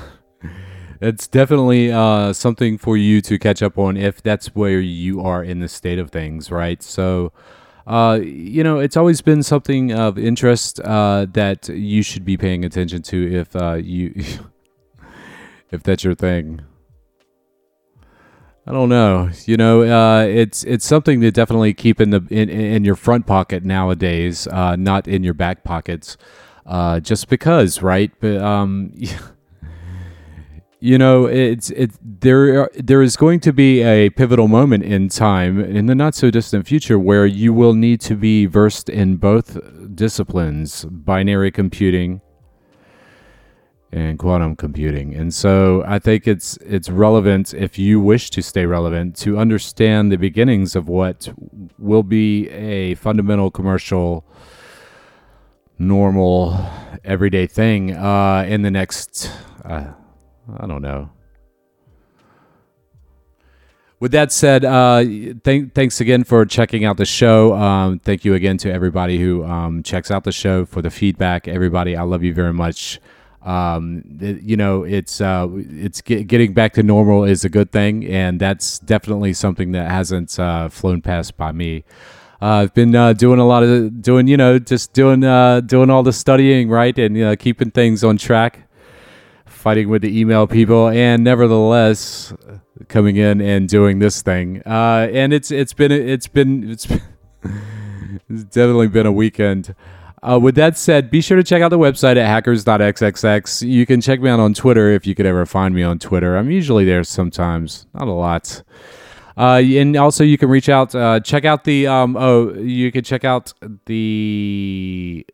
it's 1.02 1.28
definitely 1.28 1.92
uh, 1.92 2.34
something 2.34 2.80
for 2.80 2.98
you 2.98 3.22
to 3.22 3.38
catch 3.38 3.62
up 3.62 3.78
on 3.78 3.96
if 3.96 4.24
that's 4.24 4.56
where 4.56 4.80
you 4.80 5.22
are 5.22 5.44
in 5.44 5.60
the 5.60 5.68
state 5.68 6.00
of 6.00 6.10
things, 6.10 6.50
right? 6.50 6.82
So. 6.82 7.32
Uh, 7.88 8.20
you 8.22 8.64
know, 8.64 8.78
it's 8.78 8.96
always 8.96 9.22
been 9.22 9.42
something 9.42 9.92
of 9.92 10.18
interest 10.18 10.80
uh, 10.82 11.26
that 11.34 11.68
you 11.68 12.04
should 12.04 12.24
be 12.24 12.38
paying 12.38 12.64
attention 12.64 13.02
to 13.02 13.34
if 13.34 13.56
uh, 13.56 13.74
you 13.74 14.14
if 15.72 15.82
that's 15.82 16.04
your 16.04 16.14
thing. 16.14 16.62
I 18.68 18.72
don't 18.72 18.88
know. 18.88 19.32
You 19.46 19.58
know, 19.58 19.82
uh, 19.82 20.26
it's 20.26 20.64
it's 20.64 20.86
something 20.86 21.22
to 21.22 21.32
definitely 21.32 21.74
keep 21.74 22.00
in 22.00 22.12
the 22.12 22.24
in, 22.30 22.50
in 22.50 22.86
your 22.86 22.96
front 22.96 23.26
pocket 23.26 23.66
nowadays, 23.66 24.48
uh, 24.48 24.76
not 24.76 25.08
in 25.08 25.24
your 25.24 25.34
back 25.34 25.64
pockets 25.64 26.18
uh, 26.66 27.00
just 27.00 27.30
because, 27.30 27.82
right? 27.82 28.12
But 28.20 28.38
um, 28.38 28.94
you 30.80 30.98
know, 30.98 31.26
it's 31.26 31.70
it 31.72 31.92
there. 32.22 32.70
There 32.76 33.02
is 33.02 33.16
going 33.16 33.40
to 33.42 33.54
be 33.54 33.82
a 33.82 34.10
pivotal 34.10 34.48
moment 34.48 34.84
in 34.84 35.10
time 35.10 35.60
in 35.60 35.86
the 35.86 35.96
not 35.96 36.16
so 36.16 36.32
distant 36.32 36.68
future 36.68 36.98
where 36.98 37.26
you 37.26 37.54
will 37.54 37.74
need 37.74 38.02
to 38.02 38.16
be 38.16 38.46
versed 38.46 38.90
in 38.90 39.18
both 39.18 39.58
disciplines, 39.96 40.86
binary 40.86 41.52
computing 41.52 42.22
and 43.92 44.18
quantum 44.18 44.56
computing. 44.56 45.14
And 45.16 45.34
so 45.34 45.84
I 45.86 46.00
think 46.00 46.28
it's 46.28 46.58
it's 46.58 46.90
relevant 46.90 47.54
if 47.54 47.78
you 47.78 48.00
wish 48.00 48.30
to 48.32 48.42
stay 48.42 48.66
relevant 48.66 49.16
to 49.18 49.38
understand 49.38 50.12
the 50.12 50.18
beginnings 50.18 50.76
of 50.76 50.88
what 50.88 51.32
will 51.78 52.04
be 52.04 52.50
a 52.50 52.96
fundamental 52.96 53.52
commercial 53.52 54.26
normal, 55.82 56.58
everyday 57.04 57.48
thing 57.48 57.96
uh, 57.96 58.46
in 58.48 58.62
the 58.62 58.72
next, 58.72 59.32
uh, 59.66 59.92
I 60.60 60.68
don't 60.68 60.82
know. 60.82 61.10
With 64.00 64.12
that 64.14 64.32
said, 64.32 64.66
uh, 64.66 65.04
th- 65.04 65.74
thanks 65.76 66.02
again 66.02 66.24
for 66.24 66.44
checking 66.46 66.86
out 66.86 66.98
the 66.98 67.06
show. 67.06 67.54
Um, 67.54 68.00
thank 68.00 68.26
you 68.26 68.34
again 68.34 68.58
to 68.60 68.72
everybody 68.72 69.20
who 69.20 69.44
um, 69.44 69.84
checks 69.84 70.10
out 70.10 70.24
the 70.24 70.32
show 70.32 70.66
for 70.66 70.82
the 70.82 70.90
feedback. 70.90 71.48
Everybody, 71.48 71.96
I 71.96 72.02
love 72.02 72.24
you 72.24 72.34
very 72.34 72.54
much. 72.54 73.00
Um, 73.44 74.04
it, 74.20 74.42
you 74.42 74.58
know, 74.58 74.84
it's 74.84 75.22
uh, 75.22 75.48
it's 75.52 76.02
get, 76.02 76.28
getting 76.28 76.54
back 76.54 76.74
to 76.74 76.84
normal 76.84 77.24
is 77.24 77.46
a 77.46 77.50
good 77.50 77.72
thing, 77.72 78.06
and 78.06 78.40
that's 78.40 78.80
definitely 78.80 79.34
something 79.34 79.72
that 79.74 79.90
hasn't 79.90 80.40
uh, 80.40 80.70
flown 80.70 81.02
past 81.02 81.38
by 81.38 81.52
me. 81.52 81.84
Uh, 82.42 82.64
I've 82.64 82.74
been 82.74 82.96
uh, 82.96 83.14
doing 83.14 83.40
a 83.40 83.46
lot 83.46 83.62
of 83.62 84.02
doing, 84.02 84.28
you 84.28 84.36
know, 84.36 84.58
just 84.58 84.94
doing 84.94 85.24
uh, 85.24 85.62
doing 85.62 85.90
all 85.90 86.02
the 86.02 86.14
studying, 86.14 86.70
right, 86.70 86.98
and 86.98 87.38
keeping 87.40 87.70
things 87.70 88.04
on 88.04 88.18
track, 88.18 88.68
fighting 89.46 89.90
with 89.90 90.02
the 90.02 90.20
email 90.20 90.48
people, 90.48 90.88
and 90.90 91.24
nevertheless 91.24 92.34
coming 92.88 93.18
in 93.18 93.42
and 93.42 93.70
doing 93.70 94.00
this 94.00 94.24
thing. 94.24 94.62
And 94.66 95.34
it's 95.34 95.52
it's 95.52 95.74
been 95.74 95.92
it's 95.92 96.28
been 96.28 96.72
it's, 96.72 96.88
been 96.88 97.02
it's 98.30 98.44
definitely 98.46 98.88
been 98.88 99.06
a 99.06 99.12
weekend. 99.12 99.76
Uh, 100.24 100.40
with 100.40 100.54
that 100.56 100.78
said, 100.78 101.10
be 101.10 101.20
sure 101.20 101.38
to 101.38 101.44
check 101.44 101.64
out 101.64 101.70
the 101.70 101.80
website 101.80 102.16
at 102.16 102.28
hackers.xxx. 102.28 103.68
You 103.68 103.86
can 103.88 104.02
check 104.02 104.22
me 104.22 104.30
out 104.30 104.40
on 104.40 104.54
Twitter 104.54 104.92
if 104.92 105.08
you 105.08 105.16
could 105.16 105.26
ever 105.26 105.48
find 105.48 105.74
me 105.74 105.82
on 105.82 105.98
Twitter. 105.98 106.38
I'm 106.38 106.52
usually 106.52 106.86
there 106.86 107.04
sometimes, 107.04 107.88
not 107.96 108.08
a 108.08 108.12
lot. 108.12 108.62
Uh, 109.42 109.58
and 109.58 109.98
also, 109.98 110.24
you 110.24 110.38
can 110.38 110.50
reach 110.50 110.70
out, 110.70 110.94
uh, 110.94 111.20
check 111.20 111.46
out 111.46 111.64
the, 111.64 111.88
um, 111.88 112.16
oh, 112.16 112.54
you 112.54 112.92
can 112.92 113.04
check 113.04 113.26
out 113.26 113.52
the 113.88 115.26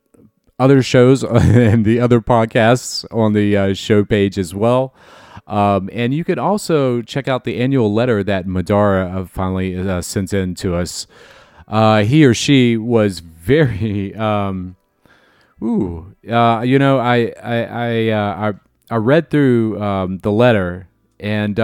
other 0.57 0.81
shows 0.81 1.23
and 1.29 1.83
the 1.83 1.99
other 1.99 2.21
podcasts 2.21 3.03
on 3.13 3.33
the 3.33 3.57
uh, 3.57 3.73
show 3.73 4.05
page 4.05 4.37
as 4.39 4.55
well. 4.55 4.93
Um, 5.45 5.89
and 5.91 6.13
you 6.13 6.23
can 6.23 6.39
also 6.39 7.01
check 7.01 7.27
out 7.27 7.43
the 7.43 7.59
annual 7.59 7.93
letter 7.93 8.23
that 8.23 8.45
Madara 8.47 9.13
uh, 9.13 9.25
finally 9.25 9.77
uh, 9.77 10.01
sent 10.01 10.31
in 10.31 10.55
to 10.55 10.73
us. 10.73 11.05
Uh, 11.67 12.03
he 12.03 12.23
or 12.23 12.33
she 12.33 12.77
was 12.77 13.19
very, 13.19 14.15
um, 14.27 14.77
ooh, 15.61 16.15
uh, 16.31 16.61
you 16.61 16.79
know, 16.79 16.97
I 16.97 17.33
I 17.43 17.63
I 17.65 18.07
uh, 18.07 18.53
I, 18.89 18.93
I 18.93 18.95
read 18.95 19.29
through 19.29 19.81
um, 19.83 20.19
the 20.19 20.31
letter 20.31 20.87
and. 21.19 21.59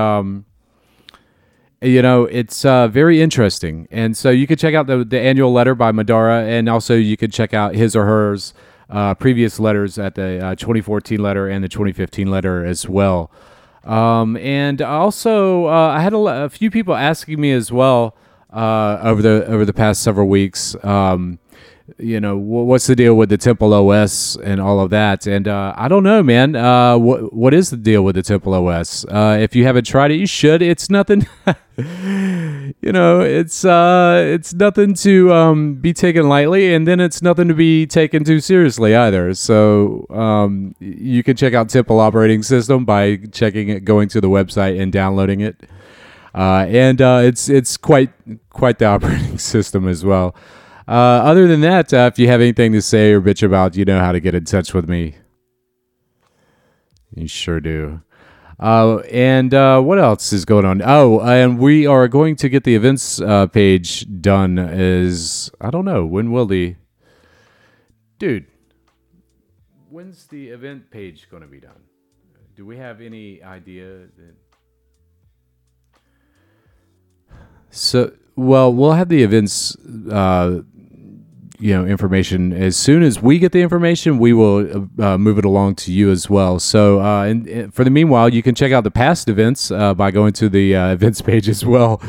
You 1.84 2.02
know 2.02 2.24
it's 2.24 2.64
uh, 2.64 2.88
very 2.88 3.22
interesting. 3.22 3.88
And 3.92 4.16
so 4.16 4.30
you 4.30 4.48
could 4.48 4.58
check 4.58 4.74
out 4.74 4.88
the, 4.88 5.04
the 5.04 5.20
annual 5.20 5.52
letter 5.52 5.76
by 5.76 5.92
madara 5.92 6.48
and 6.48 6.70
also 6.70 6.96
you 6.96 7.18
could 7.18 7.34
check 7.34 7.54
out 7.54 7.76
his 7.76 7.96
or 7.96 8.06
hers 8.06 8.54
uh, 8.90 9.16
previous 9.16 9.60
letters 9.60 9.98
at 9.98 10.16
the 10.16 10.46
uh, 10.46 10.56
2014 10.56 11.20
letter 11.20 11.50
and 11.50 11.64
the 11.64 11.68
2015 11.68 12.32
letter 12.32 12.64
as 12.64 12.88
well. 12.88 13.32
Um, 13.84 14.38
and 14.38 14.82
also 14.82 15.66
uh, 15.66 15.90
i 15.90 16.00
had 16.00 16.14
a, 16.14 16.18
a, 16.18 16.50
few 16.50 16.72
people 16.72 16.96
asking 16.96 17.42
me 17.42 17.52
as 17.52 17.70
well 17.70 18.16
uh, 18.54 18.98
over 19.02 19.22
the 19.22 19.46
over 19.48 19.66
the 19.66 19.74
past 19.74 20.02
several 20.02 20.30
weeks 20.30 20.74
um, 20.86 21.38
you 21.98 22.20
know, 22.22 22.38
what's 22.38 22.88
the 22.88 22.96
deal 22.96 23.16
with 23.16 23.30
the 23.30 23.38
Temple 23.38 23.74
OS 23.74 24.38
and 24.38 24.62
all 24.62 24.80
of 24.80 24.90
that? 24.92 25.28
And 25.28 25.48
uh, 25.48 25.74
I 25.76 25.90
don't 25.90 26.04
know, 26.04 26.24
man. 26.24 26.56
Uh, 26.56 26.98
what 26.98 27.34
what 27.34 27.54
is 27.54 27.72
the 27.72 27.78
deal 27.78 28.04
with 28.04 28.16
the 28.16 28.24
Temple 28.24 28.54
OS? 28.54 29.06
Uh, 29.06 29.38
if 29.42 29.54
you 29.54 29.66
haven't 29.66 29.86
tried 29.86 30.12
it, 30.12 30.16
you 30.16 30.26
should. 30.26 30.62
It's 30.62 30.90
nothing. 30.90 31.28
you 31.78 32.92
know, 32.92 33.20
it's 33.20 33.66
uh, 33.66 34.24
it's 34.26 34.54
nothing 34.54 34.94
to 34.96 35.34
um, 35.34 35.76
be 35.76 35.92
taken 35.92 36.30
lightly, 36.30 36.74
and 36.74 36.88
then 36.88 37.02
it's 37.02 37.22
nothing 37.22 37.50
to 37.50 37.54
be 37.54 37.86
taken 37.86 38.24
too 38.24 38.40
seriously 38.40 38.96
either. 38.96 39.34
So 39.34 40.06
um, 40.10 40.76
you 40.80 41.22
can 41.22 41.36
check 41.36 41.54
out 41.54 41.68
Temple 41.68 42.00
operating 42.00 42.44
system 42.44 42.86
by 42.86 43.18
checking 43.34 43.68
it, 43.68 43.84
going 43.84 44.08
to 44.10 44.22
the 44.22 44.30
website, 44.30 44.82
and 44.82 44.92
downloading 44.92 45.42
it. 45.42 45.64
Uh, 46.34 46.66
and 46.70 47.02
uh, 47.02 47.22
it's 47.24 47.50
it's 47.50 47.76
quite 47.76 48.12
quite 48.50 48.80
the 48.80 48.86
operating 48.96 49.38
system 49.38 49.88
as 49.88 50.06
well. 50.06 50.34
Uh, 50.88 50.92
other 50.92 51.48
than 51.48 51.62
that, 51.62 51.94
uh, 51.94 52.10
if 52.12 52.20
you 52.20 52.28
have 52.28 52.42
anything 52.42 52.72
to 52.74 52.82
say 52.82 53.12
or 53.12 53.22
bitch 53.22 53.44
about, 53.44 53.76
you 53.76 53.86
know 53.86 54.00
how 54.00 54.12
to 54.12 54.20
get 54.20 54.36
in 54.36 54.44
touch 54.46 54.74
with 54.74 54.90
me. 54.90 55.16
You 57.16 57.28
sure 57.28 57.60
do. 57.60 58.02
Uh, 58.60 59.00
and 59.12 59.54
uh, 59.54 59.82
what 59.82 60.00
else 60.00 60.32
is 60.32 60.46
going 60.46 60.66
on? 60.66 60.82
Oh, 60.84 61.20
and 61.22 61.60
we 61.60 61.86
are 61.86 62.08
going 62.08 62.36
to 62.38 62.50
get 62.50 62.64
the 62.64 62.76
events 62.76 63.20
uh, 63.20 63.48
page 63.48 64.06
done. 64.22 64.58
Is 64.58 65.52
I 65.60 65.70
don't 65.70 65.86
know 65.86 66.06
when 66.06 66.32
will 66.32 66.46
the 66.46 66.76
dude? 68.20 68.46
When's 69.90 70.28
the 70.28 70.50
event 70.50 70.92
page 70.92 71.28
going 71.30 71.44
to 71.44 71.50
be 71.50 71.60
done? 71.60 71.82
Do 72.56 72.66
we 72.66 72.78
have 72.78 73.02
any 73.02 73.44
idea? 73.44 74.08
That... 74.18 74.36
So, 77.70 78.14
well, 78.36 78.74
we'll 78.74 78.94
have 78.94 79.10
the 79.10 79.24
events 79.24 79.76
uh, 80.10 80.62
you 81.64 81.73
know 81.73 81.85
information. 81.85 82.52
As 82.52 82.76
soon 82.76 83.03
as 83.03 83.22
we 83.22 83.40
get 83.40 83.53
the 83.53 83.61
information 83.61 84.19
we 84.19 84.34
will 84.34 84.90
uh, 84.99 85.18
move 85.18 85.38
it 85.38 85.45
along 85.45 85.76
to 85.76 85.94
you 85.94 86.11
as 86.11 86.30
well. 86.30 86.60
So 86.60 86.99
uh, 86.99 87.23
and, 87.23 87.48
and, 87.48 87.73
for 87.73 87.85
the 87.85 87.90
meanwhile 87.90 88.27
you 88.27 88.44
can 88.44 88.53
check 88.53 88.73
out 88.73 88.84
the 88.84 88.91
past 88.91 89.30
events 89.30 89.72
uh, 89.72 89.94
by 89.94 90.11
going 90.11 90.34
to 90.34 90.49
the 90.49 90.76
uh, 90.76 90.88
events 90.98 91.22
page 91.22 91.48
as 91.48 91.65
well. 91.65 92.02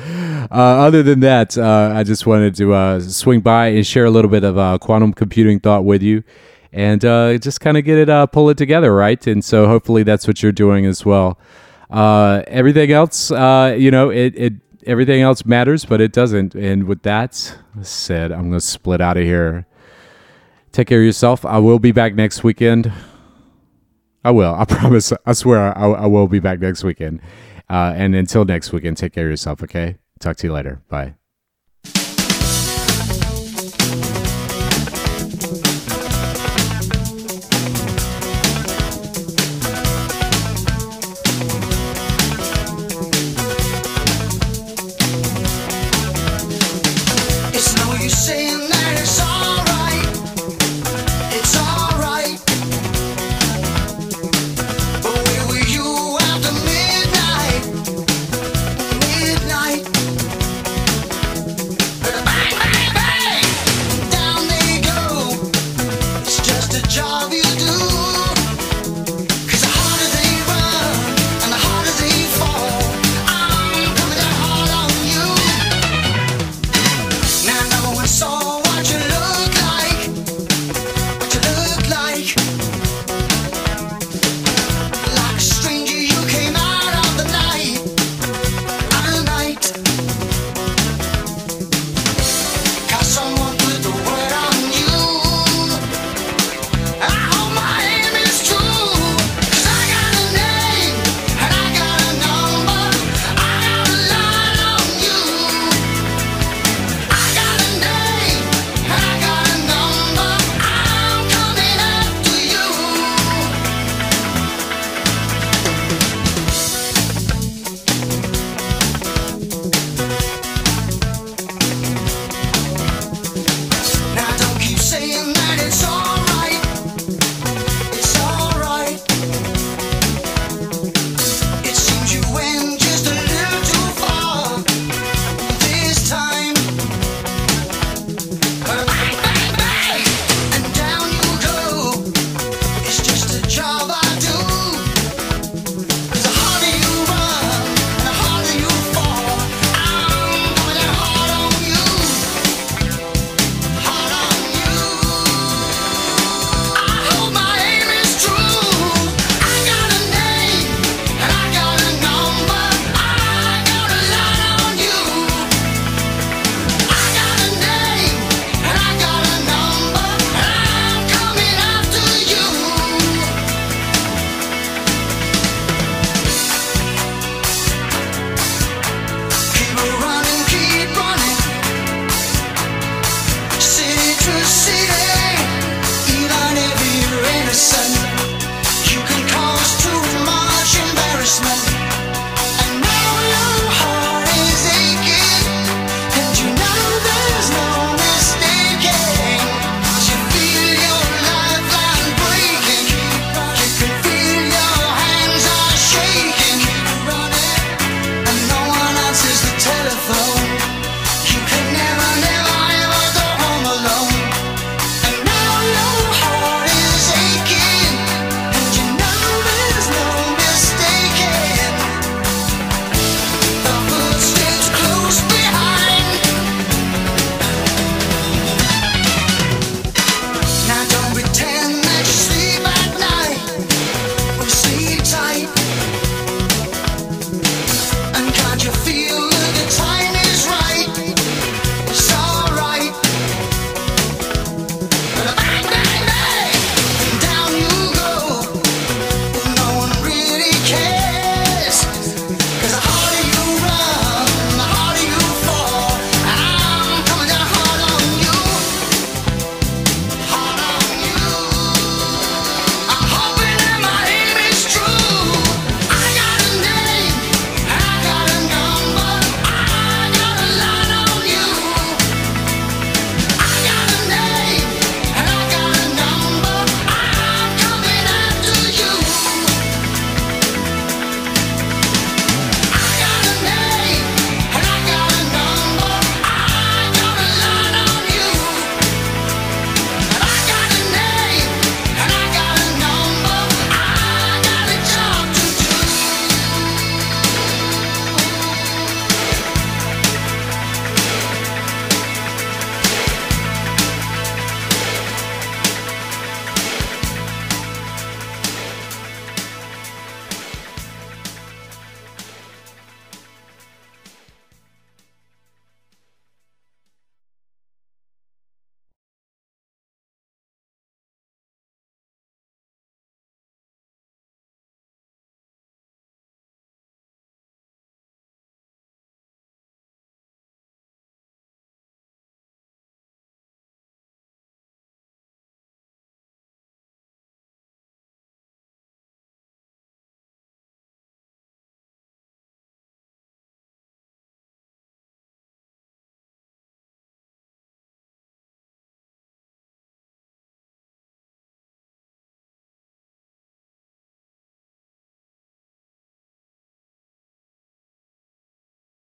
Uh, 0.51 0.87
other 0.87 1.03
than 1.03 1.21
that 1.21 1.57
uh, 1.57 1.91
i 1.95 2.03
just 2.03 2.27
wanted 2.27 2.55
to 2.55 3.01
swing 3.01 3.41
by 3.41 3.69
and 3.69 3.87
share 3.87 4.05
a 4.05 4.11
little 4.11 4.31
bit 4.31 4.45
of 4.45 4.81
quantum 4.81 5.13
computing 5.13 5.59
thought 5.59 5.85
with 5.85 6.03
you 6.03 6.23
and 6.73 7.01
just 7.41 7.61
kind 7.61 7.77
of 7.77 7.85
get 7.85 7.97
it 7.97 8.33
pull 8.33 8.51
it 8.51 8.59
together 8.59 8.93
right? 8.95 9.25
And 9.27 9.45
so 9.45 9.69
hopefully 9.69 10.03
that's 10.03 10.27
what 10.27 10.43
you're 10.43 10.53
doing 10.53 10.85
as 10.85 11.05
well. 11.05 11.39
Everything 11.93 12.91
else 12.91 13.31
you 13.31 13.91
know 13.93 14.11
it, 14.11 14.35
it 14.37 14.53
everything 14.87 15.23
else 15.23 15.45
matters, 15.45 15.85
but 15.85 16.01
it 16.01 16.13
doesn't. 16.13 16.55
And 16.55 16.85
with 16.85 17.03
that 17.03 17.57
said, 17.83 18.33
I'm 18.33 18.49
going 18.49 18.53
to 18.53 18.61
split 18.61 19.01
out 19.01 19.17
of 19.17 19.25
here. 19.25 19.67
Take 20.73 20.89
care 20.89 21.01
of 21.01 21.05
yourself. 21.05 21.45
I 21.45 21.59
will 21.59 21.79
be 21.79 21.93
back 21.93 22.15
next 22.15 22.43
weekend. 22.43 22.93
I 24.25 24.31
will. 24.31 24.55
I 24.55 24.65
promise. 24.69 25.13
I 25.25 25.33
swear 25.33 25.77
I, 25.77 25.87
I 25.91 26.07
will 26.07 26.27
be 26.27 26.41
back 26.41 26.61
next 26.61 26.83
weekend. 26.83 27.21
Uh, 27.69 27.93
and 27.97 28.15
until 28.15 28.45
next 28.45 28.73
weekend, 28.73 28.97
take 28.97 29.13
care 29.13 29.25
of 29.25 29.31
yourself, 29.31 29.63
okay? 29.63 29.97
Talk 30.21 30.37
to 30.39 30.47
you 30.47 30.53
later. 30.53 30.83
Bye. 30.89 31.15